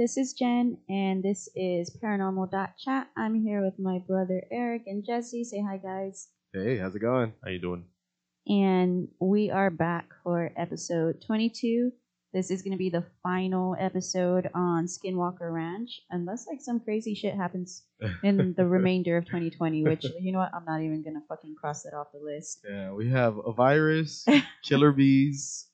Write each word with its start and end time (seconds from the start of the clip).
this 0.00 0.16
is 0.16 0.32
Jen, 0.32 0.78
and 0.88 1.22
this 1.22 1.46
is 1.54 1.94
Paranormal.chat. 2.02 3.08
I'm 3.18 3.34
here 3.34 3.62
with 3.62 3.78
my 3.78 3.98
brother 3.98 4.42
Eric 4.50 4.84
and 4.86 5.04
Jesse. 5.04 5.44
Say 5.44 5.62
hi, 5.62 5.76
guys. 5.76 6.28
Hey, 6.54 6.78
how's 6.78 6.94
it 6.94 7.00
going? 7.00 7.34
How 7.44 7.50
you 7.50 7.60
doing? 7.60 7.84
And 8.48 9.08
we 9.20 9.50
are 9.50 9.68
back 9.68 10.08
for 10.24 10.52
episode 10.56 11.22
22. 11.26 11.92
This 12.32 12.50
is 12.50 12.62
going 12.62 12.72
to 12.72 12.78
be 12.78 12.88
the 12.88 13.04
final 13.22 13.76
episode 13.78 14.48
on 14.54 14.86
Skinwalker 14.86 15.52
Ranch, 15.52 16.00
unless 16.10 16.46
like 16.46 16.62
some 16.62 16.80
crazy 16.80 17.14
shit 17.14 17.34
happens 17.34 17.82
in 18.22 18.54
the 18.56 18.64
remainder 18.64 19.18
of 19.18 19.26
2020, 19.26 19.84
which, 19.84 20.06
you 20.18 20.32
know 20.32 20.38
what, 20.38 20.54
I'm 20.54 20.64
not 20.64 20.80
even 20.80 21.02
going 21.02 21.16
to 21.16 21.26
fucking 21.28 21.56
cross 21.60 21.82
that 21.82 21.92
off 21.92 22.06
the 22.14 22.24
list. 22.24 22.64
Yeah, 22.66 22.92
we 22.92 23.10
have 23.10 23.36
a 23.44 23.52
virus, 23.52 24.24
killer 24.64 24.92
bees, 24.92 25.66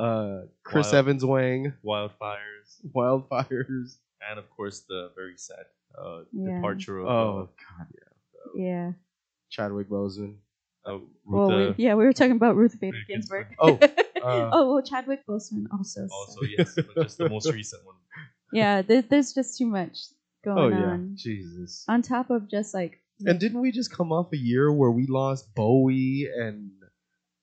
uh, 0.00 0.46
Chris 0.64 0.86
Wild- 0.86 0.94
Evans 0.96 1.24
Wang, 1.24 1.72
Wildfires, 1.84 2.80
wildfires. 2.94 3.96
and 4.28 4.38
of 4.38 4.48
course 4.50 4.80
the 4.88 5.10
very 5.16 5.36
sad 5.36 5.64
uh, 5.98 6.22
Yeah. 6.32 6.54
departure 6.56 6.98
of 7.00 7.06
Oh 7.08 7.48
God, 7.68 7.86
yeah. 7.94 8.64
Yeah. 8.64 8.92
Chadwick 9.50 9.88
Boseman. 9.88 10.36
uh, 10.86 10.94
uh, 10.94 10.98
Well, 11.26 11.48
we, 11.56 11.74
yeah, 11.84 11.94
we 11.94 12.04
were 12.04 12.12
talking 12.12 12.36
about 12.36 12.56
Ruth 12.56 12.78
Bader 12.80 12.92
Bader 12.92 13.04
Ginsburg. 13.08 13.46
Ginsburg. 13.60 13.90
Oh, 14.22 14.22
uh, 14.28 14.50
oh, 14.52 14.74
well, 14.74 14.82
Chadwick 14.82 15.26
Boseman 15.26 15.66
also. 15.72 16.06
also 16.10 16.40
sad. 16.42 16.50
yes, 16.58 16.74
but 16.76 17.02
just 17.04 17.18
the 17.18 17.28
most 17.28 17.52
recent 17.52 17.84
one. 17.84 17.96
Yeah, 18.52 18.82
there, 18.82 19.02
there's 19.02 19.32
just 19.32 19.58
too 19.58 19.66
much 19.66 19.96
Oh 20.46 20.54
going 20.56 20.72
yeah, 20.78 20.86
on. 20.94 21.12
Jesus. 21.16 21.84
On 21.88 22.02
top 22.02 22.30
of 22.30 22.48
just 22.50 22.74
like 22.74 22.98
And 23.24 23.38
didn't 23.38 23.60
we 23.60 23.70
just 23.70 23.92
come 23.92 24.10
off 24.10 24.32
a 24.32 24.36
year 24.36 24.72
where 24.72 24.90
we 24.90 25.06
lost 25.06 25.54
Bowie 25.54 26.26
and 26.36 26.70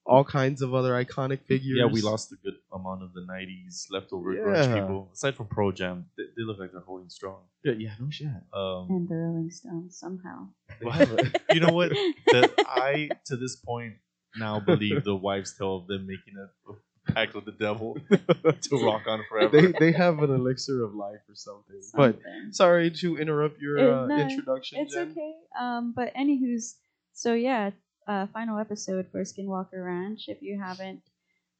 all 0.08 0.24
kinds 0.24 0.62
of 0.62 0.74
other 0.74 0.92
iconic 1.04 1.40
figures? 1.42 1.76
Yeah, 1.78 1.86
we 1.86 2.00
lost 2.00 2.32
a 2.32 2.36
good 2.42 2.56
amount 2.72 3.02
of 3.02 3.12
the 3.12 3.20
'90s 3.20 3.86
leftover 3.90 4.32
Yeah. 4.32 4.40
grunge 4.40 4.74
people. 4.80 5.10
Aside 5.12 5.34
from 5.36 5.46
Pearl 5.46 5.70
Jam, 5.72 6.06
they, 6.16 6.24
they 6.36 6.42
look 6.42 6.58
like 6.58 6.72
they're 6.72 6.80
holding 6.80 7.10
strong. 7.10 7.42
Yeah, 7.64 7.74
yeah, 7.78 7.94
no 8.00 8.08
shit. 8.10 8.28
Um, 8.52 8.86
and 8.90 9.08
the 9.08 9.14
Rolling 9.14 9.50
Stones 9.50 9.96
somehow. 9.98 10.48
you 11.52 11.60
know 11.60 11.72
what? 11.72 11.90
That 12.32 12.50
I 12.66 13.10
to 13.26 13.36
this 13.36 13.56
point 13.56 13.94
now 14.36 14.60
believe 14.60 15.04
the 15.04 15.14
wives' 15.16 15.54
tale 15.56 15.76
of 15.76 15.86
them 15.86 16.06
making 16.06 16.34
a, 16.38 16.70
a 16.70 17.12
pact 17.12 17.34
with 17.34 17.44
the 17.46 17.52
devil 17.52 17.96
to 18.10 18.84
rock 18.84 19.02
on 19.06 19.24
forever. 19.28 19.60
they 19.60 19.72
they 19.78 19.92
have 19.92 20.18
an 20.22 20.30
elixir 20.30 20.84
of 20.84 20.94
life 20.94 21.20
or 21.28 21.34
something. 21.34 21.80
But 21.94 22.20
sorry 22.52 22.90
to 23.02 23.18
interrupt 23.18 23.58
your 23.60 23.78
Uh, 23.78 24.04
uh, 24.04 24.06
no, 24.06 24.16
introduction. 24.18 24.78
it's 24.80 24.94
Jen. 24.94 25.10
okay. 25.12 25.32
Um, 25.58 25.92
but 25.96 26.12
anywho's 26.14 26.76
so 27.14 27.32
yeah, 27.34 27.70
uh, 28.08 28.26
final 28.32 28.58
episode 28.58 29.06
for 29.12 29.20
Skinwalker 29.22 29.84
Ranch. 29.84 30.24
If 30.28 30.42
you 30.42 30.58
haven't, 30.58 31.02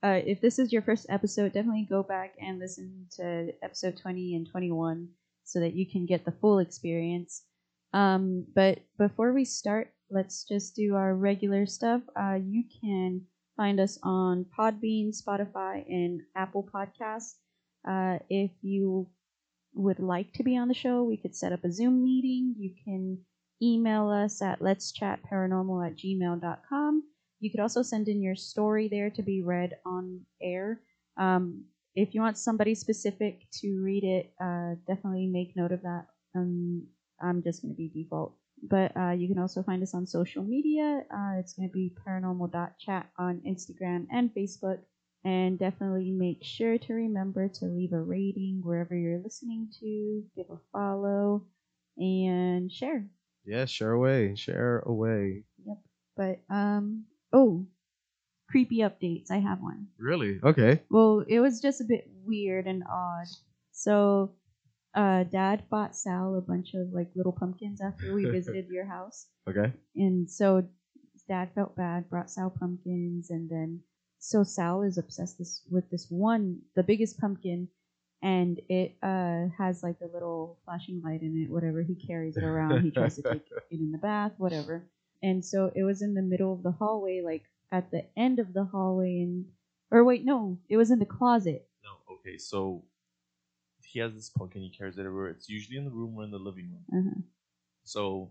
uh, 0.02 0.20
if 0.24 0.40
this 0.40 0.58
is 0.58 0.72
your 0.72 0.82
first 0.82 1.06
episode, 1.08 1.52
definitely 1.52 1.86
go 1.88 2.02
back 2.02 2.34
and 2.40 2.58
listen 2.58 3.06
to 3.16 3.52
episode 3.62 3.98
twenty 4.00 4.34
and 4.34 4.48
twenty 4.50 4.72
one 4.72 5.08
so 5.44 5.60
that 5.60 5.74
you 5.74 5.86
can 5.86 6.06
get 6.06 6.24
the 6.24 6.32
full 6.40 6.58
experience. 6.58 7.42
Um, 7.92 8.46
but 8.54 8.80
before 8.98 9.32
we 9.32 9.44
start, 9.44 9.92
let's 10.10 10.44
just 10.44 10.74
do 10.74 10.94
our 10.94 11.14
regular 11.14 11.66
stuff. 11.66 12.02
Uh, 12.18 12.38
you 12.42 12.64
can 12.80 13.22
find 13.56 13.80
us 13.80 13.98
on 14.02 14.46
Podbean, 14.58 15.10
Spotify, 15.10 15.84
and 15.88 16.20
Apple 16.36 16.68
Podcasts. 16.74 17.34
Uh, 17.88 18.18
if 18.28 18.50
you 18.62 19.08
would 19.74 20.00
like 20.00 20.32
to 20.34 20.42
be 20.42 20.56
on 20.56 20.68
the 20.68 20.74
show, 20.74 21.02
we 21.02 21.16
could 21.16 21.34
set 21.34 21.52
up 21.52 21.64
a 21.64 21.72
Zoom 21.72 22.02
meeting. 22.04 22.54
You 22.58 22.72
can 22.84 23.18
email 23.62 24.08
us 24.08 24.40
at 24.42 24.62
let's 24.62 24.92
chat 24.92 25.20
paranormal 25.30 25.86
at 25.86 25.96
gmail.com. 25.96 27.02
You 27.40 27.50
could 27.50 27.60
also 27.60 27.82
send 27.82 28.08
in 28.08 28.22
your 28.22 28.36
story 28.36 28.88
there 28.88 29.10
to 29.10 29.22
be 29.22 29.42
read 29.42 29.74
on 29.86 30.20
air. 30.42 30.80
Um, 31.16 31.64
if 31.94 32.14
you 32.14 32.20
want 32.20 32.38
somebody 32.38 32.74
specific 32.74 33.42
to 33.60 33.80
read 33.82 34.04
it, 34.04 34.32
uh, 34.40 34.74
definitely 34.86 35.26
make 35.26 35.56
note 35.56 35.72
of 35.72 35.82
that. 35.82 36.06
Um, 36.34 36.86
I'm 37.20 37.42
just 37.42 37.62
going 37.62 37.74
to 37.74 37.76
be 37.76 37.88
default. 37.88 38.34
But 38.62 38.96
uh, 38.96 39.10
you 39.10 39.28
can 39.28 39.38
also 39.38 39.62
find 39.62 39.82
us 39.82 39.94
on 39.94 40.06
social 40.06 40.42
media. 40.42 41.02
Uh, 41.12 41.38
it's 41.38 41.52
going 41.52 41.68
to 41.68 41.72
be 41.72 41.94
paranormal.chat 42.06 43.06
on 43.18 43.40
Instagram 43.46 44.06
and 44.12 44.30
Facebook. 44.34 44.78
And 45.24 45.58
definitely 45.58 46.10
make 46.12 46.42
sure 46.42 46.78
to 46.78 46.94
remember 46.94 47.48
to 47.48 47.64
leave 47.66 47.92
a 47.92 48.00
rating 48.00 48.60
wherever 48.62 48.96
you're 48.96 49.20
listening 49.22 49.68
to, 49.80 50.22
give 50.36 50.46
a 50.50 50.58
follow, 50.72 51.44
and 51.98 52.70
share. 52.70 53.04
Yeah, 53.48 53.64
share 53.64 53.92
away, 53.92 54.34
share 54.36 54.80
away. 54.80 55.44
Yep. 55.66 55.78
But, 56.16 56.54
um, 56.54 57.04
oh, 57.32 57.66
creepy 58.50 58.78
updates. 58.78 59.30
I 59.30 59.38
have 59.38 59.60
one. 59.60 59.86
Really? 59.98 60.38
Okay. 60.42 60.82
Well, 60.90 61.24
it 61.26 61.40
was 61.40 61.60
just 61.60 61.80
a 61.80 61.84
bit 61.84 62.08
weird 62.24 62.66
and 62.66 62.82
odd. 62.90 63.26
So, 63.72 64.34
uh, 64.94 65.24
Dad 65.24 65.64
bought 65.70 65.96
Sal 65.96 66.34
a 66.36 66.40
bunch 66.40 66.74
of 66.74 66.92
like 66.92 67.08
little 67.14 67.32
pumpkins 67.32 67.80
after 67.80 68.14
we 68.14 68.24
visited 68.30 68.68
your 68.68 68.84
house. 68.84 69.26
Okay. 69.48 69.72
And 69.96 70.30
so 70.30 70.64
dad 71.28 71.50
felt 71.54 71.76
bad, 71.76 72.08
brought 72.08 72.30
Sal 72.30 72.50
pumpkins, 72.50 73.30
and 73.30 73.48
then 73.48 73.80
so 74.18 74.42
Sal 74.42 74.82
is 74.82 74.98
obsessed 74.98 75.38
this, 75.38 75.62
with 75.70 75.88
this 75.90 76.06
one, 76.08 76.60
the 76.74 76.82
biggest 76.82 77.20
pumpkin, 77.20 77.68
and 78.22 78.60
it 78.68 78.96
uh, 79.02 79.46
has 79.56 79.82
like 79.82 79.96
a 80.02 80.12
little 80.12 80.58
flashing 80.64 81.00
light 81.04 81.22
in 81.22 81.36
it. 81.36 81.50
Whatever 81.52 81.82
he 81.82 81.94
carries 81.94 82.36
it 82.36 82.44
around, 82.44 82.82
he 82.82 82.90
tries 82.90 83.16
to 83.16 83.22
take 83.22 83.46
it 83.70 83.80
in 83.80 83.92
the 83.92 83.98
bath, 83.98 84.32
whatever. 84.38 84.84
And 85.22 85.44
so 85.44 85.70
it 85.74 85.82
was 85.82 86.02
in 86.02 86.14
the 86.14 86.22
middle 86.22 86.52
of 86.52 86.62
the 86.62 86.70
hallway, 86.70 87.22
like 87.24 87.44
at 87.72 87.90
the 87.90 88.04
end 88.16 88.38
of 88.38 88.52
the 88.52 88.64
hallway, 88.64 89.20
and 89.20 89.46
or 89.90 90.04
wait, 90.04 90.24
no, 90.24 90.58
it 90.68 90.76
was 90.76 90.90
in 90.90 90.98
the 90.98 91.06
closet. 91.06 91.68
No, 91.82 92.14
okay, 92.16 92.38
so 92.38 92.84
he 93.82 94.00
has 94.00 94.14
this 94.14 94.30
pumpkin. 94.30 94.62
He 94.62 94.70
carries 94.70 94.98
it 94.98 95.00
everywhere. 95.06 95.28
It's 95.28 95.48
usually 95.48 95.78
in 95.78 95.84
the 95.84 95.90
room 95.90 96.14
or 96.16 96.24
in 96.24 96.30
the 96.30 96.38
living 96.38 96.70
room. 96.70 97.06
Uh-huh. 97.06 97.20
So 97.84 98.30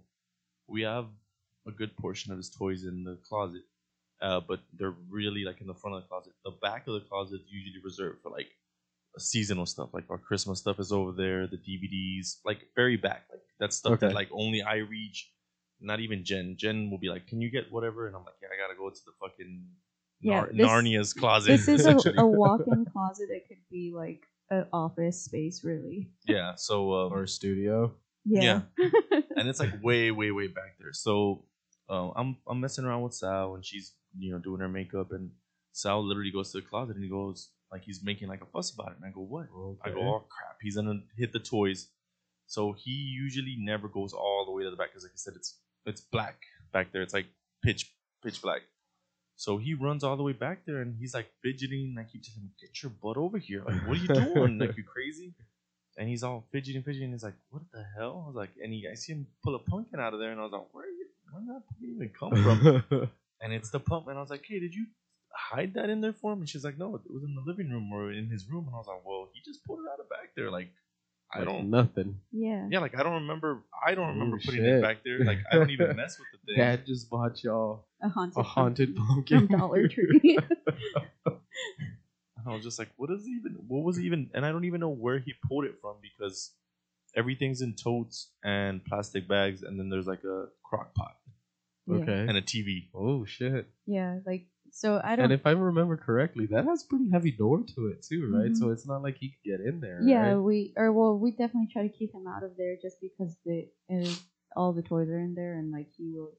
we 0.67 0.81
have 0.81 1.07
a 1.67 1.71
good 1.71 1.95
portion 1.97 2.31
of 2.31 2.37
his 2.37 2.49
toys 2.49 2.83
in 2.83 3.03
the 3.03 3.17
closet, 3.27 3.63
uh, 4.21 4.41
but 4.47 4.59
they're 4.77 4.95
really 5.09 5.43
like 5.43 5.61
in 5.61 5.67
the 5.67 5.73
front 5.73 5.95
of 5.95 6.03
the 6.03 6.07
closet. 6.07 6.33
The 6.45 6.51
back 6.61 6.87
of 6.87 6.93
the 6.93 7.01
closet 7.01 7.41
is 7.41 7.47
usually 7.49 7.81
reserved 7.83 8.21
for 8.21 8.29
like 8.29 8.49
seasonal 9.19 9.65
stuff, 9.65 9.89
like 9.93 10.05
our 10.09 10.17
Christmas 10.17 10.59
stuff 10.59 10.79
is 10.79 10.91
over 10.91 11.11
there, 11.11 11.47
the 11.47 11.57
DVDs, 11.57 12.37
like 12.45 12.59
very 12.75 12.97
back, 12.97 13.23
like 13.31 13.41
that's 13.59 13.75
stuff 13.77 13.93
Okay. 13.93 14.07
that 14.07 14.15
like 14.15 14.29
only 14.31 14.61
I 14.61 14.77
reach. 14.77 15.31
Not 15.79 15.99
even 15.99 16.25
Jen. 16.25 16.55
Jen 16.57 16.89
will 16.89 16.97
be 16.97 17.09
like, 17.09 17.27
"Can 17.27 17.39
you 17.39 17.51
get 17.51 17.71
whatever?" 17.71 18.07
And 18.07 18.15
I'm 18.15 18.23
like, 18.25 18.33
"Yeah, 18.41 18.47
I 18.51 18.57
gotta 18.59 18.75
go 18.77 18.89
to 18.89 18.99
the 19.05 19.11
fucking 19.21 19.63
Yeah, 20.21 20.39
Nar- 20.41 20.49
this- 20.53 20.65
Narnia's 20.67 21.13
closet." 21.13 21.47
This 21.51 21.67
is 21.67 21.85
a, 21.85 21.95
a 22.17 22.25
walk-in 22.25 22.85
closet 22.85 23.27
that 23.29 23.47
could 23.47 23.61
be 23.69 23.91
like 23.95 24.23
an 24.49 24.65
office 24.73 25.23
space, 25.23 25.63
really. 25.63 26.09
yeah. 26.27 26.55
So 26.55 26.93
um, 26.93 27.13
Or 27.13 27.27
studio. 27.27 27.93
Yeah. 28.25 28.61
and 29.37 29.47
it's 29.47 29.59
like 29.59 29.73
way, 29.83 30.09
way, 30.11 30.31
way 30.31 30.47
back 30.47 30.77
there. 30.79 30.93
So 30.93 31.45
um, 31.89 32.11
I'm 32.15 32.37
I'm 32.47 32.59
messing 32.59 32.83
around 32.85 33.03
with 33.03 33.13
Sal 33.13 33.53
and 33.55 33.63
she's 33.63 33.93
you 34.17 34.31
know 34.31 34.39
doing 34.39 34.59
her 34.61 34.67
makeup 34.67 35.11
and 35.11 35.29
Sal 35.73 36.03
literally 36.03 36.31
goes 36.31 36.51
to 36.53 36.61
the 36.61 36.65
closet 36.67 36.95
and 36.95 37.03
he 37.03 37.09
goes 37.09 37.51
like 37.71 37.83
he's 37.83 38.03
making 38.03 38.27
like 38.27 38.41
a 38.41 38.45
fuss 38.45 38.71
about 38.71 38.91
it 38.91 38.97
and 38.97 39.05
I 39.05 39.11
go 39.11 39.21
what? 39.21 39.47
I 39.83 39.89
go 39.89 40.01
oh 40.01 40.25
crap 40.29 40.57
he's 40.61 40.75
gonna 40.75 41.01
hit 41.17 41.33
the 41.33 41.39
toys. 41.39 41.89
So 42.47 42.73
he 42.73 42.91
usually 42.91 43.57
never 43.59 43.87
goes 43.87 44.13
all 44.13 44.45
the 44.45 44.51
way 44.51 44.63
to 44.63 44.69
the 44.69 44.77
back 44.77 44.91
because 44.91 45.03
like 45.03 45.13
I 45.13 45.17
said 45.17 45.33
it's 45.35 45.59
it's 45.85 46.01
black 46.01 46.37
back 46.71 46.91
there. 46.91 47.01
It's 47.01 47.13
like 47.13 47.27
pitch 47.63 47.93
pitch 48.23 48.41
black. 48.41 48.61
So 49.35 49.57
he 49.57 49.75
runs 49.75 50.03
all 50.03 50.17
the 50.17 50.23
way 50.23 50.33
back 50.33 50.65
there 50.65 50.81
and 50.81 50.95
he's 50.99 51.13
like 51.13 51.29
fidgeting. 51.43 51.93
And 51.95 51.99
I 51.99 52.03
keep 52.03 52.23
telling 52.23 52.41
him, 52.41 52.51
"Get 52.59 52.81
your 52.81 52.89
butt 52.89 53.17
over 53.17 53.37
here! 53.37 53.63
Like, 53.65 53.87
what 53.87 53.97
are 53.97 54.01
you 54.01 54.07
doing? 54.07 54.57
like, 54.57 54.75
you 54.77 54.83
crazy?" 54.83 55.33
And 55.97 56.09
he's 56.09 56.23
all 56.23 56.45
fidgeting, 56.51 56.83
fidgeting. 56.83 57.11
He's 57.11 57.23
like, 57.23 57.35
"What 57.49 57.63
the 57.71 57.83
hell?" 57.95 58.23
I 58.25 58.27
was 58.27 58.35
like, 58.35 58.49
and 58.61 58.73
he, 58.73 58.87
I 58.91 58.95
see 58.95 59.13
him 59.13 59.27
pull 59.43 59.55
a 59.55 59.59
pumpkin 59.59 59.99
out 59.99 60.13
of 60.13 60.19
there, 60.19 60.31
and 60.31 60.39
I 60.39 60.43
was 60.43 60.51
like, 60.51 60.67
"Where, 60.71 60.85
are 60.85 60.87
you, 60.87 61.07
where 61.31 61.41
did 61.41 61.49
that 61.49 61.67
pumpkin 61.67 61.95
even 61.95 62.09
come 62.09 62.83
from?" 62.89 63.09
and 63.41 63.53
it's 63.53 63.69
the 63.69 63.79
pump. 63.79 64.07
And 64.07 64.17
I 64.17 64.21
was 64.21 64.29
like, 64.31 64.43
"Hey, 64.47 64.59
did 64.59 64.73
you 64.73 64.87
hide 65.33 65.73
that 65.75 65.89
in 65.89 66.01
there 66.01 66.13
for 66.13 66.33
him?" 66.33 66.39
And 66.39 66.49
she's 66.49 66.63
like, 66.63 66.77
"No, 66.77 66.95
it 66.95 67.01
was 67.11 67.23
in 67.23 67.35
the 67.35 67.41
living 67.45 67.69
room 67.69 67.91
or 67.93 68.11
in 68.11 68.29
his 68.29 68.49
room." 68.49 68.65
And 68.65 68.75
I 68.75 68.77
was 68.77 68.87
like, 68.87 69.05
"Well, 69.05 69.29
he 69.33 69.41
just 69.45 69.63
pulled 69.65 69.79
it 69.79 69.85
out 69.91 69.99
of 69.99 70.09
back 70.09 70.31
there. 70.35 70.49
Like, 70.51 70.69
I 71.33 71.39
Like 71.39 71.47
don't." 71.47 71.69
nothing. 71.69 72.19
yeah. 72.31 72.67
Yeah, 72.71 72.79
like 72.79 72.97
I 72.97 73.03
don't 73.03 73.13
remember. 73.21 73.63
I 73.85 73.95
don't 73.95 74.05
oh, 74.07 74.13
remember 74.13 74.37
Oh, 74.37 74.45
putting 74.45 74.61
shit. 74.61 74.75
it 74.75 74.81
back 74.81 74.97
there. 75.03 75.19
Like 75.25 75.39
I 75.51 75.55
don't 75.55 75.69
even 75.69 75.95
mess 75.95 76.17
with 76.19 76.27
the 76.33 76.45
thing. 76.53 76.57
Dad 76.63 76.85
just 76.85 77.09
bought 77.09 77.43
y'all 77.43 77.85
A 78.01 78.09
haunted, 78.09 78.37
a 78.37 78.43
haunted 78.43 78.95
pumpkin 78.95 79.47
pumpkin. 79.47 79.47
from 79.47 79.59
Dollar 79.59 79.87
Tree. 79.87 80.37
And 82.37 82.47
I 82.47 82.53
was 82.55 82.63
just 82.63 82.79
like, 82.79 82.89
what 82.97 83.09
is 83.11 83.27
even? 83.27 83.57
What 83.67 83.83
was 83.83 83.99
even? 83.99 84.29
And 84.33 84.45
I 84.45 84.51
don't 84.51 84.65
even 84.65 84.79
know 84.79 84.89
where 84.89 85.19
he 85.19 85.33
pulled 85.47 85.65
it 85.65 85.75
from 85.81 85.95
because 86.01 86.51
everything's 87.15 87.61
in 87.61 87.73
totes 87.75 88.29
and 88.43 88.83
plastic 88.85 89.27
bags, 89.27 89.63
and 89.63 89.79
then 89.79 89.89
there's 89.89 90.07
like 90.07 90.23
a 90.23 90.45
crock 90.63 90.93
pot 90.93 91.17
Yeah. 91.87 91.95
okay. 91.97 92.13
and 92.27 92.37
a 92.37 92.41
TV. 92.41 92.89
Oh 92.93 93.25
shit. 93.25 93.67
Yeah, 93.85 94.19
like 94.25 94.45
so 94.77 95.01
I 95.03 95.15
don't. 95.15 95.25
And 95.25 95.33
if 95.33 95.47
I 95.47 95.51
remember 95.51 95.97
correctly, 95.97 96.45
that 96.51 96.65
has 96.65 96.83
a 96.83 96.87
pretty 96.87 97.09
heavy 97.09 97.31
door 97.31 97.63
to 97.75 97.87
it 97.87 98.03
too, 98.03 98.31
right? 98.31 98.51
Mhm. 98.51 98.55
So 98.57 98.69
it's 98.69 98.85
not 98.85 99.01
like 99.01 99.17
he 99.17 99.29
could 99.29 99.43
get 99.43 99.59
in 99.59 99.79
there. 99.81 100.03
yeah, 100.03 100.33
right? 100.33 100.35
we 100.35 100.73
or 100.77 100.91
well, 100.91 101.17
we 101.17 101.31
definitely 101.31 101.69
try 101.73 101.81
to 101.81 101.89
keep 101.89 102.13
him 102.13 102.27
out 102.27 102.43
of 102.43 102.55
there 102.57 102.77
just 102.79 103.01
because 103.01 103.35
the 103.43 103.67
uh, 103.91 104.13
all 104.55 104.73
the 104.73 104.83
toys 104.83 105.09
are 105.09 105.19
in 105.19 105.33
there 105.33 105.55
and 105.55 105.71
like 105.71 105.87
he 105.97 106.13
will 106.13 106.33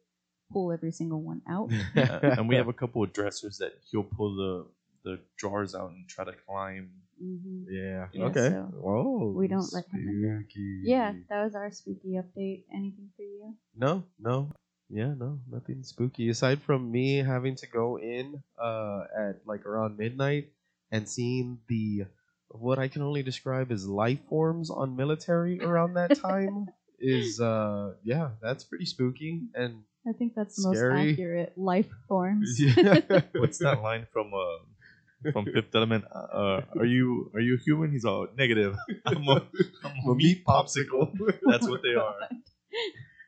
pull 0.53 0.71
every 0.71 0.93
single 0.93 1.21
one 1.21 1.43
out. 1.49 1.69
Uh, 1.97 2.21
and 2.39 2.49
we 2.49 2.55
have 2.61 2.69
a 2.69 2.73
couple 2.73 3.03
of 3.03 3.13
dressers 3.13 3.59
that 3.59 3.73
he'll 3.91 4.05
pull 4.05 4.37
the 4.37 4.67
the 5.05 5.19
drawers 5.37 5.75
out 5.75 5.91
and 5.91 6.09
try 6.09 6.25
to 6.25 6.33
climb 6.47 6.91
hmm 7.19 7.65
Yeah. 7.69 8.07
Yeah, 8.13 8.25
okay. 8.27 8.49
so 8.55 8.71
Whoa. 8.79 9.35
we 9.37 9.49
don't 9.49 9.73
let 9.75 9.85
him 9.91 10.09
in 10.09 10.45
spooky. 10.47 10.83
Yeah, 10.85 11.13
that 11.29 11.45
was 11.45 11.55
our 11.55 11.71
spooky 11.73 12.15
update. 12.23 12.65
Anything 12.73 13.11
for 13.17 13.23
you? 13.23 13.55
No, 13.77 14.05
no. 14.19 14.51
Yeah, 14.91 15.13
no, 15.17 15.41
nothing 15.51 15.83
spooky 15.83 16.31
aside 16.31 16.63
from 16.63 16.91
me 16.91 17.19
having 17.19 17.57
to 17.57 17.67
go 17.67 17.99
in 17.99 18.43
uh 18.59 19.05
at 19.17 19.47
like 19.47 19.67
around 19.67 19.99
midnight 19.99 20.53
and 20.91 21.09
seeing 21.09 21.59
the 21.69 22.07
what 22.49 22.79
I 22.79 22.89
can 22.89 23.03
only 23.03 23.23
describe 23.23 23.71
as 23.71 23.87
life 23.87 24.21
forms 24.29 24.71
on 24.71 24.97
military 24.97 25.61
around 25.61 25.95
that 25.95 26.19
time 26.19 26.69
is 26.99 27.41
uh 27.41 27.93
yeah, 28.03 28.31
that's 28.41 28.65
pretty 28.65 28.87
spooky 28.87 29.43
and 29.55 29.85
I 30.09 30.13
think 30.13 30.35
that's 30.35 30.57
the 30.57 30.69
most 30.69 30.79
Scary. 30.79 31.13
accurate 31.13 31.53
life 31.57 31.89
forms. 32.09 32.57
yeah. 32.59 33.01
What's 33.35 33.59
that 33.59 33.83
line 33.83 34.07
from 34.11 34.33
uh, 34.33 35.33
from 35.33 35.45
Fifth 35.45 35.75
Element? 35.75 36.05
Uh, 36.11 36.63
are 36.79 36.87
you 36.87 37.31
are 37.35 37.41
you 37.41 37.57
a 37.57 37.59
human? 37.59 37.91
He's 37.91 38.07
all 38.07 38.27
negative. 38.37 38.77
I'm 39.05 39.29
a, 39.29 39.43
I'm 39.85 40.11
a 40.11 40.15
meat 40.15 40.45
popsicle. 40.47 41.13
That's 41.45 41.69
what 41.69 41.83
they 41.83 41.95
are. 41.95 42.15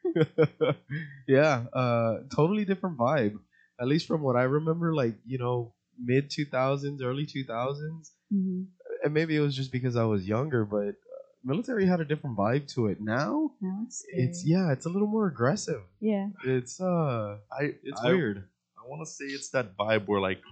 yeah, 1.28 1.64
uh, 1.72 2.18
totally 2.34 2.64
different 2.64 2.98
vibe. 2.98 3.38
At 3.80 3.88
least 3.88 4.06
from 4.06 4.22
what 4.22 4.36
I 4.36 4.42
remember, 4.44 4.94
like 4.94 5.14
you 5.26 5.38
know, 5.38 5.74
mid 5.98 6.30
two 6.30 6.44
thousands, 6.44 7.02
early 7.02 7.26
two 7.26 7.44
thousands, 7.44 8.12
hmm 8.32 8.62
and 9.02 9.14
maybe 9.14 9.34
it 9.34 9.40
was 9.40 9.56
just 9.56 9.72
because 9.72 9.96
I 9.96 10.04
was 10.04 10.28
younger, 10.28 10.66
but 10.66 10.88
uh, 10.88 11.22
military 11.42 11.86
had 11.86 12.00
a 12.00 12.04
different 12.04 12.36
vibe 12.36 12.68
to 12.74 12.88
it. 12.88 13.00
Now 13.00 13.52
Now 13.62 13.80
it's 13.86 14.04
it's 14.12 14.44
yeah, 14.46 14.72
it's 14.72 14.84
a 14.84 14.90
little 14.90 15.08
more 15.08 15.26
aggressive. 15.26 15.80
yeah. 16.00 16.28
It's 16.44 16.80
uh, 16.80 17.38
I 17.50 17.74
it's 17.82 18.00
I- 18.04 18.12
weird. 18.12 18.44
I 18.76 18.86
want 18.88 19.00
to 19.06 19.10
say 19.10 19.24
it's 19.26 19.50
that 19.50 19.76
vibe 19.76 20.06
where 20.06 20.20
like 20.20 20.42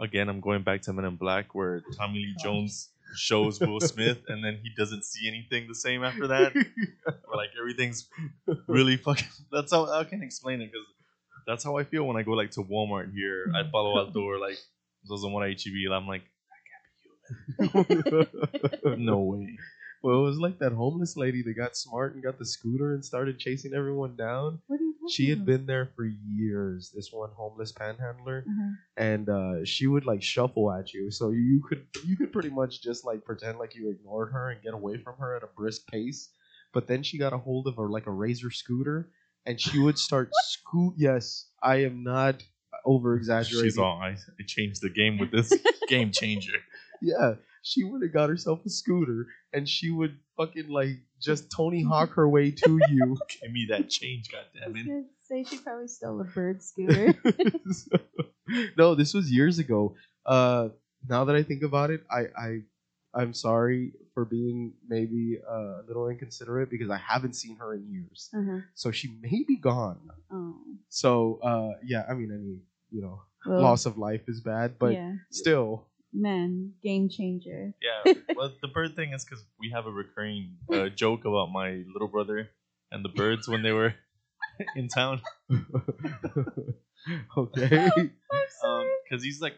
again 0.00 0.28
I'm 0.28 0.40
going 0.40 0.62
back 0.62 0.82
to 0.82 0.92
Men 0.92 1.04
in 1.04 1.16
Black 1.16 1.54
where 1.54 1.82
Tommy 1.98 2.18
Lee 2.20 2.36
Jones 2.42 2.90
shows 3.16 3.60
Will 3.60 3.80
Smith 3.80 4.18
and 4.28 4.44
then 4.44 4.58
he 4.62 4.70
doesn't 4.76 5.04
see 5.04 5.28
anything 5.28 5.68
the 5.68 5.74
same 5.74 6.04
after 6.04 6.26
that. 6.28 6.54
Like 6.54 7.50
everything's 7.58 8.08
really 8.66 8.96
fucking. 8.96 9.28
That's 9.52 9.72
how 9.72 9.86
I 9.92 10.04
can 10.04 10.22
explain 10.22 10.60
it 10.60 10.70
because 10.72 10.86
that's 11.46 11.64
how 11.64 11.78
I 11.78 11.84
feel 11.84 12.04
when 12.04 12.16
I 12.18 12.22
go 12.22 12.32
like 12.32 12.50
to 12.52 12.62
Walmart 12.62 13.10
here 13.14 13.50
at 13.58 13.72
Palo 13.72 13.96
Alto 13.98 14.20
or 14.20 14.38
like 14.38 14.58
Zarzamora 15.10 15.48
HEB. 15.50 15.90
I'm 15.90 16.06
like 16.06 16.24
that 16.50 17.68
can't 17.70 17.88
be 17.88 17.94
human. 18.84 19.04
No 19.06 19.18
way. 19.20 19.56
Well, 20.02 20.18
it 20.20 20.22
was 20.22 20.38
like 20.38 20.58
that 20.60 20.72
homeless 20.72 21.16
lady 21.16 21.42
that 21.42 21.54
got 21.54 21.76
smart 21.76 22.14
and 22.14 22.22
got 22.22 22.38
the 22.38 22.46
scooter 22.46 22.94
and 22.94 23.04
started 23.04 23.38
chasing 23.38 23.74
everyone 23.74 24.16
down. 24.16 24.60
What 24.66 24.80
are 24.80 24.82
you 24.84 24.94
talking 24.94 25.08
She 25.10 25.28
had 25.30 25.38
about? 25.38 25.46
been 25.46 25.66
there 25.66 25.90
for 25.96 26.04
years. 26.04 26.92
This 26.94 27.10
one 27.12 27.30
homeless 27.36 27.72
panhandler. 27.72 28.44
Uh-huh. 28.48 28.70
and 28.96 29.28
uh, 29.28 29.64
she 29.64 29.86
would 29.86 30.04
like 30.06 30.22
shuffle 30.22 30.70
at 30.72 30.92
you, 30.92 31.10
so 31.10 31.30
you 31.30 31.62
could 31.68 31.86
you 32.06 32.16
could 32.16 32.32
pretty 32.32 32.50
much 32.50 32.82
just 32.82 33.04
like 33.04 33.24
pretend 33.24 33.58
like 33.58 33.74
you 33.74 33.90
ignored 33.90 34.32
her 34.32 34.50
and 34.50 34.62
get 34.62 34.74
away 34.74 34.98
from 34.98 35.16
her 35.18 35.36
at 35.36 35.42
a 35.42 35.48
brisk 35.56 35.86
pace. 35.88 36.30
But 36.72 36.86
then 36.86 37.02
she 37.02 37.18
got 37.18 37.32
a 37.32 37.38
hold 37.38 37.66
of 37.66 37.76
her 37.76 37.88
like 37.88 38.06
a 38.06 38.10
razor 38.10 38.50
scooter, 38.50 39.10
and 39.46 39.60
she 39.60 39.78
would 39.78 39.98
start 40.08 40.30
scoot. 40.44 40.94
Yes, 40.96 41.46
I 41.62 41.76
am 41.84 42.02
not 42.04 42.42
over 42.84 43.16
exaggerating. 43.16 43.64
She's 43.70 43.78
all 43.78 43.98
I, 44.00 44.10
I 44.10 44.44
changed 44.46 44.82
the 44.82 44.90
game 44.90 45.18
with 45.18 45.30
this 45.30 45.52
game 45.88 46.10
changer. 46.12 46.52
Yeah, 47.00 47.34
she 47.62 47.84
would 47.84 48.02
have 48.02 48.12
got 48.12 48.28
herself 48.28 48.64
a 48.66 48.70
scooter, 48.70 49.26
and 49.52 49.68
she 49.68 49.90
would 49.90 50.18
fucking 50.36 50.68
like 50.68 50.98
just 51.20 51.50
Tony 51.56 51.82
Hawk 51.82 52.10
her 52.14 52.28
way 52.28 52.50
to 52.50 52.78
you. 52.90 53.16
Give 53.42 53.52
me 53.52 53.66
that 53.70 53.88
change, 53.90 54.30
I 54.32 54.68
goddammit. 54.68 55.04
say 55.22 55.44
she 55.44 55.58
probably 55.58 55.88
stole 55.88 56.20
a 56.20 56.24
bird 56.24 56.62
scooter. 56.62 57.14
no, 58.76 58.94
this 58.94 59.14
was 59.14 59.30
years 59.30 59.58
ago. 59.58 59.94
Uh, 60.24 60.68
now 61.08 61.24
that 61.24 61.36
I 61.36 61.42
think 61.42 61.62
about 61.62 61.90
it, 61.90 62.02
I, 62.10 62.26
I 62.38 62.60
I'm 63.14 63.32
sorry 63.34 63.92
for 64.14 64.24
being 64.24 64.74
maybe 64.86 65.38
uh, 65.48 65.80
a 65.80 65.84
little 65.86 66.08
inconsiderate 66.08 66.70
because 66.70 66.90
I 66.90 66.98
haven't 66.98 67.34
seen 67.34 67.56
her 67.56 67.74
in 67.74 67.88
years. 67.90 68.28
uh-huh. 68.34 68.60
So 68.74 68.90
she 68.90 69.16
may 69.20 69.44
be 69.46 69.56
gone. 69.56 69.98
Oh. 70.30 70.56
So 70.88 71.40
uh, 71.42 71.78
yeah, 71.84 72.04
I 72.08 72.14
mean, 72.14 72.30
any 72.32 72.60
you 72.90 73.02
know, 73.02 73.22
Well, 73.46 73.62
loss 73.62 73.86
of 73.86 73.98
life 73.98 74.22
is 74.28 74.40
bad, 74.40 74.78
but 74.78 74.92
yeah, 74.94 75.14
still, 75.30 75.86
man, 76.12 76.72
game 76.82 77.08
changer. 77.08 77.74
Yeah, 77.80 78.12
well, 78.36 78.52
the 78.60 78.68
bird 78.68 78.96
thing 78.96 79.12
is 79.12 79.24
because 79.24 79.44
we 79.58 79.70
have 79.74 79.86
a 79.86 79.90
recurring 79.90 80.56
uh, 80.72 80.88
joke 80.88 81.24
about 81.24 81.50
my 81.52 81.82
little 81.92 82.08
brother 82.08 82.48
and 82.90 83.04
the 83.04 83.10
birds 83.10 83.48
when 83.48 83.62
they 83.62 83.72
were 83.72 83.94
in 84.76 84.88
town. 84.88 85.20
okay. 87.36 87.88
Because 87.96 89.22
he's 89.24 89.40
like, 89.40 89.54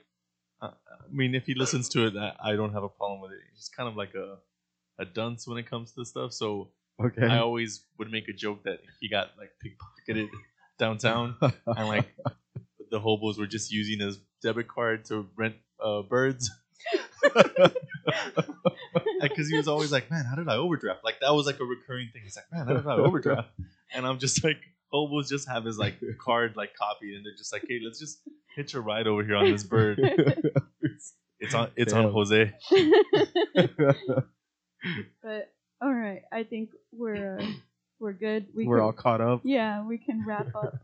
uh, 0.60 0.68
I 0.68 1.12
mean, 1.12 1.34
if 1.34 1.46
he 1.46 1.54
listens 1.54 1.88
to 1.90 2.06
it, 2.06 2.16
I, 2.16 2.52
I 2.52 2.56
don't 2.56 2.72
have 2.72 2.82
a 2.82 2.88
problem 2.88 3.20
with 3.20 3.32
it. 3.32 3.38
He's 3.54 3.68
kind 3.68 3.88
of 3.88 3.96
like 3.96 4.14
a 4.14 4.38
a 4.98 5.06
dunce 5.06 5.46
when 5.48 5.56
it 5.56 5.68
comes 5.70 5.92
to 5.92 6.04
stuff. 6.04 6.32
So 6.32 6.72
Okay. 7.02 7.26
I 7.26 7.38
always 7.38 7.84
would 7.98 8.10
make 8.10 8.28
a 8.28 8.32
joke 8.32 8.64
that 8.64 8.80
he 9.00 9.08
got 9.08 9.30
like 9.38 9.50
pickpocketed 9.64 10.28
downtown, 10.78 11.36
and 11.40 11.88
like 11.88 12.14
the 12.90 13.00
hobos 13.00 13.38
were 13.38 13.46
just 13.46 13.70
using 13.72 14.00
his 14.00 14.18
debit 14.42 14.68
card 14.68 15.04
to 15.06 15.26
rent 15.36 15.54
uh, 15.82 16.02
birds. 16.02 16.50
Because 19.20 19.48
he 19.50 19.56
was 19.56 19.68
always 19.68 19.92
like, 19.92 20.10
"Man, 20.10 20.24
how 20.24 20.34
did 20.34 20.48
I 20.48 20.56
overdraft?" 20.56 21.04
Like 21.04 21.16
that 21.20 21.34
was 21.34 21.44
like 21.46 21.60
a 21.60 21.64
recurring 21.64 22.08
thing. 22.12 22.22
He's 22.24 22.36
like, 22.36 22.46
"Man, 22.50 22.66
how 22.66 22.72
did 22.80 22.86
I 22.86 22.94
overdraft?" 22.96 23.48
And 23.94 24.06
I'm 24.06 24.18
just 24.18 24.42
like, 24.42 24.56
hobos 24.90 25.28
just 25.28 25.46
have 25.46 25.64
his 25.64 25.78
like 25.78 25.96
card 26.18 26.56
like 26.56 26.74
copied, 26.74 27.14
and 27.16 27.24
they're 27.26 27.36
just 27.36 27.52
like, 27.52 27.64
"Hey, 27.68 27.80
let's 27.84 27.98
just 28.00 28.20
hitch 28.56 28.72
a 28.74 28.80
ride 28.80 29.06
over 29.06 29.22
here 29.22 29.36
on 29.36 29.50
this 29.50 29.62
bird." 29.64 30.00
It's 31.42 31.54
on. 31.54 31.70
It's 31.74 31.92
on 31.94 32.10
Jose. 32.12 32.52
but 35.22 35.52
all 35.80 35.92
right, 35.92 36.22
I 36.30 36.42
think 36.44 36.70
we're 36.92 37.38
uh, 37.38 37.46
we're 37.98 38.12
good. 38.12 38.46
We 38.54 38.66
We're 38.66 38.76
can- 38.76 38.84
all 38.84 38.92
caught 38.92 39.20
up. 39.20 39.40
yeah, 39.44 39.82
we 39.86 39.98
can 39.98 40.24
wrap 40.26 40.54
up. 40.54 40.78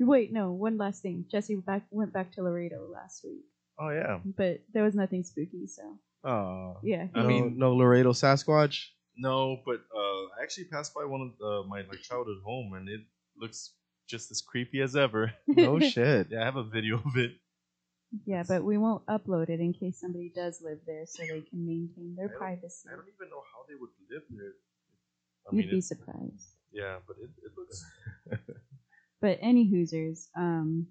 Wait, 0.00 0.32
no, 0.32 0.52
one 0.52 0.76
last 0.78 1.02
thing. 1.02 1.26
Jesse 1.30 1.56
back 1.56 1.82
went 1.90 2.12
back 2.12 2.32
to 2.32 2.42
Laredo 2.42 2.88
last 2.92 3.22
week, 3.24 3.44
Oh 3.78 3.90
yeah. 3.90 4.18
but 4.24 4.60
there 4.72 4.82
was 4.84 4.94
nothing 4.94 5.22
spooky, 5.24 5.66
so 5.66 5.82
Oh. 6.24 6.78
yeah. 6.82 7.06
I 7.14 7.20
no, 7.22 7.28
mean- 7.28 7.58
no 7.58 7.76
Laredo 7.76 8.12
Sasquatch. 8.12 8.86
No, 9.16 9.58
but 9.66 9.80
uh, 9.94 10.22
I 10.40 10.42
actually 10.42 10.64
passed 10.72 10.94
by 10.94 11.04
one 11.04 11.20
of 11.20 11.32
uh, 11.44 11.68
my 11.68 11.82
like 11.82 12.00
childhood 12.00 12.38
home, 12.44 12.72
and 12.74 12.88
it 12.88 13.00
looks 13.36 13.74
just 14.08 14.30
as 14.30 14.40
creepy 14.40 14.80
as 14.80 14.96
ever. 14.96 15.32
No 15.46 15.78
shit. 15.78 16.28
Yeah, 16.30 16.40
I 16.42 16.44
have 16.44 16.56
a 16.56 16.64
video 16.64 16.96
of 16.96 17.16
it. 17.16 17.32
yeah, 18.26 18.42
but 18.48 18.64
we 18.64 18.78
won't 18.78 19.04
upload 19.06 19.50
it 19.50 19.60
in 19.60 19.72
case 19.74 20.00
somebody 20.00 20.32
does 20.34 20.62
live 20.64 20.78
there, 20.86 21.04
so 21.06 21.22
they 21.22 21.42
can 21.42 21.66
maintain 21.66 22.16
their 22.16 22.26
I 22.26 22.28
don't- 22.30 22.38
privacy. 22.38 22.88
I 22.90 22.96
don't 22.96 23.08
even 23.14 23.28
know 23.28 23.42
how 23.52 23.60
they 23.68 23.74
would 23.78 23.90
live 24.10 24.24
there. 24.30 24.54
I 25.46 25.54
You'd 25.56 25.66
mean, 25.66 25.70
be 25.74 25.78
it, 25.78 25.84
surprised. 25.84 26.48
yeah, 26.72 26.98
but 27.06 27.16
it, 27.20 27.30
it 27.44 27.52
looks. 27.58 27.84
But 29.20 29.38
any 29.42 29.70
Hoosers, 29.70 30.28
um, 30.36 30.86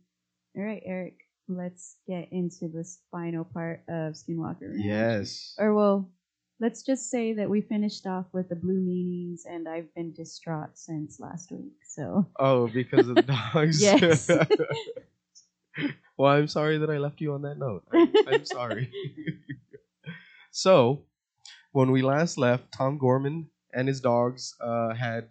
all 0.55 0.63
right, 0.63 0.81
Eric, 0.86 1.17
let's 1.48 1.98
get 2.07 2.29
into 2.31 2.67
this 2.67 3.00
final 3.12 3.43
part 3.43 3.81
of 3.89 4.13
Skinwalker. 4.13 4.69
Ranch. 4.69 4.83
Yes. 4.83 5.55
Or 5.57 5.74
well, 5.74 6.12
let's 6.59 6.83
just 6.83 7.09
say 7.09 7.33
that 7.33 7.50
we 7.50 7.62
finished 7.62 8.05
off 8.05 8.25
with 8.33 8.50
the 8.50 8.55
blue 8.55 8.79
meanies, 8.79 9.41
and 9.50 9.67
I've 9.67 9.93
been 9.95 10.13
distraught 10.13 10.77
since 10.77 11.19
last 11.19 11.51
week. 11.51 11.74
So 11.88 12.27
Oh, 12.39 12.67
because 12.67 13.07
of 13.07 13.15
the 13.15 13.24
dogs. 13.24 13.81
Yes. 13.81 14.29
well, 16.17 16.31
I'm 16.31 16.48
sorry 16.48 16.77
that 16.79 16.89
I 16.89 16.98
left 16.98 17.21
you 17.21 17.33
on 17.33 17.41
that 17.43 17.57
note. 17.57 17.83
I, 17.91 18.07
I'm 18.27 18.45
sorry. 18.45 18.91
so, 20.51 21.05
when 21.71 21.91
we 21.91 22.01
last 22.01 22.38
left, 22.38 22.71
Tom 22.71 22.98
Gorman 22.98 23.50
and 23.74 23.88
his 23.88 24.01
dogs 24.01 24.55
uh, 24.62 24.93
had 24.93 25.29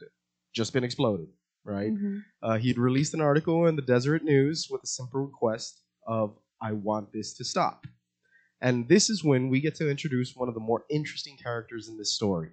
just 0.54 0.72
been 0.72 0.84
exploded. 0.84 1.28
Right. 1.68 1.92
Mhm. 1.92 2.24
Uh, 2.42 2.56
he'd 2.58 2.78
released 2.78 3.12
an 3.12 3.20
article 3.20 3.66
in 3.66 3.76
the 3.76 3.82
Deseret 3.82 4.24
News 4.24 4.68
with 4.70 4.82
a 4.82 4.86
simple 4.86 5.20
request 5.20 5.82
of 6.06 6.38
"I 6.62 6.72
want 6.72 7.12
this 7.12 7.34
to 7.34 7.44
stop." 7.44 7.86
And 8.60 8.88
this 8.88 9.10
is 9.10 9.22
when 9.22 9.50
we 9.50 9.60
get 9.60 9.74
to 9.76 9.90
introduce 9.90 10.34
one 10.34 10.48
of 10.48 10.54
the 10.54 10.60
more 10.60 10.84
interesting 10.88 11.36
characters 11.36 11.88
in 11.88 11.98
this 11.98 12.12
story. 12.14 12.52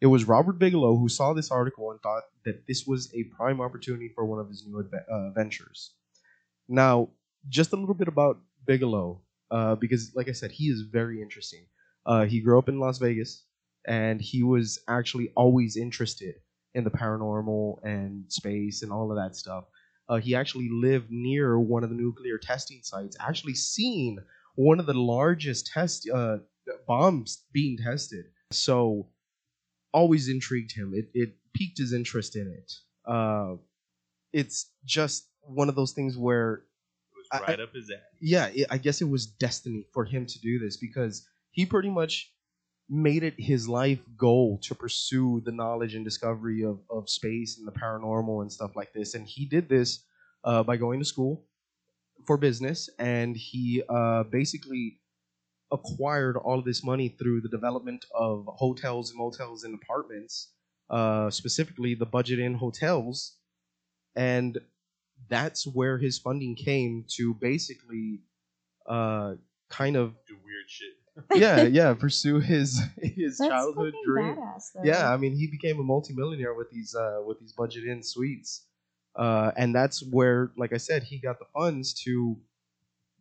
It 0.00 0.08
was 0.08 0.26
Robert 0.26 0.58
Bigelow 0.58 0.96
who 0.96 1.08
saw 1.08 1.32
this 1.32 1.50
article 1.50 1.90
and 1.90 2.00
thought 2.02 2.24
that 2.44 2.66
this 2.66 2.86
was 2.86 3.12
a 3.14 3.24
prime 3.36 3.60
opportunity 3.62 4.10
for 4.10 4.26
one 4.26 4.38
of 4.40 4.48
his 4.48 4.66
new 4.66 4.82
adve- 4.82 5.08
uh, 5.08 5.30
ventures. 5.30 5.94
Now, 6.68 7.10
just 7.48 7.72
a 7.72 7.76
little 7.76 7.94
bit 7.94 8.08
about 8.08 8.40
Bigelow, 8.66 9.22
uh, 9.50 9.74
because, 9.76 10.14
like 10.14 10.28
I 10.28 10.32
said, 10.32 10.52
he 10.52 10.68
is 10.68 10.82
very 10.82 11.22
interesting. 11.22 11.66
Uh, 12.06 12.26
he 12.26 12.40
grew 12.40 12.58
up 12.58 12.68
in 12.68 12.78
Las 12.78 12.98
Vegas, 12.98 13.46
and 13.86 14.20
he 14.20 14.42
was 14.42 14.78
actually 14.88 15.30
always 15.34 15.76
interested 15.76 16.34
in 16.74 16.84
the 16.84 16.90
paranormal 16.90 17.82
and 17.84 18.24
space 18.32 18.82
and 18.82 18.92
all 18.92 19.10
of 19.10 19.16
that 19.16 19.36
stuff. 19.36 19.64
Uh, 20.08 20.16
he 20.16 20.34
actually 20.34 20.68
lived 20.70 21.10
near 21.10 21.58
one 21.58 21.82
of 21.82 21.90
the 21.90 21.96
nuclear 21.96 22.36
testing 22.38 22.80
sites, 22.82 23.16
actually 23.20 23.54
seen 23.54 24.18
one 24.56 24.78
of 24.78 24.86
the 24.86 24.94
largest 24.94 25.66
test 25.72 26.08
uh, 26.12 26.38
bombs 26.86 27.44
being 27.52 27.76
tested. 27.78 28.26
So, 28.50 29.08
always 29.92 30.28
intrigued 30.28 30.72
him. 30.72 30.92
It, 30.94 31.06
it 31.14 31.36
piqued 31.54 31.78
his 31.78 31.92
interest 31.92 32.36
in 32.36 32.48
it. 32.48 32.72
Uh, 33.10 33.54
it's 34.32 34.70
just 34.84 35.28
one 35.42 35.68
of 35.68 35.74
those 35.76 35.92
things 35.92 36.16
where 36.18 36.54
It 37.12 37.16
was 37.16 37.40
I- 37.40 37.50
right 37.50 37.60
up 37.60 37.72
his 37.72 37.90
ass. 37.90 38.00
yeah, 38.20 38.46
it, 38.52 38.66
I 38.70 38.78
guess 38.78 39.00
it 39.00 39.08
was 39.08 39.26
destiny 39.26 39.86
for 39.92 40.04
him 40.04 40.26
to 40.26 40.40
do 40.40 40.58
this 40.58 40.76
because 40.76 41.26
he 41.52 41.64
pretty 41.64 41.90
much 41.90 42.32
made 42.88 43.22
it 43.22 43.34
his 43.38 43.68
life 43.68 44.00
goal 44.16 44.58
to 44.62 44.74
pursue 44.74 45.40
the 45.44 45.52
knowledge 45.52 45.94
and 45.94 46.04
discovery 46.04 46.62
of, 46.62 46.78
of 46.90 47.08
space 47.08 47.58
and 47.58 47.66
the 47.66 47.72
paranormal 47.72 48.42
and 48.42 48.52
stuff 48.52 48.76
like 48.76 48.92
this. 48.92 49.14
And 49.14 49.26
he 49.26 49.46
did 49.46 49.68
this 49.68 50.04
uh, 50.44 50.62
by 50.62 50.76
going 50.76 51.00
to 51.00 51.04
school 51.04 51.44
for 52.26 52.36
business, 52.36 52.88
and 52.98 53.36
he 53.36 53.82
uh, 53.88 54.24
basically 54.24 54.98
acquired 55.72 56.36
all 56.36 56.58
of 56.58 56.64
this 56.64 56.84
money 56.84 57.08
through 57.08 57.40
the 57.40 57.48
development 57.48 58.04
of 58.14 58.46
hotels 58.46 59.10
and 59.10 59.18
motels 59.18 59.64
and 59.64 59.74
apartments, 59.74 60.52
uh, 60.90 61.30
specifically 61.30 61.94
the 61.94 62.06
Budget 62.06 62.38
Inn 62.38 62.54
hotels, 62.54 63.36
and 64.14 64.58
that's 65.28 65.66
where 65.66 65.98
his 65.98 66.18
funding 66.18 66.54
came 66.54 67.04
to 67.16 67.34
basically 67.34 68.20
uh, 68.86 69.34
kind 69.70 69.96
of 69.96 70.14
Do 70.28 70.36
weird 70.44 70.68
shit. 70.68 70.94
Yeah 71.34 71.62
yeah 71.80 71.94
pursue 71.94 72.40
his 72.40 72.80
his 73.00 73.38
That's 73.38 73.50
childhood 73.50 73.94
dream. 74.04 74.36
badass. 74.36 74.70
Yeah, 74.82 75.12
I 75.12 75.16
mean, 75.16 75.34
he 75.36 75.46
became 75.46 75.78
a 75.78 75.82
multimillionaire 75.82 76.54
with 76.54 76.70
these 76.70 76.94
uh, 76.94 77.20
with 77.26 77.38
these 77.40 77.52
budget 77.52 77.84
in 77.84 78.02
suites, 78.02 78.66
uh, 79.16 79.52
and 79.56 79.74
that's 79.74 80.02
where, 80.02 80.50
like 80.56 80.72
I 80.72 80.78
said, 80.78 81.04
he 81.04 81.18
got 81.18 81.38
the 81.38 81.46
funds 81.54 81.94
to 82.04 82.36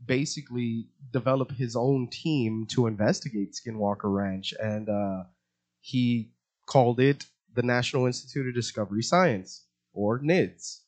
basically 0.05 0.87
develop 1.11 1.51
his 1.51 1.75
own 1.75 2.07
team 2.09 2.65
to 2.71 2.87
investigate 2.87 3.53
Skinwalker 3.53 4.13
Ranch, 4.13 4.53
and 4.61 4.89
uh, 4.89 5.23
he 5.79 6.31
called 6.65 6.99
it 6.99 7.25
the 7.53 7.63
National 7.63 8.07
Institute 8.07 8.47
of 8.47 8.55
Discovery 8.55 9.03
Science, 9.03 9.65
or 9.93 10.19
NIDS. 10.19 10.79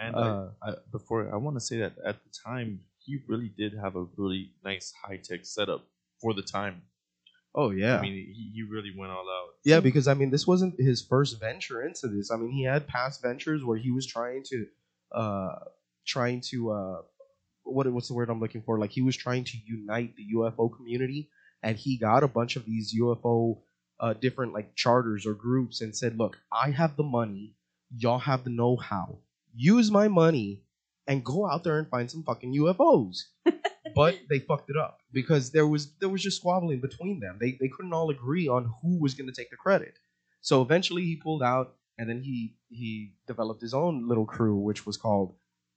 And 0.00 0.14
Uh, 0.14 0.48
I, 0.62 0.70
I, 0.70 0.74
before 0.92 1.32
I 1.32 1.36
want 1.36 1.56
to 1.56 1.60
say 1.60 1.78
that 1.78 1.94
at 2.04 2.22
the 2.22 2.30
time 2.44 2.80
he 2.98 3.18
really 3.26 3.48
did 3.48 3.74
have 3.74 3.96
a 3.96 4.06
really 4.16 4.52
nice 4.64 4.92
high 5.02 5.16
tech 5.16 5.44
setup 5.44 5.84
for 6.20 6.34
the 6.34 6.42
time. 6.42 6.82
Oh 7.54 7.70
yeah, 7.70 7.98
I 7.98 8.02
mean, 8.02 8.12
he, 8.12 8.52
he 8.54 8.62
really 8.62 8.92
went 8.96 9.10
all 9.10 9.28
out. 9.28 9.54
Yeah, 9.64 9.80
because 9.80 10.06
I 10.06 10.14
mean, 10.14 10.30
this 10.30 10.46
wasn't 10.46 10.78
his 10.78 11.02
first 11.02 11.40
venture 11.40 11.82
into 11.82 12.06
this. 12.08 12.30
I 12.30 12.36
mean, 12.36 12.50
he 12.50 12.64
had 12.64 12.86
past 12.86 13.22
ventures 13.22 13.64
where 13.64 13.78
he 13.78 13.90
was 13.90 14.06
trying 14.06 14.44
to, 14.50 14.66
uh, 15.12 15.58
trying 16.06 16.42
to, 16.50 16.70
uh, 16.70 16.96
what 17.64 17.90
what's 17.92 18.08
the 18.08 18.14
word 18.14 18.30
I'm 18.30 18.40
looking 18.40 18.62
for? 18.62 18.78
Like 18.78 18.90
he 18.90 19.02
was 19.02 19.16
trying 19.16 19.44
to 19.44 19.56
unite 19.66 20.14
the 20.16 20.26
UFO 20.36 20.74
community, 20.74 21.30
and 21.62 21.76
he 21.76 21.98
got 21.98 22.22
a 22.22 22.28
bunch 22.28 22.56
of 22.56 22.64
these 22.64 22.94
UFO, 23.00 23.58
uh, 23.98 24.12
different 24.12 24.52
like 24.52 24.76
charters 24.76 25.26
or 25.26 25.34
groups, 25.34 25.80
and 25.80 25.96
said, 25.96 26.18
"Look, 26.18 26.38
I 26.52 26.70
have 26.70 26.96
the 26.96 27.02
money, 27.02 27.54
y'all 27.96 28.18
have 28.18 28.44
the 28.44 28.50
know-how. 28.50 29.18
Use 29.54 29.90
my 29.90 30.08
money, 30.08 30.62
and 31.08 31.24
go 31.24 31.50
out 31.50 31.64
there 31.64 31.78
and 31.78 31.88
find 31.88 32.10
some 32.10 32.22
fucking 32.22 32.54
UFOs." 32.54 33.22
but 33.94 34.18
they 34.30 34.38
fucked 34.38 34.70
it 34.70 34.76
up 34.76 35.00
because 35.12 35.50
there 35.50 35.66
was 35.66 35.94
there 35.96 36.08
was 36.08 36.22
just 36.22 36.36
squabbling 36.36 36.80
between 36.80 37.20
them. 37.20 37.38
They 37.40 37.56
they 37.60 37.68
couldn't 37.68 37.92
all 37.92 38.10
agree 38.10 38.46
on 38.46 38.70
who 38.82 39.00
was 39.00 39.14
going 39.14 39.26
to 39.26 39.34
take 39.34 39.50
the 39.50 39.56
credit. 39.56 39.98
So 40.40 40.62
eventually 40.62 41.02
he 41.02 41.16
pulled 41.16 41.42
out, 41.42 41.74
and 41.98 42.08
then 42.08 42.22
he 42.22 42.56
he 42.68 43.14
developed 43.26 43.60
his 43.60 43.74
own 43.74 44.08
little 44.08 44.26
crew, 44.26 44.58
which 44.58 44.86
was 44.86 44.96
called 44.96 45.34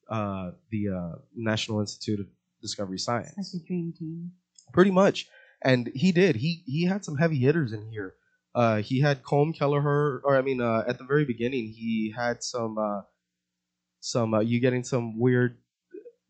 uh, 0.09 0.51
the 0.69 0.89
uh, 0.89 1.15
National 1.35 1.79
Institute 1.79 2.19
of 2.19 2.27
Discovery 2.61 3.00
Science. 3.00 3.33
That's 3.35 3.55
a 3.55 3.65
dream 3.65 3.93
team. 3.97 4.31
Pretty 4.73 4.91
much, 4.91 5.27
and 5.63 5.89
he 5.95 6.11
did. 6.11 6.35
He 6.35 6.63
he 6.65 6.85
had 6.85 7.03
some 7.03 7.17
heavy 7.17 7.38
hitters 7.38 7.73
in 7.73 7.89
here. 7.91 8.15
Uh, 8.53 8.81
he 8.81 9.00
had 9.00 9.23
Colm 9.23 9.57
Kelleher, 9.57 10.21
or 10.23 10.35
I 10.35 10.41
mean, 10.41 10.61
uh, 10.61 10.83
at 10.88 10.97
the 10.97 11.05
very 11.05 11.25
beginning, 11.25 11.67
he 11.67 12.13
had 12.15 12.43
some 12.43 12.77
uh, 12.77 13.01
some. 14.01 14.34
Uh, 14.34 14.41
you 14.41 14.60
getting 14.60 14.84
some 14.84 15.17
weird 15.17 15.58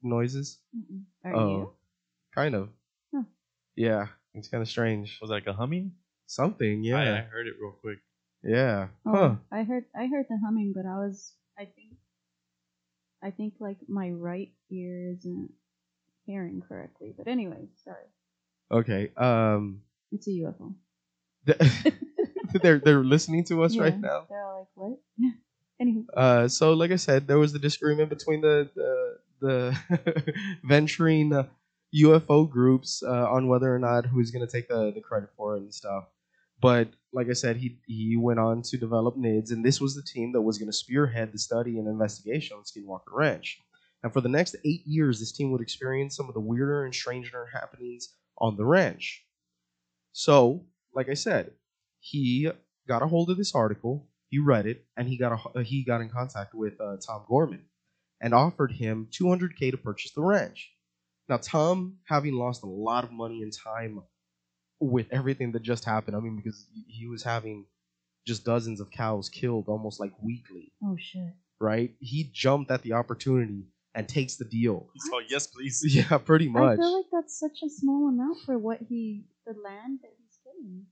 noises? 0.04 0.60
Mm-mm. 0.78 1.02
Are 1.26 1.36
Oh, 1.36 1.50
you? 1.58 1.72
kind 2.36 2.54
of. 2.56 2.70
Huh. 3.14 3.24
Yeah, 3.76 4.08
it's 4.36 4.48
kind 4.48 4.62
of 4.62 4.70
strange. 4.70 5.18
Was 5.22 5.32
it 5.32 5.34
like 5.34 5.48
a 5.48 5.54
humming? 5.54 5.94
Something, 6.28 6.86
I, 6.94 7.18
I 7.18 7.22
heard 7.22 7.48
it 7.48 7.56
real 7.60 7.72
quick. 7.82 8.00
yeah. 8.44 8.88
Oh, 9.06 9.12
Huh. 9.12 9.36
I 9.52 9.64
heard 9.64 9.86
I 9.96 10.06
heard 10.08 10.28
the 10.30 10.38
humming, 10.38 10.72
but 10.76 10.86
I 10.86 10.98
was 11.00 11.34
I 11.58 11.66
think 11.66 11.98
I 13.22 13.32
think 13.32 13.56
like 13.60 13.78
my 13.90 14.10
right 14.12 14.52
ear 14.70 15.12
isn't 15.18 15.52
hearing 16.26 16.62
correctly. 16.68 17.14
But 17.18 17.28
anyway, 17.28 17.68
sorry. 17.84 18.06
Okay. 18.72 19.12
Um, 19.18 19.82
It's 20.14 20.28
a 20.28 20.32
UFO. 20.32 20.74
th- 21.46 21.60
they're 22.64 22.80
they're 22.80 23.04
listening 23.04 23.44
to 23.46 23.64
us 23.64 23.76
right 23.78 24.00
now. 24.00 24.26
They're 24.30 24.48
like, 24.58 24.68
what? 24.76 25.00
Anywho. 25.82 26.06
Uh, 26.16 26.48
so 26.48 26.74
like 26.74 26.92
I 26.92 26.98
said, 26.98 27.28
there 27.28 27.40
was 27.40 27.54
the 27.54 27.60
disagreement 27.60 28.10
between 28.10 28.42
the 28.42 28.70
the, 28.76 29.18
the 29.42 30.34
venturing 30.64 31.34
uh, 31.34 31.48
UFO 31.96 32.50
groups 32.50 33.04
uh, 33.04 33.30
on 33.30 33.48
whether 33.48 33.74
or 33.74 33.80
not 33.80 34.06
who's 34.06 34.32
going 34.32 34.46
to 34.46 34.52
take 34.52 34.68
the, 34.68 34.92
the 34.92 35.02
credit 35.02 35.30
for 35.36 35.56
it 35.58 35.62
and 35.62 35.74
stuff. 35.74 36.06
But 36.62 36.90
like 37.12 37.28
I 37.30 37.34
said, 37.34 37.58
he 37.58 37.80
he 37.88 38.16
went 38.16 38.40
on 38.40 38.62
to 38.64 38.78
develop 38.78 39.18
NIDS, 39.18 39.52
and 39.52 39.66
this 39.66 39.82
was 39.82 39.96
the 39.96 40.04
team 40.04 40.34
that 40.34 40.42
was 40.42 40.58
going 40.58 40.70
to 40.70 40.78
spearhead 40.78 41.32
the 41.32 41.40
study 41.40 41.80
and 41.80 41.88
investigation 41.88 42.56
on 42.56 42.64
Skinwalker 42.64 43.14
Ranch. 43.14 43.60
And 44.04 44.14
for 44.14 44.22
the 44.22 44.30
next 44.30 44.56
eight 44.66 44.86
years, 44.86 45.20
this 45.20 45.32
team 45.32 45.52
would 45.52 45.62
experience 45.62 46.16
some 46.16 46.28
of 46.28 46.34
the 46.34 46.40
weirder 46.40 46.86
and 46.86 46.94
stranger 46.94 47.48
happenings 47.54 48.10
on 48.38 48.58
the 48.58 48.66
ranch. 48.66 49.24
So, 50.12 50.66
like 50.94 51.10
I 51.10 51.14
said, 51.14 51.52
he 52.00 52.52
got 52.88 53.04
a 53.04 53.08
hold 53.08 53.30
of 53.30 53.38
this 53.38 53.54
article, 53.54 54.08
he 54.32 54.40
read 54.40 54.66
it, 54.66 54.86
and 54.98 55.08
he 55.08 55.18
got 55.18 55.40
a, 55.56 55.62
he 55.62 55.84
got 55.84 56.02
in 56.02 56.10
contact 56.10 56.56
with 56.56 56.80
uh, 56.82 56.98
Tom 57.06 57.24
Gorman 57.28 57.66
and 58.22 58.34
offered 58.34 58.72
him 58.72 59.08
200k 59.12 59.72
to 59.72 59.78
purchase 59.78 60.12
the 60.14 60.22
ranch. 60.22 60.72
Now, 61.30 61.38
Tom, 61.38 61.98
having 62.06 62.34
lost 62.34 62.64
a 62.64 62.68
lot 62.68 63.04
of 63.04 63.12
money 63.12 63.42
and 63.44 63.52
time 63.54 64.02
with 64.80 65.08
everything 65.12 65.52
that 65.52 65.62
just 65.62 65.86
happened, 65.86 66.16
I 66.16 66.20
mean, 66.20 66.36
because 66.38 66.66
he 66.88 67.08
was 67.08 67.24
having 67.24 67.66
just 68.26 68.46
dozens 68.46 68.80
of 68.80 68.90
cows 68.92 69.30
killed 69.30 69.66
almost 69.68 70.00
like 70.00 70.12
weekly, 70.24 70.72
Oh 70.84 70.96
shit. 71.00 71.34
right? 71.60 71.94
He 72.00 72.30
jumped 72.34 72.72
at 72.72 72.84
the 72.84 72.94
opportunity 72.94 73.66
and 73.94 74.08
takes 74.08 74.36
the 74.38 74.46
deal. 74.46 74.88
He's 74.94 75.04
saw 75.10 75.20
yes, 75.30 75.48
please. 75.48 75.84
Yeah, 75.90 76.18
pretty 76.20 76.48
much. 76.48 76.74
I 76.74 76.76
feel 76.78 76.96
like 76.98 77.08
that's 77.12 77.38
such 77.38 77.60
a 77.66 77.70
small 77.70 78.08
amount 78.08 78.38
for 78.46 78.58
what 78.58 78.80
he 78.88 79.26
the 79.46 79.54
land 79.54 80.00
that 80.04 80.14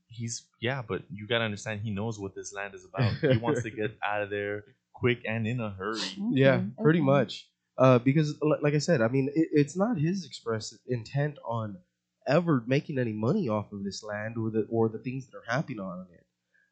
he's 0.08 0.46
yeah, 0.60 0.82
but 0.86 1.02
you 1.12 1.26
gotta 1.26 1.44
understand 1.44 1.80
he 1.80 1.90
knows 1.90 2.18
what 2.18 2.34
this 2.34 2.52
land 2.52 2.74
is 2.74 2.84
about. 2.84 3.12
he 3.20 3.36
wants 3.36 3.62
to 3.62 3.70
get 3.70 3.96
out 4.04 4.22
of 4.22 4.30
there 4.30 4.64
quick 4.94 5.22
and 5.26 5.46
in 5.46 5.60
a 5.60 5.70
hurry. 5.70 6.00
Yeah, 6.30 6.56
Okay, 6.56 6.64
pretty 6.82 6.98
okay. 7.00 7.06
much. 7.06 7.46
Uh, 7.78 7.98
because, 7.98 8.34
li- 8.42 8.58
like 8.62 8.74
I 8.74 8.78
said, 8.78 9.00
I 9.00 9.08
mean, 9.08 9.30
it, 9.34 9.48
it's 9.52 9.76
not 9.76 9.96
his 9.98 10.26
express 10.26 10.76
intent 10.86 11.38
on 11.46 11.78
ever 12.26 12.62
making 12.66 12.98
any 12.98 13.12
money 13.12 13.48
off 13.48 13.72
of 13.72 13.84
this 13.84 14.02
land 14.02 14.36
or 14.36 14.50
the 14.50 14.66
or 14.70 14.88
the 14.88 14.98
things 14.98 15.26
that 15.28 15.38
are 15.38 15.50
happening 15.54 15.80
on 15.80 16.06
it. 16.12 16.26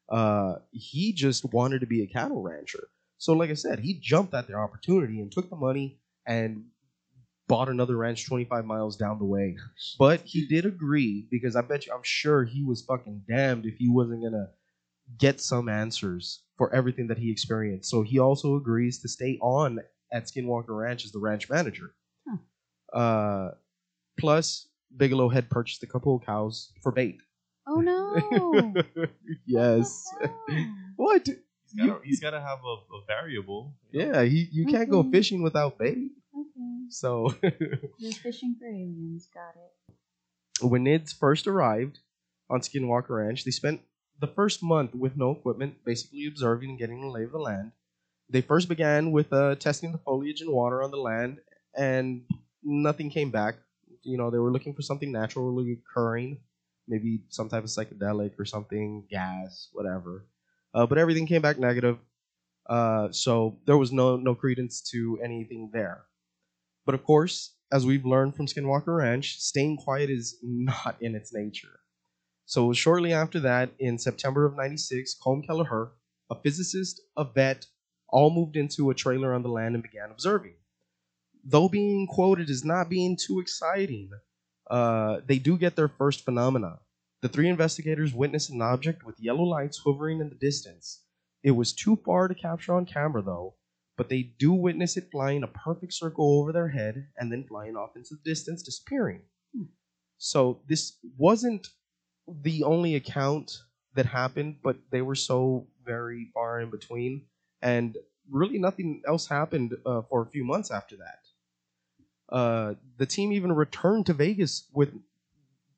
Uh, 0.09 0.55
he 0.71 1.13
just 1.13 1.51
wanted 1.53 1.79
to 1.79 1.87
be 1.87 2.03
a 2.03 2.07
cattle 2.07 2.41
rancher. 2.41 2.89
So, 3.17 3.33
like 3.33 3.49
I 3.49 3.55
said, 3.55 3.79
he 3.79 3.95
jumped 3.99 4.33
at 4.33 4.47
the 4.47 4.53
opportunity 4.53 5.19
and 5.19 5.31
took 5.31 5.49
the 5.49 5.55
money 5.55 5.99
and 6.25 6.65
bought 7.49 7.67
another 7.67 7.97
ranch 7.97 8.25
25 8.27 8.63
miles 8.63 8.95
down 8.95 9.17
the 9.17 9.25
way. 9.25 9.57
But 9.97 10.21
he 10.21 10.45
did 10.45 10.65
agree 10.65 11.27
because 11.29 11.57
I 11.57 11.61
bet 11.61 11.85
you, 11.85 11.93
I'm 11.93 12.03
sure 12.03 12.45
he 12.45 12.63
was 12.63 12.83
fucking 12.83 13.23
damned 13.27 13.65
if 13.65 13.75
he 13.77 13.89
wasn't 13.89 14.23
gonna 14.23 14.51
get 15.17 15.41
some 15.41 15.67
answers 15.67 16.43
for 16.57 16.73
everything 16.73 17.07
that 17.07 17.17
he 17.17 17.31
experienced. 17.31 17.89
So 17.89 18.03
he 18.03 18.19
also 18.19 18.55
agrees 18.55 19.01
to 19.01 19.09
stay 19.09 19.37
on 19.41 19.79
at 20.13 20.25
Skinwalker 20.27 20.69
Ranch 20.69 21.03
as 21.03 21.11
the 21.11 21.19
ranch 21.19 21.49
manager. 21.49 21.93
Uh, 22.93 23.49
plus, 24.19 24.67
Bigelow 24.95 25.29
had 25.29 25.49
purchased 25.49 25.83
a 25.83 25.87
couple 25.87 26.15
of 26.15 26.25
cows 26.25 26.71
for 26.81 26.91
bait. 26.91 27.19
Oh 27.67 27.81
no. 27.81 28.73
yes. 29.45 30.03
What 30.19 30.31
the 30.47 30.53
hell? 30.55 30.73
What? 30.95 31.29
He's 32.03 32.19
gotta, 32.19 32.41
have 32.41 32.59
a, 32.65 32.95
a 32.95 33.05
variable. 33.07 33.75
you 33.91 34.05
know? 34.05 34.13
Yeah, 34.13 34.23
he, 34.23 34.47
you 34.51 34.65
can't 34.65 34.89
go 34.89 35.03
fishing 35.03 35.43
without 35.43 35.77
bait. 35.77 36.11
Okay. 36.39 36.85
So 36.89 37.33
You're 37.97 38.13
fishing 38.13 38.55
for 38.59 38.67
aliens. 38.67 39.27
Got 39.33 39.55
it. 39.55 40.65
when 40.65 40.85
NIDS 40.85 41.13
first 41.17 41.47
arrived 41.47 41.99
on 42.49 42.61
Skinwalker 42.61 43.09
Ranch, 43.09 43.43
they 43.43 43.51
spent 43.51 43.81
the 44.19 44.27
first 44.27 44.61
month 44.63 44.93
with 44.95 45.17
no 45.17 45.31
equipment, 45.31 45.75
basically 45.85 46.27
observing 46.27 46.71
and 46.71 46.79
getting 46.79 47.03
a 47.03 47.09
lay 47.09 47.23
of 47.23 47.31
the 47.31 47.39
land. 47.39 47.71
They 48.29 48.41
first 48.41 48.69
began 48.69 49.11
with 49.11 49.31
uh, 49.33 49.55
testing 49.55 49.91
the 49.91 49.97
foliage 49.97 50.41
and 50.41 50.51
water 50.51 50.83
on 50.83 50.91
the 50.91 50.97
land, 50.97 51.39
and 51.75 52.23
nothing 52.63 53.09
came 53.09 53.31
back. 53.31 53.55
You 54.03 54.17
know, 54.17 54.29
they 54.29 54.37
were 54.37 54.51
looking 54.51 54.73
for 54.73 54.81
something 54.81 55.11
naturally 55.11 55.73
occurring, 55.73 56.39
maybe 56.87 57.21
some 57.29 57.49
type 57.49 57.63
of 57.63 57.69
psychedelic 57.69 58.39
or 58.39 58.45
something, 58.45 59.05
gas, 59.09 59.69
whatever. 59.73 60.25
Uh, 60.73 60.85
but 60.85 60.97
everything 60.97 61.27
came 61.27 61.41
back 61.41 61.57
negative. 61.59 61.97
Uh, 62.67 63.11
so 63.11 63.57
there 63.65 63.77
was 63.77 63.91
no 63.91 64.15
no 64.15 64.35
credence 64.35 64.81
to 64.91 65.19
anything 65.23 65.71
there. 65.73 66.03
But 66.89 66.95
of 66.95 67.03
course, 67.03 67.53
as 67.71 67.85
we've 67.85 68.03
learned 68.03 68.35
from 68.35 68.47
Skinwalker 68.47 68.97
Ranch, 68.97 69.37
staying 69.39 69.77
quiet 69.77 70.09
is 70.09 70.39
not 70.41 70.99
in 70.99 71.13
its 71.13 71.31
nature. 71.31 71.81
So 72.47 72.73
shortly 72.73 73.13
after 73.13 73.39
that, 73.41 73.69
in 73.77 73.99
September 73.99 74.43
of 74.43 74.55
'96, 74.55 75.15
Colm 75.23 75.45
Kelleher, 75.45 75.91
a 76.31 76.35
physicist, 76.41 76.99
a 77.15 77.25
vet, 77.25 77.67
all 78.07 78.31
moved 78.31 78.55
into 78.55 78.89
a 78.89 78.95
trailer 78.95 79.35
on 79.35 79.43
the 79.43 79.49
land 79.49 79.75
and 79.75 79.83
began 79.83 80.09
observing. 80.09 80.55
Though 81.43 81.69
being 81.69 82.07
quoted 82.07 82.49
as 82.49 82.65
not 82.65 82.89
being 82.89 83.15
too 83.15 83.39
exciting, 83.39 84.09
uh, 84.71 85.19
they 85.27 85.37
do 85.37 85.59
get 85.59 85.75
their 85.75 85.89
first 85.89 86.25
phenomena. 86.25 86.79
The 87.21 87.29
three 87.29 87.49
investigators 87.49 88.15
witnessed 88.15 88.49
an 88.49 88.63
object 88.63 89.05
with 89.05 89.19
yellow 89.19 89.43
lights 89.43 89.77
hovering 89.85 90.21
in 90.21 90.29
the 90.29 90.35
distance. 90.49 91.03
It 91.43 91.51
was 91.51 91.71
too 91.71 91.97
far 91.97 92.27
to 92.27 92.33
capture 92.33 92.73
on 92.73 92.87
camera, 92.87 93.21
though, 93.21 93.53
but 93.99 94.07
they 94.07 94.23
do 94.39 94.53
witness 94.53 94.95
it 94.95 95.11
flying 95.11 95.43
a 95.43 95.47
perfect 95.47 95.93
circle 95.93 96.39
over 96.39 96.53
their 96.53 96.69
head 96.69 97.05
and 97.17 97.29
then 97.29 97.43
flying 97.43 97.75
off 97.75 97.97
into 97.97 98.15
the 98.15 98.29
distance, 98.29 98.63
disappearing. 98.63 99.21
So 100.17 100.61
this 100.69 100.97
wasn't 101.17 101.67
the 102.25 102.63
only 102.63 102.95
account 102.95 103.51
that 103.95 104.05
happened, 104.05 104.59
but 104.63 104.77
they 104.89 105.01
were 105.01 105.15
so 105.15 105.67
very 105.83 106.31
far 106.33 106.61
in 106.61 106.69
between, 106.69 107.25
and 107.61 107.97
really 108.31 108.57
nothing 108.57 109.01
else 109.05 109.27
happened 109.27 109.75
uh, 109.85 110.03
for 110.09 110.21
a 110.21 110.27
few 110.27 110.45
months 110.45 110.71
after 110.71 110.95
that. 110.95 112.33
Uh, 112.33 112.75
the 112.99 113.05
team 113.05 113.33
even 113.33 113.51
returned 113.51 114.05
to 114.05 114.13
Vegas 114.13 114.69
with, 114.71 114.93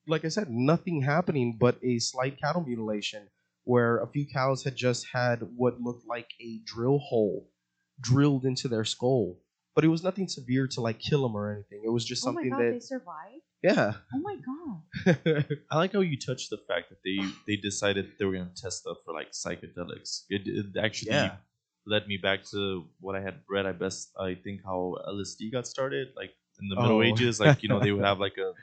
like 0.08 0.25
I 0.25 0.28
said, 0.28 0.48
nothing 0.48 1.01
happening 1.01 1.58
but 1.60 1.84
a 1.84 1.98
slight 1.98 2.40
cattle 2.40 2.63
mutilation, 2.63 3.28
where 3.63 3.98
a 3.98 4.06
few 4.06 4.28
cows 4.28 4.63
had 4.63 4.75
just 4.75 5.08
had 5.12 5.40
what 5.56 5.82
looked 5.82 6.06
like 6.06 6.30
a 6.40 6.60
drill 6.66 7.00
hole 7.00 7.50
drilled 8.01 8.46
into 8.46 8.67
their 8.67 8.84
skull, 8.86 9.39
but 9.75 9.84
it 9.86 9.88
was 9.89 10.03
nothing 10.03 10.27
severe 10.27 10.67
to 10.67 10.81
like 10.81 11.00
kill 11.00 11.22
them 11.24 11.36
or 11.36 11.51
anything. 11.53 11.81
It 11.86 11.89
was 11.89 12.03
just 12.05 12.25
Oh 12.27 12.31
my 12.31 12.41
something 12.41 12.50
god, 12.51 12.74
they 12.74 12.79
survived. 12.79 13.43
yeah. 13.63 13.93
Oh 14.13 14.20
my 14.20 14.36
god. 14.36 15.46
I 15.72 15.77
like 15.77 15.93
how 15.93 16.01
you 16.01 16.17
touched 16.17 16.50
the 16.50 16.58
fact 16.67 16.89
that 16.89 17.00
they 17.05 17.20
they 17.48 17.55
decided 17.62 18.12
they 18.17 18.25
were 18.25 18.34
gonna 18.34 18.51
test 18.55 18.79
stuff 18.79 18.98
for 19.05 19.13
like 19.13 19.31
psychedelics. 19.31 20.24
It, 20.29 20.41
it 20.46 20.65
actually 20.81 21.12
Yeah. 21.12 21.38
led 21.86 22.08
me 22.08 22.17
back 22.17 22.43
to 22.51 22.86
what 23.00 23.15
I 23.15 23.22
had 23.22 23.41
read. 23.50 23.65
I 23.65 23.72
best 23.72 24.12
I 24.20 24.36
think 24.36 24.62
how 24.63 24.98
LSD 25.08 25.51
got 25.51 25.67
started, 25.67 26.10
like 26.15 26.31
in 26.62 26.67
the 26.70 26.75
Middle 26.75 27.00
Oh. 27.00 27.03
Ages. 27.03 27.39
Like 27.39 27.62
you 27.63 27.70
know 27.70 27.79
they 27.79 27.91
would 27.91 28.05
have 28.12 28.20
like 28.20 28.38
a 28.38 28.53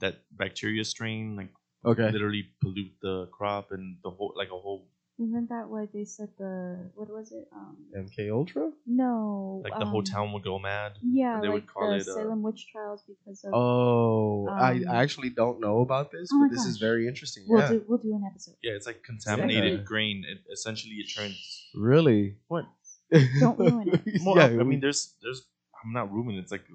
that 0.00 0.16
bacteria 0.32 0.84
strain 0.84 1.36
like 1.36 1.50
okay. 1.84 2.10
literally 2.10 2.44
pollute 2.60 2.92
the 3.00 3.26
crop 3.36 3.70
and 3.70 3.96
the 4.02 4.10
whole 4.10 4.32
like 4.36 4.48
a 4.48 4.58
whole 4.58 4.88
Isn't 5.16 5.48
that 5.48 5.68
why 5.68 5.86
they 5.94 6.04
said 6.04 6.28
the 6.38 6.76
what 6.96 7.08
was 7.08 7.30
it? 7.30 7.46
Um, 7.54 7.76
MK 7.96 8.32
Ultra. 8.32 8.72
no. 8.84 9.62
like 9.62 9.78
the 9.78 9.84
whole 9.86 10.00
um, 10.00 10.04
town 10.04 10.32
would 10.32 10.42
go 10.42 10.58
mad. 10.58 10.92
Yeah, 11.02 11.38
they 11.40 11.46
like 11.46 11.54
would 11.54 11.66
call 11.72 11.90
the 11.90 11.96
it, 11.96 12.08
uh, 12.08 12.14
Salem 12.14 12.42
witch 12.42 12.66
trials 12.72 13.02
because 13.06 13.44
of. 13.44 13.54
Oh, 13.54 14.48
I 14.48 14.72
Um, 14.72 14.84
I 14.90 14.96
actually 15.02 15.30
don't 15.30 15.60
know 15.60 15.80
about 15.82 16.10
this, 16.10 16.30
oh 16.32 16.40
but 16.42 16.50
this 16.54 16.64
is 16.66 16.78
very 16.78 17.06
interesting. 17.06 17.44
we'll 17.46 17.60
yeah. 17.60 17.68
do 17.68 17.84
we'll 17.86 17.98
do 17.98 18.12
an 18.14 18.24
episode. 18.28 18.56
Yeah, 18.60 18.72
it's 18.72 18.86
like 18.86 19.04
contaminated 19.04 19.78
Yeah. 19.78 19.84
grain. 19.84 20.24
It 20.28 20.38
essentially 20.52 20.96
it 20.96 21.08
turns. 21.14 21.38
Really? 21.76 22.36
What? 22.48 22.64
Don't 23.40 23.58
ruin 23.58 23.88
it. 23.94 24.20
Well, 24.24 24.36
yeah, 24.36 24.46
I 24.46 24.56
we- 24.56 24.64
mean, 24.64 24.80
there's 24.80 25.14
there's. 25.22 25.42
I'm 25.84 25.92
not 25.92 26.12
ruining. 26.12 26.38
it. 26.38 26.40
It's 26.40 26.50
like 26.52 26.66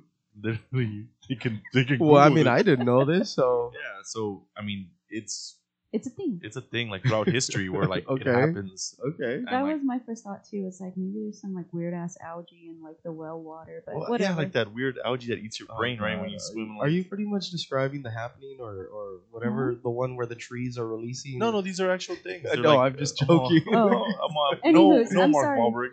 literally 0.41 1.07
they 1.27 1.35
can 1.35 1.61
they 1.73 1.83
can. 1.83 1.99
well, 1.99 2.21
I 2.23 2.29
mean, 2.29 2.47
it. 2.47 2.55
I 2.57 2.61
didn't 2.61 2.85
know 2.85 3.03
this, 3.03 3.31
so 3.31 3.71
Yeah, 3.83 3.99
so 4.03 4.45
I 4.55 4.61
mean, 4.61 4.91
it's 5.09 5.58
It's 5.91 6.05
a 6.05 6.11
thing. 6.11 6.39
it's 6.43 6.55
a 6.55 6.61
thing 6.61 6.89
like 6.91 7.01
throughout 7.03 7.27
history 7.27 7.67
where 7.67 7.85
like 7.87 8.07
Okay. 8.13 8.29
it 8.29 8.35
happens. 8.35 8.93
okay. 9.03 9.41
that 9.43 9.61
like- 9.63 9.73
was 9.73 9.81
my 9.83 9.97
first 10.05 10.23
thought 10.23 10.45
too. 10.45 10.65
It's 10.67 10.79
like 10.79 10.93
maybe 10.95 11.19
there's 11.23 11.41
some 11.41 11.55
like 11.55 11.65
weird 11.73 11.95
ass 11.95 12.15
algae 12.23 12.67
in 12.69 12.83
like 12.83 12.97
the 13.03 13.11
well 13.11 13.41
water, 13.41 13.81
but 13.87 13.95
Well, 13.95 14.09
whatever. 14.11 14.33
yeah, 14.33 14.37
like 14.37 14.51
that 14.53 14.71
weird 14.71 14.99
algae 15.03 15.27
that 15.29 15.39
eats 15.39 15.59
your 15.59 15.67
Oh, 15.71 15.77
brain 15.79 15.99
right 15.99 16.19
when 16.21 16.29
you 16.29 16.37
swim. 16.39 16.77
Are 16.79 16.87
you 16.87 17.03
pretty 17.03 17.25
much 17.25 17.49
describing 17.49 18.03
the 18.03 18.11
happening, 18.11 18.57
or 18.59 18.85
or 18.85 19.19
whatever 19.31 19.75
the 19.81 19.89
one 19.89 20.15
where 20.15 20.27
the 20.27 20.35
trees 20.35 20.77
are 20.77 20.87
releasing? 20.87 21.39
No, 21.39 21.49
no, 21.49 21.61
these 21.61 21.79
are 21.79 21.89
actual 21.89 22.15
things. 22.17 22.45
Uh, 22.45 22.53
They're 22.53 22.61
no, 22.63 22.75
like, 22.77 22.93
I'm 22.93 22.99
just 22.99 23.21
uh, 23.23 23.25
joking. 23.25 23.63
Oh, 23.73 23.89
Oh. 23.89 24.05
I'm 24.25 24.35
on- 24.37 24.57
Anywho's, 24.63 25.11
no, 25.11 25.19
no 25.19 25.23
I'm 25.25 25.31
Mark 25.31 25.45
sorry. 25.45 25.59
Wahlberg. 25.59 25.91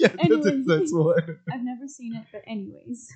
yeah, 0.00 0.08
that's, 0.08 0.46
Anyways. 0.46 0.66
that's 0.66 0.92
one. 0.92 1.38
I've 1.52 1.62
never 1.62 1.86
seen 1.86 2.16
it, 2.16 2.24
but 2.32 2.42
anyways. 2.46 3.08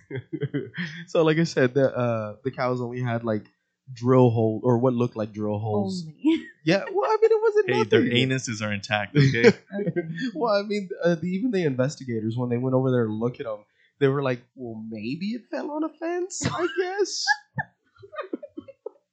so, 1.09 1.23
like 1.25 1.38
I 1.38 1.45
said, 1.45 1.75
the 1.75 1.90
uh, 1.97 2.37
the 2.45 2.51
cows 2.53 2.81
only 2.81 3.01
had 3.03 3.25
like 3.25 3.47
drill 3.92 4.31
hole 4.31 4.61
or 4.64 4.79
what 4.79 4.94
looked 4.94 5.16
like 5.16 5.33
drill 5.33 5.59
holes. 5.59 6.05
Only. 6.07 6.46
Yeah, 6.66 6.83
well, 6.92 7.09
I 7.09 7.16
mean, 7.22 7.31
it 7.31 7.40
wasn't. 7.42 7.70
Hey, 7.70 7.77
nothing. 7.79 7.88
their 7.90 8.03
anuses 8.03 8.61
are 8.61 8.72
intact. 8.72 9.16
Okay. 9.16 9.46
Okay. 9.46 10.01
well, 10.35 10.53
I 10.53 10.62
mean, 10.62 10.88
uh, 11.05 11.14
the, 11.14 11.29
even 11.29 11.53
the 11.53 11.62
investigators, 11.62 12.37
when 12.37 12.51
they 12.51 12.59
went 12.59 12.75
over 12.75 12.90
there 12.90 13.07
to 13.07 13.12
look 13.12 13.38
at 13.38 13.46
them, 13.46 13.61
they 14.01 14.09
were 14.09 14.20
like, 14.20 14.42
"Well, 14.57 14.83
maybe 14.90 15.27
it 15.27 15.42
fell 15.49 15.70
on 15.70 15.85
a 15.85 15.88
fence, 15.88 16.42
I 16.44 16.66
guess." 16.81 17.25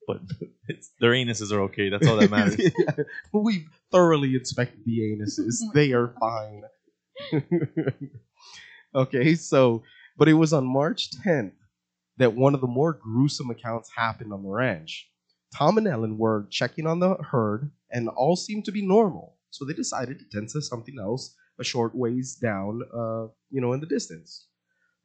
but 0.07 0.21
it's, 0.67 0.89
their 0.99 1.11
anuses 1.11 1.51
are 1.51 1.61
okay. 1.65 1.89
That's 1.89 2.07
all 2.07 2.15
that 2.17 2.31
matters. 2.31 2.57
Yeah. 2.57 3.03
We've 3.31 3.69
thoroughly 3.91 4.33
inspected 4.33 4.79
the 4.83 5.01
anuses; 5.01 5.57
they 5.75 5.91
are 5.93 6.15
fine. 6.19 6.63
okay, 8.95 9.35
so, 9.35 9.83
but 10.17 10.27
it 10.27 10.33
was 10.33 10.53
on 10.53 10.65
March 10.65 11.11
10th 11.23 11.51
that 12.17 12.35
one 12.35 12.53
of 12.53 12.61
the 12.61 12.67
more 12.67 12.93
gruesome 12.93 13.49
accounts 13.49 13.89
happened 13.95 14.33
on 14.33 14.43
the 14.43 14.49
ranch. 14.49 15.09
Tom 15.55 15.77
and 15.77 15.87
Ellen 15.87 16.17
were 16.17 16.47
checking 16.49 16.87
on 16.87 16.99
the 16.99 17.15
herd, 17.15 17.71
and 17.91 18.09
all 18.09 18.35
seemed 18.35 18.65
to 18.65 18.71
be 18.71 18.85
normal. 18.85 19.37
So 19.51 19.65
they 19.65 19.73
decided 19.73 20.19
to 20.19 20.25
tend 20.31 20.49
to 20.49 20.61
something 20.61 20.97
else 20.99 21.35
a 21.59 21.63
short 21.63 21.93
ways 21.93 22.35
down, 22.35 22.81
uh, 22.95 23.27
you 23.51 23.61
know, 23.61 23.73
in 23.73 23.79
the 23.79 23.85
distance. 23.85 24.47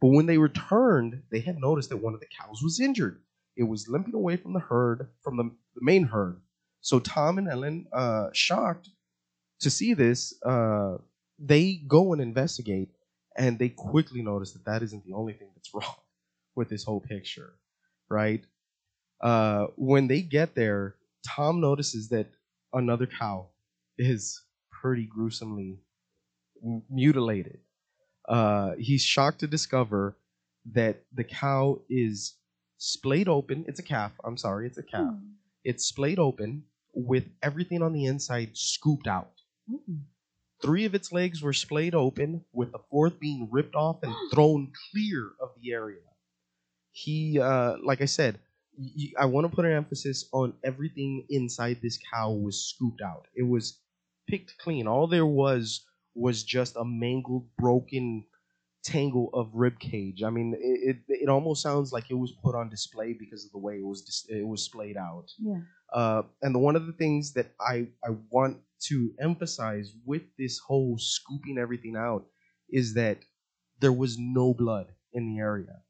But 0.00 0.08
when 0.08 0.26
they 0.26 0.38
returned, 0.38 1.22
they 1.30 1.40
had 1.40 1.58
noticed 1.58 1.90
that 1.90 1.98
one 1.98 2.14
of 2.14 2.20
the 2.20 2.26
cows 2.26 2.62
was 2.62 2.80
injured. 2.80 3.20
It 3.56 3.64
was 3.64 3.88
limping 3.88 4.14
away 4.14 4.36
from 4.36 4.54
the 4.54 4.60
herd, 4.60 5.08
from 5.22 5.36
the, 5.36 5.44
the 5.74 5.82
main 5.82 6.04
herd. 6.04 6.40
So 6.80 7.00
Tom 7.00 7.38
and 7.38 7.48
Ellen, 7.48 7.86
uh, 7.92 8.28
shocked 8.32 8.88
to 9.60 9.70
see 9.70 9.92
this, 9.92 10.32
uh, 10.44 10.98
they 11.38 11.82
go 11.86 12.12
and 12.12 12.22
investigate, 12.22 12.90
and 13.36 13.58
they 13.58 13.68
quickly 13.68 14.22
notice 14.22 14.52
that 14.52 14.64
that 14.64 14.82
isn't 14.82 15.04
the 15.04 15.12
only 15.12 15.32
thing 15.32 15.50
that's 15.54 15.70
wrong 15.74 15.96
with 16.58 16.68
this 16.68 16.84
whole 16.84 17.00
picture, 17.00 17.54
right? 18.10 18.44
Uh, 19.20 19.66
when 19.76 20.08
they 20.08 20.20
get 20.20 20.54
there, 20.54 20.96
Tom 21.26 21.60
notices 21.60 22.08
that 22.08 22.26
another 22.72 23.06
cow 23.06 23.46
is 23.96 24.42
pretty 24.70 25.06
gruesomely 25.06 25.78
mutilated. 26.90 27.60
Uh, 28.28 28.72
he's 28.78 29.02
shocked 29.02 29.40
to 29.40 29.46
discover 29.46 30.16
that 30.72 30.96
the 31.14 31.24
cow 31.24 31.80
is 31.88 32.34
splayed 32.76 33.28
open. 33.28 33.64
It's 33.68 33.80
a 33.80 33.82
calf. 33.94 34.12
I'm 34.24 34.36
sorry, 34.36 34.66
it's 34.66 34.78
a 34.78 34.82
calf. 34.82 35.14
Hmm. 35.14 35.38
It's 35.64 35.84
splayed 35.84 36.18
open 36.18 36.64
with 36.92 37.24
everything 37.42 37.82
on 37.82 37.92
the 37.92 38.06
inside 38.06 38.50
scooped 38.54 39.06
out. 39.06 39.32
Mm. 39.70 40.00
Three 40.60 40.84
of 40.84 40.94
its 40.94 41.12
legs 41.12 41.40
were 41.40 41.52
splayed 41.52 41.94
open, 41.94 42.44
with 42.52 42.72
the 42.72 42.80
fourth 42.90 43.20
being 43.20 43.48
ripped 43.50 43.76
off 43.76 44.02
and 44.02 44.14
thrown 44.32 44.72
clear 44.90 45.30
of 45.40 45.50
the 45.60 45.72
area. 45.72 46.07
He, 46.92 47.38
uh, 47.40 47.76
like 47.84 48.00
I 48.00 48.06
said, 48.06 48.38
y- 48.76 49.12
I 49.18 49.26
want 49.26 49.48
to 49.48 49.54
put 49.54 49.64
an 49.64 49.72
emphasis 49.72 50.28
on 50.32 50.54
everything 50.64 51.26
inside 51.30 51.78
this 51.82 51.98
cow 52.12 52.32
was 52.32 52.68
scooped 52.68 53.02
out. 53.02 53.26
It 53.34 53.44
was 53.44 53.80
picked 54.28 54.58
clean. 54.58 54.86
All 54.86 55.06
there 55.06 55.26
was 55.26 55.84
was 56.14 56.42
just 56.42 56.76
a 56.76 56.84
mangled, 56.84 57.46
broken 57.56 58.24
tangle 58.84 59.30
of 59.34 59.50
rib 59.54 59.78
cage. 59.78 60.22
I 60.22 60.30
mean, 60.30 60.54
it, 60.58 60.96
it, 61.08 61.22
it 61.24 61.28
almost 61.28 61.62
sounds 61.62 61.92
like 61.92 62.10
it 62.10 62.14
was 62.14 62.32
put 62.42 62.54
on 62.54 62.68
display 62.70 63.12
because 63.12 63.44
of 63.44 63.52
the 63.52 63.58
way 63.58 63.74
it 63.76 63.84
was 63.86 64.02
dis- 64.02 64.26
it 64.28 64.46
was 64.46 64.64
splayed 64.64 64.96
out. 64.96 65.30
Yeah. 65.38 65.60
Uh, 65.92 66.22
and 66.42 66.54
the, 66.54 66.58
one 66.58 66.76
of 66.76 66.86
the 66.86 66.92
things 66.92 67.32
that 67.34 67.52
I, 67.60 67.88
I 68.04 68.10
want 68.30 68.58
to 68.84 69.12
emphasize 69.20 69.92
with 70.04 70.22
this 70.38 70.58
whole 70.58 70.96
scooping 70.98 71.58
everything 71.58 71.96
out 71.96 72.26
is 72.70 72.94
that 72.94 73.18
there 73.80 73.92
was 73.92 74.18
no 74.18 74.54
blood 74.54 74.88
in 75.12 75.32
the 75.34 75.40
area. 75.40 75.82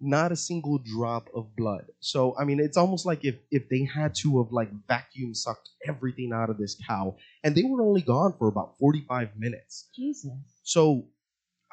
Not 0.00 0.32
a 0.32 0.36
single 0.36 0.78
drop 0.78 1.28
of 1.34 1.54
blood. 1.56 1.84
So 2.00 2.34
I 2.38 2.44
mean 2.44 2.60
it's 2.60 2.76
almost 2.76 3.04
like 3.04 3.24
if 3.24 3.36
if 3.50 3.68
they 3.68 3.84
had 3.84 4.14
to 4.16 4.42
have 4.42 4.52
like 4.52 4.70
vacuum 4.88 5.34
sucked 5.34 5.68
everything 5.86 6.32
out 6.32 6.50
of 6.50 6.58
this 6.58 6.76
cow 6.86 7.16
and 7.44 7.54
they 7.54 7.62
were 7.62 7.82
only 7.82 8.00
gone 8.02 8.34
for 8.38 8.48
about 8.48 8.78
45 8.78 9.36
minutes. 9.36 9.88
Jesus. 9.94 10.32
So 10.62 11.06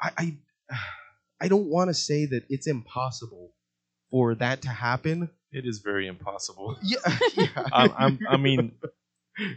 I 0.00 0.10
I, 0.18 0.36
I 1.40 1.48
don't 1.48 1.68
want 1.70 1.88
to 1.88 1.94
say 1.94 2.26
that 2.26 2.42
it's 2.48 2.66
impossible 2.66 3.52
for 4.10 4.34
that 4.36 4.62
to 4.62 4.68
happen. 4.68 5.30
It 5.52 5.64
is 5.66 5.78
very 5.78 6.06
impossible. 6.06 6.76
Yeah, 6.82 6.98
yeah. 7.36 7.64
I'm, 7.72 7.92
I'm, 7.98 8.18
I 8.28 8.36
mean, 8.36 8.72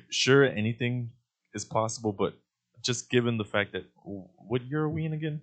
sure, 0.10 0.46
anything 0.46 1.12
is 1.54 1.66
possible, 1.66 2.14
but 2.14 2.34
just 2.82 3.10
given 3.10 3.38
the 3.38 3.46
fact 3.46 3.74
that 3.74 3.86
what 4.04 4.62
year 4.64 4.82
are 4.82 4.90
we 4.90 5.06
in 5.06 5.14
again? 5.14 5.42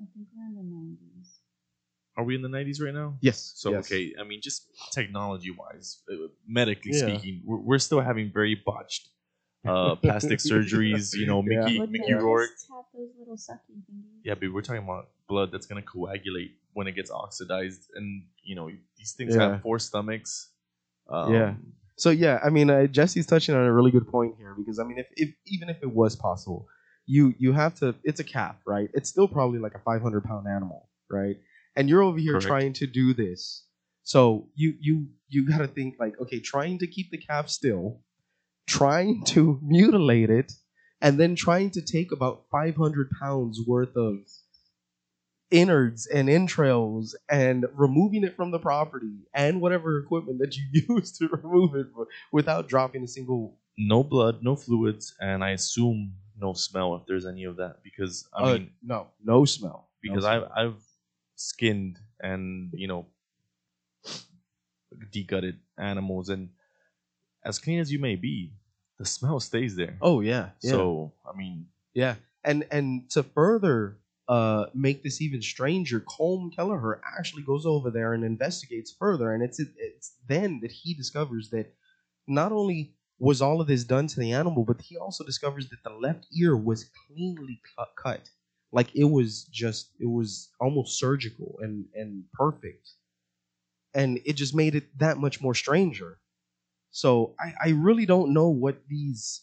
I 0.00 0.04
think 0.14 0.28
we're 0.36 0.44
in 0.44 0.54
the 0.54 0.62
nineties. 0.62 1.15
Are 2.16 2.24
we 2.24 2.34
in 2.34 2.42
the 2.42 2.48
90s 2.48 2.80
right 2.80 2.94
now? 2.94 3.16
yes. 3.20 3.52
So 3.56 3.72
yes. 3.72 3.86
okay, 3.86 4.14
I 4.18 4.24
mean, 4.24 4.40
just 4.42 4.66
technology 4.92 5.50
wise, 5.50 6.00
uh, 6.10 6.28
medically 6.46 6.92
Yeah. 6.92 7.18
speaking, 7.18 7.42
we're, 7.44 7.58
we're 7.58 7.78
still 7.78 8.00
having 8.00 8.30
very 8.32 8.54
botched 8.54 9.08
uh, 9.66 9.96
plastic 10.02 10.38
surgeries. 10.38 11.14
You 11.14 11.26
know, 11.26 11.42
Mickey 11.42 11.78
But 11.78 11.90
Mickey 11.90 12.12
therapists 12.12 12.22
Rourke. 12.22 12.50
have 12.74 12.84
those 12.94 13.10
little 13.18 13.36
sucking 13.36 13.82
thingies. 13.90 14.20
Yeah, 14.24 14.34
but 14.34 14.52
we're 14.52 14.62
talking 14.62 14.82
about 14.82 15.10
blood 15.28 15.52
that's 15.52 15.66
gonna 15.66 15.82
coagulate 15.82 16.52
when 16.72 16.86
it 16.86 16.92
gets 16.94 17.10
oxidized, 17.10 17.90
and 17.94 18.24
you 18.42 18.54
know 18.54 18.70
these 18.96 19.12
things 19.12 19.34
Yeah. 19.34 19.50
have 19.52 19.62
four 19.62 19.78
stomachs. 19.78 20.50
Um, 21.10 21.32
Yeah. 21.32 21.54
So 21.96 22.10
yeah, 22.10 22.40
I 22.44 22.50
mean, 22.50 22.68
uh, 22.70 22.86
Jesse's 22.86 23.26
touching 23.26 23.54
on 23.54 23.62
a 23.62 23.72
really 23.72 23.90
good 23.90 24.06
point 24.06 24.34
here 24.36 24.54
because 24.56 24.78
I 24.78 24.84
mean, 24.84 24.98
if, 24.98 25.06
if 25.16 25.34
even 25.46 25.68
if 25.68 25.78
it 25.82 25.90
was 25.92 26.14
possible, 26.16 26.66
you 27.06 27.34
you 27.38 27.52
have 27.52 27.74
to. 27.76 27.94
It's 28.04 28.20
a 28.20 28.24
calf, 28.24 28.56
right? 28.66 28.88
It's 28.94 29.08
still 29.08 29.28
probably 29.28 29.58
like 29.58 29.74
a 29.74 29.78
500 29.78 30.24
pound 30.24 30.46
animal, 30.46 30.88
right? 31.10 31.36
And 31.76 31.88
you're 31.88 32.02
over 32.02 32.18
here 32.18 32.32
Correct. 32.32 32.46
trying 32.46 32.72
to 32.74 32.86
do 32.86 33.14
this. 33.14 33.64
So 34.02 34.48
you 34.54 34.74
you 34.80 35.08
you 35.28 35.48
got 35.48 35.58
to 35.58 35.66
think 35.68 35.96
like, 35.98 36.14
okay, 36.20 36.40
trying 36.40 36.78
to 36.78 36.86
keep 36.86 37.10
the 37.10 37.18
calf 37.18 37.48
still, 37.48 38.00
trying 38.66 39.24
to 39.26 39.58
mutilate 39.62 40.30
it, 40.30 40.52
and 41.00 41.18
then 41.18 41.34
trying 41.34 41.70
to 41.72 41.82
take 41.82 42.12
about 42.12 42.44
500 42.50 43.10
pounds 43.20 43.60
worth 43.66 43.96
of 43.96 44.18
innards 45.50 46.06
and 46.06 46.28
entrails 46.28 47.16
and 47.30 47.66
removing 47.74 48.24
it 48.24 48.34
from 48.34 48.50
the 48.50 48.58
property 48.58 49.18
and 49.32 49.60
whatever 49.60 49.98
equipment 49.98 50.38
that 50.40 50.56
you 50.56 50.86
use 50.96 51.16
to 51.18 51.28
remove 51.28 51.74
it 51.76 51.86
without 52.32 52.68
dropping 52.68 53.04
a 53.04 53.08
single 53.08 53.58
No 53.78 54.02
blood, 54.02 54.42
no 54.42 54.56
fluids, 54.56 55.14
and 55.20 55.44
I 55.44 55.50
assume 55.50 56.14
no 56.38 56.52
smell 56.52 56.96
if 56.96 57.02
there's 57.06 57.26
any 57.26 57.44
of 57.44 57.56
that 57.56 57.76
because 57.84 58.28
I 58.34 58.42
uh, 58.42 58.52
mean 58.54 58.70
no 58.82 59.08
no 59.24 59.44
smell 59.44 59.88
because 60.02 60.24
No 60.24 60.30
I've 60.30 60.42
smell. 60.42 60.52
I've 60.56 60.82
skinned 61.36 61.98
and 62.20 62.70
you 62.74 62.88
know 62.88 63.06
degutted 65.12 65.56
animals 65.78 66.28
and 66.28 66.48
as 67.44 67.58
clean 67.58 67.78
as 67.78 67.92
you 67.92 67.98
may 68.00 68.16
be, 68.16 68.52
the 68.98 69.04
smell 69.04 69.38
stays 69.40 69.76
there. 69.76 69.96
oh 70.02 70.20
yeah, 70.20 70.50
yeah. 70.62 70.70
So 70.72 71.12
I 71.24 71.36
mean, 71.36 71.66
Yeah, 71.94 72.16
and 72.42 72.66
and 72.70 73.08
to 73.10 73.22
further 73.22 73.98
uh, 74.28 74.66
make 74.74 75.02
this 75.02 75.20
even 75.20 75.40
stranger, 75.40 76.00
Colm 76.00 76.54
Kelleher 76.54 77.00
actually 77.16 77.44
goes 77.44 77.64
over 77.64 77.90
there 77.90 78.14
and 78.14 78.24
investigates 78.24 78.90
further, 78.90 79.32
and 79.32 79.42
it's 79.42 79.60
it's 79.60 80.14
then 80.26 80.60
that 80.60 80.72
he 80.72 80.94
discovers 80.94 81.50
that 81.50 81.72
not 82.26 82.50
only 82.52 82.94
was 83.18 83.40
all 83.40 83.60
of 83.60 83.66
this 83.66 83.84
done 83.84 84.06
to 84.08 84.20
the 84.20 84.32
animal, 84.32 84.64
but 84.64 84.80
he 84.80 84.96
also 84.96 85.24
discovers 85.24 85.68
that 85.70 85.82
the 85.84 85.90
left 85.90 86.26
ear 86.36 86.56
was 86.56 86.90
cleanly 87.06 87.60
cut, 87.76 87.90
cut. 87.96 88.30
Like 88.72 88.94
it 88.94 89.04
was 89.04 89.44
just 89.44 89.90
it 90.00 90.06
was 90.06 90.50
almost 90.60 90.98
surgical 90.98 91.58
and 91.62 91.86
and 91.94 92.24
perfect, 92.34 92.88
and 93.94 94.18
it 94.24 94.34
just 94.34 94.54
made 94.54 94.74
it 94.74 94.86
that 94.98 95.18
much 95.18 95.40
more 95.40 95.54
stranger. 95.54 96.18
So 96.90 97.34
I 97.38 97.54
I 97.66 97.68
really 97.70 98.06
don't 98.06 98.32
know 98.32 98.48
what 98.48 98.76
these 98.88 99.42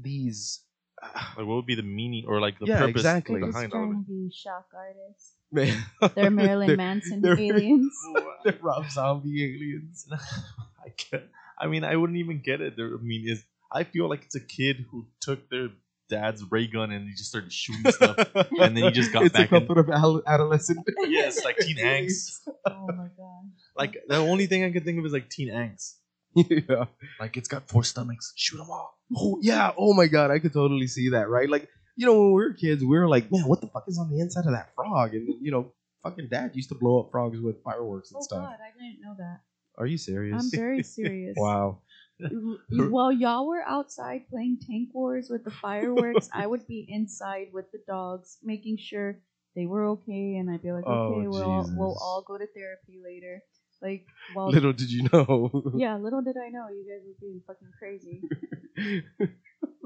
these 0.00 0.60
uh, 1.02 1.08
like 1.36 1.46
what 1.46 1.56
would 1.56 1.66
be 1.66 1.74
the 1.74 1.82
meaning 1.82 2.24
or 2.26 2.40
like 2.40 2.58
the 2.58 2.66
Yeah, 2.66 2.78
purpose 2.78 3.00
exactly. 3.02 3.40
They're 3.40 3.50
behind 3.50 3.72
all 3.72 3.84
of 3.84 3.90
it? 3.90 3.94
to 3.94 4.02
be 4.08 4.30
shock 4.34 4.66
artists. 4.74 5.34
Man. 5.50 5.84
They're 6.14 6.30
Marilyn 6.30 6.66
They're- 6.68 6.76
Manson 6.76 7.22
they're- 7.22 7.38
aliens. 7.38 7.92
they're 8.44 8.58
Rob 8.60 8.90
Zombie 8.90 9.44
aliens. 9.44 10.06
I 10.12 10.88
get. 10.96 11.28
I 11.58 11.66
mean, 11.66 11.84
I 11.84 11.96
wouldn't 11.96 12.18
even 12.18 12.40
get 12.40 12.60
it. 12.60 12.76
There, 12.76 12.94
I 12.94 13.00
mean, 13.02 13.26
is 13.28 13.44
I 13.72 13.84
feel 13.84 14.08
like 14.08 14.24
it's 14.24 14.34
a 14.34 14.40
kid 14.40 14.84
who 14.90 15.06
took 15.20 15.48
their 15.50 15.68
dad's 16.08 16.44
ray 16.50 16.66
gun 16.66 16.90
and 16.90 17.06
he 17.08 17.14
just 17.14 17.28
started 17.28 17.52
shooting 17.52 17.90
stuff. 17.92 18.16
And 18.60 18.76
then 18.76 18.84
he 18.84 18.90
just 18.90 19.12
got 19.12 19.24
it's 19.24 19.32
back 19.36 19.52
a 19.52 19.56
in- 19.56 19.66
couple 19.66 19.78
of 19.80 19.90
adolescent. 20.26 20.78
yes, 21.08 21.44
like 21.44 21.58
teen 21.58 21.76
angst. 21.76 22.38
oh 22.66 22.86
my 22.88 23.08
god. 23.16 23.50
Like 23.76 23.96
the 24.08 24.16
only 24.16 24.46
thing 24.46 24.64
I 24.64 24.70
could 24.72 24.84
think 24.84 24.98
of 24.98 25.06
is 25.06 25.12
like 25.12 25.28
teen 25.30 25.50
angst. 25.52 25.94
yeah. 26.34 26.84
Like 27.20 27.36
it's 27.36 27.48
got 27.48 27.68
four 27.68 27.84
stomachs. 27.84 28.32
Shoot 28.36 28.58
them 28.58 28.70
all. 28.70 28.98
Oh 29.16 29.38
yeah. 29.40 29.72
Oh 29.76 29.94
my 29.94 30.06
god, 30.06 30.30
I 30.30 30.38
could 30.38 30.52
totally 30.52 30.86
see 30.86 31.10
that. 31.10 31.28
Right? 31.28 31.48
Like 31.48 31.68
you 31.96 32.06
know, 32.06 32.14
when 32.14 32.26
we 32.28 32.42
were 32.44 32.52
kids, 32.54 32.82
we 32.82 32.96
were 32.96 33.08
like, 33.08 33.30
man, 33.32 33.42
what 33.48 33.60
the 33.60 33.66
fuck 33.66 33.84
is 33.88 33.98
on 33.98 34.10
the 34.10 34.20
inside 34.20 34.46
of 34.46 34.52
that 34.52 34.74
frog? 34.74 35.14
And 35.14 35.28
you 35.40 35.50
know, 35.50 35.72
fucking 36.04 36.28
dad 36.30 36.52
used 36.54 36.68
to 36.68 36.74
blow 36.76 37.00
up 37.00 37.10
frogs 37.10 37.40
with 37.40 37.62
fireworks 37.64 38.12
and 38.12 38.22
stuff. 38.22 38.38
Oh 38.38 38.42
stuff. 38.46 38.58
god, 38.58 38.64
I 38.64 38.70
didn't 38.82 39.00
know 39.02 39.14
that. 39.18 39.40
Are 39.78 39.86
you 39.86 39.98
serious? 39.98 40.40
I'm 40.42 40.50
very 40.50 40.82
serious. 40.82 41.34
wow. 41.36 41.80
While 42.70 43.12
y'all 43.12 43.46
were 43.46 43.62
outside 43.66 44.28
playing 44.30 44.58
Tank 44.66 44.90
Wars 44.92 45.28
with 45.30 45.44
the 45.44 45.50
fireworks, 45.50 46.28
I 46.32 46.46
would 46.46 46.66
be 46.66 46.86
inside 46.88 47.48
with 47.52 47.70
the 47.72 47.80
dogs, 47.86 48.38
making 48.42 48.78
sure 48.78 49.18
they 49.54 49.66
were 49.66 49.86
okay, 49.90 50.36
and 50.36 50.50
I'd 50.50 50.62
be 50.62 50.72
like, 50.72 50.84
Oh, 50.86 50.92
okay, 50.92 51.28
we'll 51.28 51.42
all, 51.42 51.70
we'll 51.74 51.88
Jesus. 51.90 52.02
all 52.02 52.24
go 52.26 52.38
to 52.38 52.46
therapy 52.46 53.00
later. 53.04 53.42
Like, 53.80 54.06
while 54.34 54.50
Little 54.50 54.72
did 54.72 54.90
you 54.90 55.08
know. 55.12 55.72
yeah, 55.76 55.96
little 55.96 56.22
did 56.22 56.36
I 56.36 56.48
know 56.48 56.66
you 56.68 56.84
guys 56.88 57.06
were 57.06 57.14
being 57.20 57.40
fucking 57.46 57.70
crazy. 57.78 58.22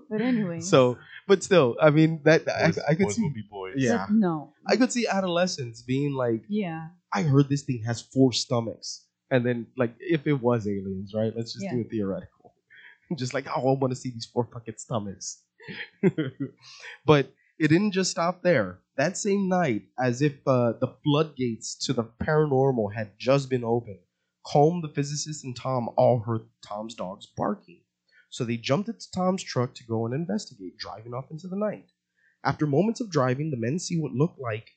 But 0.09 0.21
anyway, 0.21 0.61
so, 0.61 0.99
but 1.27 1.43
still, 1.43 1.77
I 1.81 1.89
mean, 1.89 2.21
that 2.25 2.47
I, 2.47 2.67
Boys, 2.67 2.79
I 2.87 2.95
could 2.95 3.05
boys 3.05 3.15
see. 3.17 3.23
will 3.23 3.33
be 3.33 3.45
boys. 3.51 3.77
Yeah. 3.77 4.07
no, 4.11 4.53
I 4.67 4.77
could 4.77 4.93
see 4.93 5.07
adolescents 5.07 5.81
being 5.81 6.13
like, 6.13 6.43
yeah, 6.49 6.89
I 7.13 7.23
heard 7.23 7.49
this 7.49 7.63
thing 7.63 7.83
has 7.87 8.03
four 8.03 8.33
stomachs. 8.35 9.07
And 9.33 9.45
then, 9.47 9.67
like, 9.79 9.95
if 9.99 10.27
it 10.27 10.35
was 10.35 10.69
aliens, 10.69 11.13
right? 11.15 11.33
Let's 11.35 11.55
just 11.55 11.67
do 11.71 11.77
Yeah. 11.77 11.83
it 11.83 11.91
theoretical. 11.91 12.55
just 13.17 13.33
like, 13.33 13.47
oh, 13.49 13.75
I 13.75 13.79
want 13.79 13.91
to 13.93 13.97
see 13.97 14.11
these 14.11 14.27
four 14.27 14.45
fucking 14.53 14.75
stomachs. 14.77 15.43
but 17.07 17.33
it 17.59 17.69
didn't 17.69 17.93
just 17.93 18.11
stop 18.11 18.43
there. 18.43 18.79
That 18.99 19.17
same 19.17 19.49
night, 19.49 19.85
as 19.99 20.21
if 20.21 20.35
uh, 20.47 20.75
the 20.81 20.95
floodgates 21.03 21.75
to 21.87 21.95
the 21.95 22.05
paranormal 22.05 22.93
had 22.95 23.19
just 23.19 23.49
been 23.49 23.65
opened, 23.65 24.01
Colm, 24.45 24.83
the 24.83 24.89
physicist, 24.89 25.45
and 25.45 25.57
Tom 25.57 25.89
all 25.97 26.19
heard 26.19 26.43
Tom's 26.63 26.95
dogs 26.95 27.27
barking. 27.27 27.81
So 28.29 28.45
they 28.45 28.59
jumped 28.59 28.89
into 28.89 29.11
Tom's 29.15 29.43
truck 29.43 29.75
to 29.75 29.85
go 29.85 30.05
and 30.05 30.15
investigate, 30.15 30.77
driving 30.79 31.15
off 31.15 31.31
into 31.31 31.49
the 31.49 31.57
night. 31.57 31.87
After 32.45 32.67
moments 32.67 33.01
of 33.01 33.11
driving, 33.11 33.51
the 33.51 33.57
men 33.57 33.79
see 33.79 33.99
what 33.99 34.13
looked 34.13 34.41
like 34.41 34.69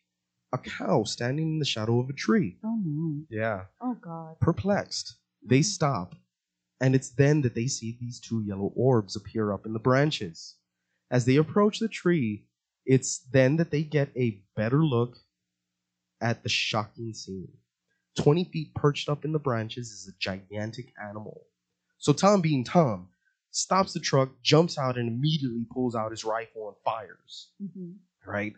a 0.53 0.58
cow 0.58 1.03
standing 1.03 1.47
in 1.53 1.60
the 1.60 1.65
shadow 1.65 1.99
of 1.99 2.10
a 2.10 2.13
tree. 2.13 2.58
oh 2.63 2.79
no, 2.84 3.25
Yeah. 3.29 3.65
oh 3.81 3.95
god, 3.95 4.39
Perplexed, 4.39 5.15
they 5.45 5.62
stop, 5.62 6.15
and 6.79 6.95
it's 6.95 7.10
then 7.10 7.41
that 7.41 7.55
they 7.55 7.67
see 7.67 7.97
these 7.99 8.19
two 8.19 8.41
yellow 8.45 8.71
orbs 8.75 9.15
appear 9.15 9.51
up 9.53 9.65
in 9.65 9.73
the 9.73 9.79
branches. 9.79 10.55
As 11.12 11.25
they 11.25 11.36
approach 11.38 11.79
the 11.79 11.88
tree, 11.88 12.45
it's 12.86 13.19
then 13.31 13.58
that 13.58 13.71
they 13.71 13.84
get 13.84 14.10
a 14.17 14.41
better 14.55 14.84
look 14.84 15.17
at 16.21 16.43
the 16.43 16.49
shocking 16.49 17.13
scene. 17.13 17.51
20 18.17 18.45
feet 18.45 18.73
perched 18.75 19.10
up 19.10 19.25
in 19.25 19.34
the 19.34 19.39
branches 19.39 19.91
is 19.91 20.08
a 20.08 20.17
gigantic 20.19 20.93
animal. 21.03 21.45
So 21.97 22.13
Tom, 22.13 22.41
being 22.41 22.63
Tom, 22.63 23.10
stops 23.51 23.93
the 23.93 23.99
truck, 23.99 24.29
jumps 24.41 24.77
out, 24.77 24.97
and 24.97 25.08
immediately 25.10 25.65
pulls 25.73 25.95
out 25.95 26.12
his 26.12 26.23
rifle 26.23 26.67
and 26.69 26.77
fires 26.84 27.49
hmm 27.60 27.91
right? 28.25 28.53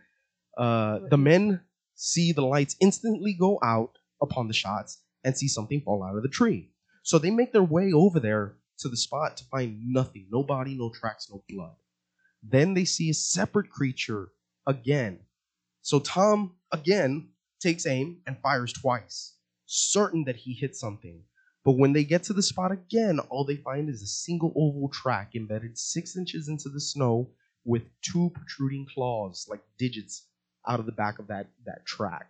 Uh, 0.58 1.00
the 1.10 1.18
men 1.18 1.60
see 1.98 2.32
the 2.32 2.46
lights 2.46 2.76
instantly 2.80 3.34
go 3.34 3.60
out 3.64 3.98
upon 4.22 4.48
the 4.48 4.54
shots 4.54 5.02
and 5.24 5.36
see 5.36 5.48
something 5.48 5.82
fall 5.82 6.04
out 6.04 6.16
of 6.16 6.22
the 6.22 6.30
tree. 6.30 6.70
So 7.04 7.18
they 7.18 7.32
make 7.32 7.52
their 7.52 7.64
way 7.64 7.92
over 7.92 8.20
there 8.20 8.56
to 8.80 8.88
the 8.88 8.96
spot 8.96 9.36
to 9.38 9.46
find 9.46 9.92
nothing 9.92 10.28
no 10.32 10.44
body, 10.44 10.76
no 10.78 10.92
tracks, 10.92 11.28
no 11.30 11.44
blood. 11.50 11.76
Then 12.44 12.76
they 12.76 12.86
see 12.86 13.10
a 13.10 13.16
separate 13.16 13.72
creature 13.72 14.30
again. 14.68 15.20
So 15.82 16.00
Tom 16.00 16.56
again 16.72 17.30
takes 17.60 17.88
aim 17.88 18.22
and 18.28 18.38
fires 18.40 18.74
twice, 18.74 19.34
certain 19.66 20.24
that 20.26 20.36
he 20.36 20.54
hit 20.54 20.76
something. 20.76 21.24
But 21.66 21.78
when 21.78 21.94
they 21.94 22.04
get 22.04 22.24
to 22.24 22.34
the 22.34 22.44
spot 22.44 22.72
again, 22.72 23.20
all 23.20 23.44
they 23.44 23.58
find 23.58 23.90
is 23.90 24.04
a 24.04 24.08
single 24.08 24.54
oval 24.56 24.90
track 24.90 25.32
embedded 25.36 25.78
six 25.78 26.16
inches 26.16 26.48
into 26.48 26.70
the 26.70 26.80
snow 26.80 27.32
with 27.66 27.84
two 28.02 28.32
protruding 28.36 28.86
claws, 28.94 29.48
like 29.50 29.62
digits, 29.80 30.28
out 30.68 30.80
of 30.80 30.86
the 30.86 30.92
back 30.92 31.20
of 31.20 31.28
that, 31.28 31.48
that 31.66 31.86
track. 31.86 32.28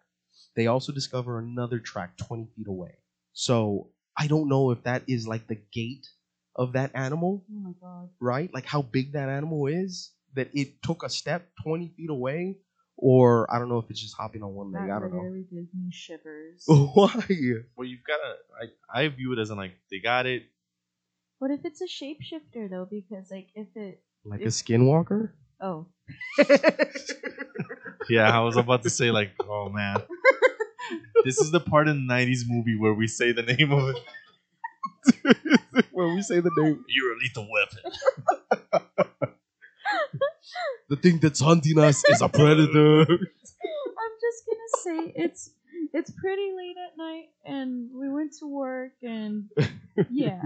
They 0.56 0.67
also 0.67 0.91
discover 0.91 1.39
another 1.39 1.80
track 1.80 2.17
20 2.17 2.47
feet 2.56 2.67
away. 2.67 2.95
So 3.34 3.89
I 4.17 4.28
don't 4.28 4.50
know 4.50 4.71
if 4.71 4.84
that 4.84 5.04
is 5.08 5.28
like 5.28 5.47
the 5.47 5.60
gate 5.71 6.08
of 6.56 6.73
that 6.73 6.91
animal, 6.95 7.43
oh 7.52 7.60
my 7.60 7.71
god, 7.80 8.10
right? 8.19 8.52
Like 8.54 8.65
how 8.65 8.82
big 8.82 9.13
that 9.13 9.30
animal 9.30 9.67
is, 9.67 10.12
that 10.34 10.50
it 10.54 10.82
took 10.82 11.04
a 11.04 11.10
step 11.10 11.47
20 11.63 11.93
feet 11.95 12.10
away, 12.10 12.58
or 12.95 13.52
I 13.54 13.60
don't 13.60 13.69
know 13.69 13.78
if 13.78 13.89
it's 13.91 14.02
just 14.02 14.15
hopping 14.17 14.41
on 14.41 14.54
one 14.56 14.71
leg. 14.71 14.88
that 14.88 14.95
I 14.95 15.00
don't 15.00 15.12
know. 15.12 15.21
literally 15.21 15.45
gives 15.52 15.73
me 15.73 15.91
shivers. 15.91 16.63
Why? 16.67 17.13
Well, 17.76 17.88
you've 17.88 18.04
got 18.08 18.17
to. 18.17 18.36
I, 18.95 19.02
I 19.04 19.08
view 19.10 19.34
it 19.34 19.39
as 19.39 19.52
in 19.52 19.58
like 19.58 19.73
they 19.91 20.00
got 20.00 20.26
it. 20.26 20.43
What 21.38 21.52
if 21.52 21.63
it's 21.63 21.82
a 21.82 21.86
shapeshifter 21.86 22.69
though? 22.69 22.88
Because 22.89 23.30
like 23.30 23.50
if 23.54 23.67
it 23.76 24.02
Like 24.26 24.41
a 24.41 24.45
skinwalker? 24.45 25.32
oh 25.62 25.88
Yeah, 28.10 28.36
I 28.36 28.39
was 28.41 28.56
about 28.58 28.84
to 28.84 28.89
say 28.89 29.12
like, 29.12 29.32
oh 29.48 29.70
man, 29.70 30.02
this 31.26 31.39
is 31.39 31.52
the 31.52 31.60
part 31.60 31.88
in 31.88 32.08
the 32.08 32.13
'90s 32.13 32.41
movie 32.48 32.78
where 32.78 32.93
we 32.93 33.08
say 33.08 33.32
the 33.32 33.43
name 33.43 33.72
of 33.72 33.96
it. 33.96 33.98
when 35.91 36.15
we 36.15 36.22
say 36.22 36.39
the 36.39 36.52
name, 36.58 36.84
You're 36.88 37.13
a 37.13 37.17
lethal 37.17 37.48
weapon. 37.52 37.80
the 40.89 40.96
thing 40.96 41.20
that's 41.20 41.39
hunting 41.41 41.80
us 41.80 42.04
is 42.10 42.22
a 42.22 42.30
predator. 42.30 43.02
I'm 43.02 44.13
just 44.22 44.46
gonna 44.46 44.70
say 44.84 45.13
it's 45.15 45.52
it's 45.93 46.12
pretty 46.12 46.52
late 46.56 46.76
at 46.78 46.98
night 46.98 47.30
and 47.46 47.89
we 47.93 48.10
went 48.10 48.34
to 48.39 48.48
work 48.48 48.91
and 49.02 49.50
yeah. 50.10 50.41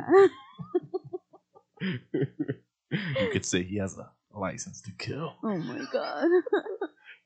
You 1.82 3.30
could 3.32 3.46
say 3.46 3.64
he 3.64 3.78
has 3.78 3.98
a 3.98 4.12
license 4.38 4.82
to 4.82 4.92
kill. 4.98 5.36
oh 5.44 5.58
my 5.58 5.86
god. 5.92 6.28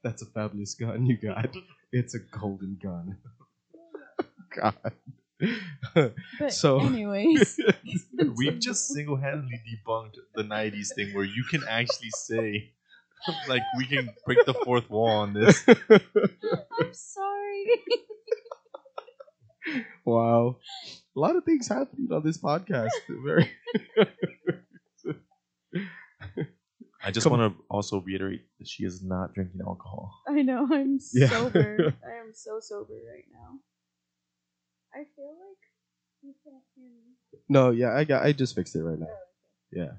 That's 0.05 0.21
a 0.21 0.27
fabulous 0.27 0.75
gun 0.75 1.07
you 1.07 1.17
got. 1.17 1.49
It's 1.91 2.13
a 2.13 2.19
golden 2.19 2.77
gun. 2.81 3.17
God. 4.55 4.75
But 5.95 6.53
So- 6.53 6.79
anyways. 6.79 7.59
We've 8.37 8.59
just 8.59 8.87
single-handedly 8.89 9.59
debunked 9.67 10.17
the 10.35 10.43
'90s 10.43 10.93
thing 10.95 11.13
where 11.15 11.23
you 11.25 11.43
can 11.49 11.63
actually 11.67 12.11
say, 12.11 12.73
like, 13.49 13.63
we 13.79 13.87
can 13.87 14.09
break 14.27 14.45
the 14.45 14.53
fourth 14.53 14.87
wall 14.91 15.09
on 15.09 15.33
this. 15.33 15.65
I'm 15.67 16.93
sorry. 16.93 17.65
wow. 20.05 20.57
a 21.15 21.19
lot 21.19 21.35
of 21.35 21.43
things 21.45 21.67
happening 21.67 22.09
on 22.13 22.23
this 22.23 22.37
podcast. 22.37 22.91
Very. 23.09 23.49
I 27.05 27.11
just 27.11 27.27
want 27.27 27.55
to 27.55 27.63
also 27.69 28.01
reiterate 28.01 28.41
that 28.57 28.67
she 28.67 28.83
is 28.83 29.03
not 29.03 29.33
drinking 29.35 29.61
alcohol. 29.65 30.23
I 30.27 30.41
know 30.41 30.67
I'm 30.71 30.99
Yeah. 31.13 31.29
sober. 31.29 31.93
I 32.03 32.15
am 32.19 32.33
so 32.33 32.59
sober 32.59 32.93
right 32.93 33.25
now. 33.31 33.59
I 34.93 35.03
feel 35.15 35.29
like 35.29 35.61
you 36.23 36.33
can't 36.43 36.63
hear 36.75 36.85
me. 36.85 37.41
No, 37.47 37.69
yeah, 37.71 37.95
I 37.95 38.05
got. 38.05 38.23
I 38.25 38.31
just 38.31 38.55
fixed 38.55 38.75
it 38.75 38.83
right 38.83 38.97
now. 38.99 39.07
Yeah. 39.71 39.91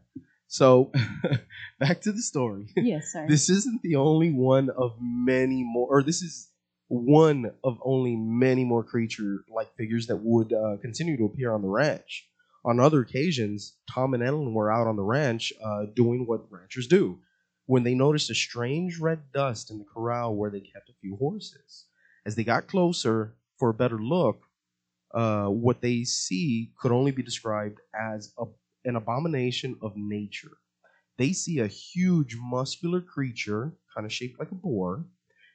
So, 0.49 0.91
back 1.79 2.01
to 2.03 2.13
the 2.13 2.23
story. 2.23 2.69
Yes, 2.77 3.13
sorry. 3.13 3.29
this 3.29 3.51
isn't 3.51 3.83
the 3.83 3.97
only 3.97 4.31
one 4.33 4.71
of 4.71 4.95
many 5.01 5.63
more, 5.65 5.89
or 5.91 6.03
this 6.03 6.23
is 6.23 6.49
one 6.89 7.51
of 7.63 7.79
only 7.85 8.17
many 8.17 8.65
more 8.65 8.83
creature-like 8.85 9.75
figures 9.77 10.07
that 10.07 10.17
would 10.17 10.53
uh, 10.53 10.77
continue 10.81 11.17
to 11.19 11.25
appear 11.25 11.53
on 11.53 11.63
the 11.63 11.69
ranch. 11.69 12.29
On 12.67 12.81
other 12.81 13.01
occasions, 13.01 13.77
Tom 13.89 14.13
and 14.13 14.25
Ellen 14.25 14.53
were 14.53 14.73
out 14.73 14.89
on 14.89 14.97
the 14.97 15.03
ranch 15.05 15.53
uh, 15.65 15.87
doing 15.95 16.27
what 16.27 16.51
ranchers 16.51 16.89
do 16.89 17.21
when 17.67 17.85
they 17.85 17.95
noticed 17.95 18.29
a 18.29 18.35
strange 18.35 18.99
red 18.99 19.21
dust 19.33 19.71
in 19.71 19.79
the 19.79 19.85
corral 19.85 20.35
where 20.35 20.51
they 20.51 20.61
kept 20.61 20.89
a 20.89 20.95
few 21.01 21.15
horses. 21.15 21.85
As 22.25 22.35
they 22.35 22.43
got 22.43 22.67
closer 22.67 23.37
for 23.57 23.71
a 23.71 23.75
better 23.75 23.99
look, 23.99 24.43
uh, 25.15 25.47
what 25.47 25.81
they 25.81 26.03
see 26.03 26.73
could 26.81 26.91
only 26.91 27.13
be 27.13 27.23
described 27.23 27.79
as 27.95 28.33
a, 28.37 28.47
an 28.85 28.97
abomination 28.97 29.79
of 29.81 29.93
nature. 29.97 30.59
They 31.19 31.33
see 31.33 31.61
a 31.61 31.69
huge 31.69 32.37
muscular 32.37 33.01
creature, 33.01 33.75
kind 33.95 34.05
of 34.05 34.13
shaped 34.13 34.41
like 34.41 34.51
a 34.51 34.57
boar. 34.57 35.07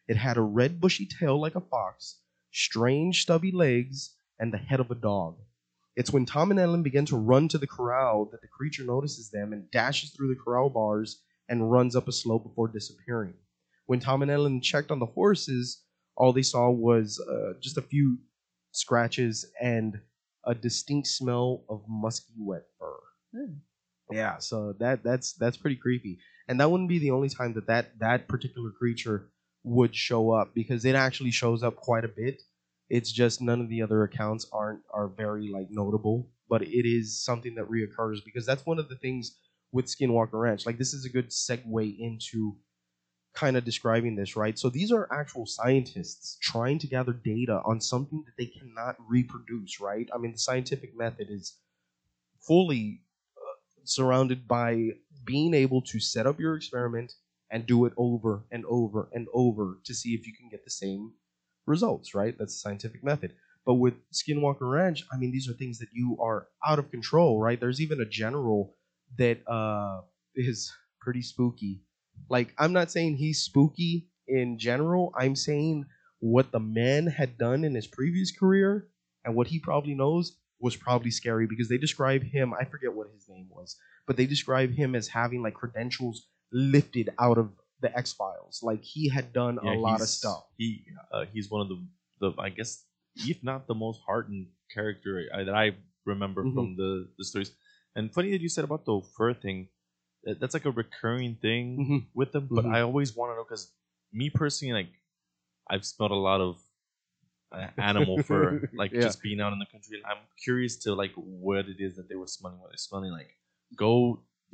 It 0.08 0.16
had 0.16 0.38
a 0.38 0.42
red 0.42 0.80
bushy 0.80 1.06
tail 1.06 1.40
like 1.42 1.56
a 1.56 1.62
fox, 1.62 2.20
strange 2.54 3.22
stubby 3.24 3.52
legs, 3.52 4.16
and 4.40 4.54
the 4.54 4.58
head 4.58 4.80
of 4.80 4.92
a 4.92 4.96
dog. 4.96 5.38
It's 5.96 6.12
when 6.12 6.26
Tom 6.26 6.52
and 6.52 6.60
Ellen 6.60 6.84
begin 6.84 7.06
to 7.08 7.18
run 7.18 7.48
to 7.50 7.58
the 7.58 7.68
corral 7.68 8.26
that 8.32 8.42
the 8.42 8.48
creature 8.48 8.84
notices 8.84 9.30
them 9.30 9.54
and 9.54 9.70
dashes 9.72 10.12
through 10.12 10.30
the 10.30 10.42
corral 10.42 10.70
bars 10.70 11.22
and 11.50 11.72
runs 11.72 11.96
up 11.96 12.08
a 12.08 12.14
slope 12.14 12.44
before 12.44 12.68
disappearing. 12.68 13.34
When 13.88 14.00
Tom 14.00 14.22
and 14.22 14.32
Ellen 14.32 14.62
checked 14.62 14.92
on 14.92 15.00
the 15.00 15.06
horses, 15.06 15.84
all 16.16 16.32
they 16.32 16.44
saw 16.44 16.70
was 16.70 17.20
uh, 17.20 17.60
just 17.60 17.78
a 17.78 17.82
few 17.82 18.20
scratches 18.72 19.46
and 19.62 20.00
a 20.46 20.56
distinct 20.56 21.08
smell 21.08 21.64
of 21.70 21.84
musky 21.88 22.34
wet 22.40 22.64
fur. 22.80 22.98
Hmm. 23.36 23.54
Yeah, 24.12 24.40
so 24.40 24.74
that 24.80 25.04
that's 25.04 25.34
that's 25.34 25.58
pretty 25.58 25.78
creepy. 25.78 26.20
And 26.48 26.60
that 26.60 26.70
wouldn't 26.70 26.90
be 26.90 27.00
the 27.00 27.12
only 27.12 27.30
time 27.30 27.54
that 27.54 27.68
that, 27.68 28.00
that 28.00 28.28
particular 28.28 28.72
creature 28.72 29.30
would 29.64 29.96
show 29.96 30.32
up 30.32 30.54
because 30.54 30.84
it 30.86 30.96
actually 30.96 31.32
shows 31.32 31.64
up 31.64 31.76
quite 31.76 32.04
a 32.04 32.10
bit. 32.10 32.42
It's 32.92 33.10
just 33.10 33.42
none 33.42 33.62
of 33.62 33.70
the 33.70 33.82
other 33.82 34.04
accounts 34.04 34.46
aren't 34.52 34.82
are 34.94 35.08
very 35.08 35.48
like 35.48 35.68
notable, 35.70 36.30
but 36.50 36.62
it 36.62 36.86
is 36.86 37.24
something 37.24 37.56
that 37.56 37.70
reoccurs 37.70 38.18
because 38.26 38.46
that's 38.46 38.66
one 38.66 38.80
of 38.80 38.90
the 38.90 38.98
things 38.98 39.38
with 39.72 39.86
Skinwalker 39.86 40.34
Ranch. 40.34 40.66
Like 40.66 40.78
this 40.78 40.94
is 40.94 41.06
a 41.06 41.10
good 41.10 41.30
segue 41.30 41.98
into 41.98 42.58
kind 43.34 43.56
of 43.56 43.64
describing 43.64 44.18
this, 44.18 44.36
right? 44.36 44.60
So 44.60 44.70
these 44.70 44.92
are 44.92 45.08
actual 45.10 45.46
scientists 45.46 46.38
trying 46.42 46.80
to 46.80 46.88
gather 46.88 47.14
data 47.14 47.62
on 47.64 47.80
something 47.80 48.26
that 48.26 48.34
they 48.38 48.48
cannot 48.48 48.98
reproduce, 49.08 49.80
right? 49.80 50.10
I 50.14 50.18
mean, 50.18 50.34
the 50.34 50.38
scientific 50.38 50.92
method 50.94 51.28
is 51.30 51.60
fully 52.46 53.04
uh, 53.38 53.56
surrounded 53.86 54.50
by 54.50 54.90
being 55.24 55.54
able 55.54 55.82
to 55.84 56.00
set 56.02 56.28
up 56.28 56.42
your 56.42 56.58
experiment 56.58 57.14
and 57.50 57.66
do 57.66 57.86
it 57.86 57.94
over 57.96 58.44
and 58.52 58.66
over 58.66 59.08
and 59.14 59.28
over 59.34 59.80
to 59.86 59.94
see 59.94 60.14
if 60.14 60.28
you 60.28 60.34
can 60.34 60.50
get 60.50 60.66
the 60.66 60.72
same 60.72 61.14
results, 61.66 62.14
right? 62.16 62.36
That's 62.38 62.54
the 62.54 62.60
scientific 62.60 63.04
method. 63.04 63.34
But 63.66 63.76
with 63.76 63.94
Skinwalker 64.12 64.72
Ranch, 64.72 65.06
I 65.14 65.18
mean, 65.18 65.32
these 65.32 65.48
are 65.48 65.54
things 65.54 65.78
that 65.80 65.90
you 65.94 66.18
are 66.20 66.48
out 66.66 66.80
of 66.80 66.90
control, 66.90 67.40
right? 67.40 67.60
There's 67.60 67.82
even 67.82 68.02
a 68.02 68.06
general 68.06 68.76
that 69.18 69.48
uh, 69.48 70.02
is 70.36 70.74
pretty 71.00 71.22
spooky. 71.22 71.82
Like, 72.30 72.54
I'm 72.58 72.74
not 72.74 72.92
saying 72.92 73.18
he's 73.18 73.42
spooky 73.42 74.08
in 74.28 74.58
general. 74.58 75.14
I'm 75.18 75.36
saying 75.36 75.86
what 76.20 76.52
the 76.52 76.60
man 76.60 77.08
had 77.08 77.38
done 77.38 77.64
in 77.64 77.76
his 77.76 77.88
previous 77.88 78.32
career 78.32 78.88
and 79.26 79.36
what 79.36 79.48
he 79.48 79.60
probably 79.60 79.94
knows 79.94 80.38
was 80.60 80.76
probably 80.76 81.12
scary 81.12 81.48
because 81.48 81.70
they 81.70 81.78
describe 81.78 82.24
him, 82.24 82.54
I 82.54 82.66
forget 82.66 82.94
what 82.94 83.10
his 83.14 83.28
name 83.28 83.48
was, 83.50 83.76
but 84.08 84.18
they 84.18 84.26
describe 84.26 84.74
him 84.74 84.96
as 84.96 85.08
having 85.08 85.42
like 85.42 85.56
credentials 85.56 86.28
lifted 86.52 87.10
out 87.20 87.38
of 87.38 87.50
the 87.82 87.96
X 87.98 88.14
Files. 88.14 88.62
Like 88.64 88.84
he 88.84 89.10
had 89.10 89.34
done 89.34 89.60
Yeah, 89.64 89.72
a 89.72 89.74
lot 89.74 90.02
of 90.02 90.08
stuff. 90.08 90.46
He 90.58 90.86
uh, 91.12 91.26
he's 91.34 91.50
one 91.50 91.62
of 91.62 91.70
the 91.70 91.80
the 92.20 92.34
I 92.42 92.50
guess 92.50 92.86
if 93.16 93.44
not 93.44 93.68
the 93.68 93.76
most 93.76 94.02
hardened 94.06 94.48
character 94.74 95.24
I, 95.34 95.44
that 95.44 95.56
I 95.56 95.76
remember 96.06 96.46
Mhm. 96.46 96.54
from 96.54 96.76
the 96.78 97.08
the 97.18 97.26
stories. 97.26 97.52
And 97.96 98.14
funny 98.14 98.32
that 98.32 98.42
you 98.42 98.50
said 98.50 98.64
about 98.64 98.86
the 98.86 99.02
fur 99.18 99.34
thing. 99.34 99.68
That, 100.24 100.40
that's 100.40 100.54
like 100.54 100.66
a 100.66 100.72
recurring 100.72 101.36
thing 101.42 101.78
Mhm. 101.82 102.06
with 102.14 102.32
them. 102.32 102.48
But 102.54 102.66
Mhm. 102.66 102.76
I 102.76 102.82
always 102.82 103.16
want 103.16 103.32
to 103.32 103.36
know 103.36 103.44
because 103.44 103.74
me 104.14 104.30
personally, 104.30 104.74
like 104.74 104.94
I've 105.68 105.86
smelled 105.86 106.12
a 106.12 106.16
lot 106.16 106.42
of 106.42 106.62
uh, 107.52 107.68
animal 107.78 108.18
fur, 108.20 108.70
like 108.74 108.94
Yeah. 108.94 109.02
just 109.02 109.22
being 109.22 109.42
out 109.42 109.54
in 109.54 109.60
the 109.60 109.66
country. 109.66 110.02
I'm 110.06 110.24
curious 110.44 110.78
to 110.84 110.94
like 110.96 111.14
what 111.16 111.68
it 111.68 111.80
is 111.80 111.96
that 111.98 112.08
they 112.08 112.16
were 112.16 112.28
smelling. 112.28 112.60
What 112.60 112.70
they're 112.72 112.78
smelling 112.78 113.12
like 113.12 113.36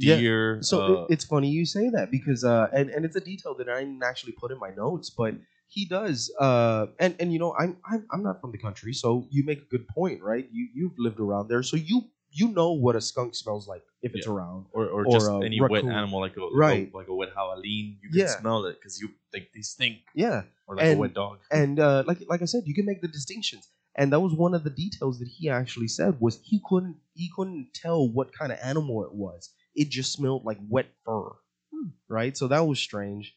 goat, 0.05 0.19
Yeah. 0.21 0.57
So 0.61 0.75
uh, 0.81 0.91
it, 1.03 1.13
it's 1.13 1.25
funny 1.25 1.49
you 1.49 1.65
say 1.65 1.89
that 1.89 2.11
because 2.11 2.43
uh, 2.43 2.67
and 2.73 2.89
and 2.89 3.05
it's 3.05 3.15
a 3.15 3.21
detail 3.21 3.53
that 3.55 3.67
I 3.69 3.79
didn't 3.79 4.03
actually 4.03 4.33
put 4.33 4.51
in 4.51 4.59
my 4.59 4.71
notes, 4.71 5.09
but 5.09 5.35
he 5.67 5.85
does. 5.85 6.31
Uh, 6.39 6.87
and 6.99 7.15
and 7.19 7.33
you 7.33 7.39
know 7.39 7.53
I'm 7.57 7.77
I'm 7.89 8.05
I'm 8.11 8.23
not 8.23 8.41
from 8.41 8.51
the 8.51 8.57
country, 8.57 8.93
so 8.93 9.27
you 9.31 9.43
make 9.45 9.61
a 9.61 9.69
good 9.73 9.87
point, 9.87 10.21
right? 10.21 10.47
You 10.51 10.67
you've 10.73 10.97
lived 10.97 11.19
around 11.19 11.47
there, 11.49 11.63
so 11.63 11.75
you 11.77 12.03
you 12.31 12.49
know 12.49 12.71
what 12.73 12.95
a 12.95 13.01
skunk 13.01 13.33
smells 13.35 13.67
like 13.67 13.83
if 14.03 14.13
it's 14.13 14.27
Yeah. 14.27 14.33
around. 14.33 14.65
or, 14.73 14.85
or, 14.85 15.05
or 15.07 15.11
just 15.11 15.29
any 15.49 15.59
wet 15.61 15.83
animal 15.85 16.19
like 16.19 16.35
a 16.37 16.45
Right. 16.53 16.93
like 16.93 17.07
a 17.07 17.15
wet 17.15 17.29
howleen. 17.35 17.97
You 18.03 18.09
can 18.09 18.19
Yeah. 18.19 18.39
smell 18.39 18.65
it 18.65 18.75
because 18.79 18.99
you 19.01 19.07
like 19.33 19.49
they 19.55 19.61
stink, 19.61 19.97
Yeah, 20.13 20.43
or 20.67 20.75
like 20.75 20.85
And- 20.85 20.97
a 20.97 21.01
wet 21.01 21.13
dog. 21.13 21.39
and 21.51 21.79
uh, 21.79 22.03
like 22.09 22.19
like 22.33 22.41
I 22.41 22.45
said, 22.53 22.63
you 22.69 22.75
can 22.79 22.85
make 22.85 23.01
the 23.01 23.07
distinctions. 23.19 23.65
And 23.99 24.13
that 24.13 24.19
was 24.19 24.33
one 24.45 24.53
of 24.53 24.63
the 24.63 24.69
details 24.69 25.17
that 25.21 25.27
he 25.37 25.49
actually 25.49 25.87
said 25.87 26.11
was 26.21 26.39
he 26.43 26.61
couldn't 26.69 26.97
he 27.15 27.27
couldn't 27.35 27.73
tell 27.73 28.07
what 28.17 28.27
kind 28.39 28.51
of 28.51 28.59
animal 28.71 29.03
it 29.07 29.13
was. 29.25 29.41
It 29.77 29.89
just 29.89 30.11
smelled 30.11 30.43
like 30.43 30.57
wet 30.67 30.87
fur, 31.05 31.29
Hmm. 31.73 31.89
right? 32.09 32.35
So 32.35 32.47
that 32.49 32.67
was 32.67 32.79
strange. 32.79 33.35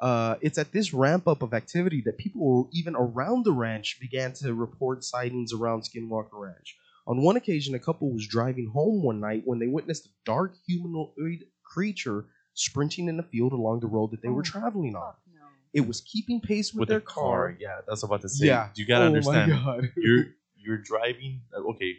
Uh, 0.00 0.34
it's 0.40 0.58
at 0.58 0.72
this 0.72 0.92
ramp 0.92 1.28
up 1.28 1.42
of 1.42 1.54
activity 1.54 2.02
that 2.06 2.18
people 2.18 2.40
were 2.44 2.68
even 2.72 2.96
around 2.96 3.44
the 3.44 3.52
ranch 3.52 3.98
began 4.00 4.32
to 4.32 4.52
report 4.52 5.04
sightings 5.04 5.52
around 5.52 5.82
Skinwalker 5.82 6.32
Ranch. 6.32 6.76
On 7.06 7.22
one 7.22 7.36
occasion, 7.36 7.74
a 7.74 7.78
couple 7.78 8.10
was 8.12 8.26
driving 8.26 8.70
home 8.74 9.02
one 9.04 9.20
night 9.20 9.42
when 9.44 9.58
they 9.60 9.68
witnessed 9.68 10.06
a 10.06 10.10
dark 10.24 10.54
humanoid 10.66 11.44
creature 11.64 12.24
sprinting 12.54 13.08
in 13.08 13.18
a 13.20 13.22
field 13.22 13.52
along 13.52 13.80
the 13.80 13.86
road 13.86 14.10
that 14.10 14.22
they 14.22 14.28
were 14.30 14.40
Oh, 14.40 14.42
traveling 14.42 14.96
on. 14.96 15.12
No. 15.32 15.40
It 15.72 15.86
was 15.86 16.00
keeping 16.00 16.40
pace 16.40 16.72
with, 16.72 16.80
with 16.80 16.88
their 16.88 16.98
the 17.00 17.04
car. 17.06 17.56
Yeah, 17.60 17.80
that's 17.86 17.86
what 17.86 17.88
I 17.88 17.92
was 17.92 18.02
about 18.04 18.20
to 18.22 18.28
say. 18.30 18.46
Yeah. 18.46 18.68
you 18.74 18.86
gotta 18.86 19.04
Oh 19.06 19.10
my 19.10 19.16
understand. 19.16 19.52
God. 19.52 19.92
You're 19.96 20.24
you're 20.56 20.78
driving. 20.78 21.42
uh, 21.56 21.60
Okay, 21.72 21.92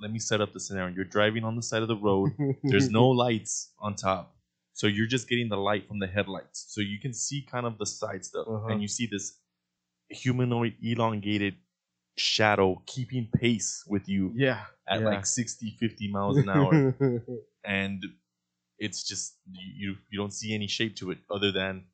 let 0.00 0.10
me 0.10 0.18
set 0.18 0.40
up 0.40 0.52
the 0.52 0.60
scenario. 0.60 0.94
You're 0.94 1.04
driving 1.04 1.44
on 1.44 1.56
the 1.56 1.62
side 1.62 1.82
of 1.82 1.88
the 1.88 1.96
road. 1.96 2.32
There's 2.64 2.90
no 2.90 3.08
lights 3.08 3.72
on 3.78 3.94
top, 3.94 4.34
so 4.72 4.86
you're 4.86 5.06
just 5.06 5.28
getting 5.28 5.48
the 5.48 5.56
light 5.56 5.86
from 5.88 5.98
the 5.98 6.06
headlights, 6.06 6.66
so 6.68 6.80
you 6.80 6.98
can 7.00 7.12
see 7.14 7.46
kind 7.50 7.66
of 7.66 7.78
the 7.78 7.86
side 7.86 8.24
stuff, 8.24 8.46
Uh-huh. 8.48 8.68
and 8.68 8.80
you 8.82 8.88
see 8.88 9.06
this 9.06 9.38
humanoid 10.08 10.74
elongated 10.82 11.54
shadow 12.16 12.82
keeping 12.86 13.28
pace 13.32 13.84
with 13.88 14.08
you 14.08 14.32
yeah 14.34 14.62
at 14.88 15.00
yeah. 15.00 15.06
like 15.06 15.24
60 15.24 15.76
50 15.78 16.10
miles 16.10 16.36
an 16.36 16.48
hour 16.50 16.94
and 17.64 18.04
it's 18.78 19.02
just 19.04 19.36
you 19.46 19.94
you 20.10 20.18
don't 20.18 20.32
see 20.32 20.52
any 20.52 20.66
shape 20.66 20.96
to 20.96 21.12
it 21.12 21.18
other 21.30 21.52
than 21.52 21.84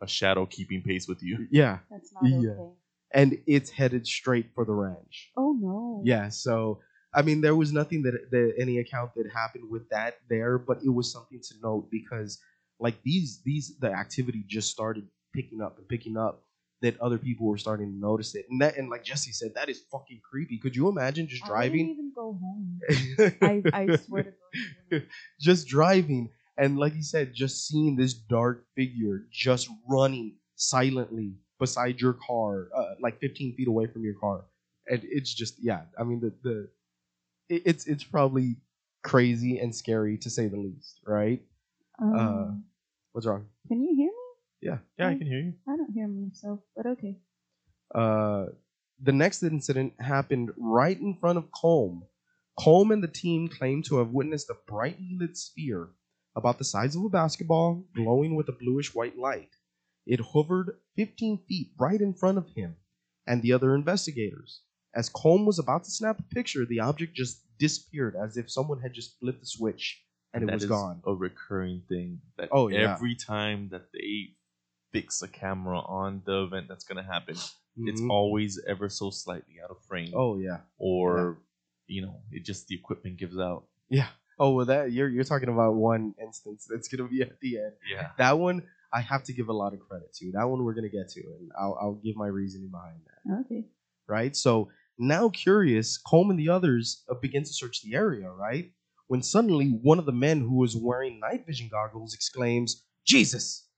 a 0.00 0.06
shadow 0.06 0.46
keeping 0.46 0.82
pace 0.82 1.06
with 1.08 1.22
you. 1.22 1.46
yeah, 1.50 1.78
That's 1.90 2.12
not 2.12 2.24
Yeah. 2.30 2.50
okay. 2.50 2.72
and 3.12 3.38
it's 3.46 3.70
headed 3.70 4.06
straight 4.06 4.50
for 4.54 4.64
the 4.64 4.72
ranch. 4.72 5.30
Oh 5.36 5.52
no. 5.60 6.02
Yeah, 6.04 6.28
so 6.28 6.80
I 7.14 7.22
mean, 7.22 7.40
there 7.40 7.54
was 7.54 7.72
nothing 7.72 8.02
that, 8.02 8.30
that 8.30 8.54
any 8.58 8.78
account 8.78 9.12
that 9.16 9.30
happened 9.32 9.70
with 9.70 9.88
that 9.90 10.18
there, 10.28 10.58
but 10.58 10.78
it 10.84 10.88
was 10.88 11.12
something 11.12 11.40
to 11.40 11.54
note 11.62 11.88
because 11.90 12.38
like 12.80 13.02
these 13.02 13.40
these 13.44 13.76
the 13.78 13.90
activity 13.90 14.44
just 14.46 14.70
started 14.70 15.06
picking 15.32 15.60
up 15.60 15.78
and 15.78 15.88
picking 15.88 16.16
up 16.16 16.42
that 16.82 17.00
other 17.00 17.18
people 17.18 17.46
were 17.46 17.56
starting 17.56 17.92
to 17.92 17.98
notice 17.98 18.34
it, 18.34 18.46
and 18.50 18.60
that 18.60 18.76
and 18.76 18.90
like 18.90 19.04
Jesse 19.04 19.32
said, 19.32 19.52
that 19.54 19.68
is 19.68 19.82
fucking 19.92 20.20
creepy. 20.28 20.58
Could 20.58 20.74
you 20.76 20.88
imagine 20.88 21.28
just 21.28 21.44
I 21.44 21.48
wouldn't 21.48 21.72
driving? 21.72 21.88
even 21.90 22.12
go 22.14 22.38
home. 22.42 22.80
I, 23.42 23.62
I 23.72 23.96
swear 23.96 24.24
to 24.24 24.32
God. 24.90 25.02
just 25.40 25.66
driving 25.68 26.30
and 26.56 26.78
like 26.78 26.94
he 26.94 27.02
said 27.02 27.34
just 27.34 27.66
seeing 27.66 27.96
this 27.96 28.14
dark 28.14 28.64
figure 28.76 29.26
just 29.32 29.68
running 29.88 30.36
silently 30.56 31.34
beside 31.58 32.00
your 32.00 32.16
car 32.26 32.68
uh, 32.76 32.94
like 33.00 33.18
15 33.20 33.56
feet 33.56 33.68
away 33.68 33.86
from 33.86 34.04
your 34.04 34.14
car 34.20 34.44
and 34.88 35.00
it's 35.04 35.32
just 35.32 35.56
yeah 35.60 35.82
i 35.98 36.04
mean 36.04 36.20
the 36.20 36.32
the 36.42 36.68
it's 37.48 37.86
it's 37.86 38.04
probably 38.04 38.56
crazy 39.02 39.58
and 39.58 39.74
scary 39.74 40.16
to 40.18 40.30
say 40.30 40.48
the 40.48 40.56
least 40.56 41.00
right 41.06 41.42
Um, 42.00 42.64
what's 43.12 43.26
wrong 43.26 43.46
can 43.68 43.82
you 43.82 43.94
hear 43.94 44.08
me? 44.10 44.26
yeah 44.60 44.78
Yeah, 44.98 45.08
I 45.08 45.18
can 45.18 45.26
hear 45.26 45.40
you. 45.40 45.54
I 45.68 45.76
don't 45.76 45.92
hear 45.92 46.08
myself, 46.08 46.60
but 46.76 46.86
okay. 46.86 47.18
uh 47.94 48.46
the 49.02 49.12
next 49.12 49.42
incident 49.42 49.92
happened 50.00 50.52
right 50.56 50.98
in 50.98 51.14
front 51.20 51.36
of 51.38 51.50
Colm 51.50 52.02
Colm 52.58 52.92
and 52.92 53.02
the 53.02 53.08
team 53.08 53.48
claim 53.48 53.82
to 53.82 53.98
have 53.98 54.10
witnessed 54.10 54.48
a 54.50 54.56
brightly 54.66 55.16
lit 55.18 55.36
sphere 55.36 55.88
about 56.36 56.58
the 56.58 56.64
size 56.64 56.94
of 56.96 57.04
a 57.04 57.08
basketball 57.08 57.84
glowing 57.94 58.34
with 58.36 58.48
a 58.48 58.52
bluish 58.52 58.94
white 58.94 59.18
light. 59.18 59.50
It 60.06 60.20
hovered 60.20 60.78
15 60.96 61.38
feet 61.48 61.72
right 61.78 62.00
in 62.00 62.14
front 62.14 62.38
of 62.38 62.48
him 62.56 62.76
and 63.26 63.42
the 63.42 63.52
other 63.52 63.74
investigators. 63.74 64.60
As 64.94 65.10
Colm 65.10 65.44
was 65.46 65.58
about 65.58 65.84
to 65.84 65.90
snap 65.90 66.18
a 66.18 66.34
picture, 66.34 66.64
the 66.64 66.80
object 66.80 67.14
just 67.14 67.42
disappeared 67.58 68.14
as 68.16 68.36
if 68.36 68.50
someone 68.50 68.80
had 68.80 68.92
just 68.92 69.18
flipped 69.18 69.40
the 69.40 69.46
switch 69.46 70.02
and 70.32 70.42
it 70.42 70.46
That 70.46 70.54
was 70.54 70.64
is 70.64 70.68
gone. 70.70 71.00
A 71.06 71.14
recurring 71.14 71.82
thing 71.88 72.20
that 72.36 72.48
Oh, 72.52 72.68
yeah. 72.68 72.92
every 72.94 73.14
time 73.14 73.68
that 73.70 73.92
they 73.92 74.34
fix 74.92 75.22
a 75.22 75.28
camera 75.28 75.78
on 75.80 76.22
the 76.24 76.42
event 76.44 76.68
that's 76.68 76.84
gonna 76.84 77.02
happen, 77.02 77.34
it's 77.76 78.00
Mhm. 78.00 78.10
always 78.10 78.60
ever 78.66 78.88
so 78.88 79.10
slightly 79.10 79.60
out 79.62 79.70
of 79.70 79.80
frame. 79.82 80.12
Oh 80.14 80.36
yeah. 80.38 80.60
or 80.78 81.38
you 81.86 82.00
know, 82.00 82.22
it 82.30 82.44
just 82.44 82.66
the 82.68 82.74
equipment 82.74 83.18
gives 83.18 83.36
out. 83.38 83.66
Yeah. 83.90 84.08
Oh 84.38 84.54
well 84.54 84.66
that 84.66 84.90
you're 84.92 85.08
you're 85.08 85.24
talking 85.24 85.48
about 85.48 85.74
one 85.74 86.14
instance 86.20 86.66
that's 86.70 86.88
gonna 86.88 87.08
be 87.08 87.20
at 87.30 87.38
the 87.40 87.58
end. 87.58 87.72
Yeah. 87.90 88.10
That 88.18 88.38
one 88.38 88.62
I 88.92 89.00
have 89.00 89.24
to 89.24 89.32
give 89.32 89.48
a 89.48 89.52
lot 89.52 89.72
of 89.74 89.80
credit 89.80 90.12
to. 90.14 90.30
That 90.32 90.44
one 90.44 90.62
we're 90.64 90.74
gonna 90.74 90.88
get 90.88 91.08
to, 91.10 91.20
and 91.38 91.50
I'll 91.58 91.76
I'll 91.80 91.94
give 91.94 92.16
my 92.16 92.28
reasoning 92.28 92.68
behind 92.70 93.00
that. 93.06 93.40
Okay. 93.46 93.64
Right. 94.06 94.34
So 94.36 94.70
now 94.98 95.28
curious, 95.28 96.00
Colm 96.06 96.30
and 96.30 96.38
the 96.38 96.48
others 96.48 97.04
uh, 97.10 97.14
begin 97.14 97.42
to 97.42 97.52
search 97.52 97.82
the 97.82 97.94
area. 97.94 98.30
Right. 98.30 98.72
When 99.06 99.22
suddenly 99.22 99.68
one 99.68 99.98
of 99.98 100.06
the 100.06 100.12
men 100.12 100.40
who 100.40 100.56
was 100.56 100.76
wearing 100.76 101.20
night 101.20 101.46
vision 101.46 101.68
goggles 101.70 102.14
exclaims, 102.14 102.84
"Jesus!" 103.06 103.68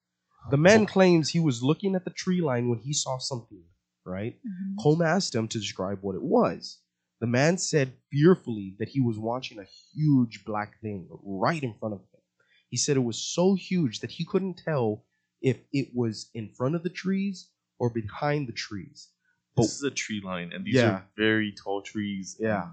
The 0.51 0.57
man 0.57 0.87
claims 0.87 1.31
he 1.31 1.41
was 1.41 1.63
looking 1.63 1.97
at 1.97 2.05
the 2.05 2.11
tree 2.11 2.41
line 2.41 2.69
when 2.69 2.79
he 2.79 2.93
saw 2.93 3.19
something. 3.19 3.65
Right. 4.05 4.39
Colm 4.79 5.05
asked 5.05 5.35
him 5.35 5.49
to 5.49 5.59
describe 5.59 5.99
what 6.03 6.15
it 6.15 6.23
was. 6.23 6.79
The 7.21 7.27
man 7.27 7.59
said 7.59 7.95
fearfully 8.13 8.77
that 8.79 8.91
he 8.91 9.01
was 9.01 9.19
watching 9.19 9.59
a 9.59 9.67
huge 9.95 10.45
black 10.45 10.81
thing 10.81 11.09
right 11.25 11.63
in 11.63 11.75
front 11.75 11.95
of 11.95 12.01
him. 12.01 12.21
He 12.69 12.77
said 12.77 12.97
it 12.97 13.01
was 13.01 13.19
so 13.19 13.55
huge 13.55 14.01
that 14.01 14.13
he 14.13 14.25
couldn't 14.25 14.59
tell 14.59 15.05
if 15.41 15.59
it 15.73 15.89
was 15.95 16.31
in 16.35 16.51
front 16.51 16.75
of 16.75 16.83
the 16.83 16.91
trees 16.91 17.49
or 17.79 17.91
behind 17.91 18.49
the 18.49 18.53
trees. 18.53 19.09
But 19.57 19.63
This 19.63 19.77
is 19.77 19.83
a 19.83 19.91
tree 19.91 20.21
line, 20.23 20.53
and 20.53 20.65
these 20.65 20.75
Yeah. 20.77 20.91
are 20.91 21.07
very 21.17 21.53
tall 21.53 21.83
trees. 21.83 22.37
yeah, 22.39 22.69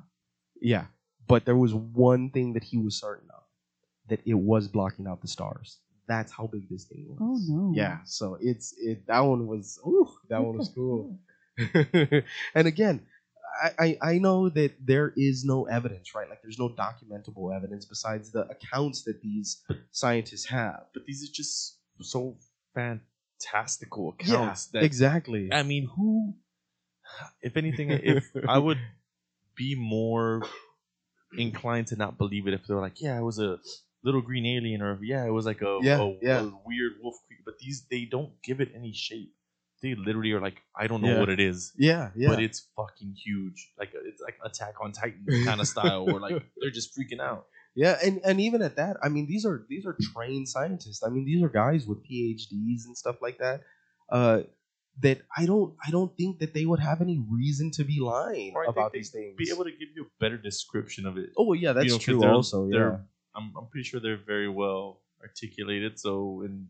yeah. 0.61 0.85
But 1.27 1.45
there 1.45 1.55
was 1.55 1.73
one 1.73 2.29
thing 2.29 2.53
that 2.53 2.63
he 2.65 2.77
was 2.77 2.95
certain 2.99 3.29
of 3.31 3.43
that 4.09 4.19
it 4.25 4.33
was 4.33 4.67
blocking 4.67 5.07
out 5.07 5.21
the 5.21 5.27
stars. 5.29 5.79
That's 6.07 6.31
how 6.31 6.47
big 6.47 6.67
this 6.69 6.83
thing 6.85 7.05
was. 7.07 7.19
Oh 7.21 7.39
no. 7.55 7.71
Yeah, 7.73 7.99
so 8.03 8.37
it's 8.41 8.73
it. 8.77 9.07
That 9.07 9.21
one 9.21 9.47
was. 9.47 9.79
Ooh, 9.87 10.09
that 10.29 10.39
What 10.39 10.47
one 10.47 10.57
was 10.57 10.69
cool. 10.75 11.17
and 12.55 12.67
again, 12.67 13.05
I, 13.63 13.71
I 13.79 13.97
I 14.11 14.17
know 14.17 14.49
that 14.49 14.73
there 14.85 15.13
is 15.15 15.45
no 15.45 15.63
evidence, 15.65 16.13
right? 16.13 16.29
Like 16.29 16.41
there's 16.41 16.59
no 16.59 16.67
documentable 16.69 17.55
evidence 17.55 17.85
besides 17.85 18.31
the 18.31 18.41
accounts 18.49 19.03
that 19.03 19.21
these 19.21 19.61
scientists 19.91 20.45
have. 20.47 20.87
But 20.93 21.05
these 21.05 21.23
are 21.23 21.31
just 21.31 21.77
so 22.01 22.35
fantastical 22.75 24.15
Yeah, 24.19 24.35
accounts 24.35 24.65
that 24.67 24.83
exactly. 24.83 25.51
I 25.53 25.63
mean, 25.63 25.87
who? 25.95 26.35
If 27.41 27.57
anything, 27.57 27.89
if 27.91 28.29
I 28.47 28.57
would 28.57 28.79
be 29.55 29.75
more 29.75 30.41
inclined 31.37 31.87
to 31.87 31.95
not 31.95 32.17
believe 32.17 32.47
it 32.47 32.53
if 32.53 32.65
they 32.67 32.73
were 32.73 32.81
like, 32.81 33.01
yeah, 33.01 33.17
it 33.17 33.23
was 33.23 33.39
a 33.39 33.57
little 34.03 34.21
green 34.21 34.45
alien, 34.45 34.81
or 34.81 34.99
yeah, 35.03 35.25
it 35.25 35.31
was 35.31 35.45
like 35.45 35.61
a, 35.61 35.79
Yeah, 35.81 35.99
a, 36.01 36.17
yeah. 36.21 36.39
a 36.41 36.51
weird 36.65 36.93
wolf 37.01 37.15
creature. 37.27 37.43
But 37.45 37.59
these, 37.59 37.85
they 37.89 38.05
don't 38.05 38.31
give 38.43 38.61
it 38.61 38.71
any 38.75 38.93
shape. 38.93 39.33
They 39.81 39.95
literally 39.95 40.31
are 40.31 40.39
like, 40.39 40.61
I 40.75 40.87
don't 40.87 41.01
know 41.01 41.09
Yeah. 41.13 41.19
what 41.19 41.29
it 41.29 41.41
is, 41.41 41.73
yeah, 41.77 42.11
yeah, 42.15 42.29
but 42.29 42.41
it's 42.41 42.67
fucking 42.77 43.15
huge. 43.21 43.69
Like 43.77 43.91
it's 43.93 44.21
like 44.21 44.37
Attack 44.43 44.75
on 44.81 44.93
Titan 44.93 45.25
kind 45.43 45.59
of 45.59 45.67
style, 45.67 46.05
where 46.05 46.21
like 46.21 46.41
they're 46.61 46.71
just 46.71 46.97
freaking 46.97 47.19
out. 47.19 47.47
yeah. 47.75 47.97
And 48.01 48.21
and 48.23 48.39
even 48.39 48.61
at 48.61 48.77
that, 48.77 48.95
I 49.03 49.09
mean, 49.09 49.27
these 49.27 49.45
are 49.45 49.65
these 49.67 49.85
are 49.85 49.97
trained 50.13 50.47
scientists. 50.47 51.03
I 51.05 51.09
mean, 51.09 51.25
these 51.25 51.43
are 51.43 51.49
guys 51.49 51.85
with 51.85 51.97
PhDs 52.09 52.85
and 52.85 52.95
stuff 52.97 53.17
like 53.21 53.39
that. 53.39 53.63
Uh, 54.09 54.43
that 55.01 55.21
I 55.35 55.45
don't 55.45 55.75
I 55.85 55.89
don't 55.91 56.15
think 56.15 56.39
that 56.39 56.53
they 56.53 56.65
would 56.65 56.79
have 56.79 57.01
any 57.01 57.23
reason 57.29 57.71
to 57.71 57.83
be 57.83 57.99
lying 57.99 58.53
Or 58.55 58.63
I 58.63 58.65
think 58.67 58.77
about 58.77 58.93
these 58.93 59.09
things. 59.09 59.35
Be 59.37 59.49
able 59.49 59.63
to 59.63 59.71
give 59.71 59.89
you 59.95 60.03
a 60.03 60.07
better 60.19 60.37
description 60.37 61.05
of 61.05 61.17
it. 61.17 61.29
oh 61.37 61.45
well, 61.47 61.55
yeah, 61.55 61.73
that's 61.73 61.85
you 61.85 61.91
know, 61.91 61.97
'cause 61.97 62.03
true. 62.05 62.19
they're- 62.19 62.29
Also, 62.31 62.65
yeah. 62.67 62.71
they're- 62.77 63.05
I'm, 63.35 63.51
I'm 63.57 63.67
pretty 63.67 63.83
sure 63.85 63.99
they're 63.99 64.17
very 64.23 64.47
well 64.49 65.01
articulated. 65.21 65.97
So, 65.99 66.43
in 66.45 66.67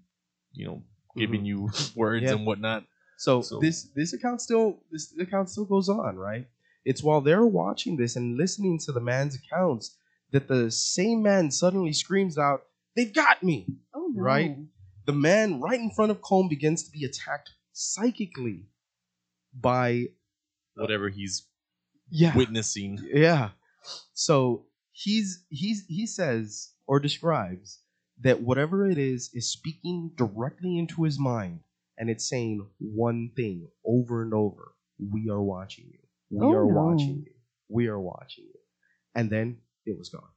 you 0.53 0.65
know, 0.65 0.83
giving 1.17 1.43
you 1.45 1.69
words 1.95 2.23
Mm-hmm. 2.23 2.25
Yeah. 2.25 2.31
and 2.35 2.45
whatnot. 2.45 2.85
So, 3.17 3.41
So- 3.41 3.59
this 3.59 3.89
this 3.95 4.13
account 4.13 4.39
still 4.41 4.79
this 4.91 5.13
account 5.19 5.49
still 5.49 5.65
goes 5.65 5.89
on, 5.89 6.15
right? 6.15 6.47
It's 6.85 7.03
while 7.03 7.21
they're 7.21 7.45
watching 7.45 7.97
this 7.97 8.15
and 8.15 8.37
listening 8.37 8.79
to 8.85 8.91
the 8.91 8.99
man's 9.01 9.35
accounts 9.35 9.97
that 10.31 10.47
the 10.47 10.71
same 10.71 11.21
man 11.21 11.51
suddenly 11.51 11.93
screams 11.93 12.37
out, 12.37 12.63
"They've 12.95 13.13
got 13.13 13.43
me!" 13.43 13.67
Oh 13.93 14.07
no. 14.13 14.21
Right? 14.23 14.57
The 15.05 15.13
man 15.13 15.59
right 15.59 15.79
in 15.79 15.91
front 15.91 16.11
of 16.11 16.21
Colm 16.21 16.49
begins 16.49 16.83
to 16.83 16.91
be 16.91 17.03
attacked 17.05 17.51
psychically 17.73 18.67
by 19.53 20.05
uh, 20.77 20.81
Whatever 20.83 21.09
he's 21.09 21.47
yeah 22.09 22.35
witnessing. 22.35 22.99
yeah. 23.13 23.49
So 24.13 24.65
he's 24.91 25.43
he's 25.49 25.85
he 25.87 26.07
says 26.07 26.71
or 26.87 26.99
describes 26.99 27.81
that 28.21 28.41
whatever 28.41 28.89
it 28.89 28.97
is 28.97 29.29
is 29.33 29.51
speaking 29.51 30.11
directly 30.15 30.77
into 30.77 31.03
his 31.03 31.19
mind 31.19 31.59
and 31.97 32.09
it's 32.09 32.29
saying 32.29 32.65
one 32.79 33.31
thing 33.35 33.67
over 33.85 34.21
and 34.23 34.33
over. 34.33 34.73
We 34.99 35.29
are 35.29 35.41
watching 35.41 35.85
you. 35.91 35.99
We 36.31 36.47
Oh, 36.47 36.51
are 36.53 36.65
no. 36.65 36.73
watching 36.81 37.23
you. 37.25 37.33
We 37.69 37.87
are 37.87 37.99
watching 37.99 38.45
you. 38.45 38.59
And 39.15 39.29
then 39.29 39.57
it 39.85 39.97
was 39.97 40.09
gone. 40.09 40.29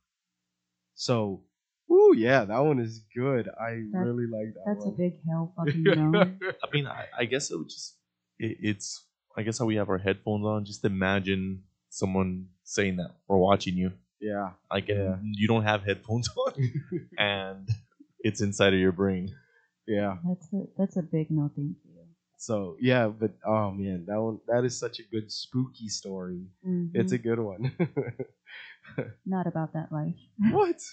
So 0.95 1.43
Ooh, 1.91 2.15
yeah, 2.17 2.45
that 2.45 2.59
one 2.59 2.79
is 2.81 3.05
good. 3.15 3.49
I 3.49 3.83
That- 3.93 4.05
really 4.05 4.27
like 4.27 4.55
that 4.55 4.63
That's 4.67 4.85
a 4.85 4.89
one. 4.89 4.97
big 4.97 5.15
hell 5.29 5.53
fucking 5.57 5.83
no. 5.85 6.21
I 6.21 6.67
mean, 6.73 6.87
I, 6.87 7.07
I 7.19 7.25
guess 7.27 7.51
it 7.51 7.57
would 7.59 7.69
just. 7.69 7.97
It, 8.39 8.57
it's. 8.61 9.05
I 9.39 9.43
guess 9.43 9.59
how 9.59 9.67
we 9.67 9.77
have 9.77 9.89
our 9.91 9.99
headphones 9.99 10.45
on. 10.47 10.65
Just 10.65 10.85
imagine 10.85 11.63
someone 11.91 12.47
saying 12.65 12.97
that 12.97 13.11
we're 13.29 13.37
watching 13.39 13.75
you. 13.77 13.93
yeah. 14.21 14.51
Like, 14.71 14.89
Yeah. 14.89 15.17
you 15.23 15.47
don't 15.47 15.63
have 15.65 15.83
headphones 15.85 16.29
on, 16.37 16.53
and 17.19 17.69
it's 18.21 18.41
inside 18.41 18.73
of 18.75 18.81
your 18.81 18.93
brain. 18.93 19.35
yeah. 19.87 20.17
That's 20.27 20.53
a 20.53 20.63
that's 20.79 20.97
a 20.97 21.03
big 21.03 21.31
no 21.31 21.51
thank 21.55 21.77
you. 21.85 21.93
So 22.39 22.77
yeah, 22.81 23.09
but 23.09 23.33
oh 23.47 23.71
man, 23.71 24.05
that 24.09 24.21
one 24.21 24.41
that 24.49 24.65
is 24.65 24.79
such 24.79 24.99
a 24.99 25.03
good 25.11 25.31
spooky 25.33 25.89
story. 25.89 26.43
Mm-hmm. 26.67 26.99
It's 27.01 27.13
a 27.13 27.19
good 27.19 27.39
one. 27.39 27.73
not 29.27 29.47
about 29.47 29.73
that 29.75 29.93
life. 29.93 30.15
what? 30.51 30.77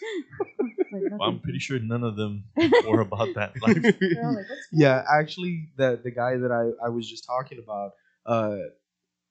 Like, 0.91 1.01
Well, 1.17 1.29
I'm 1.29 1.33
thank 1.33 1.43
pretty 1.43 1.57
sure 1.57 1.79
none 1.79 2.03
of 2.03 2.15
them 2.15 2.43
were 2.85 3.01
about 3.01 3.33
that 3.33 3.53
life. 3.63 3.81
They're 3.81 4.25
all 4.25 4.35
like, 4.35 4.47
"What's 4.47 4.67
going 4.67 4.81
yeah, 4.81 5.03
actually, 5.11 5.69
the 5.75 5.99
the 6.03 6.11
guy 6.11 6.37
that 6.37 6.51
I 6.51 6.85
I 6.85 6.89
was 6.89 7.09
just 7.09 7.25
talking 7.25 7.57
about, 7.57 7.93
uh, 8.27 8.57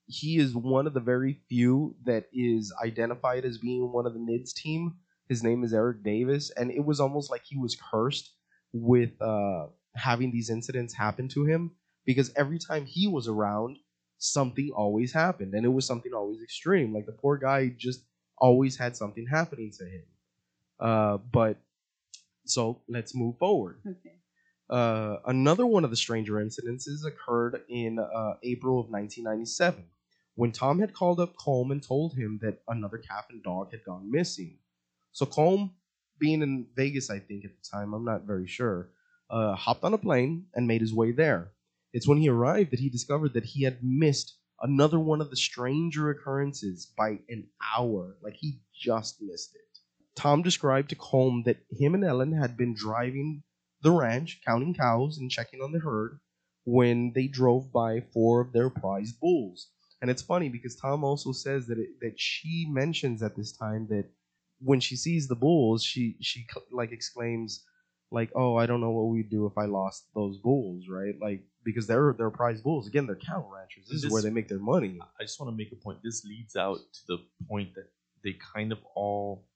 he 0.06 0.38
is 0.38 0.56
one 0.56 0.88
of 0.88 0.94
the 0.94 1.00
very 1.00 1.40
few 1.48 1.94
that 2.04 2.26
is 2.32 2.72
identified 2.82 3.44
as 3.44 3.58
being 3.58 3.92
one 3.92 4.06
of 4.06 4.14
the 4.14 4.18
NIDS 4.18 4.52
team. 4.54 4.94
His 5.28 5.44
name 5.44 5.62
is 5.62 5.72
Eric 5.72 6.02
Davis, 6.02 6.50
and 6.56 6.72
it 6.72 6.84
was 6.84 6.98
almost 6.98 7.30
like 7.30 7.42
he 7.44 7.56
was 7.56 7.76
cursed 7.76 8.32
with 8.72 9.10
uh, 9.20 9.66
having 9.94 10.32
these 10.32 10.50
incidents 10.50 10.94
happen 10.94 11.28
to 11.28 11.44
him 11.44 11.70
because 12.04 12.32
every 12.34 12.58
time 12.58 12.86
he 12.86 13.06
was 13.06 13.28
around, 13.28 13.76
something 14.18 14.70
always 14.74 15.12
happened, 15.12 15.54
and 15.54 15.64
it 15.64 15.68
was 15.70 15.86
something 15.86 16.12
always 16.12 16.42
extreme. 16.42 16.92
Like 16.92 17.06
the 17.06 17.12
poor 17.12 17.36
guy 17.36 17.72
just 17.76 18.02
always 18.42 18.76
had 18.76 18.96
something 18.96 19.26
happening 19.26 19.70
to 19.78 19.84
him. 19.84 20.02
Uh, 20.80 21.16
but 21.16 21.56
so 22.44 22.82
let's 22.88 23.14
move 23.14 23.38
forward. 23.38 23.78
Okay. 23.86 24.16
Uh, 24.68 25.18
another 25.26 25.64
one 25.64 25.84
of 25.84 25.90
the 25.90 25.96
stranger 25.96 26.34
incidences 26.34 27.06
occurred 27.06 27.62
in 27.68 27.98
uh, 27.98 28.34
April 28.42 28.80
of 28.80 28.90
1997 28.90 29.84
when 30.34 30.50
Tom 30.50 30.80
had 30.80 30.92
called 30.92 31.20
up 31.20 31.36
Colm 31.36 31.70
and 31.70 31.82
told 31.82 32.14
him 32.14 32.40
that 32.42 32.62
another 32.68 32.98
calf 32.98 33.26
and 33.30 33.42
dog 33.42 33.70
had 33.70 33.84
gone 33.84 34.10
missing. 34.10 34.58
So 35.12 35.26
Colm, 35.26 35.70
being 36.18 36.42
in 36.42 36.66
Vegas, 36.74 37.10
I 37.10 37.18
think 37.18 37.44
at 37.44 37.50
the 37.52 37.68
time, 37.70 37.92
I'm 37.92 38.04
not 38.04 38.22
very 38.22 38.46
sure, 38.46 38.88
uh, 39.30 39.54
hopped 39.54 39.84
on 39.84 39.94
a 39.94 39.98
plane 39.98 40.46
and 40.54 40.66
made 40.66 40.80
his 40.80 40.94
way 40.94 41.12
there. 41.12 41.52
It's 41.92 42.08
when 42.08 42.18
he 42.18 42.28
arrived 42.28 42.70
that 42.72 42.80
he 42.80 42.88
discovered 42.88 43.34
that 43.34 43.44
he 43.44 43.62
had 43.64 43.84
missed 43.84 44.34
another 44.62 44.98
one 44.98 45.20
of 45.20 45.30
the 45.30 45.36
stranger 45.36 46.10
occurrences 46.10 46.86
by 46.96 47.18
an 47.28 47.46
hour. 47.76 48.16
Like 48.22 48.36
he 48.38 48.60
just 48.74 49.20
missed 49.20 49.54
it. 49.54 49.60
Tom 50.14 50.42
described 50.42 50.90
to 50.90 50.96
Colm 50.96 51.44
that 51.44 51.58
him 51.70 51.94
and 51.94 52.04
Ellen 52.04 52.32
had 52.32 52.56
been 52.56 52.74
driving 52.74 53.42
the 53.82 53.90
ranch, 53.90 54.40
counting 54.46 54.74
cows 54.74 55.18
and 55.18 55.30
checking 55.30 55.60
on 55.60 55.72
the 55.72 55.80
herd, 55.80 56.20
when 56.64 57.12
they 57.14 57.26
drove 57.26 57.72
by 57.72 58.00
four 58.12 58.40
of 58.40 58.52
their 58.52 58.70
prized 58.70 59.18
bulls. 59.20 59.70
And 60.00 60.10
it's 60.10 60.22
funny 60.22 60.48
because 60.48 60.76
Tom 60.76 61.04
also 61.04 61.32
says 61.32 61.66
that 61.66 61.78
it, 61.78 62.00
that 62.00 62.14
she 62.18 62.66
mentions 62.68 63.22
at 63.22 63.36
this 63.36 63.56
time 63.56 63.86
that 63.88 64.06
when 64.60 64.80
she 64.80 64.96
sees 64.96 65.26
the 65.26 65.34
bulls, 65.34 65.82
she 65.82 66.16
she 66.20 66.46
like 66.70 66.92
exclaims 66.92 67.64
like, 68.12 68.30
"Oh, 68.34 68.56
I 68.56 68.66
don't 68.66 68.80
know 68.80 68.90
what 68.90 69.08
we'd 69.08 69.30
do 69.30 69.46
if 69.46 69.56
I 69.56 69.64
lost 69.64 70.06
those 70.14 70.38
bulls, 70.38 70.86
right? 70.88 71.14
Like 71.20 71.42
because 71.64 71.86
they're 71.86 72.14
they're 72.16 72.30
prized 72.30 72.62
bulls. 72.62 72.86
Again, 72.86 73.06
they're 73.06 73.16
cattle 73.16 73.50
ranchers. 73.52 73.88
This 73.88 74.04
is 74.04 74.10
where 74.10 74.22
they 74.22 74.30
make 74.30 74.48
their 74.48 74.58
money. 74.58 74.98
I 75.18 75.22
just 75.24 75.40
want 75.40 75.50
to 75.52 75.56
make 75.56 75.72
a 75.72 75.76
point. 75.76 75.98
This 76.02 76.24
leads 76.24 76.56
out 76.56 76.78
to 76.78 77.00
the 77.08 77.18
point 77.48 77.74
that 77.74 77.88
they 78.22 78.34
kind 78.54 78.70
of 78.72 78.78
all, 78.94 79.46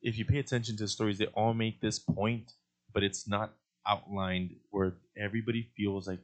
if 0.00 0.16
you 0.18 0.24
pay 0.24 0.38
attention 0.38 0.76
to 0.76 0.84
the 0.84 0.88
stories, 0.88 1.18
they 1.18 1.26
all 1.26 1.54
make 1.54 1.80
this 1.80 1.98
point, 1.98 2.52
but 2.92 3.02
it's 3.02 3.28
not 3.28 3.54
outlined 3.86 4.56
where 4.70 4.94
everybody 5.16 5.70
feels 5.76 6.08
like, 6.08 6.22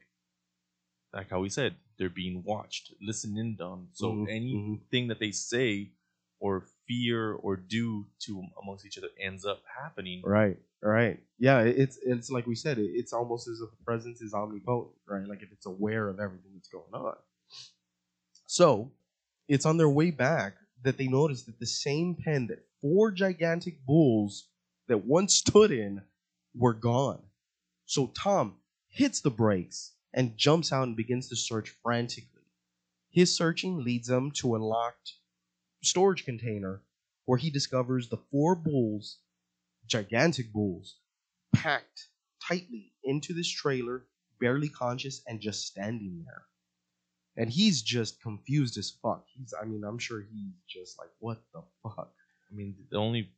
like 1.12 1.30
how 1.30 1.40
we 1.40 1.48
said, 1.48 1.74
they're 1.98 2.08
being 2.08 2.42
watched, 2.44 2.94
listened 3.02 3.36
in 3.38 3.58
on. 3.60 3.88
So 3.92 4.12
Mhm, 4.12 4.28
anything 4.30 5.08
that 5.08 5.18
they 5.18 5.32
say 5.32 5.92
or 6.38 6.66
fear 6.90 7.32
or 7.32 7.54
do 7.54 8.04
to 8.18 8.42
amongst 8.60 8.84
each 8.84 8.98
other 8.98 9.10
ends 9.20 9.46
up 9.46 9.62
happening. 9.80 10.22
Right, 10.24 10.56
right. 10.82 11.20
Yeah, 11.38 11.60
it's 11.60 11.98
it's 12.04 12.30
like 12.30 12.48
we 12.48 12.56
said, 12.56 12.78
it's 12.78 13.12
almost 13.12 13.46
as 13.46 13.60
if 13.60 13.70
the 13.70 13.84
presence 13.84 14.20
is 14.20 14.34
omnipotent, 14.34 14.96
right? 15.08 15.26
Like 15.26 15.42
if 15.42 15.52
it's 15.52 15.66
aware 15.66 16.08
of 16.08 16.18
everything 16.18 16.50
that's 16.54 16.68
going 16.68 16.92
on. 16.92 17.14
So, 18.46 18.90
it's 19.46 19.66
on 19.66 19.76
their 19.76 19.88
way 19.88 20.10
back 20.10 20.54
that 20.82 20.98
they 20.98 21.06
notice 21.06 21.42
that 21.42 21.60
the 21.60 21.66
same 21.66 22.16
pen 22.16 22.48
that 22.48 22.66
four 22.80 23.12
gigantic 23.12 23.86
bulls 23.86 24.48
that 24.88 25.06
once 25.06 25.36
stood 25.36 25.70
in 25.70 26.02
were 26.56 26.74
gone. 26.74 27.22
So 27.86 28.08
Tom 28.08 28.56
hits 28.88 29.20
the 29.20 29.30
brakes 29.30 29.92
and 30.12 30.36
jumps 30.36 30.72
out 30.72 30.88
and 30.88 30.96
begins 30.96 31.28
to 31.28 31.36
search 31.36 31.76
frantically. 31.82 32.42
His 33.10 33.36
searching 33.36 33.84
leads 33.84 34.08
him 34.08 34.32
to 34.32 34.56
a 34.56 34.58
locked 34.58 35.14
storage 35.82 36.24
container 36.24 36.82
where 37.26 37.38
he 37.38 37.50
discovers 37.50 38.08
the 38.08 38.18
four 38.30 38.54
bulls, 38.54 39.18
gigantic 39.86 40.52
bulls, 40.52 40.96
packed 41.54 42.08
tightly 42.46 42.92
into 43.04 43.32
this 43.32 43.48
trailer, 43.48 44.04
barely 44.40 44.68
conscious 44.68 45.22
and 45.26 45.40
just 45.40 45.66
standing 45.66 46.24
there. 46.26 46.42
And 47.36 47.50
he's 47.50 47.82
just 47.82 48.20
confused 48.20 48.76
as 48.76 48.92
fuck. 49.02 49.24
He's, 49.34 49.54
I 49.60 49.64
mean, 49.64 49.84
I'm 49.84 49.98
sure 49.98 50.20
he's 50.20 50.52
just 50.68 50.98
like, 50.98 51.10
what 51.20 51.38
the 51.54 51.62
fuck? 51.82 52.12
I 52.50 52.54
mean, 52.54 52.74
the 52.90 52.98
only 52.98 53.30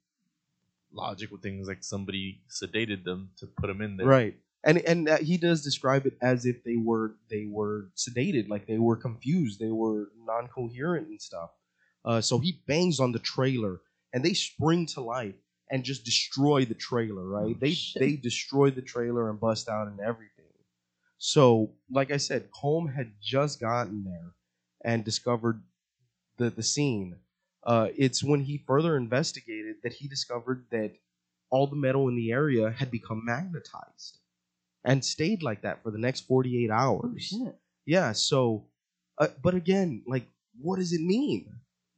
logical 0.92 1.38
thing 1.38 1.60
is 1.60 1.68
like 1.68 1.84
somebody 1.84 2.40
sedated 2.50 3.04
them 3.04 3.30
to 3.38 3.46
put 3.46 3.66
them 3.66 3.80
in 3.82 3.96
there. 3.96 4.06
Right. 4.06 4.36
And 4.64 4.78
and 4.78 5.08
uh, 5.08 5.18
he 5.18 5.38
does 5.38 5.62
describe 5.62 6.06
it 6.06 6.16
as 6.22 6.46
if 6.46 6.62
they 6.64 6.76
were 6.76 7.16
they 7.30 7.46
were 7.50 7.90
sedated, 7.96 8.48
like 8.48 8.66
they 8.66 8.78
were 8.78 8.96
confused, 8.96 9.58
they 9.58 9.72
were 9.72 10.10
non-coherent 10.24 11.08
and 11.08 11.20
stuff. 11.20 11.50
Uh, 12.04 12.20
so 12.20 12.38
he 12.38 12.60
bangs 12.66 13.00
on 13.00 13.12
the 13.12 13.18
trailer, 13.18 13.80
and 14.12 14.24
they 14.24 14.34
spring 14.34 14.86
to 14.86 15.00
life 15.00 15.34
and 15.70 15.84
just 15.84 16.04
destroy 16.04 16.64
the 16.64 16.74
trailer. 16.74 17.24
Right? 17.26 17.54
Oh, 17.56 17.58
they 17.60 17.72
shit. 17.72 18.00
they 18.00 18.16
destroy 18.16 18.70
the 18.70 18.82
trailer 18.82 19.30
and 19.30 19.38
bust 19.40 19.68
out 19.68 19.86
and 19.86 20.00
everything. 20.00 20.28
So, 21.18 21.70
like 21.90 22.10
I 22.10 22.16
said, 22.16 22.50
Colm 22.50 22.92
had 22.94 23.12
just 23.22 23.60
gotten 23.60 24.04
there 24.04 24.32
and 24.84 25.04
discovered 25.04 25.62
the 26.36 26.50
the 26.50 26.62
scene. 26.62 27.16
Uh, 27.64 27.88
it's 27.96 28.24
when 28.24 28.40
he 28.40 28.58
further 28.66 28.96
investigated 28.96 29.76
that 29.84 29.92
he 29.92 30.08
discovered 30.08 30.66
that 30.72 30.90
all 31.50 31.68
the 31.68 31.76
metal 31.76 32.08
in 32.08 32.16
the 32.16 32.32
area 32.32 32.70
had 32.72 32.90
become 32.90 33.24
magnetized 33.24 34.18
and 34.84 35.04
stayed 35.04 35.42
like 35.42 35.62
that 35.62 35.80
for 35.82 35.92
the 35.92 35.98
next 35.98 36.22
48 36.26 36.70
Oh 36.70 36.74
hours. 36.74 37.22
shit. 37.28 37.56
Yeah, 37.86 38.12
so 38.12 38.64
uh, 39.18 39.28
but 39.42 39.54
again, 39.54 40.02
like 40.08 40.26
what 40.60 40.80
does 40.80 40.92
it 40.92 41.00
mean? 41.00 41.46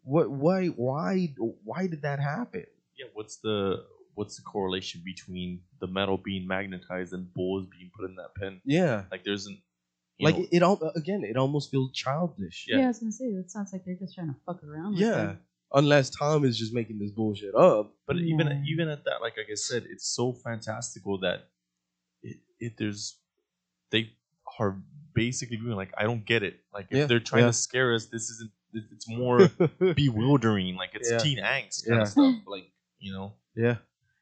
What 0.04 0.30
why 0.30 0.66
why 0.68 1.34
why 1.38 1.86
did 1.86 2.02
that 2.02 2.20
happen? 2.20 2.66
Yeah. 2.98 3.06
What's 3.14 3.36
the 3.36 3.84
what's 4.14 4.36
the 4.36 4.42
correlation 4.42 5.02
between 5.04 5.60
the 5.80 5.86
metal 5.88 6.16
being 6.18 6.46
magnetized 6.46 7.12
and 7.12 7.32
bulls 7.34 7.66
being 7.70 7.90
put 7.98 8.08
in 8.08 8.16
that 8.16 8.34
pen? 8.38 8.60
Yeah. 8.64 9.04
Like 9.10 9.24
there's 9.24 9.46
an 9.46 9.58
Like 10.20 10.36
know, 10.36 10.42
it, 10.44 10.48
it 10.58 10.62
all 10.62 10.92
again, 10.94 11.24
it 11.24 11.36
almost 11.36 11.70
feels 11.70 11.90
childish. 11.92 12.66
Yeah. 12.68 12.78
Yeah. 12.78 12.84
I 12.84 12.88
was 12.88 12.98
gonna 13.00 13.12
say 13.12 13.24
it 13.26 13.50
sounds 13.50 13.72
like 13.72 13.84
they're 13.84 13.96
just 13.98 14.14
trying 14.14 14.28
to 14.28 14.36
fuck 14.46 14.62
around. 14.62 14.92
with 14.92 15.00
Yeah. 15.00 15.10
them. 15.16 15.38
Unless 15.72 16.10
Tom 16.10 16.44
is 16.44 16.56
just 16.56 16.72
making 16.72 16.98
this 17.00 17.10
bullshit 17.10 17.54
up. 17.54 17.92
But 18.06 18.16
even 18.18 18.64
even 18.68 18.88
at 18.88 19.04
that, 19.06 19.20
like, 19.22 19.36
like 19.36 19.48
I 19.50 19.54
said, 19.56 19.84
it's 19.90 20.06
so 20.06 20.32
fantastical 20.32 21.18
that 21.20 21.48
it, 22.22 22.36
it 22.60 22.72
there's 22.78 23.18
they 23.90 24.12
are 24.60 24.76
basically 25.14 25.56
being 25.56 25.74
like, 25.74 25.92
I 25.98 26.04
don't 26.04 26.24
get 26.24 26.42
it. 26.44 26.60
Like 26.72 26.86
if 26.90 26.96
Yeah, 26.98 27.06
they're 27.06 27.18
trying 27.20 27.42
yeah. 27.42 27.48
to 27.48 27.52
scare 27.54 27.94
us, 27.94 28.06
this 28.06 28.30
isn't. 28.30 28.50
It- 28.74 28.84
It's 28.92 29.08
more 29.08 29.48
bewildering. 29.94 30.76
Like 30.76 30.94
it's 30.94 31.10
Yeah. 31.10 31.18
teen 31.18 31.38
angst 31.38 31.86
kind 31.86 31.96
Yeah. 31.98 32.02
of 32.02 32.08
stuff. 32.08 32.34
Like 32.46 32.70
you 32.98 33.12
know, 33.12 33.34
Yeah, 33.56 33.76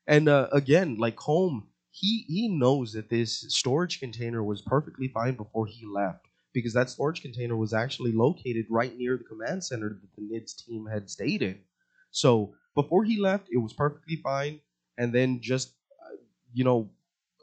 and 0.07 0.29
uh, 0.29 0.49
again, 0.53 0.97
like 0.99 1.17
Colm, 1.17 1.67
he 1.91 2.25
he 2.29 2.49
knows 2.49 2.93
that 2.93 3.09
this 3.09 3.41
storage 3.49 4.01
container 4.01 4.43
was 4.43 4.63
perfectly 4.63 5.09
fine 5.09 5.35
before 5.37 5.67
he 5.67 5.87
left 5.87 6.27
because 6.53 6.75
that 6.75 6.91
storage 6.91 7.23
container 7.23 7.57
was 7.57 7.73
actually 7.73 8.13
located 8.13 8.67
right 8.69 8.97
near 8.97 9.17
the 9.17 9.25
command 9.25 9.65
center 9.65 9.89
that 10.01 10.13
the 10.17 10.23
NIDS 10.23 10.55
team 10.65 10.87
had 10.87 11.09
stayed 11.09 11.43
in. 11.43 11.59
So 12.11 12.55
before 12.75 13.05
he 13.05 13.19
left, 13.21 13.49
it 13.51 13.59
was 13.59 13.73
perfectly 13.73 14.17
fine, 14.17 14.61
and 14.99 15.13
then 15.15 15.41
just 15.41 15.75
uh, 16.05 16.17
you 16.53 16.65
know 16.65 16.91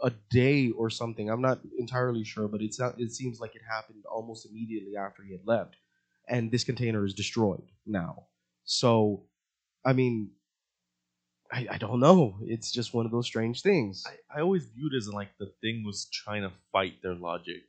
a 0.03 0.11
day 0.29 0.71
or 0.71 0.89
something. 0.89 1.29
I'm 1.29 1.41
not 1.41 1.59
entirely 1.77 2.23
sure, 2.23 2.47
but 2.47 2.61
it's 2.61 2.79
not, 2.79 2.99
it 2.99 3.11
seems 3.11 3.39
like 3.39 3.55
it 3.55 3.61
happened 3.67 4.03
almost 4.09 4.45
immediately 4.45 4.95
after 4.95 5.23
he 5.23 5.31
had 5.33 5.45
left, 5.45 5.75
and 6.29 6.51
this 6.51 6.63
container 6.63 7.05
is 7.05 7.13
destroyed 7.13 7.71
now. 7.85 8.27
So, 8.65 9.25
I 9.85 9.93
mean, 9.93 10.31
I, 11.51 11.67
I 11.71 11.77
don't 11.77 11.99
know. 11.99 12.37
It's 12.43 12.71
just 12.71 12.93
one 12.93 13.05
of 13.05 13.11
those 13.11 13.25
strange 13.25 13.61
things. 13.61 14.03
I, 14.05 14.37
I 14.37 14.41
always 14.41 14.65
viewed 14.65 14.93
it 14.93 14.97
as 14.97 15.09
like 15.09 15.29
the 15.39 15.47
thing 15.61 15.83
was 15.83 16.05
trying 16.11 16.43
to 16.43 16.51
fight 16.71 17.01
their 17.01 17.15
logic. 17.15 17.63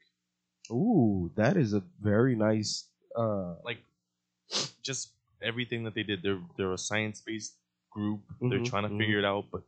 Ooh, 0.71 1.31
that 1.37 1.57
is 1.57 1.73
a 1.73 1.83
very 2.01 2.37
nice. 2.37 2.89
Uh, 3.17 3.55
Like 3.65 3.79
just 4.83 5.13
everything 5.43 5.85
that 5.85 5.95
they 5.95 6.03
did. 6.03 6.23
They're 6.23 6.41
they're 6.57 6.73
a 6.73 6.79
science 6.79 7.21
based 7.21 7.55
group. 7.91 8.21
They're 8.49 8.61
Mhm, 8.61 8.65
trying 8.65 8.85
to 8.85 8.91
mhm. 8.91 8.99
figure 8.99 9.19
it 9.19 9.25
out, 9.25 9.47
but 9.51 9.63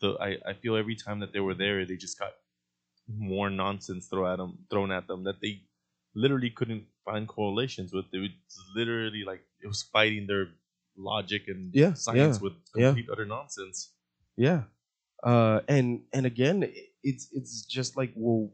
the 0.00 0.16
I, 0.20 0.38
I 0.50 0.54
feel 0.54 0.76
every 0.76 0.96
time 0.96 1.20
that 1.20 1.32
they 1.32 1.40
were 1.40 1.54
there, 1.54 1.84
they 1.86 1.96
just 1.96 2.18
got 2.18 2.34
more 3.08 3.50
nonsense 3.50 4.08
thrown 4.08 4.30
at 4.32 4.36
them, 4.38 4.66
thrown 4.70 4.92
at 4.92 5.06
them 5.06 5.24
that 5.24 5.40
they 5.40 5.62
literally 6.14 6.50
couldn't 6.50 6.86
find 7.06 7.26
correlations 7.26 7.92
with. 7.94 8.04
It 8.12 8.18
was 8.18 8.30
literally 8.74 9.24
like 9.24 9.40
it 9.62 9.68
was 9.68 9.82
fighting 9.82 10.26
their 10.26 10.48
logic 10.98 11.48
and 11.48 11.74
Yeah, 11.74 11.94
science 11.94 12.36
yeah, 12.36 12.42
with 12.42 12.52
yeah. 12.74 12.88
complete 12.88 13.08
utter 13.10 13.24
nonsense. 13.24 13.92
yeah, 14.36 14.64
uh, 15.22 15.60
and 15.68 16.02
and 16.12 16.26
again, 16.26 16.70
it's 17.02 17.28
it's 17.32 17.64
just 17.64 17.96
like, 17.96 18.12
well, 18.16 18.50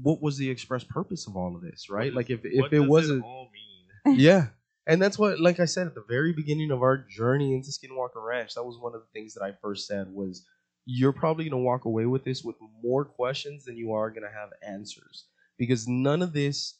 what 0.00 0.22
was 0.22 0.36
the 0.38 0.48
express 0.50 0.84
purpose 0.84 1.26
of 1.26 1.36
all 1.36 1.56
of 1.56 1.62
this, 1.62 1.90
right? 1.90 2.12
What 2.12 2.14
like 2.14 2.30
if 2.30 2.40
if 2.44 2.72
it 2.72 2.80
wasn't, 2.80 3.24
all 3.24 3.48
mean? 3.52 4.18
yeah, 4.18 4.48
and 4.86 5.00
that's 5.02 5.18
what, 5.18 5.40
like 5.40 5.60
I 5.60 5.64
said 5.64 5.86
at 5.86 5.94
the 5.94 6.04
very 6.08 6.32
beginning 6.32 6.70
of 6.70 6.82
our 6.82 6.96
journey 6.96 7.54
into 7.54 7.70
Skinwalker 7.70 8.24
Ranch, 8.24 8.54
that 8.54 8.64
was 8.64 8.78
one 8.78 8.94
of 8.94 9.00
the 9.00 9.08
things 9.12 9.34
that 9.34 9.42
I 9.42 9.52
first 9.62 9.86
said 9.86 10.08
was, 10.12 10.46
you're 10.86 11.12
probably 11.12 11.48
gonna 11.48 11.62
walk 11.62 11.84
away 11.84 12.06
with 12.06 12.24
this 12.24 12.42
with 12.42 12.56
more 12.82 13.04
questions 13.04 13.64
than 13.64 13.76
you 13.76 13.92
are 13.92 14.10
gonna 14.10 14.30
have 14.32 14.50
answers 14.62 15.26
because 15.58 15.86
none 15.86 16.22
of 16.22 16.32
this 16.32 16.79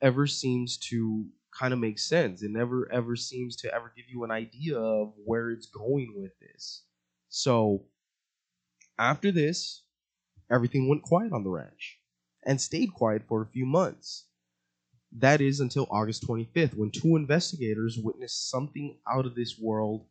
ever 0.00 0.26
seems 0.26 0.76
to 0.90 1.26
kind 1.58 1.72
of 1.72 1.78
make 1.80 1.98
sense. 1.98 2.42
It 2.42 2.50
never 2.50 2.90
ever 2.92 3.16
seems 3.16 3.56
to 3.56 3.74
ever 3.74 3.92
give 3.96 4.06
you 4.08 4.24
an 4.24 4.30
idea 4.30 4.78
of 4.78 5.12
where 5.24 5.50
it's 5.50 5.66
going 5.66 6.14
with 6.16 6.32
this. 6.40 6.82
So 7.28 7.84
after 8.98 9.30
this, 9.30 9.82
everything 10.50 10.88
went 10.88 11.02
quiet 11.02 11.32
on 11.32 11.44
the 11.44 11.50
ranch 11.50 11.98
and 12.44 12.60
stayed 12.60 12.92
quiet 12.94 13.22
for 13.28 13.42
a 13.42 13.46
few 13.46 13.66
months. 13.66 14.24
That 15.12 15.40
is 15.40 15.60
until 15.60 15.86
August 15.90 16.26
25th, 16.26 16.74
when 16.74 16.90
two 16.90 17.16
investigators 17.16 17.98
witnessed 18.02 18.50
something 18.50 18.98
out 19.10 19.24
of 19.26 19.34
this 19.34 19.58
world 19.58 20.06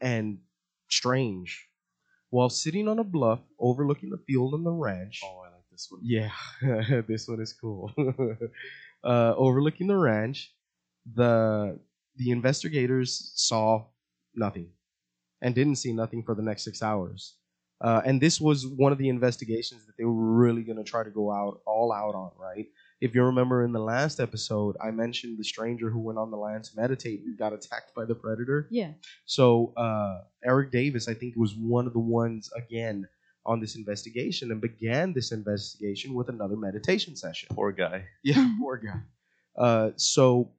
and 0.00 0.38
strange. 0.88 1.66
While 2.30 2.50
sitting 2.50 2.88
on 2.88 2.98
a 2.98 3.04
bluff 3.04 3.40
overlooking 3.58 4.10
the 4.10 4.18
field 4.26 4.54
and 4.54 4.64
the 4.64 4.70
ranch, 4.70 5.20
Oh, 5.24 5.42
I 5.46 5.50
like 5.50 5.64
this 5.70 5.88
one. 5.90 6.00
yeah, 6.04 6.30
this 7.08 7.26
one 7.28 7.40
is 7.40 7.52
cool. 7.54 7.90
uh, 9.04 9.34
overlooking 9.36 9.86
the 9.86 9.96
ranch, 9.96 10.52
the 11.14 11.78
the 12.16 12.30
investigators 12.30 13.32
saw 13.36 13.84
nothing, 14.34 14.68
and 15.40 15.54
didn't 15.54 15.76
see 15.76 15.92
nothing 15.92 16.22
for 16.22 16.34
the 16.34 16.42
next 16.42 16.64
six 16.64 16.82
hours. 16.82 17.36
Uh, 17.80 18.02
and 18.04 18.20
this 18.20 18.40
was 18.40 18.66
one 18.66 18.90
of 18.90 18.98
the 18.98 19.08
investigations 19.08 19.86
that 19.86 19.96
they 19.96 20.04
were 20.04 20.12
really 20.12 20.62
going 20.62 20.78
to 20.78 20.84
try 20.84 21.04
to 21.04 21.10
go 21.10 21.30
out 21.32 21.60
all 21.64 21.92
out 21.92 22.14
on, 22.14 22.30
right? 22.36 22.66
If 23.00 23.14
you 23.14 23.22
remember 23.22 23.64
in 23.64 23.72
the 23.72 23.78
last 23.78 24.18
episode, 24.18 24.76
I 24.82 24.90
mentioned 24.90 25.38
the 25.38 25.44
stranger 25.44 25.88
who 25.88 26.00
went 26.00 26.18
on 26.18 26.32
the 26.32 26.36
land 26.36 26.64
to 26.64 26.70
meditate 26.76 27.20
and 27.24 27.38
got 27.38 27.52
attacked 27.52 27.94
by 27.94 28.04
the 28.04 28.16
predator. 28.16 28.66
Yeah. 28.70 28.92
So 29.26 29.72
uh, 29.76 30.22
Eric 30.44 30.72
Davis, 30.72 31.06
I 31.06 31.14
think, 31.14 31.36
was 31.36 31.54
one 31.54 31.86
of 31.86 31.92
the 31.92 32.00
ones 32.00 32.50
again 32.56 33.06
on 33.48 33.60
this 33.60 33.74
investigation 33.76 34.52
and 34.52 34.60
began 34.60 35.14
this 35.14 35.32
investigation 35.32 36.12
with 36.12 36.28
another 36.28 36.56
meditation 36.56 37.16
session. 37.16 37.48
Poor 37.50 37.72
guy. 37.72 38.04
Yeah, 38.22 38.52
poor 38.60 38.76
guy. 38.76 39.00
Uh, 39.56 39.90
so 39.96 40.52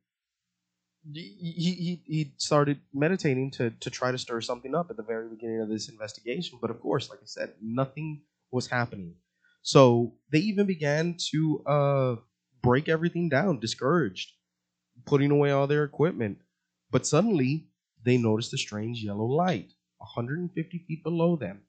he, 1.14 1.22
he 1.40 1.72
he 1.86 2.02
he 2.06 2.34
started 2.38 2.82
meditating 2.94 3.52
to 3.52 3.70
to 3.80 3.90
try 3.90 4.12
to 4.12 4.18
stir 4.18 4.42
something 4.42 4.76
up 4.76 4.90
at 4.90 4.98
the 4.98 5.04
very 5.04 5.30
beginning 5.30 5.62
of 5.62 5.70
this 5.70 5.88
investigation, 5.88 6.58
but 6.62 6.72
of 6.72 6.82
course, 6.82 7.10
like 7.10 7.20
I 7.20 7.26
said, 7.26 7.54
nothing 7.62 8.24
was 8.52 8.68
happening. 8.68 9.16
So 9.62 10.16
they 10.32 10.40
even 10.40 10.66
began 10.66 11.16
to 11.32 11.64
uh, 11.66 12.16
break 12.64 12.90
everything 12.90 13.30
down, 13.30 13.60
discouraged, 13.60 14.32
putting 15.06 15.32
away 15.32 15.52
all 15.52 15.68
their 15.68 15.84
equipment. 15.84 16.40
But 16.92 17.06
suddenly 17.06 17.70
they 18.04 18.18
noticed 18.18 18.54
a 18.54 18.58
strange 18.58 19.04
yellow 19.04 19.26
light 19.26 19.74
150 19.98 20.86
feet 20.88 21.04
below 21.04 21.36
them. 21.36 21.62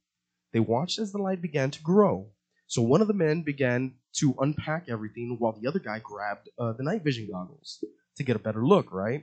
They 0.52 0.60
watched 0.60 0.98
as 0.98 1.12
the 1.12 1.18
light 1.18 1.40
began 1.42 1.70
to 1.70 1.82
grow. 1.82 2.28
So 2.66 2.82
one 2.82 3.00
of 3.00 3.08
the 3.08 3.14
men 3.14 3.42
began 3.42 3.94
to 4.18 4.34
unpack 4.38 4.86
everything 4.88 5.36
while 5.38 5.52
the 5.60 5.68
other 5.68 5.78
guy 5.78 6.00
grabbed 6.02 6.48
uh, 6.58 6.72
the 6.72 6.82
night 6.82 7.02
vision 7.04 7.28
goggles 7.30 7.82
to 8.16 8.24
get 8.24 8.36
a 8.36 8.40
better 8.40 8.64
look, 8.66 8.92
right? 8.92 9.22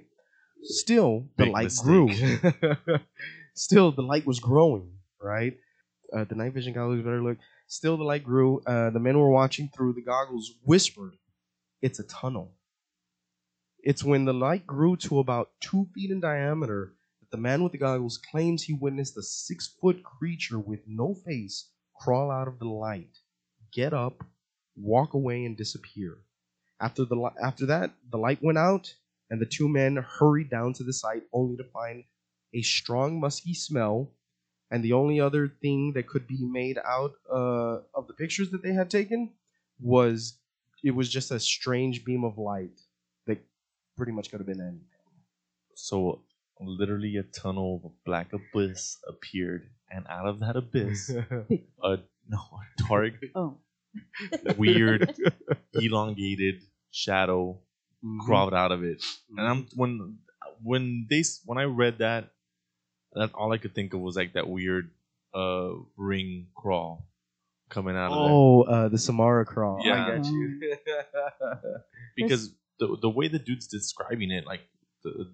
Still, 0.63 1.27
the 1.37 1.45
Big 1.45 1.53
light 1.53 1.63
mistake. 1.65 1.85
grew. 1.85 2.99
Still, 3.53 3.91
the 3.91 4.01
light 4.01 4.25
was 4.25 4.39
growing, 4.39 4.91
right? 5.21 5.57
Uh, 6.15 6.23
the 6.23 6.35
night 6.35 6.53
vision 6.53 6.73
goggles 6.73 7.01
better 7.03 7.21
look. 7.21 7.37
Still, 7.67 7.97
the 7.97 8.03
light 8.03 8.23
grew. 8.23 8.61
Uh, 8.65 8.89
the 8.89 8.99
men 8.99 9.17
were 9.19 9.29
watching 9.29 9.69
through 9.75 9.93
the 9.93 10.01
goggles, 10.01 10.51
whispered, 10.63 11.13
It's 11.81 11.99
a 11.99 12.03
tunnel. 12.03 12.53
It's 13.79 14.03
when 14.03 14.25
the 14.25 14.33
light 14.33 14.65
grew 14.65 14.97
to 14.97 15.19
about 15.19 15.51
two 15.61 15.87
feet 15.93 16.11
in 16.11 16.19
diameter 16.19 16.93
that 17.29 17.37
the 17.37 17.41
man 17.41 17.63
with 17.63 17.71
the 17.71 17.77
goggles 17.77 18.17
claims 18.17 18.63
he 18.63 18.73
witnessed 18.73 19.17
a 19.17 19.23
six 19.23 19.67
foot 19.67 20.03
creature 20.03 20.59
with 20.59 20.79
no 20.87 21.13
face 21.13 21.69
crawl 21.99 22.31
out 22.31 22.47
of 22.47 22.59
the 22.59 22.67
light, 22.67 23.19
get 23.71 23.93
up, 23.93 24.23
walk 24.75 25.13
away, 25.13 25.45
and 25.45 25.57
disappear. 25.57 26.17
After, 26.79 27.05
the, 27.05 27.31
after 27.43 27.65
that, 27.65 27.91
the 28.11 28.17
light 28.17 28.41
went 28.41 28.57
out, 28.57 28.93
and 29.29 29.41
the 29.41 29.45
two 29.45 29.67
men 29.67 29.97
hurried 29.97 30.49
down 30.49 30.73
to 30.73 30.83
the 30.83 30.93
site 30.93 31.23
only 31.33 31.57
to 31.57 31.63
find 31.63 32.03
a 32.53 32.61
strong, 32.61 33.19
musky 33.19 33.53
smell. 33.53 34.11
And 34.69 34.83
the 34.83 34.93
only 34.93 35.19
other 35.19 35.47
thing 35.47 35.93
that 35.93 36.07
could 36.07 36.27
be 36.27 36.39
made 36.41 36.77
out 36.85 37.13
uh, 37.31 37.79
of 37.95 38.07
the 38.07 38.13
pictures 38.13 38.51
that 38.51 38.61
they 38.61 38.73
had 38.73 38.89
taken 38.89 39.31
was 39.79 40.37
it 40.83 40.91
was 40.91 41.09
just 41.09 41.31
a 41.31 41.39
strange 41.39 42.05
beam 42.05 42.23
of 42.23 42.37
light 42.37 42.79
that 43.25 43.39
pretty 43.95 44.11
much 44.11 44.29
could 44.29 44.39
have 44.39 44.47
been 44.47 44.61
anything. 44.61 44.85
So 45.73 46.21
literally 46.61 47.17
a 47.17 47.23
tunnel 47.23 47.81
of 47.83 47.91
black 48.05 48.31
abyss 48.33 48.97
appeared, 49.07 49.69
and 49.89 50.05
out 50.09 50.27
of 50.27 50.39
that 50.39 50.55
abyss, 50.55 51.09
a 51.83 51.97
no 52.29 52.37
a 52.37 52.87
dark, 52.87 53.13
Oh, 53.35 53.57
weird, 54.57 55.13
elongated 55.73 56.61
shadow 56.91 57.59
Mhm. 58.03 58.19
crawled 58.19 58.53
out 58.53 58.71
of 58.71 58.83
it. 58.83 59.03
And 59.35 59.47
I'm 59.47 59.67
when 59.75 60.19
when 60.61 61.07
they 61.09 61.23
when 61.45 61.57
I 61.57 61.63
read 61.63 61.97
that, 61.99 62.31
that 63.13 63.33
all 63.33 63.51
I 63.51 63.57
could 63.57 63.73
think 63.73 63.93
of 63.93 63.99
was 64.01 64.15
like 64.15 64.33
that 64.33 64.47
weird 64.47 64.91
uh 65.33 65.71
ring 65.97 66.47
crawl 66.55 67.07
coming 67.69 67.95
out 67.97 68.11
of 68.11 68.17
there. 68.23 68.31
Oh, 68.31 68.61
uh, 68.63 68.87
the 68.89 68.97
Samara 68.99 69.45
crawl. 69.45 69.81
Yeah. 69.83 70.05
I 70.05 70.15
got 70.17 70.25
you. 70.25 70.77
because 72.15 72.51
the 72.79 72.97
the 73.01 73.09
way 73.09 73.27
the 73.27 73.39
dude's 73.39 73.67
describing 73.67 74.31
it, 74.31 74.45
like 74.45 74.61
the 75.03 75.33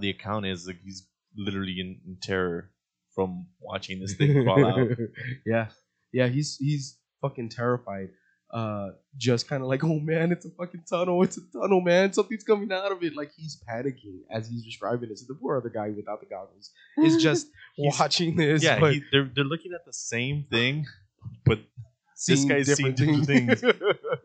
the 0.00 0.10
account 0.10 0.46
is 0.46 0.66
like 0.66 0.80
he's 0.84 1.06
literally 1.36 1.76
in, 1.78 2.00
in 2.06 2.16
terror 2.20 2.70
from 3.14 3.46
watching 3.60 4.00
this 4.00 4.14
thing 4.14 4.42
crawl 4.42 4.66
out. 4.66 4.88
yeah, 5.46 5.68
yeah. 6.12 6.28
He's 6.28 6.56
he's 6.56 6.98
fucking 7.20 7.50
terrified. 7.50 8.10
Uh, 8.52 8.90
just 9.16 9.48
kind 9.48 9.62
of 9.62 9.68
like, 9.68 9.82
oh 9.82 9.98
man, 9.98 10.30
it's 10.30 10.44
a 10.44 10.50
fucking 10.50 10.84
tunnel. 10.88 11.22
It's 11.24 11.36
a 11.36 11.40
tunnel, 11.52 11.80
man. 11.80 12.12
Something's 12.12 12.44
coming 12.44 12.70
out 12.70 12.92
of 12.92 13.02
it. 13.02 13.16
Like 13.16 13.32
he's 13.36 13.60
panicking 13.68 14.20
as 14.30 14.48
he's 14.48 14.64
describing 14.64 15.10
it. 15.10 15.18
So 15.18 15.24
the 15.28 15.34
poor 15.34 15.56
other 15.56 15.70
guy 15.70 15.90
without 15.90 16.20
the 16.20 16.26
goggles 16.26 16.70
is 16.98 17.16
just 17.22 17.48
watching 17.76 18.36
this. 18.36 18.62
yeah, 18.62 18.78
but 18.78 18.94
he, 18.94 19.02
they're 19.10 19.30
they're 19.34 19.44
looking 19.44 19.72
at 19.74 19.84
the 19.84 19.92
same 19.92 20.46
thing, 20.50 20.86
but 21.44 21.58
this 22.26 22.42
seeing 22.42 22.48
guy's 22.48 22.72
seeing 22.74 22.94
different 22.94 23.26
things. 23.26 23.62
yeah. 23.62 23.72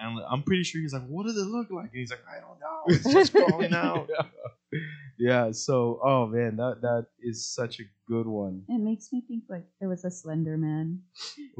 and 0.00 0.18
I'm 0.30 0.42
pretty 0.42 0.64
sure 0.64 0.80
he's 0.80 0.92
like, 0.94 1.06
"What 1.06 1.26
does 1.26 1.36
it 1.36 1.44
look 1.46 1.68
like?" 1.70 1.90
And 1.92 2.00
he's 2.00 2.10
like, 2.10 2.24
"I 2.28 2.40
don't 2.40 2.58
know. 2.60 2.80
It's 2.88 3.12
just 3.12 3.32
crawling 3.32 3.74
out." 3.74 4.08
yeah. 4.72 4.78
Yeah, 5.18 5.50
So, 5.52 6.00
oh 6.02 6.26
man, 6.26 6.56
that 6.56 6.80
that 6.82 7.06
is 7.20 7.44
such 7.46 7.80
a 7.80 7.84
good 8.08 8.26
one. 8.26 8.62
it 8.68 8.78
makes 8.80 9.12
me 9.12 9.20
think 9.28 9.44
like 9.48 9.66
there 9.78 9.88
was 9.88 10.04
a 10.04 10.10
Slender 10.10 10.56
Man 10.56 11.02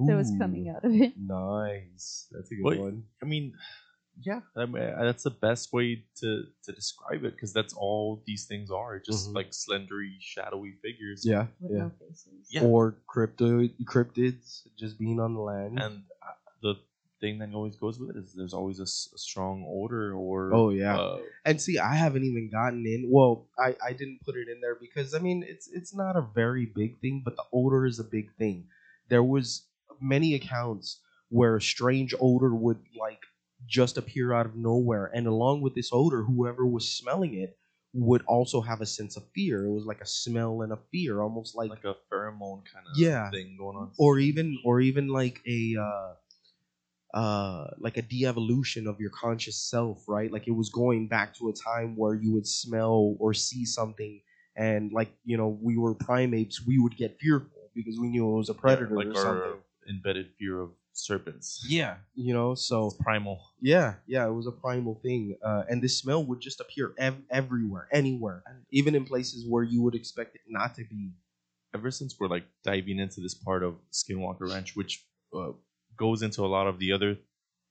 that 0.07 0.16
was 0.16 0.32
coming 0.38 0.68
out 0.70 0.84
of 0.84 0.93
it. 0.95 1.12
Nice. 1.18 2.26
That's 2.32 2.51
a 2.51 2.55
good 2.55 2.64
Wait. 2.64 2.80
one. 2.80 3.03
I 3.22 3.26
mean, 3.26 3.53
yeah, 4.22 4.41
I 4.57 4.64
mean, 4.66 4.82
that's 5.01 5.24
the 5.24 5.30
best 5.30 5.72
way 5.72 6.05
to 6.20 6.45
to 6.64 6.72
describe 6.72 7.24
it 7.24 7.32
because 7.34 7.53
that's 7.53 7.74
all 7.74 8.22
these 8.26 8.47
things 8.47 8.70
are, 8.70 8.99
just 8.99 9.28
Mhm. 9.30 9.34
like 9.34 9.51
slendery, 9.51 10.16
shadowy 10.20 10.72
figures. 10.82 11.24
Yeah. 11.26 11.47
With 11.61 11.72
yeah. 11.72 11.78
no 11.84 11.91
faces. 12.01 12.49
Yeah. 12.51 12.64
Or 12.64 12.97
crypto 13.09 13.66
cryptids 13.84 14.62
just 14.78 14.99
being 14.99 15.20
on 15.20 15.34
the 15.34 15.41
land. 15.41 15.78
And 15.82 16.05
uh, 16.22 16.32
the 16.62 16.74
thing 17.21 17.39
that 17.39 17.53
always 17.55 17.77
goes 17.77 17.99
with 17.99 18.11
it 18.11 18.16
is 18.16 18.35
there's 18.35 18.55
always 18.55 18.81
a, 18.81 18.85
s- 18.85 19.11
a 19.14 19.18
strong 19.18 19.64
odor 19.68 20.14
or 20.14 20.53
Oh, 20.53 20.71
yeah. 20.71 20.97
uh, 20.97 21.18
And 21.45 21.61
see, 21.61 21.79
I 21.79 21.95
haven't 21.95 22.25
even 22.25 22.51
gotten 22.51 22.85
in. 22.87 23.09
Well, 23.11 23.49
I, 23.59 23.77
I 23.85 23.93
didn't 23.93 24.21
put 24.25 24.37
it 24.37 24.49
in 24.49 24.61
there 24.61 24.77
because 24.81 25.14
I 25.14 25.18
mean 25.18 25.45
it's 25.47 25.68
it's 25.68 25.95
not 25.95 26.16
a 26.16 26.23
very 26.35 26.66
big 26.66 27.01
thing, 27.01 27.23
but 27.25 27.37
the 27.37 27.45
odor 27.53 27.87
is 27.87 27.99
a 27.99 28.05
big 28.05 28.35
thing. 28.37 28.68
There 29.09 29.23
was 29.23 29.66
many 30.01 30.35
accounts 30.35 31.01
where 31.29 31.57
a 31.57 31.62
strange 31.62 32.14
odor 32.21 32.55
would 32.55 32.81
like 32.99 33.23
just 33.66 33.99
appear 33.99 34.33
out 34.33 34.47
of 34.47 34.57
nowhere, 34.57 35.11
and 35.14 35.27
along 35.27 35.61
with 35.61 35.75
this 35.75 35.91
odor, 35.93 36.23
whoever 36.23 36.66
was 36.66 36.93
smelling 36.93 37.35
it 37.35 37.57
would 37.93 38.23
also 38.27 38.61
have 38.61 38.81
a 38.81 38.87
sense 38.87 39.16
of 39.16 39.25
fear. 39.35 39.64
It 39.66 39.71
was 39.73 39.85
like 39.85 40.01
a 40.01 40.07
smell 40.07 40.62
and 40.62 40.73
a 40.73 40.79
fear, 40.93 41.21
almost 41.21 41.57
like, 41.57 41.71
like 41.71 41.85
a 41.85 41.97
pheromone 42.11 42.62
kind 42.73 42.87
of 42.87 42.97
Yeah. 42.97 43.31
thing 43.31 43.57
going 43.59 43.77
on. 43.77 43.93
or 43.99 44.18
even 44.18 44.59
or 44.64 44.81
even 44.81 45.09
like 45.09 45.41
a 45.47 45.77
uh 45.81 46.14
uh 47.15 47.67
like 47.79 47.97
a 47.97 48.03
de-evolution 48.03 48.87
of 48.87 49.01
your 49.01 49.11
conscious 49.11 49.57
self 49.57 50.05
right 50.09 50.31
like 50.33 50.47
it 50.47 50.53
was 50.53 50.69
going 50.71 51.09
back 51.09 51.35
to 51.35 51.49
a 51.49 51.53
time 51.53 51.97
where 51.97 52.15
you 52.15 52.33
would 52.33 52.47
smell 52.47 53.17
or 53.19 53.35
see 53.35 53.65
something 53.65 54.21
and 54.57 54.93
like 54.93 55.11
you 55.25 55.37
know 55.37 55.49
we 55.61 55.77
were 55.77 55.95
primates 55.95 56.65
we 56.67 56.79
would 56.79 56.97
get 56.97 57.19
fearful 57.21 57.71
because 57.75 57.99
we 57.99 58.09
knew 58.09 58.29
it 58.33 58.37
was 58.37 58.49
a 58.49 58.55
predator 58.55 58.95
like 58.97 59.07
or 59.09 59.17
our 59.17 59.17
something 59.17 59.61
embedded 59.89 60.29
fear 60.39 60.61
of 60.61 60.71
serpents. 60.93 61.65
yeah 61.69 61.97
you 62.15 62.33
know 62.35 62.55
so 62.55 62.87
It's 62.89 62.97
primal. 62.97 63.41
yeah 63.61 63.95
yeah 64.07 64.27
it 64.27 64.33
was 64.33 64.47
a 64.47 64.53
primal 64.53 65.01
thing 65.03 65.37
uh, 65.45 65.65
and 65.69 65.83
this 65.83 65.99
smell 65.99 66.25
would 66.25 66.41
just 66.41 66.61
appear 66.61 66.93
ev- 66.99 67.23
everywhere 67.31 67.89
anywhere 67.93 68.43
even 68.71 68.95
in 68.95 69.05
places 69.05 69.47
where 69.49 69.63
you 69.65 69.81
would 69.83 69.95
expect 69.95 70.35
it 70.35 70.43
not 70.49 70.75
to 70.77 70.85
be 70.85 71.11
ever 71.75 71.91
since 71.91 72.19
we're 72.19 72.29
like 72.29 72.45
diving 72.65 72.99
into 72.99 73.21
this 73.21 73.35
part 73.35 73.63
of 73.63 73.77
Skinwalker 73.93 74.51
Ranch, 74.51 74.75
which 74.77 75.05
uh, 75.35 75.53
goes 76.01 76.22
into 76.22 76.44
a 76.44 76.48
lot 76.48 76.66
of 76.66 76.78
the 76.78 76.92
other 76.92 77.18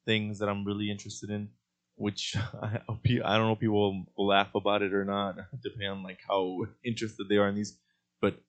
things 0.06 0.40
that 0.40 0.48
I'm 0.48 0.64
really 0.64 0.92
interested 0.92 1.32
in, 1.32 1.50
which 1.96 2.38
I, 2.62 2.80
I 2.88 3.38
don't 3.38 3.48
know 3.48 3.54
if 3.54 3.60
people 3.60 4.06
will 4.16 4.28
laugh 4.28 4.54
about 4.56 4.84
it 4.84 4.94
or 4.94 5.04
not, 5.04 5.36
depending 5.64 5.90
on 5.90 6.04
like 6.04 6.20
how 6.26 6.60
interested 6.86 7.28
they 7.28 7.38
are 7.38 7.50
in 7.50 7.56
these. 7.56 7.78
But 8.22 8.40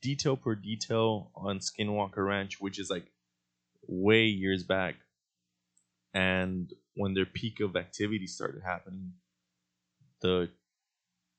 detail 0.00 0.36
per 0.36 0.56
detail 0.56 1.30
on 1.34 1.60
Skinwalker 1.60 2.26
Ranch, 2.26 2.60
which 2.60 2.78
is 2.78 2.90
like 2.90 3.06
way 3.86 4.24
years 4.24 4.64
back, 4.64 4.96
and 6.12 6.72
when 6.94 7.14
their 7.14 7.26
peak 7.26 7.60
of 7.60 7.76
activity 7.76 8.26
started 8.26 8.62
happening, 8.64 9.12
the 10.20 10.50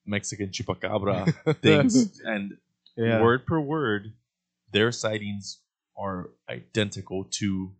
Mexican 0.05 0.49
chupacabra 0.49 1.55
things 1.61 2.19
and 2.25 2.57
yeah 2.95 3.21
word 3.21 3.45
per 3.45 3.59
word, 3.59 4.13
their 4.71 4.91
sightings 4.91 5.59
are 5.97 6.29
identical 6.49 7.25
to 7.39 7.71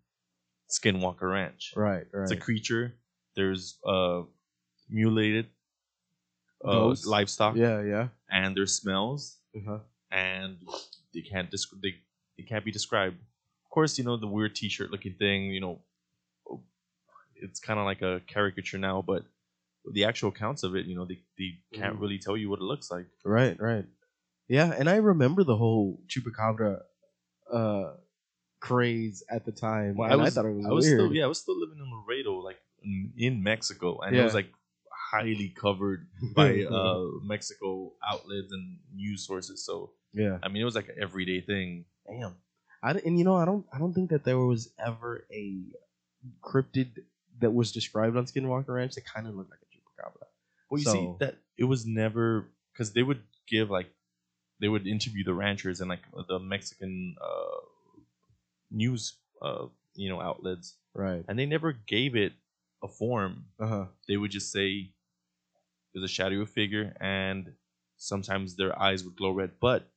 Skinwalker 0.69 1.31
Ranch. 1.31 1.73
right 1.75 2.05
right 2.13 2.23
It's 2.23 2.31
a 2.31 2.35
creature. 2.35 2.93
There's 3.35 3.77
uh, 3.85 4.21
mutilated 4.89 5.47
uh, 6.65 6.95
livestock, 7.05 7.55
yeah 7.55 7.81
yeah 7.81 8.07
and 8.29 8.55
there's 8.55 8.73
smells, 8.75 9.37
uh-huh. 9.55 9.79
and 10.11 10.57
they 11.13 11.21
can't 11.21 11.51
desc- 11.51 11.81
they, 11.81 11.95
they 12.37 12.43
can't 12.43 12.63
be 12.65 12.71
described. 12.71 13.17
Of 13.65 13.69
course, 13.69 13.97
you 13.97 14.03
know 14.03 14.17
the 14.17 14.27
weird 14.27 14.55
T-shirt 14.55 14.91
looking 14.91 15.15
thing. 15.15 15.45
You 15.51 15.61
know, 15.61 15.81
it's 17.35 17.59
kind 17.59 17.79
of 17.79 17.85
like 17.85 18.01
a 18.01 18.21
caricature 18.27 18.77
now, 18.77 19.01
but 19.01 19.23
the 19.91 20.05
actual 20.05 20.29
accounts 20.29 20.63
of 20.63 20.75
it, 20.75 20.85
you 20.85 20.95
know, 20.95 21.05
they, 21.05 21.19
they 21.37 21.59
can't 21.73 21.97
Mhm. 21.97 22.01
really 22.01 22.17
tell 22.19 22.37
you 22.37 22.49
what 22.49 22.59
it 22.59 22.63
looks 22.63 22.89
like. 22.89 23.07
Right, 23.25 23.59
right. 23.59 23.85
Yeah, 24.47 24.71
and 24.77 24.89
I 24.89 24.95
remember 24.97 25.43
the 25.43 25.57
whole 25.57 26.01
chupacabra 26.07 26.81
uh 27.51 27.93
craze 28.63 29.23
at 29.29 29.43
the 29.45 29.51
time. 29.51 29.95
Well, 29.95 30.09
I 30.09 30.15
was, 30.15 30.33
thought 30.33 30.45
it 30.45 30.55
was, 30.55 30.65
I 30.65 30.69
was 30.69 30.85
weird. 30.85 30.99
still, 30.99 31.13
yeah, 31.13 31.25
I 31.25 31.27
was 31.27 31.39
still 31.39 31.59
living 31.59 31.79
in 31.79 31.91
Laredo, 31.91 32.35
like 32.35 32.59
in, 32.81 33.11
in 33.17 33.43
Mexico, 33.43 33.99
and 33.99 34.15
it 34.15 34.23
was 34.23 34.33
like 34.33 34.49
highly 35.11 35.49
covered 35.49 36.07
by 36.35 36.63
uh, 36.63 37.03
Mexico 37.23 37.91
outlets 38.07 38.51
and 38.51 38.79
news 38.95 39.27
sources. 39.27 39.65
So 39.65 39.91
yeah. 40.13 40.37
I 40.41 40.47
mean, 40.47 40.61
it 40.61 40.65
was 40.65 40.75
like 40.75 40.87
an 40.87 40.95
everyday 41.01 41.41
thing. 41.41 41.85
Damn. 42.07 42.35
I 42.81 42.91
and 42.91 43.19
you 43.19 43.25
know 43.25 43.35
I 43.35 43.45
don't 43.45 43.65
I 43.73 43.79
don't 43.79 43.93
think 43.93 44.09
that 44.11 44.23
there 44.23 44.39
was 44.39 44.71
ever 44.79 45.25
a 45.31 45.61
cryptid 46.41 47.03
that 47.39 47.51
was 47.51 47.71
described 47.73 48.15
on 48.15 48.25
Skinwalker 48.25 48.69
Ranch 48.69 48.95
that 48.95 49.05
kind 49.05 49.27
of 49.27 49.35
looked 49.35 49.51
like 49.51 49.59
a 49.59 49.71
chupacabra. 49.75 50.27
Well, 50.69 50.79
you 50.79 50.85
So- 50.85 50.93
see 50.93 51.13
that 51.19 51.35
it 51.57 51.65
was 51.65 51.85
never 51.85 52.49
because 52.71 52.93
they 52.93 53.03
would 53.03 53.23
give 53.47 53.69
like 53.69 53.89
they 54.59 54.69
would 54.69 54.87
interview 54.87 55.25
the 55.25 55.33
ranchers 55.33 55.81
and 55.81 55.89
like 55.89 56.03
the 56.29 56.39
Mexican 56.39 57.15
uh, 57.21 57.59
news, 58.73 59.15
uh, 59.41 59.67
you 59.95 60.09
know, 60.09 60.19
outlets, 60.19 60.75
Right. 60.93 61.23
and 61.27 61.37
they 61.39 61.45
never 61.45 61.71
gave 61.71 62.15
it 62.15 62.33
a 62.83 62.87
form. 62.87 63.45
Uh 63.59 63.67
huh. 63.67 63.85
They 64.07 64.17
would 64.17 64.31
just 64.31 64.51
say 64.51 64.91
there's 65.93 66.03
a 66.03 66.07
shadowy 66.07 66.45
figure 66.45 66.93
and 66.99 67.53
sometimes 67.97 68.55
their 68.55 68.77
eyes 68.77 69.03
would 69.05 69.15
glow 69.15 69.31
red, 69.31 69.51
but 69.61 69.87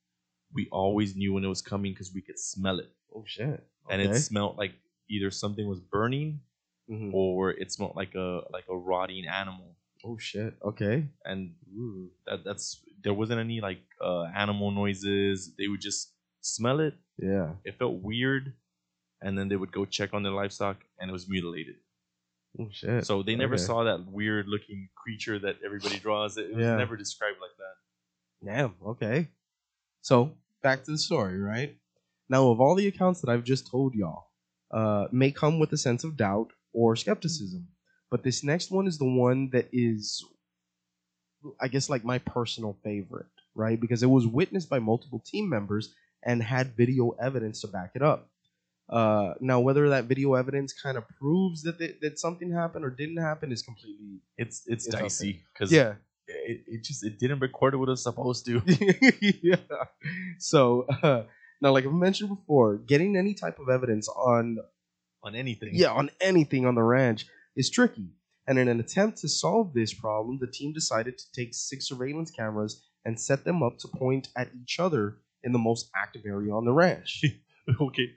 we 0.52 0.68
always 0.70 1.16
knew 1.16 1.32
when 1.32 1.44
it 1.44 1.48
was 1.48 1.62
coming 1.62 1.92
because 1.92 2.12
we 2.14 2.20
could 2.20 2.38
smell 2.38 2.78
it, 2.78 2.90
Oh 3.14 3.24
shit. 3.26 3.66
and 3.90 4.00
it 4.02 4.14
smelled 4.20 4.56
like 4.58 4.74
either 5.08 5.30
something 5.30 5.66
was 5.68 5.80
burning 5.80 6.40
Mhm. 6.88 7.12
or 7.12 7.50
it 7.50 7.72
smelled 7.72 7.96
like 7.96 8.14
a 8.14 8.42
like 8.50 8.64
a 8.68 8.76
rotting 8.76 9.26
animal, 9.26 9.76
Oh 10.04 10.18
shit. 10.18 10.54
Okay. 10.62 11.08
and 11.24 11.54
Ooh. 11.74 12.10
that 12.26 12.44
that's 12.44 12.80
there 13.02 13.14
wasn't 13.14 13.40
any 13.40 13.60
like 13.60 13.82
uh, 14.00 14.24
animal 14.34 14.70
noises. 14.70 15.54
They 15.58 15.66
would 15.68 15.80
just 15.80 16.12
smell 16.40 16.78
it. 16.80 16.94
Yeah. 17.18 17.54
It 17.64 17.74
felt 17.78 17.94
weird, 18.02 18.54
and 19.22 19.38
then 19.38 19.48
they 19.48 19.56
would 19.56 19.72
go 19.72 19.84
check 19.84 20.14
on 20.14 20.22
their 20.22 20.32
livestock, 20.32 20.78
and 20.98 21.08
it 21.08 21.12
was 21.12 21.28
mutilated. 21.28 21.76
Oh 22.58 22.68
shit. 22.70 23.06
So 23.06 23.22
they 23.22 23.34
never 23.36 23.54
Okay. 23.54 23.62
saw 23.62 23.84
that 23.84 24.06
weird 24.06 24.48
looking 24.48 24.88
creature 24.94 25.38
that 25.40 25.56
everybody 25.64 25.98
draws. 25.98 26.36
It, 26.38 26.50
it 26.50 26.56
was 26.56 26.66
never 26.66 26.96
described 26.96 27.38
like 27.40 27.56
that. 27.58 28.46
Damn. 28.46 28.74
Okay. 28.86 29.28
So 30.00 30.36
back 30.62 30.84
to 30.84 30.90
the 30.92 30.98
story, 30.98 31.38
right? 31.38 31.76
Now, 32.28 32.48
of 32.50 32.60
all 32.60 32.74
the 32.74 32.88
accounts 32.88 33.20
that 33.20 33.30
I've 33.30 33.44
just 33.44 33.70
told 33.70 33.94
y'all, 33.94 34.26
uh, 34.70 35.06
may 35.12 35.30
come 35.30 35.58
with 35.58 35.72
a 35.72 35.76
sense 35.76 36.02
of 36.02 36.16
doubt 36.16 36.52
or 36.72 36.96
skepticism, 36.96 37.68
but 38.10 38.22
this 38.24 38.42
next 38.42 38.70
one 38.70 38.86
is 38.86 38.98
the 38.98 39.04
one 39.08 39.50
that 39.50 39.68
is, 39.72 40.24
I 41.60 41.68
guess, 41.68 41.88
like 41.88 42.04
my 42.04 42.18
personal 42.18 42.78
favorite, 42.82 43.26
right? 43.54 43.80
Because 43.80 44.02
it 44.02 44.10
was 44.10 44.26
witnessed 44.26 44.68
by 44.68 44.78
multiple 44.78 45.22
team 45.24 45.48
members 45.48 45.94
and 46.24 46.42
had 46.42 46.76
video 46.76 47.10
evidence 47.22 47.60
to 47.60 47.68
back 47.68 47.92
it 47.94 48.02
up. 48.02 48.28
Uh, 48.88 49.34
now, 49.40 49.58
whether 49.60 49.88
that 49.88 50.04
video 50.04 50.34
evidence 50.34 50.72
kind 50.72 50.96
of 50.96 51.04
proves 51.18 51.62
that 51.62 51.78
th- 51.78 51.96
that 52.00 52.18
something 52.18 52.52
happened 52.52 52.84
or 52.84 52.90
didn't 52.90 53.16
happen 53.16 53.50
is 53.50 53.62
completely 53.62 54.20
It's 54.38 54.62
it's, 54.66 54.86
It's 54.86 54.94
dicey 54.94 55.44
because 55.52 55.72
yeah. 55.72 55.94
it, 56.28 56.62
it 56.66 56.84
just 56.84 57.04
it 57.04 57.18
didn't 57.18 57.40
record 57.40 57.74
what 57.74 57.88
it 57.88 57.90
was 57.90 58.02
supposed 58.02 58.46
to. 58.46 58.62
yeah. 59.42 59.56
So 60.38 60.86
uh, 61.02 61.24
now, 61.60 61.72
like 61.72 61.84
I 61.84 61.90
mentioned 61.90 62.28
before, 62.28 62.76
getting 62.76 63.16
any 63.16 63.34
type 63.34 63.58
of 63.58 63.68
evidence 63.68 64.08
on 64.08 64.58
on 65.22 65.34
anything. 65.34 65.70
yeah 65.72 65.90
on 65.90 66.10
anything 66.20 66.64
on 66.66 66.74
the 66.76 66.82
ranch 66.82 67.26
is 67.56 67.70
tricky. 67.70 68.10
And 68.48 68.60
in 68.60 68.68
an 68.68 68.78
attempt 68.78 69.18
to 69.18 69.28
solve 69.28 69.74
this 69.74 69.92
problem, 69.92 70.38
the 70.40 70.46
team 70.46 70.72
decided 70.72 71.18
to 71.18 71.24
take 71.32 71.52
six 71.52 71.88
surveillance 71.88 72.30
cameras 72.30 72.84
and 73.04 73.18
set 73.18 73.44
them 73.44 73.62
up 73.62 73.78
to 73.78 73.88
point 73.88 74.28
at 74.36 74.50
each 74.62 74.78
other 74.78 75.16
in 75.42 75.52
the 75.52 75.58
most 75.58 75.90
active 75.96 76.22
area 76.24 76.52
on 76.52 76.64
the 76.64 76.72
ranch. 76.72 77.24
okay. 77.80 78.08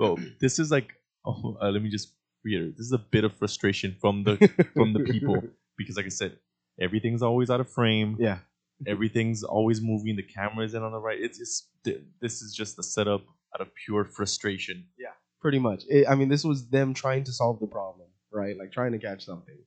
Well, 0.00 0.18
this 0.40 0.58
is 0.58 0.70
like 0.70 0.88
oh, 1.26 1.56
uh, 1.62 1.70
let 1.70 1.82
me 1.82 1.90
just 1.90 2.12
reiterate. 2.44 2.76
This 2.76 2.86
is 2.86 2.92
a 2.92 2.98
bit 2.98 3.24
of 3.24 3.36
frustration 3.36 3.96
from 4.00 4.24
the 4.24 4.36
from 4.74 4.92
the 4.94 5.00
people 5.00 5.40
because, 5.78 5.96
like 5.96 6.06
I 6.06 6.10
said, 6.10 6.38
everything's 6.80 7.22
always 7.22 7.50
out 7.50 7.60
of 7.60 7.70
frame. 7.70 8.16
yeah. 8.18 8.38
Everything's 8.86 9.44
always 9.44 9.82
moving. 9.82 10.16
The 10.16 10.22
camera's 10.22 10.72
in 10.72 10.82
on 10.82 10.92
the 10.92 10.98
right. 10.98 11.20
It's 11.20 11.36
just 11.36 11.68
th- 11.84 12.00
this 12.22 12.40
is 12.40 12.54
just 12.54 12.78
a 12.78 12.82
setup 12.82 13.20
out 13.54 13.60
of 13.60 13.68
pure 13.84 14.06
frustration. 14.06 14.86
Yeah, 14.98 15.12
pretty 15.42 15.58
much. 15.58 15.84
It, 15.90 16.08
I 16.08 16.14
mean, 16.14 16.30
this 16.30 16.44
was 16.44 16.66
them 16.70 16.94
trying 16.94 17.24
to 17.24 17.32
solve 17.32 17.60
the 17.60 17.66
problem, 17.66 18.08
right? 18.32 18.56
Like 18.56 18.72
trying 18.72 18.92
to 18.92 18.98
catch 18.98 19.26
something. 19.26 19.58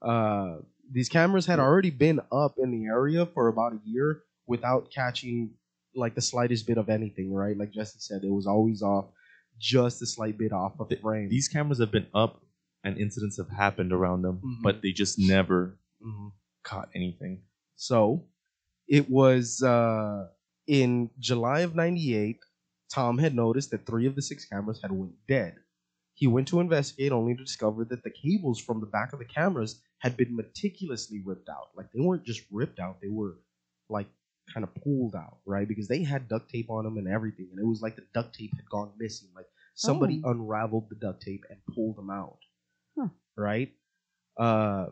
Uh, 0.00 0.60
these 0.90 1.10
cameras 1.10 1.44
had 1.44 1.58
already 1.58 1.90
been 1.90 2.20
up 2.32 2.54
in 2.56 2.70
the 2.70 2.86
area 2.86 3.26
for 3.26 3.48
about 3.48 3.74
a 3.74 3.80
year 3.84 4.22
without 4.46 4.90
catching 4.90 5.50
like 5.94 6.14
the 6.14 6.22
slightest 6.22 6.66
bit 6.66 6.78
of 6.78 6.88
anything, 6.88 7.34
right? 7.34 7.58
Like 7.58 7.72
Jesse 7.72 7.98
said, 7.98 8.22
it 8.24 8.30
was 8.30 8.46
always 8.46 8.80
off, 8.82 9.06
just 9.58 10.02
a 10.02 10.06
slight 10.06 10.38
bit 10.38 10.52
off 10.52 10.78
of 10.80 10.88
the 10.88 10.96
frame. 10.96 11.28
These 11.28 11.48
cameras 11.48 11.78
have 11.78 11.90
been 11.90 12.08
up, 12.14 12.42
and 12.84 12.98
incidents 12.98 13.36
have 13.38 13.48
happened 13.50 13.92
around 13.92 14.22
them, 14.22 14.40
Mhm. 14.44 14.62
but 14.62 14.82
they 14.82 14.92
just 14.92 15.18
never 15.18 15.78
Mhm. 16.04 16.32
caught 16.62 16.90
anything. 16.94 17.42
So 17.76 18.28
it 18.88 19.08
was 19.10 19.62
uh, 19.62 20.28
in 20.66 21.10
July 21.18 21.60
of 21.60 21.74
'98. 21.74 22.38
Tom 22.88 23.18
had 23.18 23.34
noticed 23.34 23.70
that 23.72 23.84
three 23.86 24.06
of 24.06 24.14
the 24.14 24.22
six 24.22 24.44
cameras 24.46 24.80
had 24.82 24.92
went 24.92 25.14
dead. 25.26 25.56
He 26.14 26.26
went 26.26 26.48
to 26.48 26.60
investigate, 26.60 27.12
only 27.12 27.34
to 27.34 27.44
discover 27.44 27.84
that 27.86 28.02
the 28.04 28.10
cables 28.10 28.58
from 28.60 28.80
the 28.80 28.86
back 28.86 29.12
of 29.12 29.18
the 29.18 29.24
cameras 29.24 29.82
had 29.98 30.16
been 30.16 30.34
meticulously 30.36 31.20
ripped 31.20 31.48
out. 31.48 31.70
Like 31.74 31.90
they 31.92 32.00
weren't 32.00 32.24
just 32.24 32.46
ripped 32.50 32.78
out; 32.78 33.00
they 33.00 33.08
were 33.08 33.38
like 33.88 34.08
kind 34.52 34.64
of 34.64 34.74
pulled 34.76 35.14
out, 35.14 35.38
right? 35.44 35.66
Because 35.68 35.88
they 35.88 36.02
had 36.02 36.28
duct 36.28 36.50
tape 36.50 36.70
on 36.70 36.84
them 36.84 36.96
and 36.98 37.08
everything, 37.08 37.48
and 37.50 37.58
it 37.60 37.66
was 37.66 37.80
like 37.82 37.96
the 37.96 38.04
duct 38.14 38.34
tape 38.34 38.52
had 38.56 38.68
gone 38.68 38.92
missing. 38.98 39.28
Like 39.34 39.46
somebody 39.74 40.22
Oh. 40.24 40.30
unraveled 40.30 40.88
the 40.88 40.94
duct 40.96 41.22
tape 41.22 41.44
and 41.50 41.58
pulled 41.74 41.96
them 41.96 42.10
out, 42.10 42.38
Huh. 42.98 43.08
right? 43.36 43.72
Uh, 44.36 44.90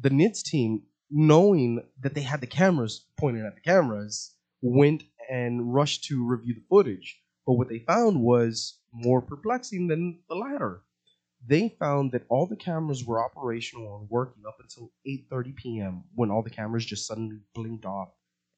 the 0.00 0.10
NIDS 0.10 0.42
team, 0.42 0.82
knowing 1.10 1.82
that 2.00 2.14
they 2.14 2.22
had 2.22 2.40
the 2.40 2.46
cameras 2.46 3.06
pointed 3.16 3.44
at 3.44 3.54
the 3.54 3.60
cameras, 3.60 4.34
went 4.60 5.04
and 5.30 5.72
rushed 5.74 6.04
to 6.04 6.26
review 6.26 6.54
the 6.54 6.64
footage. 6.68 7.22
But 7.46 7.54
what 7.54 7.68
they 7.68 7.78
found 7.80 8.22
was 8.22 8.78
more 8.92 9.22
perplexing 9.22 9.86
than 9.88 10.20
the 10.28 10.34
latter. 10.34 10.82
They 11.46 11.68
found 11.78 12.12
that 12.12 12.24
all 12.28 12.46
the 12.46 12.56
cameras 12.56 13.04
were 13.06 13.22
operational 13.22 13.98
and 14.00 14.10
working 14.10 14.44
up 14.46 14.58
until 14.60 14.90
8:30 15.06 15.54
p.m. 15.56 16.04
when 16.14 16.30
all 16.30 16.42
the 16.42 16.50
cameras 16.50 16.84
just 16.84 17.06
suddenly 17.06 17.38
blinked 17.54 17.84
off 17.86 18.10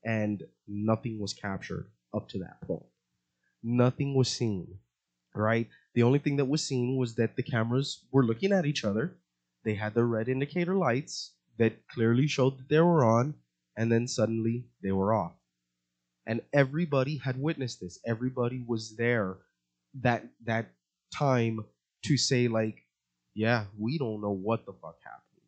and 0.05 0.43
nothing 0.67 1.19
was 1.21 1.35
captured 1.35 1.91
up 2.15 2.29
to 2.31 2.39
that 2.39 2.61
point. 2.63 2.87
Nothing 3.63 4.15
was 4.15 4.29
seen, 4.29 4.79
right? 5.35 5.69
The 5.95 6.03
only 6.03 6.19
thing 6.19 6.37
that 6.37 6.47
was 6.47 6.65
seen 6.65 6.97
was 6.97 7.17
that 7.17 7.37
the 7.37 7.43
cameras 7.43 8.05
were 8.11 8.25
looking 8.25 8.53
at 8.53 8.67
each 8.67 8.85
other. 8.85 9.17
They 9.65 9.75
had 9.75 9.95
their 9.95 10.07
red 10.07 10.29
indicator 10.29 10.75
lights 10.75 11.33
that 11.59 11.87
clearly 11.89 12.27
showed 12.27 12.59
that 12.59 12.69
they 12.69 12.81
were 12.81 13.05
on, 13.05 13.35
and 13.77 13.93
then 13.93 14.09
suddenly 14.09 14.67
they 14.83 14.93
were 14.93 15.13
off. 15.13 15.33
And 16.27 16.41
everybody 16.53 17.19
had 17.19 17.41
witnessed 17.41 17.81
this. 17.81 17.99
Everybody 18.07 18.65
was 18.67 18.97
there 18.97 19.37
that 20.01 20.25
that 20.45 20.71
time 21.13 21.61
to 22.05 22.17
say 22.17 22.49
like, 22.49 22.83
yeah, 23.35 23.65
we 23.79 23.99
don't 23.99 24.23
know 24.23 24.31
what 24.31 24.65
the 24.65 24.73
fuck 24.73 24.97
happened. 25.03 25.45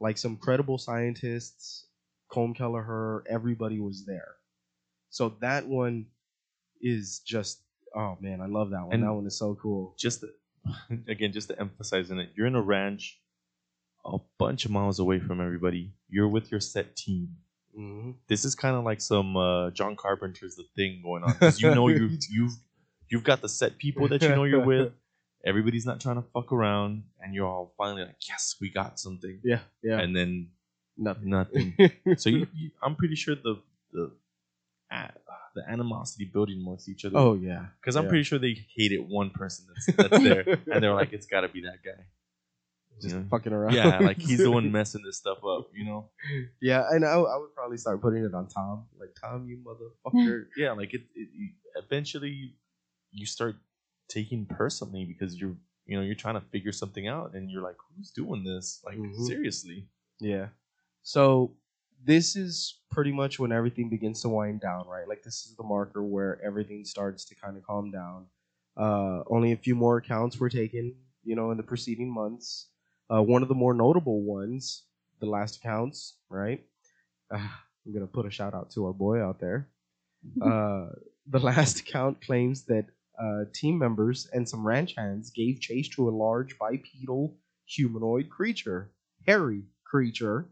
Like 0.00 0.18
some 0.18 0.36
credible 0.36 0.78
scientists, 0.78 1.87
Colm 2.30 2.54
Kelleher, 2.56 3.24
everybody 3.28 3.80
was 3.80 4.04
there. 4.04 4.34
So 5.10 5.34
that 5.40 5.66
one 5.66 6.06
is 6.80 7.20
just 7.26 7.60
oh 7.94 8.16
man, 8.20 8.40
I 8.40 8.46
love 8.46 8.70
that 8.70 8.84
one. 8.84 8.94
And- 8.94 9.02
that 9.02 9.12
one 9.12 9.26
is 9.26 9.38
so 9.38 9.54
cool. 9.60 9.94
Just 9.98 10.20
to, 10.20 10.28
again, 11.08 11.32
just 11.32 11.48
to 11.48 11.58
emphasize 11.58 12.10
in 12.10 12.18
it, 12.18 12.30
you're 12.36 12.46
in 12.46 12.54
a 12.54 12.60
ranch, 12.62 13.18
a 14.04 14.18
bunch 14.38 14.64
of 14.64 14.70
miles 14.70 14.98
away 14.98 15.18
from 15.20 15.40
everybody. 15.40 15.92
You're 16.08 16.28
with 16.28 16.50
your 16.50 16.60
set 16.60 16.94
team. 16.96 17.36
hmm 17.74 18.10
This 18.28 18.44
is 18.44 18.54
kind 18.54 18.76
of 18.76 18.84
like 18.84 19.00
some 19.00 19.36
uh, 19.36 19.70
John 19.70 19.96
Carpenter's 19.96 20.56
The 20.56 20.64
Thing 20.76 21.00
going 21.02 21.24
on 21.24 21.32
because 21.32 21.60
you 21.62 21.74
know 21.74 21.88
you 21.98 22.10
you've 22.30 22.52
you've 23.08 23.24
got 23.24 23.40
the 23.40 23.48
set 23.48 23.78
people 23.78 24.06
that 24.08 24.22
you 24.22 24.28
know 24.28 24.44
you're 24.44 24.64
with. 24.64 24.92
Everybody's 25.46 25.86
not 25.86 26.00
trying 26.00 26.16
to 26.16 26.28
fuck 26.34 26.52
around, 26.52 27.04
and 27.20 27.32
you're 27.34 27.46
all 27.46 27.72
finally 27.78 28.02
like, 28.02 28.16
yes, 28.28 28.56
we 28.60 28.70
got 28.70 28.98
something, 28.98 29.40
Yeah, 29.44 29.60
yeah. 29.82 29.98
and 30.00 30.14
then 30.14 30.48
Nothing. 30.98 31.30
nothing. 31.30 31.74
so 32.16 32.28
you, 32.28 32.46
you, 32.54 32.70
I'm 32.82 32.96
pretty 32.96 33.14
sure 33.14 33.34
the 33.36 33.60
the 33.92 34.10
uh, 34.90 35.08
the 35.54 35.62
animosity 35.68 36.24
building 36.24 36.60
amongst 36.60 36.88
each 36.88 37.04
other. 37.04 37.16
oh 37.16 37.34
yeah. 37.34 37.66
because 37.80 37.96
I'm 37.96 38.04
yeah. 38.04 38.08
pretty 38.10 38.24
sure 38.24 38.38
they 38.38 38.56
hated 38.76 39.00
one 39.08 39.30
person 39.30 39.66
that's, 39.68 39.96
that's 39.96 40.22
there, 40.22 40.40
and 40.72 40.82
they're 40.82 40.94
like, 40.94 41.12
it's 41.12 41.26
got 41.26 41.42
to 41.42 41.48
be 41.48 41.62
that 41.62 41.82
guy. 41.84 42.02
just 43.00 43.14
you 43.14 43.20
know? 43.20 43.26
fucking 43.30 43.52
around. 43.52 43.74
Yeah, 43.74 43.98
like 43.98 44.18
he's 44.18 44.38
the 44.38 44.50
one 44.50 44.70
messing 44.78 45.02
this 45.04 45.16
stuff 45.18 45.38
up, 45.44 45.68
you 45.74 45.84
know. 45.84 46.10
Yeah, 46.60 46.84
and 46.90 47.04
I, 47.04 47.12
I 47.12 47.36
would 47.38 47.54
probably 47.54 47.76
start 47.76 48.00
putting 48.00 48.24
it 48.24 48.34
on 48.34 48.48
Tom. 48.48 48.86
Like 48.98 49.10
Tom, 49.20 49.46
you 49.48 49.58
motherfucker. 49.58 50.46
Yeah, 50.56 50.72
like 50.72 50.94
it. 50.94 51.02
it 51.14 51.28
you, 51.32 51.50
eventually, 51.76 52.54
you 53.12 53.26
start 53.26 53.56
taking 54.08 54.46
personally 54.46 55.04
because 55.04 55.36
you're 55.36 55.56
you 55.86 55.96
know 55.96 56.02
you're 56.02 56.14
trying 56.14 56.34
to 56.34 56.46
figure 56.52 56.72
something 56.72 57.06
out, 57.08 57.34
and 57.34 57.50
you're 57.50 57.62
like, 57.62 57.76
who's 57.96 58.10
doing 58.10 58.42
this? 58.44 58.80
Like 58.84 58.98
Mhm. 58.98 59.26
seriously. 59.26 59.88
yeah. 60.20 60.48
So 61.08 61.52
this 62.04 62.36
is 62.36 62.80
pretty 62.90 63.12
much 63.12 63.38
when 63.38 63.50
everything 63.50 63.88
begins 63.88 64.20
to 64.20 64.28
wind 64.28 64.60
down, 64.60 64.86
right? 64.86 65.08
Like 65.08 65.22
this 65.22 65.46
is 65.46 65.54
the 65.56 65.62
marker 65.62 66.02
where 66.02 66.38
everything 66.44 66.84
starts 66.84 67.24
to 67.24 67.34
kind 67.34 67.56
of 67.56 67.62
calm 67.62 67.90
down. 67.90 68.26
Uh, 68.76 69.22
only 69.30 69.52
a 69.52 69.56
few 69.56 69.74
more 69.74 69.96
accounts 69.96 70.38
were 70.38 70.50
taken, 70.50 70.94
you 71.24 71.34
know, 71.34 71.50
in 71.50 71.56
the 71.56 71.62
preceding 71.62 72.12
months. 72.12 72.66
Uh, 73.08 73.22
one 73.22 73.40
of 73.42 73.48
the 73.48 73.54
more 73.54 73.72
notable 73.72 74.20
ones, 74.20 74.82
the 75.18 75.24
last 75.24 75.56
accounts, 75.56 76.18
right? 76.28 76.62
Uh, 77.30 77.38
I'm 77.86 77.94
gonna 77.94 78.06
put 78.06 78.26
a 78.26 78.30
shout 78.30 78.52
out 78.52 78.70
to 78.72 78.84
our 78.84 78.92
boy 78.92 79.22
out 79.22 79.40
there. 79.40 79.66
Uh, 80.42 80.88
the 81.26 81.38
last 81.38 81.80
account 81.80 82.20
claims 82.20 82.64
that 82.64 82.84
uh, 83.18 83.44
team 83.54 83.78
members 83.78 84.28
and 84.34 84.46
some 84.46 84.66
ranch 84.66 84.94
hands 84.94 85.30
gave 85.30 85.58
chase 85.58 85.88
to 85.88 86.06
a 86.06 86.10
large 86.10 86.58
bipedal 86.58 87.34
humanoid 87.64 88.28
creature, 88.28 88.90
hairy 89.26 89.62
creature. 89.84 90.50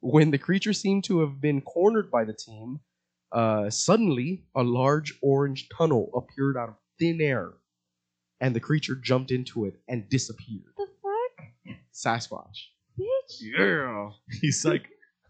When 0.00 0.30
the 0.30 0.38
creature 0.38 0.72
seemed 0.72 1.04
to 1.04 1.20
have 1.20 1.40
been 1.40 1.60
cornered 1.60 2.10
by 2.10 2.24
the 2.24 2.32
team, 2.32 2.80
uh, 3.32 3.68
suddenly 3.70 4.44
a 4.54 4.62
large 4.62 5.14
orange 5.22 5.68
tunnel 5.76 6.10
appeared 6.14 6.56
out 6.56 6.68
of 6.70 6.74
thin 6.98 7.20
air, 7.20 7.54
and 8.40 8.54
the 8.54 8.60
creature 8.60 8.94
jumped 8.94 9.30
into 9.30 9.64
it 9.66 9.74
and 9.88 10.08
disappeared. 10.08 10.72
the 10.76 10.86
fuck, 11.02 11.76
Sasquatch. 11.92 12.68
bitch? 12.98 13.40
Yeah. 13.40 14.10
He's 14.40 14.64
like, 14.64 14.88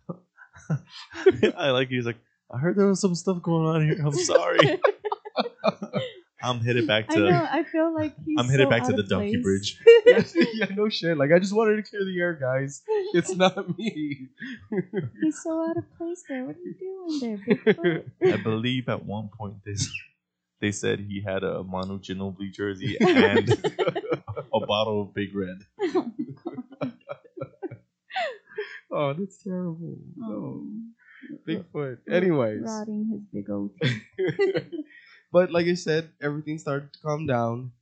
I 1.56 1.70
like 1.70 1.88
he's 1.88 2.04
like, 2.04 2.18
I 2.52 2.58
heard 2.58 2.76
there 2.76 2.86
was 2.86 3.00
some 3.00 3.14
stuff 3.14 3.42
going 3.42 3.66
on 3.66 3.88
here. 3.88 3.98
I'm 4.04 4.12
sorry. 4.12 4.58
I'm 6.42 6.60
headed 6.60 6.86
back 6.86 7.08
to. 7.08 7.12
I 7.14 7.16
to. 7.16 7.30
know. 7.30 7.48
I 7.50 7.64
feel 7.64 7.92
like 7.94 8.14
he's. 8.24 8.36
I'm 8.38 8.48
headed 8.48 8.66
so 8.66 8.70
back 8.70 8.82
to 8.84 8.92
out 8.92 8.96
the 8.96 9.02
of 9.02 9.08
donkey 9.08 9.42
place. 9.42 9.74
bridge. 9.76 9.80
yeah, 10.54 10.66
no 10.76 10.88
shit. 10.88 11.16
Like 11.18 11.32
I 11.32 11.38
just 11.38 11.52
wanted 11.54 11.76
to 11.76 11.82
clear 11.90 12.04
the 12.04 12.20
air, 12.20 12.34
guys. 12.34 12.82
It's 13.14 13.34
not 13.34 13.76
me. 13.78 14.28
he's 15.20 15.42
so 15.42 15.68
out 15.68 15.76
of 15.76 15.84
place 15.96 16.22
there. 16.28 16.44
What 16.44 16.56
are 16.56 16.60
you 16.60 16.74
doing 17.18 17.40
there, 17.44 17.64
Bigfoot? 17.74 18.34
I 18.34 18.36
believe 18.42 18.88
at 18.88 19.04
one 19.04 19.28
point 19.36 19.56
they 19.64 19.72
s- 19.72 19.90
they 20.60 20.70
said 20.72 21.00
he 21.00 21.20
had 21.22 21.42
a 21.44 21.62
Manu 21.64 21.98
Ginobili 21.98 22.52
jersey 22.52 22.96
and 23.00 23.48
a 24.52 24.60
bottle 24.66 25.02
of 25.02 25.14
Big 25.14 25.34
Red. 25.34 25.58
Oh, 28.90 29.10
oh, 29.10 29.12
that's 29.12 29.42
terrible. 29.42 29.98
Oh. 30.22 30.28
No, 30.28 30.64
Oh, 31.30 31.36
Bigfoot. 31.46 31.98
Anyways, 32.10 32.62
rotting 32.62 33.06
his 33.12 33.20
big 33.32 33.50
old. 33.50 33.72
But 35.32 35.50
like 35.50 35.66
I 35.66 35.74
said, 35.74 36.10
everything 36.22 36.58
started 36.58 36.92
to 36.92 37.00
calm 37.00 37.26
down. 37.26 37.72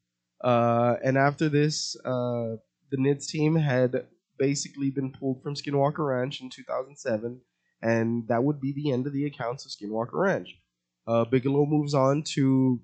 Uh, 0.42 0.97
and 1.03 1.16
after 1.16 1.49
this, 1.49 1.97
uh, 2.05 2.57
the 2.90 2.97
NIDS 2.99 3.26
team 3.28 3.57
had 3.57 4.07
basically 4.38 4.90
been 4.90 5.12
pulled 5.12 5.42
from 5.42 5.55
Skinwalker 5.55 6.07
Ranch 6.07 6.40
in 6.40 6.51
2007, 6.51 7.40
and 7.82 8.28
that 8.28 8.42
would 8.42 8.61
be 8.61 8.72
the 8.72 8.92
end 8.92 9.07
of 9.07 9.12
the 9.12 9.26
accounts 9.26 9.64
of 9.64 9.72
Skinwalker 9.72 10.14
Ranch. 10.14 10.57
Uh, 11.07 11.24
Bigelow 11.24 11.66
moves 11.66 11.94
on 11.94 12.22
to 12.34 12.80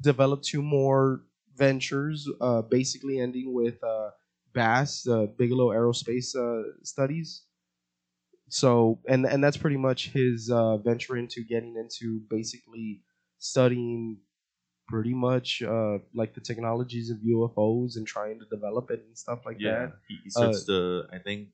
develop 0.00 0.42
two 0.42 0.62
more 0.62 1.22
ventures, 1.56 2.28
uh, 2.40 2.62
basically 2.62 3.20
ending 3.20 3.52
with 3.52 3.82
uh, 3.84 4.10
Bass, 4.54 5.06
uh, 5.06 5.26
Bigelow 5.36 5.68
Aerospace 5.68 6.34
uh, 6.34 6.62
Studies. 6.82 7.42
So, 8.48 8.98
and 9.06 9.26
and 9.26 9.44
that's 9.44 9.56
pretty 9.56 9.76
much 9.76 10.08
his 10.08 10.50
uh, 10.50 10.78
venture 10.78 11.16
into 11.16 11.44
getting 11.44 11.76
into 11.76 12.20
basically 12.28 13.02
studying 13.40 14.18
pretty 14.88 15.14
much 15.14 15.62
uh, 15.62 15.98
like 16.14 16.34
the 16.34 16.40
technologies 16.42 17.10
of 17.10 17.18
UFOs 17.24 17.96
and 17.96 18.06
trying 18.06 18.40
to 18.40 18.46
develop 18.46 18.90
it 18.90 19.04
and 19.06 19.18
stuff 19.18 19.46
like 19.46 19.58
yeah, 19.58 19.86
that. 19.86 19.92
he, 20.08 20.16
he 20.24 20.30
starts 20.30 20.64
to 20.66 21.04
I 21.12 21.18
think 21.18 21.48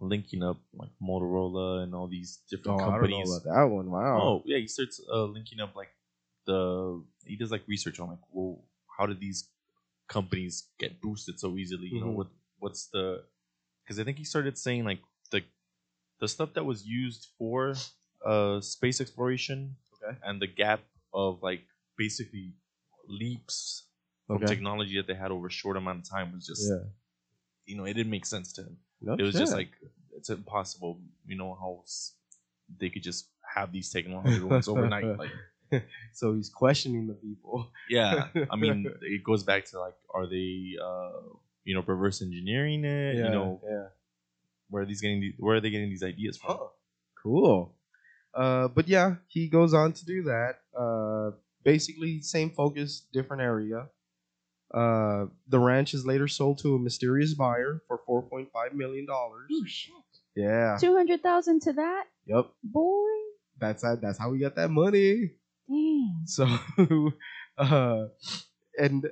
linking 0.00 0.42
up 0.42 0.58
like 0.74 0.90
Motorola 1.02 1.82
and 1.82 1.94
all 1.94 2.08
these 2.08 2.42
different 2.50 2.78
Oh, 2.78 2.84
companies. 2.84 3.28
know 3.28 3.52
that 3.54 3.64
one. 3.64 3.90
Wow. 3.90 4.18
Oh 4.20 4.42
yeah, 4.46 4.58
he 4.58 4.66
starts 4.68 5.00
uh, 5.12 5.24
linking 5.24 5.60
up 5.60 5.76
like 5.76 5.90
the 6.46 7.04
he 7.26 7.36
does 7.36 7.50
like 7.50 7.62
research 7.66 8.00
on 8.00 8.08
like 8.10 8.18
well 8.30 8.64
how 8.98 9.06
did 9.06 9.20
these 9.20 9.50
companies 10.08 10.70
get 10.78 11.00
boosted 11.00 11.40
so 11.40 11.56
easily? 11.58 11.88
You 11.88 12.00
know 12.00 12.08
Mhm. 12.08 12.16
what 12.18 12.28
what's 12.58 12.88
the 12.88 13.24
because 13.84 14.00
I 14.00 14.04
think 14.04 14.18
he 14.18 14.24
started 14.24 14.58
saying 14.58 14.84
like 14.84 15.00
the 15.30 15.42
the 16.20 16.28
stuff 16.28 16.54
that 16.54 16.64
was 16.64 16.86
used 16.86 17.28
for 17.38 17.74
uh 18.24 18.60
space 18.60 19.00
exploration 19.00 19.76
Okay. 20.02 20.18
and 20.22 20.42
the 20.42 20.46
gap 20.46 20.80
of 21.14 21.42
like 21.42 21.62
basically 21.96 22.52
leaps 23.08 23.86
from 24.26 24.36
Okay. 24.36 24.46
technology 24.46 24.96
that 24.96 25.06
they 25.06 25.14
had 25.14 25.30
over 25.30 25.46
a 25.46 25.50
short 25.50 25.76
amount 25.76 25.98
of 26.00 26.08
time 26.10 26.32
was 26.32 26.46
just 26.46 26.68
Yeah. 26.70 26.84
you 27.66 27.76
know 27.76 27.84
it 27.84 27.94
didn't 27.94 28.10
make 28.10 28.26
sense 28.26 28.52
to 28.54 28.62
him. 28.62 28.76
No 29.00 29.14
It 29.14 29.22
was 29.22 29.34
just 29.34 29.52
like 29.52 29.70
it's 30.16 30.30
impossible. 30.30 31.00
You 31.26 31.36
know 31.36 31.54
how 31.54 31.84
they 32.80 32.88
could 32.90 33.02
just 33.02 33.28
have 33.54 33.72
these 33.72 33.90
technologies 33.90 34.68
overnight. 34.68 35.04
Like 35.18 35.30
so 36.12 36.34
he's 36.34 36.50
questioning 36.50 37.06
the 37.06 37.14
people. 37.14 37.70
yeah, 37.88 38.28
I 38.50 38.56
mean 38.56 38.86
it 39.02 39.22
goes 39.24 39.42
back 39.42 39.64
to 39.70 39.80
like 39.80 39.94
are 40.14 40.26
they 40.26 40.76
uh 40.82 41.20
you 41.64 41.74
know 41.74 41.82
reverse 41.86 42.22
engineering 42.22 42.84
it? 42.84 43.16
yeah. 43.16 43.24
You 43.26 43.30
know 43.30 43.60
yeah. 43.64 43.86
where 44.70 44.82
are 44.82 44.86
these 44.86 45.00
getting 45.00 45.20
these, 45.20 45.34
where 45.38 45.56
are 45.56 45.60
they 45.60 45.70
getting 45.70 45.90
these 45.90 46.02
ideas 46.02 46.36
from? 46.38 46.50
Oh, 46.52 46.72
cool. 47.22 47.74
Uh, 48.34 48.68
but 48.68 48.88
yeah, 48.88 49.16
he 49.28 49.48
goes 49.48 49.74
on 49.74 49.92
to 49.92 50.04
do 50.04 50.22
that. 50.24 50.58
Uh, 50.78 51.30
basically, 51.62 52.20
same 52.20 52.50
focus, 52.50 53.04
different 53.12 53.42
area. 53.42 53.86
Uh, 54.72 55.26
the 55.48 55.58
ranch 55.58 55.94
is 55.94 56.04
later 56.04 56.26
sold 56.26 56.58
to 56.58 56.74
a 56.74 56.78
mysterious 56.78 57.34
buyer 57.34 57.80
for 57.86 58.00
four 58.06 58.22
point 58.22 58.48
five 58.52 58.74
million 58.74 59.06
dollars. 59.06 59.48
oh 59.52 59.64
shit! 59.66 59.94
Yeah. 60.34 60.76
Two 60.80 60.96
hundred 60.96 61.22
thousand 61.22 61.62
to 61.62 61.72
that 61.74 62.04
Yep. 62.26 62.46
boy. 62.64 63.06
That's 63.60 63.84
how, 63.84 63.94
that's 63.96 64.18
how 64.18 64.30
we 64.30 64.38
got 64.40 64.56
that 64.56 64.70
money. 64.70 65.30
Damn. 65.68 66.22
So, 66.26 66.48
uh, 67.58 68.06
and 68.78 69.06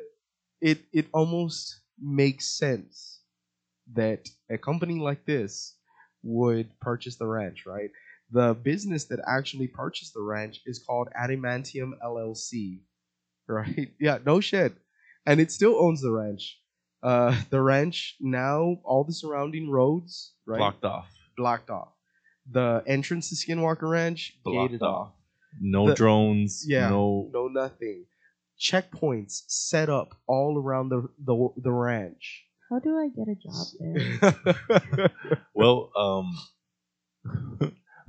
it 0.61 0.81
it 0.93 1.07
almost 1.15 1.81
makes 2.01 2.47
sense 2.49 3.21
that 3.95 4.29
a 4.51 4.59
company 4.59 4.99
like 4.99 5.25
this 5.27 5.77
would 6.25 6.69
purchase 6.81 7.17
the 7.17 7.27
ranch, 7.27 7.67
right? 7.67 7.91
The 8.33 8.55
business 8.55 9.05
that 9.07 9.21
actually 9.29 9.69
purchased 9.69 10.15
the 10.15 10.23
ranch 10.23 10.61
is 10.67 10.79
called 10.79 11.09
Adamantium 11.21 11.91
LLC, 12.05 12.81
right? 13.49 13.93
Yeah, 14.01 14.19
no 14.25 14.41
shit, 14.41 14.73
and 15.27 15.41
it 15.41 15.53
still 15.53 15.77
owns 15.79 16.01
the 16.03 16.11
ranch. 16.11 16.59
Uh, 17.03 17.35
the 17.51 17.61
ranch 17.61 18.17
now, 18.21 18.77
all 18.85 19.05
the 19.05 19.13
surrounding 19.13 19.69
roads, 19.71 20.33
right, 20.47 20.59
Blocked 20.59 20.85
off. 20.85 21.09
blocked 21.37 21.69
off. 21.71 21.93
The 22.51 22.83
entrance 22.87 23.29
to 23.31 23.35
Skinwalker 23.37 23.89
Ranch 23.91 24.33
Blocked 24.45 24.71
gated 24.73 24.83
off. 24.83 25.09
off. 25.09 25.13
No 25.61 25.89
The- 25.89 25.95
drones. 25.95 26.65
Yeah, 26.67 26.89
No. 26.89 27.29
no 27.33 27.49
nothing. 27.49 28.07
Checkpoints 28.61 29.43
set 29.49 29.89
up 29.89 30.15
all 30.27 30.57
around 30.57 30.89
the 30.91 31.09
the, 31.25 31.49
the 31.57 31.73
ranch. 31.73 32.45
How 32.71 32.79
do 32.79 32.97
I 32.97 33.09
get 33.09 33.29
a 33.29 33.35
job 33.35 34.47
there? 35.29 35.39
Well, 35.55 35.91
um, 35.97 36.39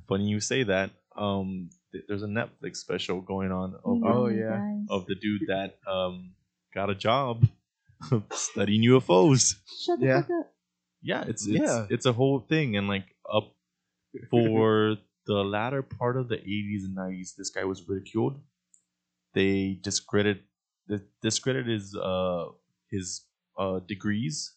funny 0.07 0.27
you 0.27 0.39
say 0.39 0.63
that. 0.63 0.91
Um, 1.15 1.69
th- 1.91 2.05
there's 2.07 2.23
a 2.23 2.27
Netflix 2.27 2.77
special 2.77 3.21
going 3.21 3.51
on 3.51 3.73
of, 3.75 3.81
Oh, 3.85 3.93
know, 3.95 4.27
yeah. 4.27 4.57
guys. 4.57 4.85
of 4.89 5.05
the 5.05 5.15
dude 5.15 5.43
that 5.47 5.77
um 5.87 6.33
got 6.73 6.89
a 6.89 6.95
job 6.95 7.45
studying 8.33 8.81
UFOs. 8.83 9.55
Shut 9.85 9.99
the 9.99 10.05
Yeah. 10.07 10.21
fuck 10.21 10.31
up. 10.31 10.53
Yeah, 11.01 11.23
it's 11.27 11.45
it's 11.47 11.59
Yeah. 11.59 11.85
it's 11.89 12.05
a 12.05 12.13
whole 12.13 12.39
thing, 12.39 12.77
and 12.77 12.87
like 12.87 13.05
up 13.31 13.53
for 14.31 14.97
the 15.25 15.43
latter 15.43 15.81
part 15.81 16.17
of 16.17 16.27
the 16.29 16.37
80s 16.37 16.83
and 16.85 16.97
90s, 16.97 17.35
this 17.37 17.49
guy 17.49 17.63
was 17.63 17.87
ridiculed. 17.87 18.39
They 19.33 19.79
discredit 19.81 20.43
the 20.87 21.01
discredit 21.21 21.65
his 21.67 21.95
uh 21.95 22.45
his 22.91 23.25
uh 23.57 23.79
degrees. 23.87 24.53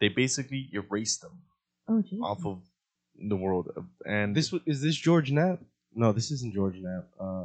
They 0.00 0.08
basically 0.08 0.68
erased 0.72 1.22
them 1.22 1.42
Oh 1.88 2.02
off 2.22 2.44
of 2.44 2.62
the 3.20 3.36
world, 3.36 3.70
and 4.06 4.34
this 4.36 4.52
is 4.66 4.80
this 4.82 4.96
George 4.96 5.30
Knapp? 5.30 5.60
No, 5.94 6.12
this 6.12 6.30
isn't 6.30 6.52
George 6.54 6.76
Knapp. 6.76 7.08
Uh, 7.18 7.44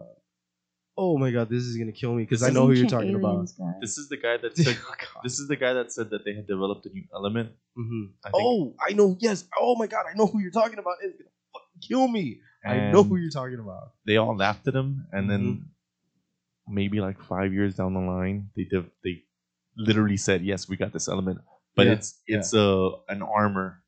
oh 0.98 1.18
my 1.18 1.32
god, 1.32 1.50
this 1.50 1.64
is 1.64 1.78
gonna 1.78 1.92
kill 1.92 2.14
me 2.14 2.24
because 2.24 2.44
I 2.44 2.50
know 2.50 2.68
who 2.68 2.74
you're 2.74 2.90
talking 2.90 3.16
about. 3.16 3.34
aliens, 3.34 3.54
guys. 3.54 3.76
this 3.82 3.98
is 3.98 4.10
the 4.10 4.18
guy 4.18 4.38
that 4.38 4.58
said 4.66 4.78
Oh, 4.90 5.20
this 5.24 5.40
is 5.40 5.48
the 5.48 5.56
guy 5.56 5.74
that 5.74 5.92
said 5.92 6.10
that 6.10 6.26
they 6.26 6.34
had 6.34 6.48
developed 6.48 6.86
a 6.86 6.90
new 6.90 7.04
element. 7.14 7.52
Mhm. 7.78 8.12
I 8.26 8.32
think, 8.32 8.44
Oh, 8.44 8.76
I 8.88 8.94
know. 8.94 9.16
Yes. 9.20 9.46
Oh 9.60 9.76
my 9.78 9.88
god, 9.88 10.06
I 10.12 10.18
know 10.18 10.28
who 10.28 10.40
you're 10.40 10.52
talking 10.52 10.80
about. 10.80 10.96
It's 11.02 11.18
gonna 11.18 11.30
fucking 11.54 11.82
kill 11.88 12.08
me. 12.08 12.40
I 12.66 12.92
know 12.92 13.04
who 13.04 13.16
you're 13.18 13.32
talking 13.32 13.60
about. 13.60 13.94
They 14.06 14.18
all 14.18 14.36
laughed 14.36 14.68
at 14.68 14.76
him, 14.76 15.06
and 15.12 15.30
then 15.30 15.42
Mm-hmm. 16.68 16.74
maybe 16.76 17.00
like 17.02 17.22
five 17.24 17.54
years 17.54 17.76
down 17.76 17.94
the 17.94 18.00
line, 18.02 18.50
they 18.56 18.64
div- 18.66 18.92
they 19.04 19.24
literally 19.76 20.18
said, 20.18 20.44
"Yes, 20.44 20.68
we 20.70 20.78
got 20.78 20.94
this 20.94 21.08
element." 21.08 21.40
but 21.76 21.88
Yeah, 21.88 21.94
it's 21.94 22.20
it's 22.28 22.54
uh 22.54 22.90
an 23.08 23.22
armor. 23.22 23.81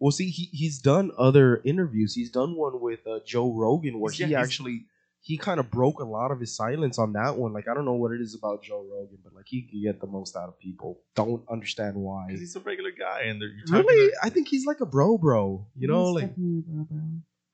Well, 0.00 0.12
see, 0.12 0.30
he 0.30 0.44
he's 0.52 0.78
done 0.78 1.10
other 1.18 1.60
interviews. 1.64 2.14
He's 2.14 2.30
done 2.30 2.54
one 2.56 2.80
with 2.80 3.06
uh, 3.06 3.20
Joe 3.26 3.52
Rogan 3.52 3.98
where 4.00 4.12
He's- 4.12 4.20
yeah, 4.20 4.26
he 4.26 4.32
he's- 4.34 4.44
actually 4.44 4.86
he 5.20 5.36
kind 5.36 5.58
of 5.58 5.68
broke 5.70 5.98
a 5.98 6.04
lot 6.04 6.30
of 6.30 6.38
his 6.38 6.54
silence 6.54 6.96
on 6.98 7.12
that 7.14 7.36
one. 7.36 7.52
Like 7.52 7.66
I 7.68 7.74
don't 7.74 7.84
know 7.84 7.94
what 7.94 8.12
it 8.12 8.20
is 8.20 8.36
about 8.36 8.62
Joe 8.62 8.86
Rogan, 8.88 9.18
but 9.24 9.34
like 9.34 9.46
he 9.48 9.62
can 9.62 9.82
get 9.82 10.00
the 10.00 10.06
most 10.06 10.36
out 10.36 10.48
of 10.48 10.58
people. 10.60 11.00
Don't 11.16 11.42
understand 11.50 11.96
why. 11.96 12.26
Because 12.28 12.40
he's 12.40 12.54
a 12.56 12.60
regular 12.60 12.92
guy, 12.92 13.22
and 13.22 13.42
they're, 13.42 13.48
you're 13.48 13.82
Really, 13.82 14.10
to- 14.10 14.16
I 14.22 14.28
think 14.30 14.46
he's 14.48 14.64
like 14.66 14.80
a 14.80 14.86
bro, 14.86 15.18
bro. 15.18 15.66
You 15.76 15.88
know, 15.88 16.06
He's 16.06 16.22
like 16.22 16.36
bro, 16.36 16.62
bro. 16.88 17.00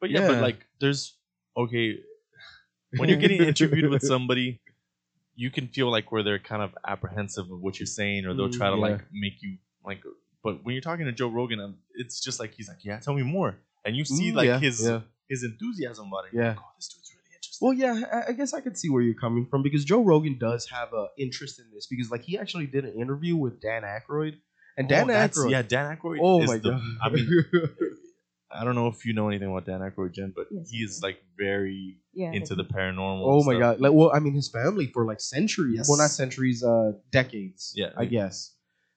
but 0.01 0.11
yeah, 0.11 0.29
but 0.29 0.43
like 0.43 0.67
there's 0.81 1.17
okay 1.57 1.99
when 2.99 3.09
you're 3.09 3.19
getting 3.19 3.43
interviewed 3.53 3.91
with 3.91 4.03
somebody, 4.03 4.61
you 5.35 5.51
can 5.51 5.67
feel 5.69 5.91
like 5.91 6.13
where 6.13 6.23
they're 6.23 6.39
kind 6.39 6.63
of 6.63 6.77
apprehensive 6.87 7.51
of 7.51 7.61
what 7.61 7.81
you're 7.81 7.87
saying, 7.87 8.27
or 8.27 8.35
they'll 8.35 8.49
Mm, 8.51 8.59
try 8.59 8.69
to 8.71 8.77
yeah. 8.77 8.83
like 8.83 9.01
make 9.11 9.43
you 9.43 9.57
like. 9.85 10.03
But 10.45 10.63
when 10.65 10.75
you're 10.75 10.83
talking 10.83 11.07
to 11.07 11.13
Joe 11.13 11.29
Rogan, 11.29 11.59
um, 11.59 11.77
it's 11.95 12.21
just 12.21 12.39
like 12.39 12.53
he's 12.55 12.69
like, 12.69 12.85
"Yeah, 12.85 12.99
tell 13.01 13.15
me 13.15 13.23
more," 13.23 13.57
and 13.85 13.97
you 13.97 14.05
see 14.05 14.31
Mm, 14.31 14.35
like 14.37 14.47
yeah, 14.47 14.59
his 14.61 14.85
yeah. 14.87 15.01
his 15.29 15.43
enthusiasm 15.43 16.09
about 16.09 16.27
it. 16.27 16.33
Yeah. 16.35 16.41
You're 16.41 16.49
like, 16.51 16.59
oh, 16.61 16.73
this 16.77 16.89
dude's 16.89 17.11
really 17.15 17.35
interesting. 17.35 17.67
Well, 17.67 17.73
yeah, 17.83 18.07
I, 18.17 18.31
I 18.31 18.33
guess 18.33 18.53
I 18.55 18.61
could 18.61 18.77
see 18.79 18.91
where 18.91 19.03
you're 19.03 19.15
coming 19.27 19.47
from 19.51 19.63
because 19.63 19.85
Joe 19.85 20.03
Rogan 20.05 20.37
does 20.39 20.69
have 20.69 20.93
a 20.93 21.07
interest 21.19 21.59
in 21.59 21.67
this 21.75 21.87
because 21.87 22.11
like 22.11 22.23
he 22.23 22.39
actually 22.39 22.67
did 22.67 22.85
an 22.85 22.95
interview 22.95 23.35
with 23.37 23.61
Dan 23.61 23.83
Aykroyd, 23.83 24.35
and 24.77 24.87
Dan 24.89 25.05
Oh, 25.05 25.07
that's- 25.15 25.39
Aykroyd. 25.39 25.51
yeah, 25.51 25.63
Dan 25.63 25.97
Aykroyd. 25.97 26.19
oh 26.21 26.43
is 26.43 26.49
my 26.51 26.59
the- 26.59 26.71
god. 26.71 26.83
I 27.03 27.09
mean, 27.09 27.29
I 28.57 28.63
don't 28.65 28.77
know 28.77 28.87
if 28.87 29.05
you 29.05 29.15
know 29.15 29.29
anything 29.29 29.49
about 29.51 29.65
Dan 29.67 29.81
Aykroyd, 29.81 30.13
Jen, 30.13 30.33
but 30.37 30.47
Yes, 30.51 30.69
I 30.69 30.77
he 30.77 30.83
is 30.85 31.01
do. 31.01 31.07
like 31.07 31.19
very 31.37 31.97
Yeah. 32.13 32.33
into 32.33 32.55
the 32.55 32.65
paranormal. 32.65 33.23
oh 33.25 33.43
my 33.43 33.55
stuff. 33.55 33.61
god. 33.61 33.81
Like, 33.81 33.93
well, 33.93 34.13
I 34.15 34.21
mean, 34.21 34.35
his 34.35 34.49
family 34.49 34.87
for 34.89 35.05
like 35.05 35.21
centuries. 35.21 35.77
Yes. 35.79 35.89
Well, 35.89 35.99
not 35.99 36.11
centuries, 36.11 36.63
uh, 36.63 36.93
decades. 37.11 37.73
Yeah. 37.75 37.91
I 37.97 38.05
guess. 38.05 38.53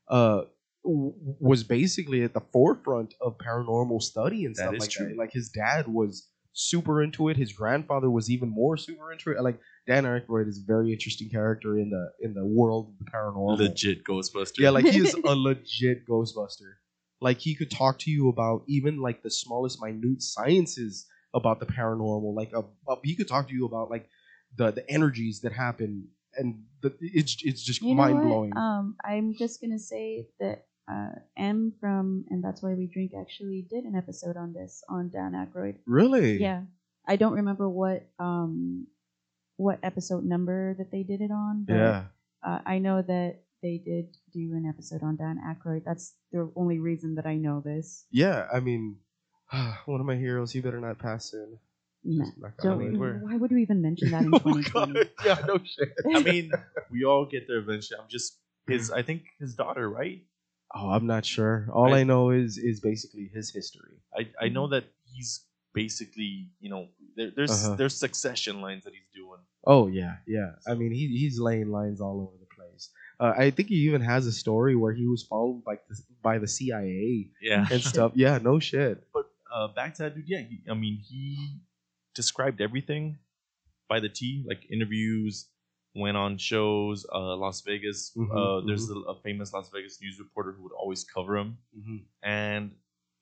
Uh, 0.07 0.35
w- 0.35 0.49
was 0.87 1.63
basically 1.63 2.23
at 2.23 2.33
the 2.33 2.41
forefront 2.53 3.13
of 3.21 3.37
paranormal 3.37 4.01
study 4.01 4.45
and 4.45 4.55
stuff 4.55 4.73
is 4.75 4.79
like 4.81 4.89
true. 4.89 5.09
that. 5.09 5.17
Like 5.17 5.31
his 5.33 5.49
dad 5.49 5.87
was 5.87 6.27
super 6.53 7.03
into 7.03 7.29
it. 7.29 7.37
His 7.37 7.51
grandfather 7.53 8.09
was 8.09 8.29
even 8.29 8.49
more 8.49 8.77
super 8.77 9.11
into 9.11 9.31
it. 9.31 9.41
Like 9.41 9.59
Dan 9.85 10.05
Aykroyd 10.05 10.47
is 10.47 10.59
a 10.59 10.65
very 10.65 10.91
interesting 10.91 11.29
character 11.29 11.77
in 11.77 11.89
the 11.89 12.11
in 12.21 12.33
the 12.33 12.45
world 12.45 12.89
of 12.89 13.05
the 13.05 13.11
paranormal. 13.11 13.57
Legit 13.57 14.03
Ghostbuster. 14.03 14.59
Yeah, 14.59 14.71
like 14.71 14.85
he 14.85 14.99
is 14.99 15.13
a 15.25 15.35
legit 15.35 16.07
Ghostbuster. 16.07 16.75
Like 17.21 17.39
he 17.39 17.55
could 17.55 17.71
talk 17.71 17.99
to 17.99 18.11
you 18.11 18.29
about 18.29 18.63
even 18.67 19.01
like 19.01 19.23
the 19.23 19.31
smallest 19.31 19.81
minute 19.81 20.21
sciences 20.21 21.05
about 21.33 21.59
the 21.59 21.65
paranormal. 21.65 22.35
Like 22.35 22.51
a, 22.53 22.61
a- 22.91 22.99
he 23.03 23.15
could 23.15 23.27
talk 23.27 23.47
to 23.49 23.53
you 23.53 23.65
about 23.65 23.89
like 23.89 24.07
the 24.55 24.71
the 24.71 24.89
energies 24.89 25.41
that 25.41 25.51
happen, 25.51 26.07
and 26.35 26.63
the, 26.81 26.95
it's 27.01 27.37
it's 27.43 27.63
just 27.63 27.81
You 27.81 27.89
know 27.95 28.01
mind 28.03 28.15
what? 28.15 28.23
blowing. 28.23 28.57
Um, 28.57 28.95
I'm 29.03 29.35
just 29.37 29.61
gonna 29.61 29.79
say 29.79 30.27
that 30.39 30.65
uh, 30.91 31.09
M 31.37 31.73
from 31.79 32.25
and 32.29 32.43
that's 32.43 32.61
why 32.63 32.73
we 32.73 32.87
drink 32.87 33.11
actually 33.19 33.65
did 33.69 33.83
an 33.85 33.95
episode 33.95 34.37
on 34.37 34.53
this 34.53 34.83
on 34.89 35.09
Dan 35.09 35.33
Aykroyd. 35.33 35.75
really? 35.85 36.37
Yeah, 36.41 36.61
I 37.07 37.15
don't 37.17 37.33
remember 37.33 37.67
what 37.69 38.07
um 38.19 38.87
what 39.57 39.79
episode 39.83 40.23
number 40.23 40.75
that 40.77 40.91
they 40.91 41.03
did 41.03 41.21
it 41.21 41.31
on. 41.31 41.65
But, 41.67 41.73
Yeah. 41.75 42.03
Uh, 42.45 42.59
I 42.65 42.77
know 42.77 43.01
that 43.01 43.41
they 43.63 43.81
did 43.83 44.15
do 44.31 44.53
an 44.53 44.65
episode 44.69 45.01
on 45.03 45.15
Dan 45.17 45.39
Aykroyd. 45.43 45.83
That's 45.83 46.13
the 46.31 46.51
only 46.55 46.77
reason 46.79 47.15
that 47.15 47.25
I 47.25 47.35
know 47.35 47.61
this. 47.65 48.05
Yeah. 48.11 48.47
I 48.53 48.59
mean, 48.59 48.97
one 49.85 49.99
of 49.99 50.05
my 50.05 50.15
heroes. 50.15 50.53
You 50.53 50.61
better 50.61 50.79
not 50.79 50.99
pass 50.99 51.31
soon. 51.31 51.57
Nah, 52.03 52.23
Just 52.25 52.37
knock 52.37 52.53
don't- 52.61 52.95
on 52.95 53.21
why 53.23 53.35
would 53.35 53.49
you 53.51 53.57
even 53.57 53.81
mention 53.81 54.11
that 54.11 54.21
in 54.23 54.31
Oh, 54.33 54.37
2020? 54.39 54.93
God. 54.93 55.09
yeah. 55.25 55.39
No 55.47 55.57
shit. 55.57 55.89
I 56.15 56.21
mean, 56.21 56.51
we 56.91 57.03
all 57.03 57.25
get 57.25 57.47
there 57.47 57.57
eventually. 57.57 57.99
I'm 57.99 58.07
just 58.07 58.37
his. 58.67 58.91
I 58.91 59.01
think 59.01 59.23
his 59.39 59.55
daughter, 59.55 59.89
right? 59.89 60.21
Oh, 60.75 60.89
I'm 60.91 61.07
not 61.07 61.25
sure. 61.25 61.67
All 61.73 61.93
I- 61.93 61.99
I 61.99 62.03
know 62.03 62.29
is 62.31 62.57
is 62.57 62.79
basically 62.79 63.29
his 63.33 63.49
history. 63.51 63.97
I 64.17 64.29
I 64.45 64.49
know 64.49 64.67
that 64.67 64.85
he's 65.13 65.45
basically 65.73 66.49
you 66.59 66.69
know 66.69 66.87
there, 67.15 67.31
there's 67.35 67.51
Uh-huh. 67.51 67.75
there's 67.75 67.95
succession 67.95 68.61
lines 68.61 68.83
that 68.83 68.93
he's 68.93 69.09
doing. 69.13 69.41
Oh 69.65 69.87
yeah, 69.87 70.17
yeah. 70.27 70.51
I 70.67 70.73
mean, 70.75 70.91
he 70.91 71.07
he's 71.07 71.39
laying 71.39 71.69
lines 71.71 72.01
all 72.01 72.21
over 72.21 72.37
the 72.39 72.45
place. 72.55 72.89
Uh, 73.19 73.33
I 73.37 73.49
think 73.51 73.69
he 73.69 73.75
even 73.87 74.01
has 74.01 74.27
a 74.27 74.31
story 74.31 74.75
where 74.75 74.93
he 74.93 75.07
was 75.07 75.23
followed 75.23 75.63
by 75.63 75.75
the, 75.89 75.95
by 76.21 76.37
the 76.37 76.47
CIA 76.47 77.31
Yeah. 77.41 77.65
and 77.71 77.81
stuff. 77.93 78.11
Yeah, 78.15 78.37
no 78.37 78.59
shit. 78.59 79.07
But 79.13 79.25
uh, 79.53 79.69
back 79.69 79.95
to 79.95 80.03
that 80.03 80.15
dude. 80.15 80.27
Yeah. 80.29 80.41
He, 80.41 80.59
I 80.69 80.73
mean, 80.75 80.99
he 81.03 81.57
described 82.13 82.61
everything 82.61 83.17
by 83.89 83.99
the 83.99 84.09
T. 84.09 84.43
Like 84.47 84.69
interviews, 84.69 85.47
went 85.97 86.17
on 86.17 86.37
shows. 86.37 87.05
Uh, 87.13 87.35
Las 87.35 87.61
Vegas. 87.61 88.11
Mhm, 88.15 88.29
uh, 88.31 88.65
there's 88.65 88.89
a, 88.89 88.95
a 89.13 89.15
famous 89.21 89.53
Las 89.53 89.69
Vegas 89.73 89.99
news 90.01 90.19
reporter 90.19 90.51
who 90.53 90.63
would 90.63 90.71
always 90.73 91.03
cover 91.03 91.37
him, 91.37 91.57
Mm-hmm. 91.77 91.97
and 92.23 92.71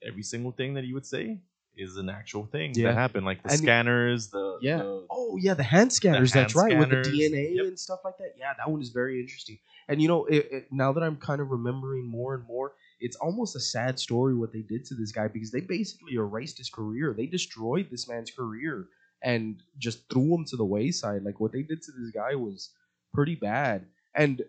every 0.04 0.24
single 0.24 0.52
thing 0.52 0.74
that 0.76 0.84
he 0.84 0.94
would 0.94 1.06
say 1.06 1.40
is 1.78 1.98
an 1.98 2.10
actual 2.10 2.46
thing 2.46 2.72
Yeah. 2.74 2.88
that 2.90 2.96
happened. 2.96 3.26
Like 3.26 3.44
the 3.44 3.50
And- 3.50 3.58
scanners, 3.60 4.30
the 4.30 4.60
Yeah. 4.62 4.78
the- 4.78 5.06
Oh 5.10 5.38
yeah, 5.42 5.54
the 5.56 5.64
hand 5.64 5.92
scanners. 5.92 6.32
hand 6.34 6.46
that's 6.46 6.56
right, 6.56 6.78
with 6.78 6.90
the. 6.90 7.02
DNA 7.10 7.56
Yep. 7.56 7.66
and 7.66 7.80
stuff 7.80 8.00
like 8.06 8.18
that. 8.20 8.36
Yeah, 8.38 8.54
that 8.58 8.70
one 8.70 8.82
is 8.82 8.90
very 8.90 9.20
interesting. 9.20 9.58
And 9.90 10.02
you 10.02 10.08
know, 10.08 10.26
it, 10.26 10.48
it, 10.52 10.64
now 10.72 10.94
that 10.94 11.04
I'm 11.04 11.18
kind 11.18 11.42
of 11.42 11.50
remembering 11.52 12.06
more 12.06 12.34
and 12.34 12.46
more, 12.46 12.74
it's 13.02 13.18
almost 13.18 13.56
a 13.56 13.60
sad 13.60 14.00
story 14.00 14.34
what 14.34 14.52
they 14.54 14.62
did 14.62 14.86
to 14.86 14.96
this 14.96 15.12
guy 15.12 15.28
because 15.28 15.52
they 15.52 15.60
basically 15.62 16.14
erased 16.16 16.58
his 16.58 16.70
career. 16.70 17.14
They 17.14 17.26
destroyed 17.28 17.90
this 17.92 18.08
man's 18.08 18.32
career 18.32 18.88
and 19.24 19.62
just 19.78 20.10
threw 20.10 20.36
him 20.36 20.46
to 20.46 20.58
the 20.58 20.66
wayside. 20.66 21.24
Like 21.24 21.40
what 21.40 21.52
they 21.52 21.64
did 21.64 21.82
to 21.84 21.92
this 21.92 22.12
guy 22.14 22.36
was 22.36 22.72
pretty 23.14 23.36
bad. 23.36 23.86
And 24.16 24.44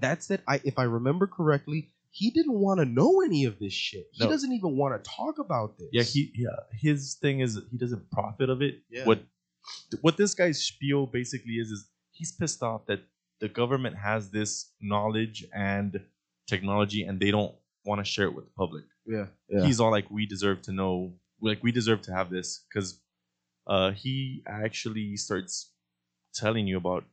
that's 0.00 0.30
it. 0.30 0.40
I 0.48 0.60
if 0.64 0.78
I 0.78 0.84
remember 0.84 1.26
correctly, 1.26 1.90
he 2.10 2.30
didn't 2.30 2.58
want 2.58 2.80
to 2.80 2.84
know 2.86 3.20
any 3.22 3.44
of 3.44 3.58
this 3.58 3.72
shit. 3.72 4.06
He 4.12 4.24
No. 4.24 4.30
doesn't 4.30 4.52
even 4.52 4.76
want 4.76 5.02
to 5.02 5.10
talk 5.10 5.38
about 5.38 5.78
this. 5.78 5.88
Yeah, 5.92 6.02
he 6.02 6.32
yeah. 6.36 6.56
His 6.72 7.14
thing 7.20 7.40
is 7.40 7.58
he 7.70 7.78
doesn't 7.78 8.10
profit 8.10 8.50
of 8.50 8.62
it. 8.62 8.82
Yeah. 8.90 9.04
What 9.04 9.22
what 10.00 10.16
this 10.16 10.34
guy's 10.34 10.60
spiel 10.62 11.06
basically 11.06 11.54
is 11.54 11.70
is 11.70 11.88
he's 12.12 12.32
pissed 12.32 12.62
off 12.62 12.86
that 12.86 13.00
the 13.40 13.48
government 13.48 13.96
has 13.96 14.30
this 14.30 14.72
knowledge 14.80 15.44
and 15.54 16.00
technology 16.46 17.02
and 17.04 17.18
they 17.20 17.30
don't 17.30 17.54
want 17.84 17.98
to 18.00 18.04
share 18.04 18.26
it 18.26 18.34
with 18.34 18.44
the 18.44 18.50
public. 18.56 18.84
yeah, 19.06 19.26
yeah. 19.48 19.64
He's 19.64 19.80
all 19.80 19.90
like, 19.90 20.10
we 20.10 20.26
deserve 20.26 20.60
to 20.62 20.72
know, 20.72 21.14
like 21.40 21.62
we 21.62 21.72
deserve 21.72 22.02
to 22.02 22.12
have 22.12 22.28
this 22.30 22.64
because 22.68 23.00
uh, 23.66 23.90
he 23.92 24.42
actually 24.46 25.16
starts 25.16 25.70
telling 26.34 26.66
you 26.66 26.76
about 26.76 27.04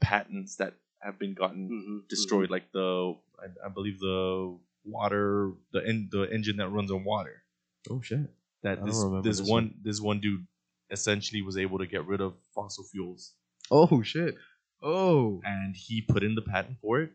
patents 0.00 0.56
that 0.56 0.74
have 1.02 1.18
been 1.18 1.34
gotten 1.34 1.68
Mhm, 1.70 2.08
destroyed, 2.08 2.50
like 2.50 2.72
the 2.72 3.16
I, 3.38 3.66
I 3.66 3.68
believe 3.68 3.98
the 4.00 4.56
water, 4.84 5.52
the 5.72 5.80
en- 5.86 6.08
the 6.10 6.22
engine 6.32 6.56
that 6.58 6.68
runs 6.68 6.90
on 6.90 7.04
water 7.04 7.42
Oh 7.90 8.00
shit. 8.00 8.30
that 8.62 8.78
I 8.78 8.86
this 8.86 9.02
this 9.22 9.38
this 9.40 9.48
one 9.48 9.74
this 9.82 10.00
one 10.00 10.20
dude 10.20 10.46
essentially 10.90 11.42
was 11.42 11.56
able 11.56 11.78
to 11.78 11.86
get 11.86 12.06
rid 12.06 12.20
of 12.20 12.34
fossil 12.54 12.84
fuels 12.84 13.34
Oh 13.70 14.02
shit. 14.02 14.36
Oh. 14.82 15.40
and 15.44 15.74
he 15.74 16.02
put 16.02 16.22
in 16.22 16.34
the 16.34 16.42
patent 16.42 16.78
for 16.80 17.00
it 17.00 17.12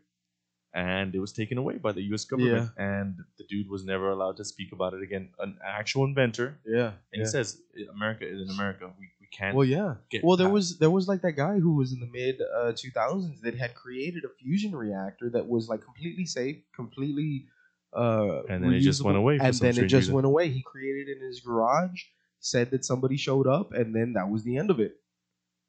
and 0.72 1.14
it 1.14 1.18
was 1.20 1.32
taken 1.32 1.58
away 1.58 1.76
by 1.78 1.92
the 1.92 2.02
US 2.12 2.24
government 2.24 2.70
and 2.76 3.16
the 3.38 3.44
dude 3.44 3.68
was 3.68 3.84
never 3.84 4.10
allowed 4.10 4.36
to 4.36 4.44
speak 4.44 4.70
about 4.72 4.94
it 4.94 5.02
again 5.02 5.30
an 5.40 5.58
actual 5.64 6.04
inventor 6.04 6.58
Yeah. 6.64 6.92
and 7.12 7.22
he 7.22 7.26
says 7.26 7.60
America 7.92 8.24
is 8.26 8.40
in 8.40 8.50
America 8.50 8.84
we, 8.98 9.06
we 9.20 9.26
can't 9.32 9.56
Well, 9.56 9.66
yeah. 9.66 9.94
Well, 10.22 10.36
there 10.36 10.48
was 10.48 10.78
there 10.78 10.90
was 10.90 11.08
like 11.08 11.22
that 11.22 11.32
guy 11.32 11.58
who 11.58 11.74
was 11.74 11.92
in 11.92 12.00
the 12.00 12.06
mid 12.06 12.40
uh, 12.40 12.72
2000s 12.72 13.40
that 13.42 13.54
had 13.56 13.74
created 13.74 14.24
a 14.24 14.28
fusion 14.40 14.74
reactor 14.74 15.28
that 15.30 15.48
was 15.48 15.68
like 15.68 15.82
completely 15.82 16.24
safe, 16.24 16.58
completely 16.74 17.46
uh 17.92 18.42
And 18.48 18.62
then 18.62 18.72
it 18.74 18.80
just 18.80 19.02
went 19.02 19.16
away 19.18 19.38
for 19.38 19.44
and 19.46 19.54
then 19.54 19.70
it 19.76 19.88
just 19.88 20.06
reason. 20.06 20.14
went 20.14 20.26
away. 20.26 20.48
He 20.50 20.62
created 20.62 21.08
it 21.08 21.18
in 21.20 21.26
his 21.26 21.40
garage, 21.40 21.98
said 22.38 22.70
that 22.70 22.84
somebody 22.84 23.16
showed 23.16 23.48
up, 23.48 23.72
and 23.72 23.92
then 23.96 24.12
that 24.12 24.28
was 24.30 24.44
the 24.44 24.56
end 24.56 24.70
of 24.70 24.78
it. 24.78 24.92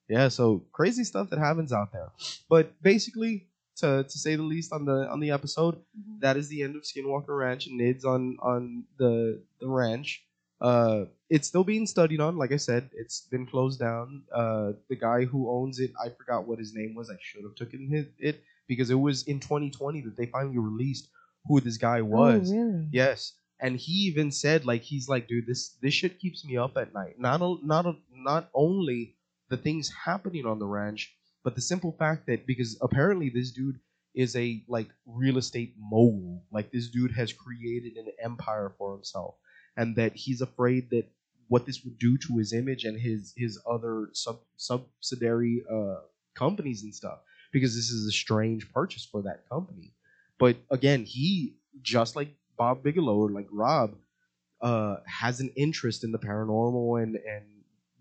Yeah, 0.07 0.27
so 0.27 0.63
crazy 0.71 1.03
stuff 1.03 1.29
that 1.31 1.39
happens 1.39 1.71
out 1.73 1.91
there. 1.93 2.09
But 2.49 2.65
basically, 2.83 3.47
to 3.81 4.03
to 4.03 4.17
say 4.25 4.35
the 4.35 4.43
least 4.43 4.71
on 4.73 4.85
the 4.85 5.07
on 5.13 5.19
the 5.19 5.31
episode, 5.31 5.75
Mhm. 5.75 6.19
that 6.21 6.35
is 6.37 6.47
the 6.49 6.63
end 6.63 6.75
of 6.75 6.83
Skinwalker 6.83 7.35
Ranch 7.37 7.67
and 7.67 7.79
NIDS 7.79 8.05
on 8.05 8.37
on 8.41 8.85
the 8.97 9.41
the 9.59 9.67
ranch. 9.67 10.23
Uh, 10.69 11.05
it's 11.29 11.47
still 11.47 11.63
being 11.63 11.87
studied 11.87 12.21
on. 12.21 12.37
Like 12.37 12.51
I 12.51 12.57
said, 12.57 12.89
it's 12.93 13.21
been 13.33 13.45
closed 13.47 13.79
down. 13.79 14.23
Uh, 14.41 14.73
the 14.89 14.95
guy 14.95 15.25
who 15.25 15.49
owns 15.49 15.79
it, 15.79 15.91
I 16.03 16.09
forgot 16.09 16.47
what 16.47 16.59
his 16.59 16.73
name 16.75 16.93
was. 16.93 17.09
I 17.09 17.17
should 17.19 17.43
have 17.43 17.55
taken 17.55 17.89
it 18.19 18.43
because 18.67 18.89
it 18.91 18.99
was 19.07 19.23
in 19.23 19.39
2020 19.39 20.01
that 20.01 20.15
they 20.17 20.27
finally 20.27 20.59
released 20.59 21.09
who 21.47 21.59
this 21.59 21.77
guy 21.77 22.01
was. 22.03 22.51
Oh, 22.51 22.55
really? 22.55 22.87
Yes, 22.91 23.33
and 23.59 23.75
he 23.75 23.93
even 24.09 24.29
said 24.31 24.65
like 24.65 24.83
he's 24.83 25.07
like, 25.09 25.27
dude, 25.27 25.47
this 25.47 25.61
this 25.81 25.95
shit 25.95 26.19
keeps 26.19 26.45
me 26.45 26.57
up 26.57 26.77
at 26.77 26.93
night. 26.93 27.15
Not 27.19 27.41
o- 27.41 27.59
not 27.63 27.85
o- 27.87 28.03
not 28.13 28.49
only 28.53 29.15
the 29.49 29.57
things 29.57 29.89
happening 30.05 30.45
on 30.45 30.59
the 30.59 30.67
ranch, 30.67 31.01
but 31.43 31.55
the 31.55 31.61
simple 31.61 31.95
fact 31.97 32.27
that 32.27 32.45
because 32.45 32.77
apparently 32.81 33.29
this 33.29 33.51
dude 33.51 33.79
is 34.13 34.35
a 34.35 34.63
like 34.67 34.89
real 35.05 35.37
estate 35.37 35.73
mogul. 35.77 36.43
Like 36.51 36.71
this 36.71 36.89
dude 36.89 37.11
has 37.13 37.33
created 37.33 37.97
an 37.97 38.07
empire 38.23 38.73
for 38.77 38.93
himself, 38.93 39.35
and 39.77 39.95
that 39.95 40.13
he's 40.15 40.41
afraid 40.41 40.89
that 40.91 41.05
what 41.47 41.65
this 41.65 41.83
would 41.83 41.97
do 41.97 42.17
to 42.17 42.37
his 42.37 42.53
image 42.53 42.83
and 42.83 42.99
his 42.99 43.33
his 43.37 43.59
other 43.69 44.09
sub 44.13 44.39
subsidiary 44.57 45.63
uh, 45.71 46.01
companies 46.35 46.83
and 46.83 46.93
stuff. 46.93 47.19
Because 47.51 47.75
this 47.75 47.89
is 47.89 48.07
a 48.07 48.11
strange 48.11 48.71
purchase 48.71 49.05
for 49.05 49.21
that 49.23 49.47
company. 49.49 49.93
But 50.39 50.55
again, 50.69 51.03
he 51.03 51.57
just 51.81 52.15
like 52.15 52.33
Bob 52.57 52.81
Bigelow 52.81 53.17
or 53.17 53.29
like 53.29 53.47
Rob 53.51 53.95
uh, 54.61 54.97
has 55.05 55.41
an 55.41 55.51
interest 55.57 56.03
in 56.03 56.11
the 56.11 56.19
paranormal 56.19 57.01
and 57.03 57.15
and 57.15 57.45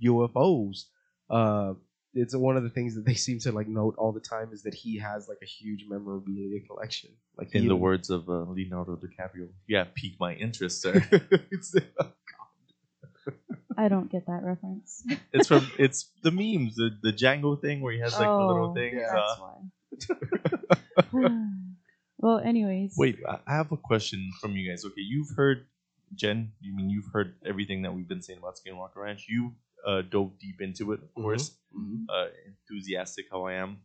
UFOs. 0.04 0.84
Uh, 1.28 1.74
it's 2.14 2.34
one 2.34 2.56
of 2.56 2.62
the 2.62 2.70
things 2.70 2.94
that 2.96 3.04
they 3.04 3.14
seem 3.26 3.38
to 3.40 3.52
like 3.52 3.68
note 3.68 3.94
all 3.98 4.12
the 4.12 4.20
time 4.20 4.50
is 4.52 4.62
that 4.62 4.74
he 4.74 4.98
has 4.98 5.28
like 5.28 5.38
a 5.42 5.46
huge 5.46 5.84
memorabilia 5.88 6.60
collection. 6.66 7.10
Like 7.36 7.54
in 7.54 7.62
he 7.62 7.68
the 7.68 7.74
even- 7.74 7.80
words 7.80 8.10
of 8.10 8.28
uh, 8.28 8.42
Leonardo 8.42 8.96
DiCaprio 8.96 9.48
yeah 9.68 9.84
piqued 9.94 10.20
my 10.20 10.34
interest 10.34 10.82
sir 10.82 11.02
it's, 11.50 11.74
I 13.76 13.88
don't 13.88 14.10
get 14.10 14.26
that 14.26 14.42
reference. 14.42 15.04
it's 15.32 15.48
from 15.48 15.70
it's 15.78 16.10
the 16.22 16.30
memes 16.30 16.76
the, 16.76 16.90
the 17.02 17.12
Django 17.12 17.60
thing 17.60 17.80
where 17.80 17.92
he 17.92 18.00
has 18.00 18.12
like 18.12 18.28
the 18.28 18.36
little 18.36 18.74
thing. 18.74 18.92
things 18.92 19.08
That's 19.10 19.32
uh, 19.32 20.78
why. 21.12 21.38
well, 22.18 22.38
anyways. 22.38 22.94
Wait, 22.96 23.18
I 23.28 23.38
I 23.46 23.56
have 23.56 23.72
a 23.72 23.76
question 23.76 24.30
from 24.40 24.52
you 24.52 24.68
guys. 24.68 24.84
Okay, 24.84 25.00
you've 25.00 25.30
heard 25.36 25.66
Jen. 26.14 26.52
You 26.60 26.74
mean 26.74 26.90
you've 26.90 27.08
heard 27.12 27.34
everything 27.46 27.82
that 27.82 27.94
we've 27.94 28.08
been 28.08 28.22
saying 28.22 28.38
about 28.38 28.58
Skinwalker 28.58 28.96
Ranch? 28.96 29.26
You 29.28 29.54
uh, 29.86 30.02
dove 30.02 30.38
deep 30.38 30.60
into 30.60 30.92
it, 30.92 31.02
of 31.02 31.14
Mhm. 31.16 31.22
course. 31.22 31.58
Mhm. 31.74 32.06
Uh, 32.08 32.28
enthusiastic 32.46 33.26
how 33.30 33.44
I 33.44 33.54
am. 33.54 33.82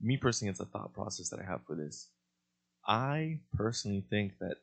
Me 0.00 0.16
personally, 0.16 0.50
it's 0.50 0.60
a 0.60 0.66
thought 0.66 0.92
process 0.94 1.30
that 1.30 1.40
I 1.40 1.44
have 1.44 1.64
for 1.66 1.76
this. 1.76 2.10
I 2.86 3.40
personally 3.52 4.02
think 4.10 4.38
that 4.40 4.58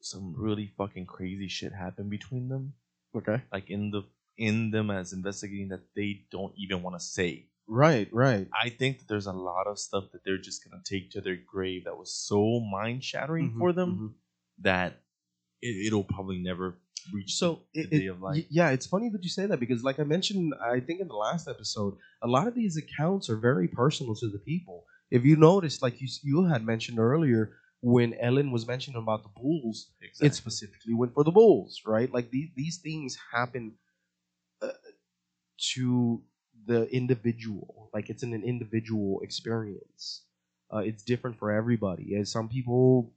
some 0.00 0.34
really 0.36 0.66
fucking 0.78 1.06
crazy 1.06 1.48
shit 1.48 1.72
happened 1.72 2.10
between 2.10 2.48
them, 2.48 2.74
Okay. 3.14 3.42
like 3.52 3.70
in 3.70 3.90
the 3.90 4.02
in 4.36 4.70
them 4.70 4.90
as 4.90 5.12
investigating 5.12 5.68
that 5.68 5.94
they 5.94 6.26
don't 6.30 6.54
even 6.56 6.82
want 6.82 6.98
to 6.98 7.04
say. 7.04 7.48
Right, 7.66 8.12
right. 8.12 8.48
I 8.52 8.68
think 8.70 8.98
that 8.98 9.08
there's 9.08 9.26
a 9.26 9.32
lot 9.32 9.66
of 9.66 9.78
stuff 9.78 10.10
that 10.12 10.24
they're 10.24 10.38
just 10.38 10.64
gonna 10.64 10.82
take 10.84 11.10
to 11.12 11.20
their 11.20 11.36
grave 11.36 11.84
that 11.84 11.98
was 11.98 12.12
so 12.14 12.60
mind 12.60 13.04
shattering 13.04 13.50
Mhm, 13.50 13.58
for 13.58 13.72
them 13.72 13.90
mhm. 13.90 14.14
that 14.58 15.02
it, 15.62 15.86
it'll 15.86 16.04
probably 16.04 16.38
never 16.38 16.78
reach 17.12 17.38
So 17.38 17.62
the, 17.74 17.80
it, 17.80 17.88
the 17.90 17.96
it- 17.96 18.02
day 18.02 18.06
of 18.06 18.20
life. 18.20 18.44
yeah, 18.50 18.70
it's 18.70 18.86
funny 18.86 19.08
that 19.10 19.22
you 19.22 19.30
say 19.30 19.46
that 19.46 19.60
because, 19.60 19.82
like 19.84 19.98
I 19.98 20.04
mentioned, 20.04 20.54
I 20.60 20.80
think 20.80 21.00
in 21.00 21.08
the 21.08 21.14
last 21.16 21.48
episode, 21.48 21.96
a 22.22 22.28
lot 22.28 22.46
of 22.48 22.54
these 22.54 22.76
accounts 22.76 23.28
are 23.30 23.36
very 23.36 23.68
personal 23.68 24.14
to 24.16 24.28
the 24.28 24.38
people. 24.38 24.84
If 25.10 25.24
you 25.24 25.36
notice, 25.36 25.82
like 25.82 26.00
you 26.00 26.08
you 26.22 26.44
had 26.46 26.64
mentioned 26.64 26.98
earlier, 26.98 27.56
when 27.80 28.14
Ellen 28.14 28.50
was 28.50 28.66
mentioning 28.66 29.00
about 29.00 29.22
the 29.22 29.28
Bulls, 29.28 29.92
Exactly. 30.00 30.26
it 30.26 30.34
specifically 30.34 30.94
went 30.94 31.14
for 31.14 31.24
the 31.24 31.30
Bulls, 31.30 31.82
right? 31.86 32.10
Like 32.12 32.30
these 32.30 32.50
these 32.56 32.78
things 32.78 33.16
happen 33.32 33.74
uh, 34.62 34.72
to 35.74 36.22
the 36.66 36.84
individual. 36.94 37.90
Like 37.92 38.10
it's 38.10 38.22
an, 38.22 38.32
an 38.32 38.42
individual 38.42 39.20
experience. 39.22 40.24
Uh, 40.72 40.78
it's 40.78 41.02
different 41.04 41.38
for 41.38 41.52
everybody. 41.52 42.16
As 42.16 42.30
some 42.30 42.48
people 42.48 43.12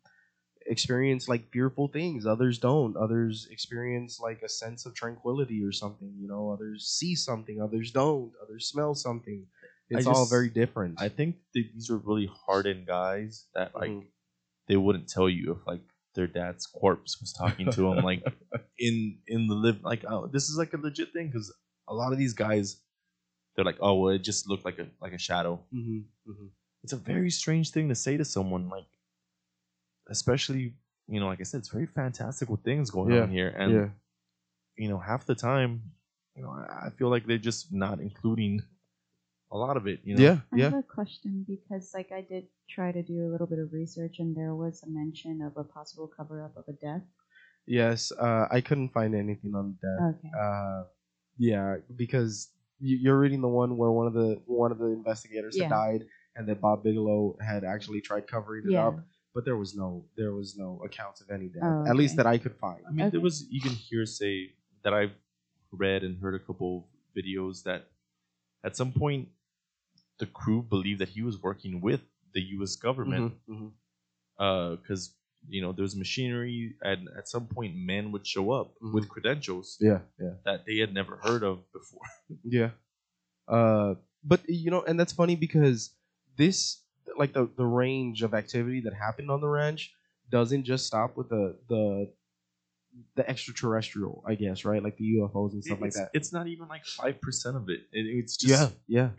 experience 0.68 1.28
like 1.28 1.52
fearful 1.52 1.88
things, 1.88 2.26
others 2.26 2.60
don't. 2.60 2.96
Others 2.98 3.48
experience 3.52 4.20
like 4.20 4.42
a 4.42 4.50
sense 4.50 4.86
of 4.86 4.94
tranquility 4.94 5.64
or 5.64 5.72
something. 5.72 6.14
You 6.20 6.28
know, 6.28 6.52
others 6.52 6.88
see 6.88 7.16
something, 7.16 7.62
others 7.62 7.92
don't. 7.92 8.32
Others 8.44 8.68
smell 8.70 8.96
something. 8.96 9.46
It's 9.90 10.06
all 10.06 10.26
very 10.26 10.50
different. 10.50 11.00
I 11.02 11.10
think 11.10 11.38
these 11.54 11.90
are 11.90 11.98
really 11.98 12.30
hardened 12.46 12.86
guys 12.88 13.46
that 13.56 13.74
like 13.76 13.92
Mhm. 13.92 14.08
they 14.68 14.78
wouldn't 14.78 15.08
tell 15.08 15.30
you 15.30 15.54
if 15.54 15.66
like 15.68 15.82
their 16.14 16.28
dad's 16.28 16.66
corpse 16.66 17.20
was 17.22 17.32
talking 17.32 17.70
to 17.72 17.82
them 17.82 18.04
like 18.04 18.24
in 18.80 19.20
in 19.28 19.48
the 19.48 19.56
live 19.56 19.82
like 19.84 20.04
oh, 20.06 20.28
this 20.28 20.50
is 20.50 20.58
like 20.58 20.74
a 20.74 20.78
legit 20.78 21.14
thing 21.14 21.28
because 21.28 21.54
a 21.88 21.94
lot 21.94 22.12
of 22.12 22.18
these 22.18 22.34
guys 22.34 22.82
they're 23.56 23.66
like 23.66 23.78
oh 23.80 23.94
well 23.96 24.14
it 24.14 24.20
just 24.20 24.48
looked 24.50 24.66
like 24.66 24.80
a 24.80 24.88
like 25.02 25.14
a 25.14 25.18
shadow 25.18 25.60
Mhm, 25.74 26.04
mhm. 26.28 26.50
it's 26.84 26.94
a 26.94 26.98
very 26.98 27.30
strange 27.30 27.72
thing 27.72 27.88
to 27.90 27.96
say 27.96 28.18
to 28.18 28.26
someone 28.26 28.68
like 28.70 28.86
especially 30.10 30.74
you 31.08 31.20
know 31.20 31.28
like 31.28 31.40
i 31.40 31.44
said 31.44 31.60
it's 31.60 31.70
very 31.70 31.86
fantastical 31.88 32.58
things 32.64 32.90
going 32.92 33.14
Yeah, 33.14 33.24
on 33.24 33.30
here 33.32 33.50
and 33.58 33.74
yeah. 33.74 33.88
you 34.78 34.90
know 34.90 34.98
half 34.98 35.26
the 35.26 35.36
time 35.36 35.82
you 36.36 36.44
know 36.44 36.52
i 36.52 36.88
I 36.88 36.90
feel 36.92 37.10
like 37.10 37.26
they're 37.26 37.38
just 37.52 37.74
not 37.74 38.00
including 38.00 38.62
a 39.52 39.58
lot 39.58 39.78
of 39.78 39.88
it 39.88 40.00
you 40.04 40.16
know 40.16 40.24
Yeah, 40.24 40.38
I 40.54 40.58
yeah. 40.58 40.70
have 40.72 40.80
a 40.80 40.84
question 40.84 41.46
because, 41.48 41.92
like, 41.94 42.12
I 42.12 42.22
did 42.22 42.46
try 42.70 42.92
to 42.92 43.02
do 43.02 43.26
a 43.26 43.30
little 43.32 43.48
bit 43.48 43.60
of 43.60 43.72
research, 43.72 44.16
and 44.20 44.36
there 44.36 44.56
was 44.56 44.84
a 44.84 44.90
mention 44.90 45.42
of 45.42 45.54
a 45.58 45.64
possible 45.64 46.08
cover 46.18 46.44
up 46.44 46.56
of 46.58 46.66
a 46.68 46.74
death. 46.74 47.04
Yes, 47.66 48.12
uh, 48.12 48.48
I 48.52 48.62
couldn't 48.62 48.90
find 48.94 49.16
anything 49.16 49.54
on 49.56 49.78
that. 49.82 50.16
Okay. 50.18 50.32
Uh, 50.44 50.84
yeah, 51.38 51.78
because 51.96 52.50
you, 52.80 52.98
you're 52.98 53.20
reading 53.20 53.42
the 53.42 53.48
one 53.62 53.78
where 53.78 53.92
one 53.92 54.08
of 54.08 54.14
the 54.14 54.42
one 54.46 54.72
of 54.72 54.80
the 54.80 54.88
investigators 54.88 55.56
Yeah. 55.58 55.64
had 55.64 55.70
died, 55.72 56.02
and 56.36 56.48
that 56.50 56.62
Bob 56.62 56.84
Bigelow 56.84 57.38
had 57.42 57.64
actually 57.64 58.02
tried 58.02 58.28
covering 58.28 58.64
it 58.68 58.72
Yeah. 58.74 58.88
up, 58.88 59.00
but 59.38 59.46
there 59.46 59.60
was 59.64 59.76
no 59.76 59.90
there 60.20 60.34
was 60.34 60.50
no 60.58 60.70
accounts 60.84 61.22
of 61.22 61.30
any 61.30 61.48
death, 61.48 61.64
Oh, 61.64 61.86
at 61.92 61.96
least 62.02 62.16
that 62.20 62.26
I 62.26 62.38
could 62.44 62.56
find. 62.66 62.82
I 62.90 62.92
mean, 62.92 63.12
there 63.12 63.26
was 63.30 63.38
even 63.58 63.72
hearsay 63.88 64.36
that 64.84 64.94
I've 65.00 65.16
read 65.72 66.00
and 66.06 66.14
heard 66.24 66.34
a 66.42 66.44
couple 66.48 66.72
videos 67.16 67.62
that 67.70 67.82
at 68.68 68.74
some 68.82 68.92
point 69.04 69.24
the 70.22 70.26
crew 70.26 70.62
believed 70.76 71.00
that 71.02 71.10
he 71.18 71.22
was 71.30 71.36
working 71.50 71.82
with 71.88 72.02
the 72.34 72.42
U.S. 72.58 72.76
government 72.88 73.26
Mhm, 73.48 73.72
mhm. 74.40 74.78
because 74.82 75.04
you 75.48 75.62
know 75.62 75.72
there's 75.72 75.96
machinery 75.96 76.76
and 76.82 77.08
at 77.20 77.26
some 77.36 77.46
point 77.56 77.76
men 77.92 78.12
would 78.14 78.26
show 78.26 78.46
up 78.60 78.68
Mhm. 78.82 78.94
with 78.96 79.06
credentials 79.14 79.78
Yeah, 79.80 80.02
yeah. 80.24 80.34
that 80.46 80.66
they 80.66 80.78
had 80.84 80.92
never 81.00 81.18
heard 81.18 81.44
of 81.44 81.56
before. 81.80 82.08
Yeah. 82.58 82.72
Uh, 83.48 83.96
but 84.24 84.42
you 84.50 84.72
know, 84.72 84.82
and 84.88 85.00
that's 85.00 85.14
funny 85.14 85.36
because 85.48 85.80
this, 86.42 86.82
like 87.18 87.34
the 87.34 87.50
the 87.58 87.66
range 87.66 88.24
of 88.24 88.34
activity 88.34 88.82
that 88.82 88.94
happened 88.94 89.30
on 89.32 89.42
the 89.42 89.48
ranch, 89.48 89.94
doesn't 90.30 90.64
just 90.64 90.86
stop 90.86 91.18
with 91.18 91.30
the 91.30 91.56
the 91.70 92.12
the 93.16 93.30
extraterrestrial, 93.30 94.24
I 94.26 94.36
guess, 94.36 94.66
right? 94.66 94.82
Like 94.82 94.98
the 94.98 95.18
UFOs 95.18 95.54
and 95.54 95.64
stuff 95.64 95.82
like 95.82 95.94
that. 95.94 96.10
it's 96.14 96.34
not 96.34 96.48
even 96.48 96.68
like 96.68 96.86
five 96.86 97.22
percent 97.22 97.56
of 97.56 97.70
it. 97.70 97.82
it. 97.92 98.06
It's 98.06 98.38
just 98.38 98.52
Yeah, 98.52 98.70
yeah. 98.88 99.10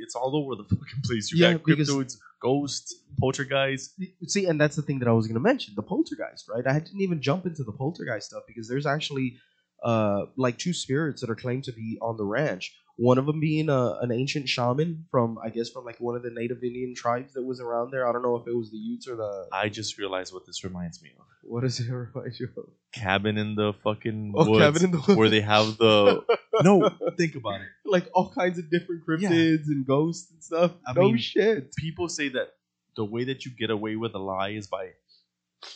It's 0.00 0.14
all 0.14 0.36
over 0.36 0.54
the 0.54 0.64
fucking 0.68 1.02
place. 1.04 1.32
You 1.32 1.44
Yeah, 1.44 1.52
got 1.54 1.62
cryptoids, 1.62 2.16
ghosts, 2.40 2.94
poltergeists. 3.18 3.98
See, 4.28 4.46
and 4.46 4.60
that's 4.60 4.76
the 4.76 4.82
thing 4.82 4.98
that 5.00 5.08
I 5.08 5.12
was 5.12 5.26
going 5.26 5.34
to 5.34 5.40
mention 5.40 5.74
the 5.74 5.82
poltergeist, 5.82 6.48
right? 6.48 6.66
I 6.66 6.78
didn't 6.78 7.00
even 7.00 7.20
jump 7.20 7.46
into 7.46 7.64
the 7.64 7.72
poltergeist 7.72 8.28
stuff 8.28 8.44
because 8.46 8.68
there's 8.68 8.86
actually 8.86 9.36
uh, 9.82 10.26
like 10.36 10.58
two 10.58 10.72
spirits 10.72 11.20
that 11.20 11.30
are 11.30 11.36
claimed 11.36 11.64
to 11.64 11.72
be 11.72 11.98
on 12.00 12.16
the 12.16 12.24
ranch. 12.24 12.74
One 12.98 13.18
of 13.18 13.26
them 13.26 13.40
being 13.40 13.68
a, 13.68 13.98
an 14.00 14.10
ancient 14.10 14.48
shaman 14.48 15.04
from, 15.10 15.36
I 15.44 15.50
guess, 15.50 15.68
from 15.68 15.84
like 15.84 16.00
one 16.00 16.16
of 16.16 16.22
the 16.22 16.30
native 16.30 16.64
Indian 16.64 16.94
tribes 16.94 17.34
that 17.34 17.42
was 17.44 17.60
around 17.60 17.90
there. 17.90 18.08
I 18.08 18.12
don't 18.12 18.22
know 18.22 18.36
if 18.36 18.46
it 18.48 18.56
was 18.56 18.70
the 18.70 18.78
Utes 18.78 19.06
or 19.06 19.16
the. 19.16 19.46
I 19.52 19.68
just 19.68 19.98
realized 19.98 20.32
what 20.32 20.46
this 20.46 20.64
reminds 20.64 21.02
me 21.02 21.10
of. 21.18 21.26
What 21.42 21.60
does 21.60 21.78
it 21.78 21.88
remind 21.92 22.40
you 22.40 22.48
of? 22.56 22.64
Cabin 22.92 23.36
in 23.36 23.54
the 23.54 23.74
fucking 23.84 24.32
Oh, 24.34 24.48
woods, 24.50 24.64
Cabin 24.64 24.84
in 24.84 24.90
the 24.92 24.96
Woods. 25.06 25.14
where 25.14 25.28
they 25.28 25.42
have 25.42 25.76
the 25.76 26.24
no. 26.62 26.88
Think 27.18 27.34
about 27.34 27.60
it. 27.60 27.66
like 27.84 28.08
all 28.14 28.30
kinds 28.32 28.58
of 28.58 28.70
different 28.70 29.02
Yeah. 29.18 29.28
cryptids 29.30 29.66
and 29.66 29.86
ghosts 29.86 30.30
and 30.32 30.42
stuff. 30.42 30.72
I 30.86 30.94
no 30.94 31.02
mean, 31.08 31.18
shit. 31.18 31.74
People 31.76 32.08
say 32.08 32.30
that 32.30 32.54
the 32.96 33.04
way 33.04 33.24
that 33.24 33.44
you 33.44 33.50
get 33.50 33.68
away 33.68 33.96
with 33.96 34.14
a 34.14 34.18
lie 34.18 34.52
is 34.52 34.68
by 34.68 34.92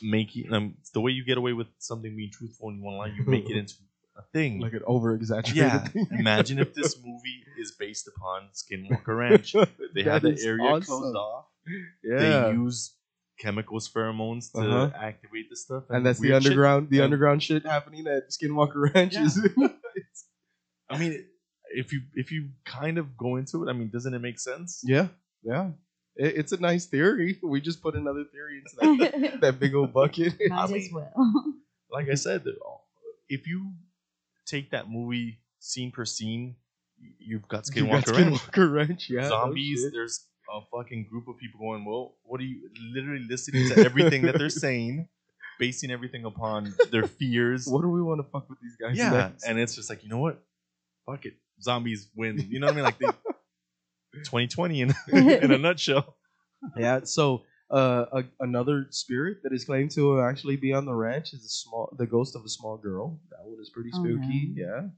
making 0.03 0.53
um, 0.55 0.75
the 0.95 1.01
way 1.03 1.11
you 1.13 1.25
get 1.25 1.37
away 1.39 1.53
with 1.53 1.67
something 1.79 2.15
being 2.17 2.31
truthful 2.33 2.71
in 2.71 2.81
one 2.83 2.97
line. 2.97 3.15
You 3.17 3.25
make 3.27 3.49
it 3.51 3.57
into 3.57 3.75
a 4.21 4.25
thing. 4.33 4.61
Like 4.61 4.73
an 4.75 4.83
over 4.87 5.15
exaggerated 5.15 5.57
yeah. 5.57 5.79
thing. 5.89 6.07
Imagine 6.19 6.59
if 6.59 6.75
this 6.75 6.97
movie 7.05 7.45
is 7.59 7.73
based 7.73 8.09
upon 8.09 8.49
Skinwalker 8.55 9.17
Ranch. 9.17 9.55
They 9.95 10.05
have 10.05 10.23
the 10.23 10.39
area 10.45 10.63
awesome. 10.63 10.85
closed 11.01 11.17
off. 11.17 11.47
Yeah. 12.05 12.19
They 12.19 12.53
use 12.53 12.95
chemicals, 13.41 13.89
pheromones 13.89 14.53
to 14.53 14.61
Uh-huh. 14.61 14.91
activate 14.97 15.49
the 15.51 15.57
stuff, 15.57 15.85
and 15.91 16.05
that's 16.07 16.21
the 16.21 16.29
weird 16.29 16.43
shit. 16.43 16.53
underground, 16.53 16.91
the 16.91 16.99
And- 16.99 17.05
underground 17.05 17.43
shit 17.43 17.65
happening 17.67 18.07
at 18.07 18.31
Skinwalker 18.31 18.95
Ranch. 18.95 19.15
Yeah. 19.15 19.25
is- 19.97 20.25
I 20.89 20.99
mean, 20.99 21.25
if 21.73 21.93
you 21.93 22.01
if 22.15 22.31
you 22.33 22.51
kind 22.65 22.99
of 22.99 23.17
go 23.17 23.37
into 23.37 23.63
it, 23.65 23.71
I 23.71 23.73
mean, 23.73 23.91
doesn't 23.93 24.13
it 24.15 24.19
make 24.21 24.39
sense? 24.41 24.83
yeah, 24.87 25.09
yeah. 25.43 25.71
It, 26.17 26.37
it's 26.41 26.53
a 26.53 26.61
nice 26.61 26.87
theory. 26.87 27.39
We 27.43 27.61
just 27.61 27.81
put 27.83 27.95
another 27.95 28.25
theory 28.33 28.61
into 28.63 28.75
that, 29.11 29.41
that 29.41 29.61
big 29.61 29.75
old 29.75 29.93
bucket. 29.93 30.35
as 30.53 30.71
mean- 30.71 30.91
well. 30.93 31.13
Like 31.91 32.09
I 32.09 32.15
said, 32.15 32.45
if 33.29 33.47
you 33.49 33.73
take 34.51 34.71
that 34.71 34.91
movie 34.91 35.39
scene 35.61 35.91
per 35.91 36.05
scene, 36.05 36.57
you've 37.19 37.47
got 37.49 37.69
You 37.75 37.87
got 37.87 38.05
Skinwalker 38.05 38.75
Ranch. 38.75 38.89
Ranch. 38.89 39.11
Yeah, 39.11 39.29
Zombies. 39.29 39.83
shit. 39.83 39.93
there's 39.93 40.27
a 40.53 40.61
fucking 40.73 41.07
group 41.11 41.29
of 41.29 41.39
people 41.39 41.61
going. 41.61 41.85
Well, 41.85 42.17
what 42.25 42.41
are 42.41 42.45
you 42.45 42.69
literally 42.93 43.25
listening 43.29 43.69
to 43.75 43.85
everything 43.85 44.23
that 44.23 44.39
they're 44.39 44.49
saying, 44.49 45.09
basing 45.59 45.91
everything 45.91 46.25
upon 46.25 46.75
their 46.91 47.07
fears. 47.19 47.67
What 47.67 47.83
do 47.83 47.89
we 47.89 48.03
want 48.03 48.21
to 48.25 48.31
fuck 48.31 48.49
with 48.49 48.59
these 48.61 48.77
guys? 48.81 48.97
yeah, 48.97 49.11
next? 49.11 49.45
and 49.45 49.59
it's 49.59 49.75
just 49.75 49.89
like 49.89 50.03
you 50.03 50.09
know 50.11 50.19
what, 50.19 50.43
fuck 51.07 51.25
it, 51.27 51.35
zombies 51.63 52.09
win. 52.17 52.47
You 52.51 52.61
know 52.61 52.67
what 52.67 52.73
I 52.73 52.77
mean? 52.77 52.85
Like 52.85 52.99
they, 52.99 53.07
2020 54.25 54.81
in 54.83 54.95
in 55.13 55.53
a 55.53 55.59
nutshell. 55.59 56.17
yeah. 56.77 57.01
So 57.05 57.43
uh, 57.71 58.07
a, 58.13 58.25
another 58.41 58.87
spirit 58.91 59.43
that 59.43 59.53
is 59.53 59.65
claimed 59.65 59.91
to 59.93 60.21
actually 60.21 60.57
be 60.57 60.73
on 60.73 60.85
the 60.87 60.95
ranch 60.95 61.33
is 61.33 61.45
a 61.45 61.49
small, 61.49 61.95
the 61.99 62.07
ghost 62.07 62.35
of 62.37 62.45
a 62.45 62.49
small 62.49 62.77
girl. 62.77 63.19
That 63.31 63.45
one 63.45 63.61
is 63.61 63.71
pretty 63.71 63.91
Oh, 63.95 63.99
spooky. 63.99 64.53
no. 64.57 64.63
Yeah. 64.65 64.89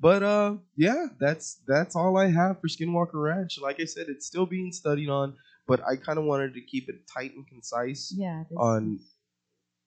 But 0.00 0.22
uh, 0.22 0.56
yeah, 0.76 1.06
that's 1.20 1.60
that's 1.66 1.94
all 1.94 2.16
I 2.18 2.26
have 2.28 2.60
for 2.60 2.66
Skinwalker 2.68 3.14
Ranch. 3.22 3.58
Like 3.60 3.78
I 3.80 3.84
said, 3.84 4.06
it's 4.08 4.26
still 4.26 4.46
being 4.46 4.72
studied 4.72 5.08
on, 5.08 5.34
but 5.68 5.80
I 5.86 5.94
kind 5.96 6.18
of 6.18 6.24
wanted 6.24 6.54
to 6.54 6.60
keep 6.60 6.88
it 6.88 6.96
tight 7.12 7.34
and 7.36 7.46
concise. 7.46 8.12
yeah. 8.16 8.42
On- 8.56 8.98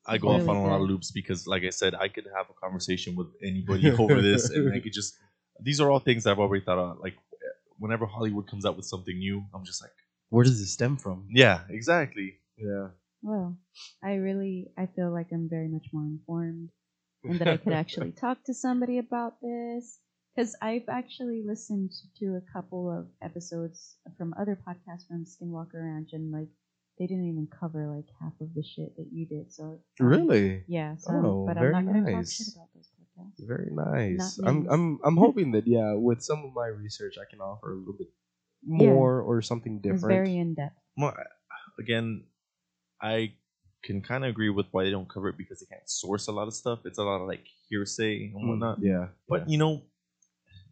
I 0.08 0.20
go 0.20 0.30
off 0.30 0.42
Really 0.42 0.50
on 0.50 0.56
a 0.58 0.68
lot 0.68 0.82
of 0.82 0.88
loops 0.88 1.10
because, 1.12 1.48
like 1.48 1.64
I 1.64 1.72
said, 1.72 1.96
I 1.96 2.08
could 2.10 2.28
have 2.38 2.46
a 2.50 2.54
conversation 2.54 3.16
with 3.16 3.28
anybody 3.44 3.92
over 4.00 4.22
this, 4.22 4.52
and 4.52 4.72
I 4.72 4.80
could 4.80 4.94
just. 4.94 5.16
These 5.62 5.82
are 5.82 5.90
all 5.90 6.00
things 6.00 6.28
I've 6.28 6.38
already 6.38 6.64
thought 6.64 6.78
of. 6.78 7.00
Like, 7.00 7.16
whenever 7.80 8.06
Hollywood 8.06 8.48
comes 8.48 8.66
out 8.68 8.78
with 8.78 8.86
something 8.86 9.18
new, 9.18 9.44
I'm 9.54 9.66
just 9.66 9.82
like, 9.82 9.92
Where 10.36 10.44
does 10.44 10.60
it 10.60 10.68
stem 10.68 10.98
from? 10.98 11.28
yeah, 11.32 11.62
exactly. 11.70 12.40
Yeah. 12.58 12.88
Well, 13.22 13.58
I 14.04 14.16
really 14.16 14.68
I 14.78 14.86
feel 14.96 15.12
like 15.12 15.30
I'm 15.32 15.48
very 15.50 15.70
much 15.70 15.88
more 15.94 16.04
informed 16.04 16.70
and 17.24 17.40
that 17.40 17.48
I 17.48 17.58
could 17.58 17.74
actually 17.74 18.12
talk 18.12 18.44
to 18.46 18.54
somebody 18.54 18.98
about 18.98 19.34
this 19.42 20.00
because 20.36 20.54
I've 20.62 20.90
actually 20.90 21.42
listened 21.52 21.92
to 22.20 22.26
a 22.36 22.44
couple 22.54 22.84
of 22.92 23.08
episodes 23.22 23.96
from 24.18 24.34
other 24.38 24.60
podcasts 24.68 25.08
from 25.08 25.24
Skinwalker 25.24 25.82
Ranch 25.90 26.10
and 26.12 26.32
like 26.32 26.50
they 27.00 27.08
didn't 27.08 27.30
even 27.32 27.48
cover 27.60 27.88
like 27.96 28.10
half 28.22 28.36
of 28.42 28.54
the 28.54 28.64
shit 28.64 28.96
that 28.98 29.08
you 29.12 29.26
did. 29.26 29.54
So 29.54 29.64
um, 29.64 29.80
Really? 30.00 30.64
yeah. 30.68 30.98
So, 30.98 31.14
Oh, 31.14 31.46
but 31.48 31.56
very 31.58 31.74
I'm 31.74 31.86
not 31.86 31.94
gonna 31.94 32.06
talk 32.06 32.16
nice. 32.28 32.34
shit 32.36 32.48
about 32.56 32.68
those 32.76 32.90
podcasts. 33.00 33.48
Very 33.48 33.72
nice. 33.72 34.40
I'm. 34.40 34.68
I'm 34.70 35.00
I'm 35.04 35.18
hoping 35.18 35.52
that 35.54 35.66
yeah, 35.66 35.94
with 35.94 36.22
some 36.22 36.44
of 36.46 36.52
my 36.54 36.68
research, 36.68 37.16
I 37.24 37.26
can 37.30 37.40
offer 37.40 37.72
a 37.72 37.76
little 37.76 37.96
bit 37.98 38.12
Yeah. 38.68 38.88
more 38.90 39.22
or 39.22 39.42
something 39.42 39.76
It's 39.78 39.84
different. 39.84 40.08
very 40.16 40.38
in 40.38 40.54
depth. 40.56 40.76
Well, 40.98 41.14
I- 41.18 41.82
again, 41.82 42.24
I 43.02 43.34
can 43.84 44.02
kind 44.02 44.24
of 44.24 44.30
agree 44.30 44.50
with 44.50 44.66
why 44.72 44.84
they 44.84 44.92
don't 44.92 45.08
cover 45.08 45.30
it 45.30 45.38
because 45.38 45.60
they 45.60 45.68
can't 45.68 45.88
source 45.90 46.28
a 46.28 46.32
lot 46.32 46.48
of 46.48 46.54
stuff. 46.54 46.80
It's 46.86 46.98
a 46.98 47.04
lot 47.04 47.22
of 47.22 47.28
like 47.28 47.46
hearsay 47.70 48.32
and 48.34 48.44
Mm, 48.44 48.48
whatnot. 48.50 48.80
Yeah. 48.82 49.08
But 49.30 49.50
you 49.50 49.58
know, 49.58 49.84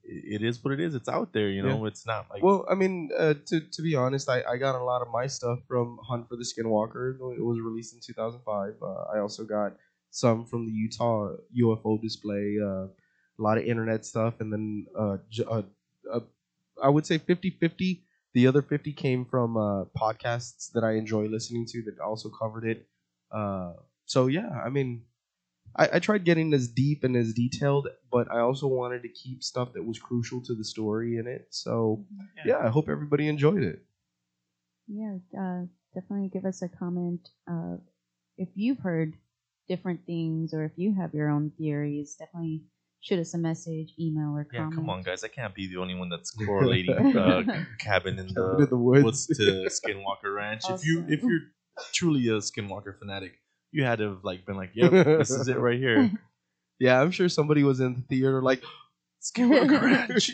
it 0.04 0.42
it 0.42 0.44
is 0.44 0.64
what 0.64 0.74
it 0.74 0.80
is. 0.80 0.96
It's 0.96 1.10
out 1.10 1.32
there, 1.34 1.50
you 1.50 1.62
know. 1.62 1.86
It's 1.86 2.06
not 2.06 2.28
like 2.32 2.42
Well, 2.44 2.66
I 2.70 2.76
mean, 2.76 3.10
uh, 3.18 3.36
to 3.46 3.60
to 3.62 3.82
be 3.82 3.96
honest, 3.96 4.30
I, 4.30 4.42
I 4.44 4.58
got 4.58 4.76
a 4.76 4.84
lot 4.84 5.02
of 5.02 5.10
my 5.12 5.28
stuff 5.28 5.60
from 5.68 6.00
Hunt 6.10 6.28
for 6.28 6.36
the 6.36 6.44
Skinwalker. 6.44 7.16
It 7.38 7.42
was 7.44 7.60
released 7.60 7.94
in 7.94 8.00
2005. 8.02 8.76
Uh, 8.82 9.16
I 9.16 9.20
also 9.20 9.44
got 9.46 9.76
some 10.10 10.46
from 10.46 10.66
the 10.66 10.72
Utah 10.72 11.36
UFO 11.54 11.98
display. 12.02 12.58
Uh, 12.62 12.88
a 13.40 13.42
lot 13.42 13.58
of 13.58 13.64
internet 13.66 14.06
stuff, 14.06 14.36
and 14.42 14.52
then 14.54 14.86
uh, 14.98 15.18
j- 15.30 15.44
uh, 15.50 15.64
uh, 16.12 16.20
I 16.82 16.90
would 16.90 17.06
say 17.06 17.18
50-50. 17.18 18.04
The 18.34 18.48
other 18.48 18.62
50 18.64 18.94
came 18.94 19.26
from 19.26 19.58
uh, 19.58 19.86
podcasts 19.96 20.72
that 20.74 20.84
I 20.84 20.94
enjoy 20.94 21.28
listening 21.28 21.68
to 21.68 21.84
that 21.84 22.00
also 22.00 22.30
covered 22.30 22.66
it. 22.66 22.88
Uh, 23.32 23.74
so 24.06 24.28
yeah, 24.28 24.50
I 24.66 24.70
mean, 24.70 25.04
I, 25.76 25.90
I 25.94 26.00
tried 26.00 26.26
getting 26.26 26.54
as 26.54 26.68
deep 26.68 27.04
and 27.04 27.16
as 27.16 27.34
detailed, 27.34 27.88
but 28.12 28.32
I 28.32 28.40
also 28.40 28.68
wanted 28.68 29.04
to 29.04 29.10
keep 29.10 29.44
stuff 29.44 29.74
that 29.74 29.84
was 29.84 30.00
crucial 30.00 30.42
to 30.42 30.56
the 30.56 30.64
story 30.64 31.18
in 31.18 31.28
it. 31.28 31.48
So 31.50 32.06
yeah, 32.46 32.58
I 32.58 32.70
hope 32.70 32.90
everybody 32.90 33.28
enjoyed 33.28 33.64
it. 33.64 33.84
Yeah, 34.88 35.18
uh, 35.40 35.62
definitely 35.94 36.30
give 36.30 36.46
us 36.46 36.62
a 36.62 36.70
comment 36.70 37.30
uh, 37.50 37.78
if 38.38 38.50
you've 38.56 38.80
heard 38.80 39.16
different 39.68 40.06
things 40.06 40.54
or 40.54 40.64
if 40.66 40.74
you 40.76 40.94
have 40.94 41.14
your 41.14 41.30
own 41.30 41.52
theories. 41.58 42.16
Definitely 42.16 42.64
shoot 43.04 43.20
us 43.20 43.34
a 43.34 43.38
message, 43.38 43.94
email, 44.00 44.30
or 44.36 44.48
yeah. 44.52 44.60
comment. 44.62 44.76
Come 44.76 44.90
on, 44.90 45.02
guys. 45.04 45.24
I 45.24 45.28
can't 45.28 45.54
be 45.54 45.68
the 45.68 45.78
only 45.80 45.94
one 45.96 46.10
that's 46.10 46.32
correlating 46.46 47.16
uh, 47.18 47.44
cabin 47.80 48.18
in 48.18 48.28
the, 48.28 48.34
Cabin 48.34 48.64
in 48.64 48.70
the 48.70 48.78
woods. 48.78 49.04
woods 49.04 49.28
to 49.38 49.68
Skinwalker 49.70 50.34
Ranch. 50.36 50.64
If 50.70 50.86
you 50.86 51.06
if 51.08 51.22
you're 51.22 51.42
truly 51.94 52.28
a 52.30 52.40
Skinwalker 52.40 52.98
fanatic, 52.98 53.34
you 53.72 53.84
had 53.84 54.00
to 54.00 54.10
have 54.10 54.24
like 54.24 54.46
been 54.46 54.56
like, 54.56 54.72
"Yep, 54.74 54.92
this 55.20 55.30
is 55.32 55.48
it 55.48 55.58
right 55.60 55.78
here." 55.80 56.10
Yeah, 56.80 57.00
I'm 57.00 57.12
sure 57.12 57.30
somebody 57.30 57.64
was 57.64 57.80
in 57.80 57.94
the 57.94 58.02
theater 58.02 58.42
like 58.42 58.62
Skinwalker 59.22 59.82
Ranch. 60.10 60.32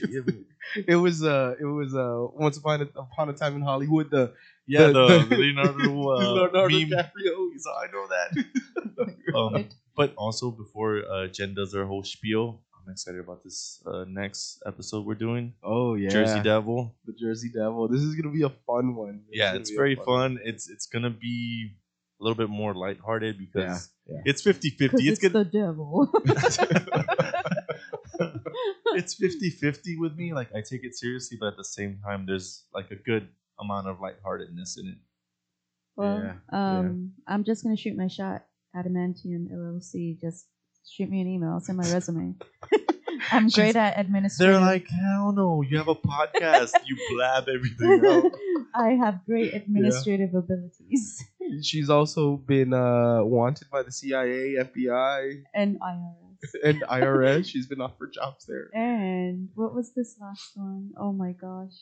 it 0.88 0.96
was 0.96 1.22
uh 1.22 1.56
it 1.60 1.66
was 1.66 1.94
uh 1.94 2.26
once 2.34 2.58
upon 2.58 2.82
a, 2.82 2.86
upon 3.00 3.30
a 3.30 3.34
time 3.34 3.56
in 3.56 3.62
Hollywood 3.62 4.10
the 4.10 4.34
Yeah, 4.66 4.88
The- 4.88 4.94
the, 4.94 5.26
the- 5.30 5.36
Leonardo, 5.36 6.10
uh, 6.10 6.34
Leonardo 6.34 6.70
meme. 6.70 6.90
DiCaprio. 6.90 7.50
So 7.60 7.70
I 7.72 7.86
know 7.92 8.08
that. 8.16 8.30
um, 9.36 9.70
but 10.00 10.14
also 10.16 10.50
before 10.50 11.04
uh, 11.14 11.28
Jen 11.28 11.54
does 11.54 11.74
her 11.76 11.86
whole 11.86 12.04
spiel, 12.04 12.62
I'm 12.78 12.90
excited 12.92 13.20
about 13.20 13.44
this 13.44 13.84
uh, 13.86 14.06
next 14.08 14.64
episode 14.66 15.06
we're 15.06 15.20
doing. 15.28 15.54
Oh 15.62 15.94
yeah, 15.96 16.10
Jersey 16.10 16.42
Devil. 16.42 16.96
the 17.06 17.12
Jersey 17.14 17.50
Devil. 17.54 17.88
This 17.92 18.02
is 18.08 18.16
gonna 18.16 18.32
be 18.34 18.44
a 18.44 18.54
fun 18.66 18.96
one. 18.96 19.24
Yeah, 19.32 19.56
it's 19.60 19.70
be 19.72 19.76
a 19.76 19.80
very 19.82 19.96
one. 20.00 20.06
fun. 20.06 20.40
It's 20.50 20.70
it's 20.70 20.88
gonna 20.88 21.12
be 21.12 21.76
a 22.20 22.24
little 22.24 22.38
bit 22.44 22.50
more 22.50 22.74
lighthearted 22.74 23.38
because 23.38 23.92
Yeah, 24.08 24.16
yeah. 24.16 24.22
it's 24.32 24.42
50-50. 24.42 24.90
'Cause 24.92 25.00
It's 25.04 25.10
it's 25.10 25.20
gonna 25.24 25.44
the 25.44 25.50
devil. 25.52 25.96
it's 28.96 29.16
50-50 29.16 30.00
with 30.00 30.16
me. 30.16 30.34
Like 30.34 30.50
I 30.56 30.62
take 30.62 30.84
it 30.84 30.96
seriously, 30.96 31.38
but 31.40 31.48
at 31.48 31.58
the 31.58 31.64
same 31.64 32.00
time 32.04 32.26
there's 32.26 32.64
like 32.74 32.92
a 32.92 32.96
good 32.96 33.28
amount 33.60 33.88
of 33.88 34.00
lightheartedness 34.00 34.78
in 34.80 34.88
it. 34.94 34.98
well, 35.96 36.20
Yeah, 36.24 36.36
um, 36.52 37.14
I'm 37.28 37.44
just 37.44 37.64
gonna 37.64 37.78
shoot 37.78 37.96
my 37.98 38.08
shot. 38.08 38.46
Adamantium 38.76 39.52
LLC. 39.52 40.20
Just 40.20 40.48
shoot 40.88 41.10
me 41.10 41.22
an 41.22 41.28
email. 41.28 41.60
Send 41.60 41.78
my 41.78 41.92
resume. 41.92 42.36
I'm 43.32 43.50
great 43.50 43.76
at 43.76 44.00
administrative. 44.00 44.54
They're 44.56 44.62
like, 44.62 44.88
hell 44.88 45.32
no, 45.34 45.62
you 45.62 45.78
have 45.78 45.88
a 45.88 45.96
podcast, 45.96 46.74
you 46.86 46.98
blab 47.14 47.48
everything 47.50 48.06
out. 48.10 48.32
I 48.74 48.92
have 48.92 49.26
great 49.26 49.54
administrative 49.54 50.34
abilities 50.34 51.24
She's 51.64 51.90
also 51.90 52.38
been 52.38 52.74
uh 52.74 53.24
wanted 53.24 53.70
by 53.72 53.82
the 53.84 53.92
CIA, 53.92 54.56
FBI, 54.60 55.42
and 55.54 55.80
IRS. 55.80 56.54
and 56.64 56.82
IRS. 56.84 57.46
She's 57.48 57.66
been 57.68 57.82
offered 57.82 58.14
jobs 58.14 58.46
there. 58.46 58.70
And 58.74 59.50
what 59.56 59.74
was 59.74 59.92
this 59.94 60.16
last 60.22 60.52
one? 60.56 60.92
Oh 60.98 61.12
my 61.12 61.32
gosh. 61.32 61.74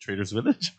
Traders 0.00 0.32
Village. 0.32 0.72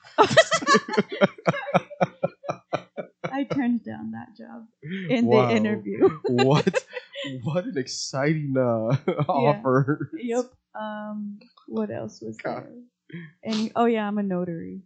I 3.43 3.53
turned 3.53 3.83
down 3.83 4.11
that 4.11 4.35
job 4.37 4.67
in 5.09 5.25
Wow. 5.27 5.47
the 5.47 5.55
interview. 5.55 6.09
what 6.27 6.83
what 7.43 7.65
an 7.65 7.77
exciting 7.77 8.55
uh, 8.57 8.95
offer. 9.27 10.11
yep. 10.17 10.45
Um 10.79 11.39
what 11.67 11.91
else 11.91 12.21
was 12.21 12.37
God. 12.37 12.65
there? 12.65 13.21
And 13.43 13.71
oh 13.75 13.85
yeah, 13.85 14.07
I'm 14.07 14.17
a 14.17 14.23
notary. 14.23 14.81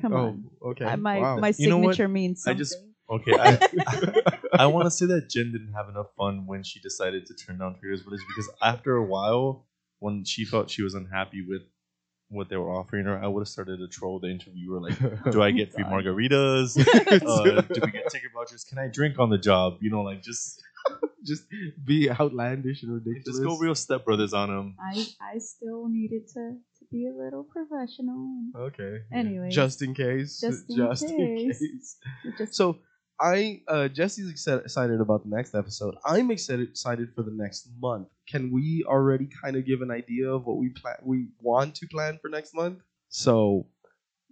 Come 0.00 0.12
Oh, 0.12 0.26
on. 0.28 0.44
okay. 0.72 0.84
Uh, 0.84 0.96
my 0.96 1.18
wow. 1.20 1.36
my 1.38 1.52
You 1.56 1.68
know 1.70 1.80
signature 1.80 2.08
means 2.08 2.46
I 2.46 2.54
just- 2.54 2.76
Okay, 3.10 3.34
I, 3.36 3.58
I 4.54 4.66
want 4.66 4.86
to 4.86 4.90
say 4.92 5.04
that 5.06 5.28
Jen 5.28 5.50
didn't 5.50 5.72
have 5.74 5.88
enough 5.88 6.14
fun 6.16 6.46
when 6.46 6.62
she 6.62 6.78
decided 6.78 7.26
to 7.26 7.34
turn 7.34 7.58
down 7.58 7.74
Traders 7.80 8.02
Village 8.02 8.20
because 8.28 8.48
after 8.62 8.94
a 8.94 9.04
while, 9.04 9.66
when 9.98 10.24
she 10.24 10.44
felt 10.44 10.70
she 10.70 10.82
was 10.84 10.94
unhappy 10.94 11.42
with 11.44 11.62
what 12.30 12.48
they 12.48 12.56
were 12.56 12.70
offering 12.70 13.04
her, 13.06 13.18
I 13.18 13.26
would 13.26 13.40
have 13.40 13.48
started 13.48 13.78
to 13.78 13.88
troll 13.88 14.20
the 14.20 14.28
interviewer 14.28 14.80
like, 14.80 14.96
"Do 15.30 15.42
I 15.42 15.50
get 15.50 15.72
free 15.72 15.84
margaritas? 15.84 16.78
Uh, 17.10 17.60
do 17.74 17.80
we 17.84 17.90
get 17.90 18.08
ticket 18.10 18.30
vouchers? 18.32 18.64
Can 18.64 18.78
I 18.78 18.86
drink 18.86 19.18
on 19.18 19.30
the 19.30 19.38
job? 19.38 19.78
You 19.80 19.90
know, 19.90 20.02
like 20.02 20.22
just 20.22 20.62
just 21.24 21.44
be 21.84 22.10
outlandish 22.10 22.82
and 22.82 22.94
ridiculous. 22.94 23.24
just 23.26 23.42
go 23.42 23.58
real 23.58 23.74
stepbrothers 23.74 24.32
on 24.32 24.48
them." 24.48 24.76
I 24.80 25.06
I 25.20 25.38
still 25.38 25.88
needed 25.88 26.28
to 26.28 26.56
to 26.78 26.84
be 26.90 27.06
a 27.06 27.12
little 27.12 27.44
professional. 27.44 28.44
Okay. 28.56 29.00
Anyway, 29.12 29.50
just 29.50 29.82
in 29.82 29.94
case. 29.94 30.40
Just 30.40 30.70
in 30.70 30.76
case. 30.76 31.58
case. 31.58 31.96
and 32.24 32.34
Just 32.38 32.54
So 32.54 32.78
I 33.20 33.62
uh 33.68 33.88
Jesse's 33.88 34.30
excited 34.30 35.00
about 35.00 35.24
the 35.24 35.36
next 35.36 35.54
episode. 35.54 35.94
I'm 36.04 36.30
excited 36.30 36.68
excited 36.70 37.12
for 37.14 37.22
the 37.22 37.32
next 37.32 37.68
month. 37.78 38.08
Can 38.26 38.50
we 38.50 38.84
already 38.86 39.28
kind 39.42 39.56
of 39.56 39.66
give 39.66 39.82
an 39.82 39.90
idea 39.90 40.30
of 40.30 40.46
what 40.46 40.56
we 40.56 40.70
plan 40.70 40.96
we 41.02 41.28
want 41.40 41.74
to 41.76 41.86
plan 41.86 42.18
for 42.22 42.28
next 42.28 42.54
month? 42.54 42.80
So 43.08 43.66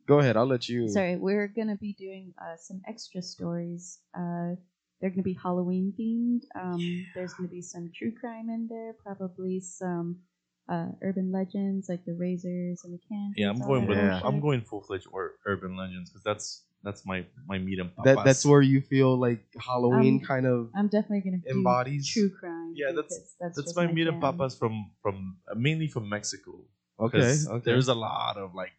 go 0.07 0.21
ahead, 0.21 0.37
I'll 0.37 0.47
let 0.47 0.69
you 0.69 0.89
Sorry, 0.89 1.17
we're 1.17 1.49
gonna 1.49 1.77
be 1.77 1.93
doing 1.93 2.33
uh, 2.41 2.57
some 2.57 2.81
extra 2.89 3.21
stories. 3.21 3.99
Uh, 4.17 4.57
they're 5.01 5.11
gonna 5.11 5.23
be 5.23 5.39
Halloween 5.41 5.93
themed. 5.99 6.43
Um, 6.61 7.07
there's 7.15 7.35
gonna 7.35 7.51
be 7.51 7.63
some 7.63 7.93
true 7.95 8.13
crime 8.19 8.49
in 8.49 8.69
there, 8.71 8.95
probably 9.05 9.61
some 9.61 10.21
uh, 10.69 10.89
urban 11.03 11.31
legends 11.31 11.89
like 11.89 12.05
the 12.05 12.15
razors 12.15 12.83
and 12.85 12.95
the 12.95 13.01
cans. 13.09 13.35
Yeah, 13.37 13.51
I'm 13.51 13.59
going 13.59 13.87
with 13.87 13.99
Yeah. 13.99 14.21
I'm 14.25 14.41
going 14.41 14.63
full 14.63 14.83
fledged 14.83 15.07
or 15.13 15.33
urban 15.47 15.77
legends 15.77 16.11
because 16.11 16.23
that's 16.23 16.65
that's 16.85 17.05
my 17.05 17.27
my 17.47 17.59
meat 17.59 17.79
and 17.81 17.91
that 18.05 18.25
that's 18.25 18.45
where 18.47 18.63
you 18.63 18.81
feel 18.81 19.17
like 19.19 19.45
Halloween 19.59 20.21
Um, 20.23 20.27
kind 20.27 20.47
of 20.47 20.71
I'm 20.77 20.89
definitely 20.89 21.23
gonna 21.29 21.43
do 21.43 21.51
Embodies- 21.51 22.07
true 22.09 22.31
crime. 22.31 22.73
Yeah, 22.77 22.93
that's- 22.93 23.19
that's, 23.41 23.57
that's 23.57 23.63
just 23.75 23.77
my 23.77 23.87
meat 23.91 24.07
and 24.07 24.21
papas 24.21 24.57
from 24.57 24.91
from 25.03 25.37
uh, 25.51 25.55
mainly 25.57 25.89
from 25.89 26.09
Mexico. 26.09 26.53
okay, 27.01 27.19
'Cause 27.19 27.49
okay. 27.49 27.65
There's 27.71 27.89
a 27.89 27.95
lot 27.95 28.37
of 28.37 28.55
like 28.55 28.79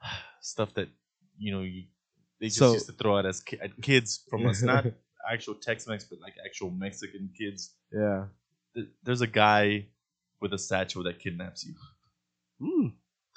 stuff 0.40 0.74
that 0.74 0.88
you 1.38 1.52
know 1.52 1.62
you, 1.62 1.84
they 2.40 2.46
just 2.46 2.58
So- 2.58 2.72
used 2.74 2.86
to 2.86 2.92
throw 2.92 3.18
out 3.18 3.26
as 3.26 3.40
ki- 3.40 3.60
at 3.60 3.72
kids 3.82 4.24
from 4.30 4.46
us, 4.46 4.62
not 4.62 4.86
actual 5.34 5.54
Tex-Mex, 5.54 6.04
but 6.10 6.18
like 6.20 6.34
actual 6.44 6.70
Mexican 6.70 7.30
kids. 7.38 7.74
yeah. 7.92 8.26
Th- 8.74 8.88
There's 9.04 9.20
a 9.20 9.26
guy 9.26 9.86
with 10.40 10.52
a 10.52 10.58
satchel 10.58 11.02
that 11.04 11.18
kidnaps 11.20 11.64
you. 11.66 11.74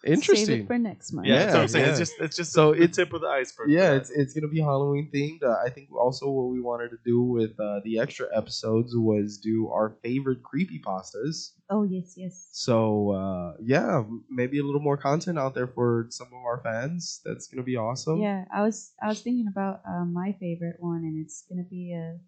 Hmm. 0.05 0.13
Save 0.13 0.17
Interesting. 0.19 0.61
it 0.61 0.67
for 0.67 0.77
next 0.77 1.13
month. 1.13 1.27
Yeah, 1.27 1.39
that's 1.39 1.53
what 1.53 1.61
I'm 1.61 1.67
saying. 1.67 1.85
yeah. 1.85 1.89
It's 1.91 1.99
just 1.99 2.13
it's 2.19 2.35
just 2.37 2.51
So 2.53 2.71
so 2.73 2.77
the 2.77 2.83
it's- 2.83 2.95
tip 2.95 3.11
of 3.13 3.21
the 3.21 3.27
iceberg. 3.27 3.69
yeah, 3.71 3.93
it's 3.93 4.09
it's 4.11 4.33
gonna 4.35 4.47
be 4.47 4.59
Halloween 4.59 5.09
themed. 5.13 5.41
Uh, 5.43 5.57
I 5.65 5.69
think 5.69 5.89
also 5.91 6.29
what 6.29 6.49
we 6.53 6.61
wanted 6.61 6.89
to 6.89 6.97
do 7.03 7.23
with 7.23 7.59
uh, 7.59 7.79
the 7.83 7.97
extra 7.99 8.27
episodes 8.35 8.95
was 8.95 9.37
do 9.39 9.69
our 9.69 9.97
favorite 10.03 10.43
creepy 10.43 10.79
pastas. 10.79 11.51
Oh 11.71 11.83
yes, 11.83 12.13
yes. 12.15 12.49
So 12.51 13.11
uh, 13.11 13.53
yeah, 13.63 14.03
maybe 14.29 14.59
a 14.59 14.63
little 14.63 14.81
more 14.81 14.97
content 14.97 15.39
out 15.39 15.55
there 15.55 15.67
for 15.67 16.05
some 16.09 16.27
of 16.27 16.43
our 16.45 16.61
fans. 16.63 17.21
That's 17.25 17.47
gonna 17.47 17.63
be 17.63 17.75
awesome. 17.75 18.19
Yeah, 18.21 18.45
I 18.53 18.61
was 18.61 18.93
I 19.01 19.07
was 19.07 19.21
thinking 19.21 19.47
about 19.47 19.81
uh, 19.89 20.05
my 20.05 20.33
favorite 20.39 20.77
one, 20.79 21.03
and 21.03 21.17
it's 21.23 21.43
gonna 21.49 21.63
be 21.67 21.93
a 21.93 22.19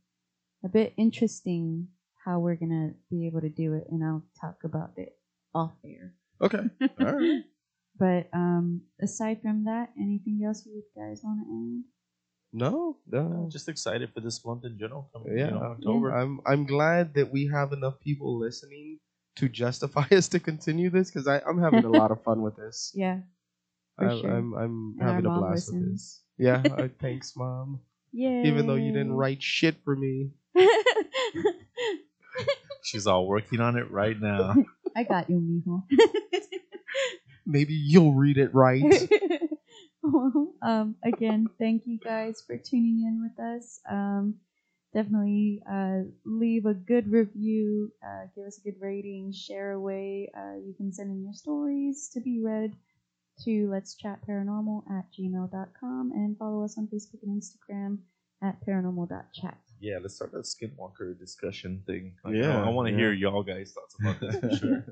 a 0.65 0.69
bit 0.69 0.93
interesting 0.97 1.89
how 2.25 2.39
we're 2.39 2.55
gonna 2.55 2.93
be 3.11 3.27
able 3.27 3.41
to 3.41 3.49
do 3.49 3.73
it, 3.73 3.85
and 3.91 4.03
I'll 4.03 4.23
talk 4.41 4.63
about 4.63 4.91
it 4.97 5.15
off 5.53 5.73
air. 5.85 6.15
Okay. 6.41 6.63
All 6.99 7.13
right. 7.13 7.43
But 7.99 8.29
um, 8.33 8.81
aside 9.01 9.41
from 9.41 9.63
that, 9.65 9.89
anything 9.99 10.41
else 10.45 10.65
you 10.65 10.83
guys 10.95 11.21
want 11.23 11.39
to 11.41 11.47
add? 11.49 11.83
No, 12.53 12.97
no. 13.07 13.19
I'm 13.19 13.49
just 13.49 13.67
excited 13.69 14.13
for 14.13 14.19
this 14.21 14.43
month 14.45 14.65
in 14.65 14.77
general. 14.77 15.09
Coming, 15.13 15.37
Yeah. 15.37 15.45
you 15.47 15.51
know, 15.51 15.63
October. 15.63 16.09
I'm 16.11 16.39
I'm 16.45 16.65
glad 16.65 17.13
that 17.15 17.31
we 17.31 17.47
have 17.47 17.73
enough 17.73 17.99
people 17.99 18.37
listening 18.39 18.99
to 19.37 19.49
justify 19.49 20.05
us 20.11 20.27
to 20.29 20.39
continue 20.39 20.89
this 20.89 21.11
because 21.11 21.27
I'm 21.27 21.59
having 21.61 21.83
a 21.85 21.89
lot 21.91 22.11
of 22.11 22.23
fun 22.23 22.41
with 22.41 22.55
this. 22.55 22.91
Yeah, 22.95 23.19
for 23.97 24.05
I'm, 24.09 24.21
sure. 24.21 24.29
I'm 24.31 24.53
I'm 24.53 24.95
And 24.99 25.01
having 25.09 25.25
a 25.25 25.29
mom 25.29 25.39
blast 25.41 25.73
with 25.73 25.91
this. 25.91 26.21
Yeah, 26.37 26.63
uh, 26.77 26.87
thanks, 27.01 27.35
mom. 27.35 27.81
yeah. 28.13 28.43
Even 28.43 28.67
though 28.67 28.75
you 28.75 28.91
didn't 28.91 29.13
write 29.13 29.41
shit 29.43 29.75
for 29.83 29.95
me. 29.95 30.31
She's 32.83 33.05
all 33.07 33.27
working 33.27 33.59
on 33.59 33.75
it 33.75 33.91
right 33.91 34.19
now. 34.19 34.55
I 34.95 35.03
got 35.03 35.29
you, 35.29 35.37
mijo. 35.37 35.83
Maybe 37.47 37.73
you'll 37.73 38.13
read 38.13 38.37
it 38.37 38.53
right. 38.53 38.83
well, 40.03 40.53
um, 40.61 40.95
again, 41.03 41.47
thank 41.57 41.83
you 41.85 41.97
guys 41.97 42.43
for 42.45 42.57
tuning 42.57 43.03
in 43.07 43.23
with 43.23 43.39
us. 43.39 43.79
Um, 43.89 44.35
definitely 44.93 45.61
uh, 45.71 45.99
leave 46.25 46.65
a 46.65 46.73
good 46.73 47.09
review, 47.11 47.91
uh, 48.05 48.25
give 48.35 48.45
us 48.45 48.59
a 48.59 48.63
good 48.69 48.79
rating, 48.81 49.31
share 49.31 49.71
away. 49.71 50.29
Uh, 50.37 50.57
you 50.57 50.73
can 50.75 50.91
send 50.91 51.09
in 51.09 51.23
your 51.23 51.33
stories 51.33 52.09
to 52.13 52.19
be 52.19 52.41
read 52.43 52.73
to 53.45 53.69
let's 53.71 53.95
chat 53.95 54.19
paranormal 54.27 54.81
at 54.91 55.05
gmail.com 55.17 56.11
and 56.13 56.37
follow 56.37 56.63
us 56.65 56.77
on 56.77 56.87
Facebook 56.87 57.21
and 57.23 57.41
Instagram 57.41 57.99
at 58.43 58.57
paranormal.chat. 58.65 59.57
Yeah, 59.79 59.99
let's 60.01 60.15
start 60.15 60.31
that 60.31 60.45
Skinwalker 60.45 61.17
discussion 61.19 61.83
thing. 61.85 62.13
Like, 62.25 62.35
Yeah, 62.35 62.63
I, 62.63 62.69
want 62.69 62.87
to 62.87 62.91
yeah. 62.93 62.97
hear 62.97 63.13
y'all 63.13 63.43
guys' 63.43 63.73
thoughts 63.73 63.95
about 63.99 64.19
this 64.19 64.39
for 64.39 64.55
sure. 64.67 64.85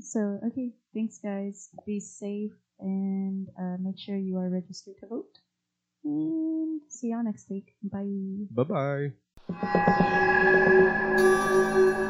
So, 0.00 0.40
okay, 0.48 0.72
thanks, 0.94 1.18
guys. 1.18 1.70
Be 1.86 2.00
safe 2.00 2.52
and 2.80 3.48
uh, 3.58 3.76
make 3.80 3.98
sure 3.98 4.16
you 4.16 4.36
are 4.36 4.48
registered 4.48 4.98
to 5.00 5.06
vote. 5.06 5.38
And 6.04 6.80
see 6.88 7.08
y'all 7.08 7.24
next 7.24 7.50
week. 7.50 7.74
Bye. 7.82 8.46
Bye 8.50 8.64
bye. 11.88 12.02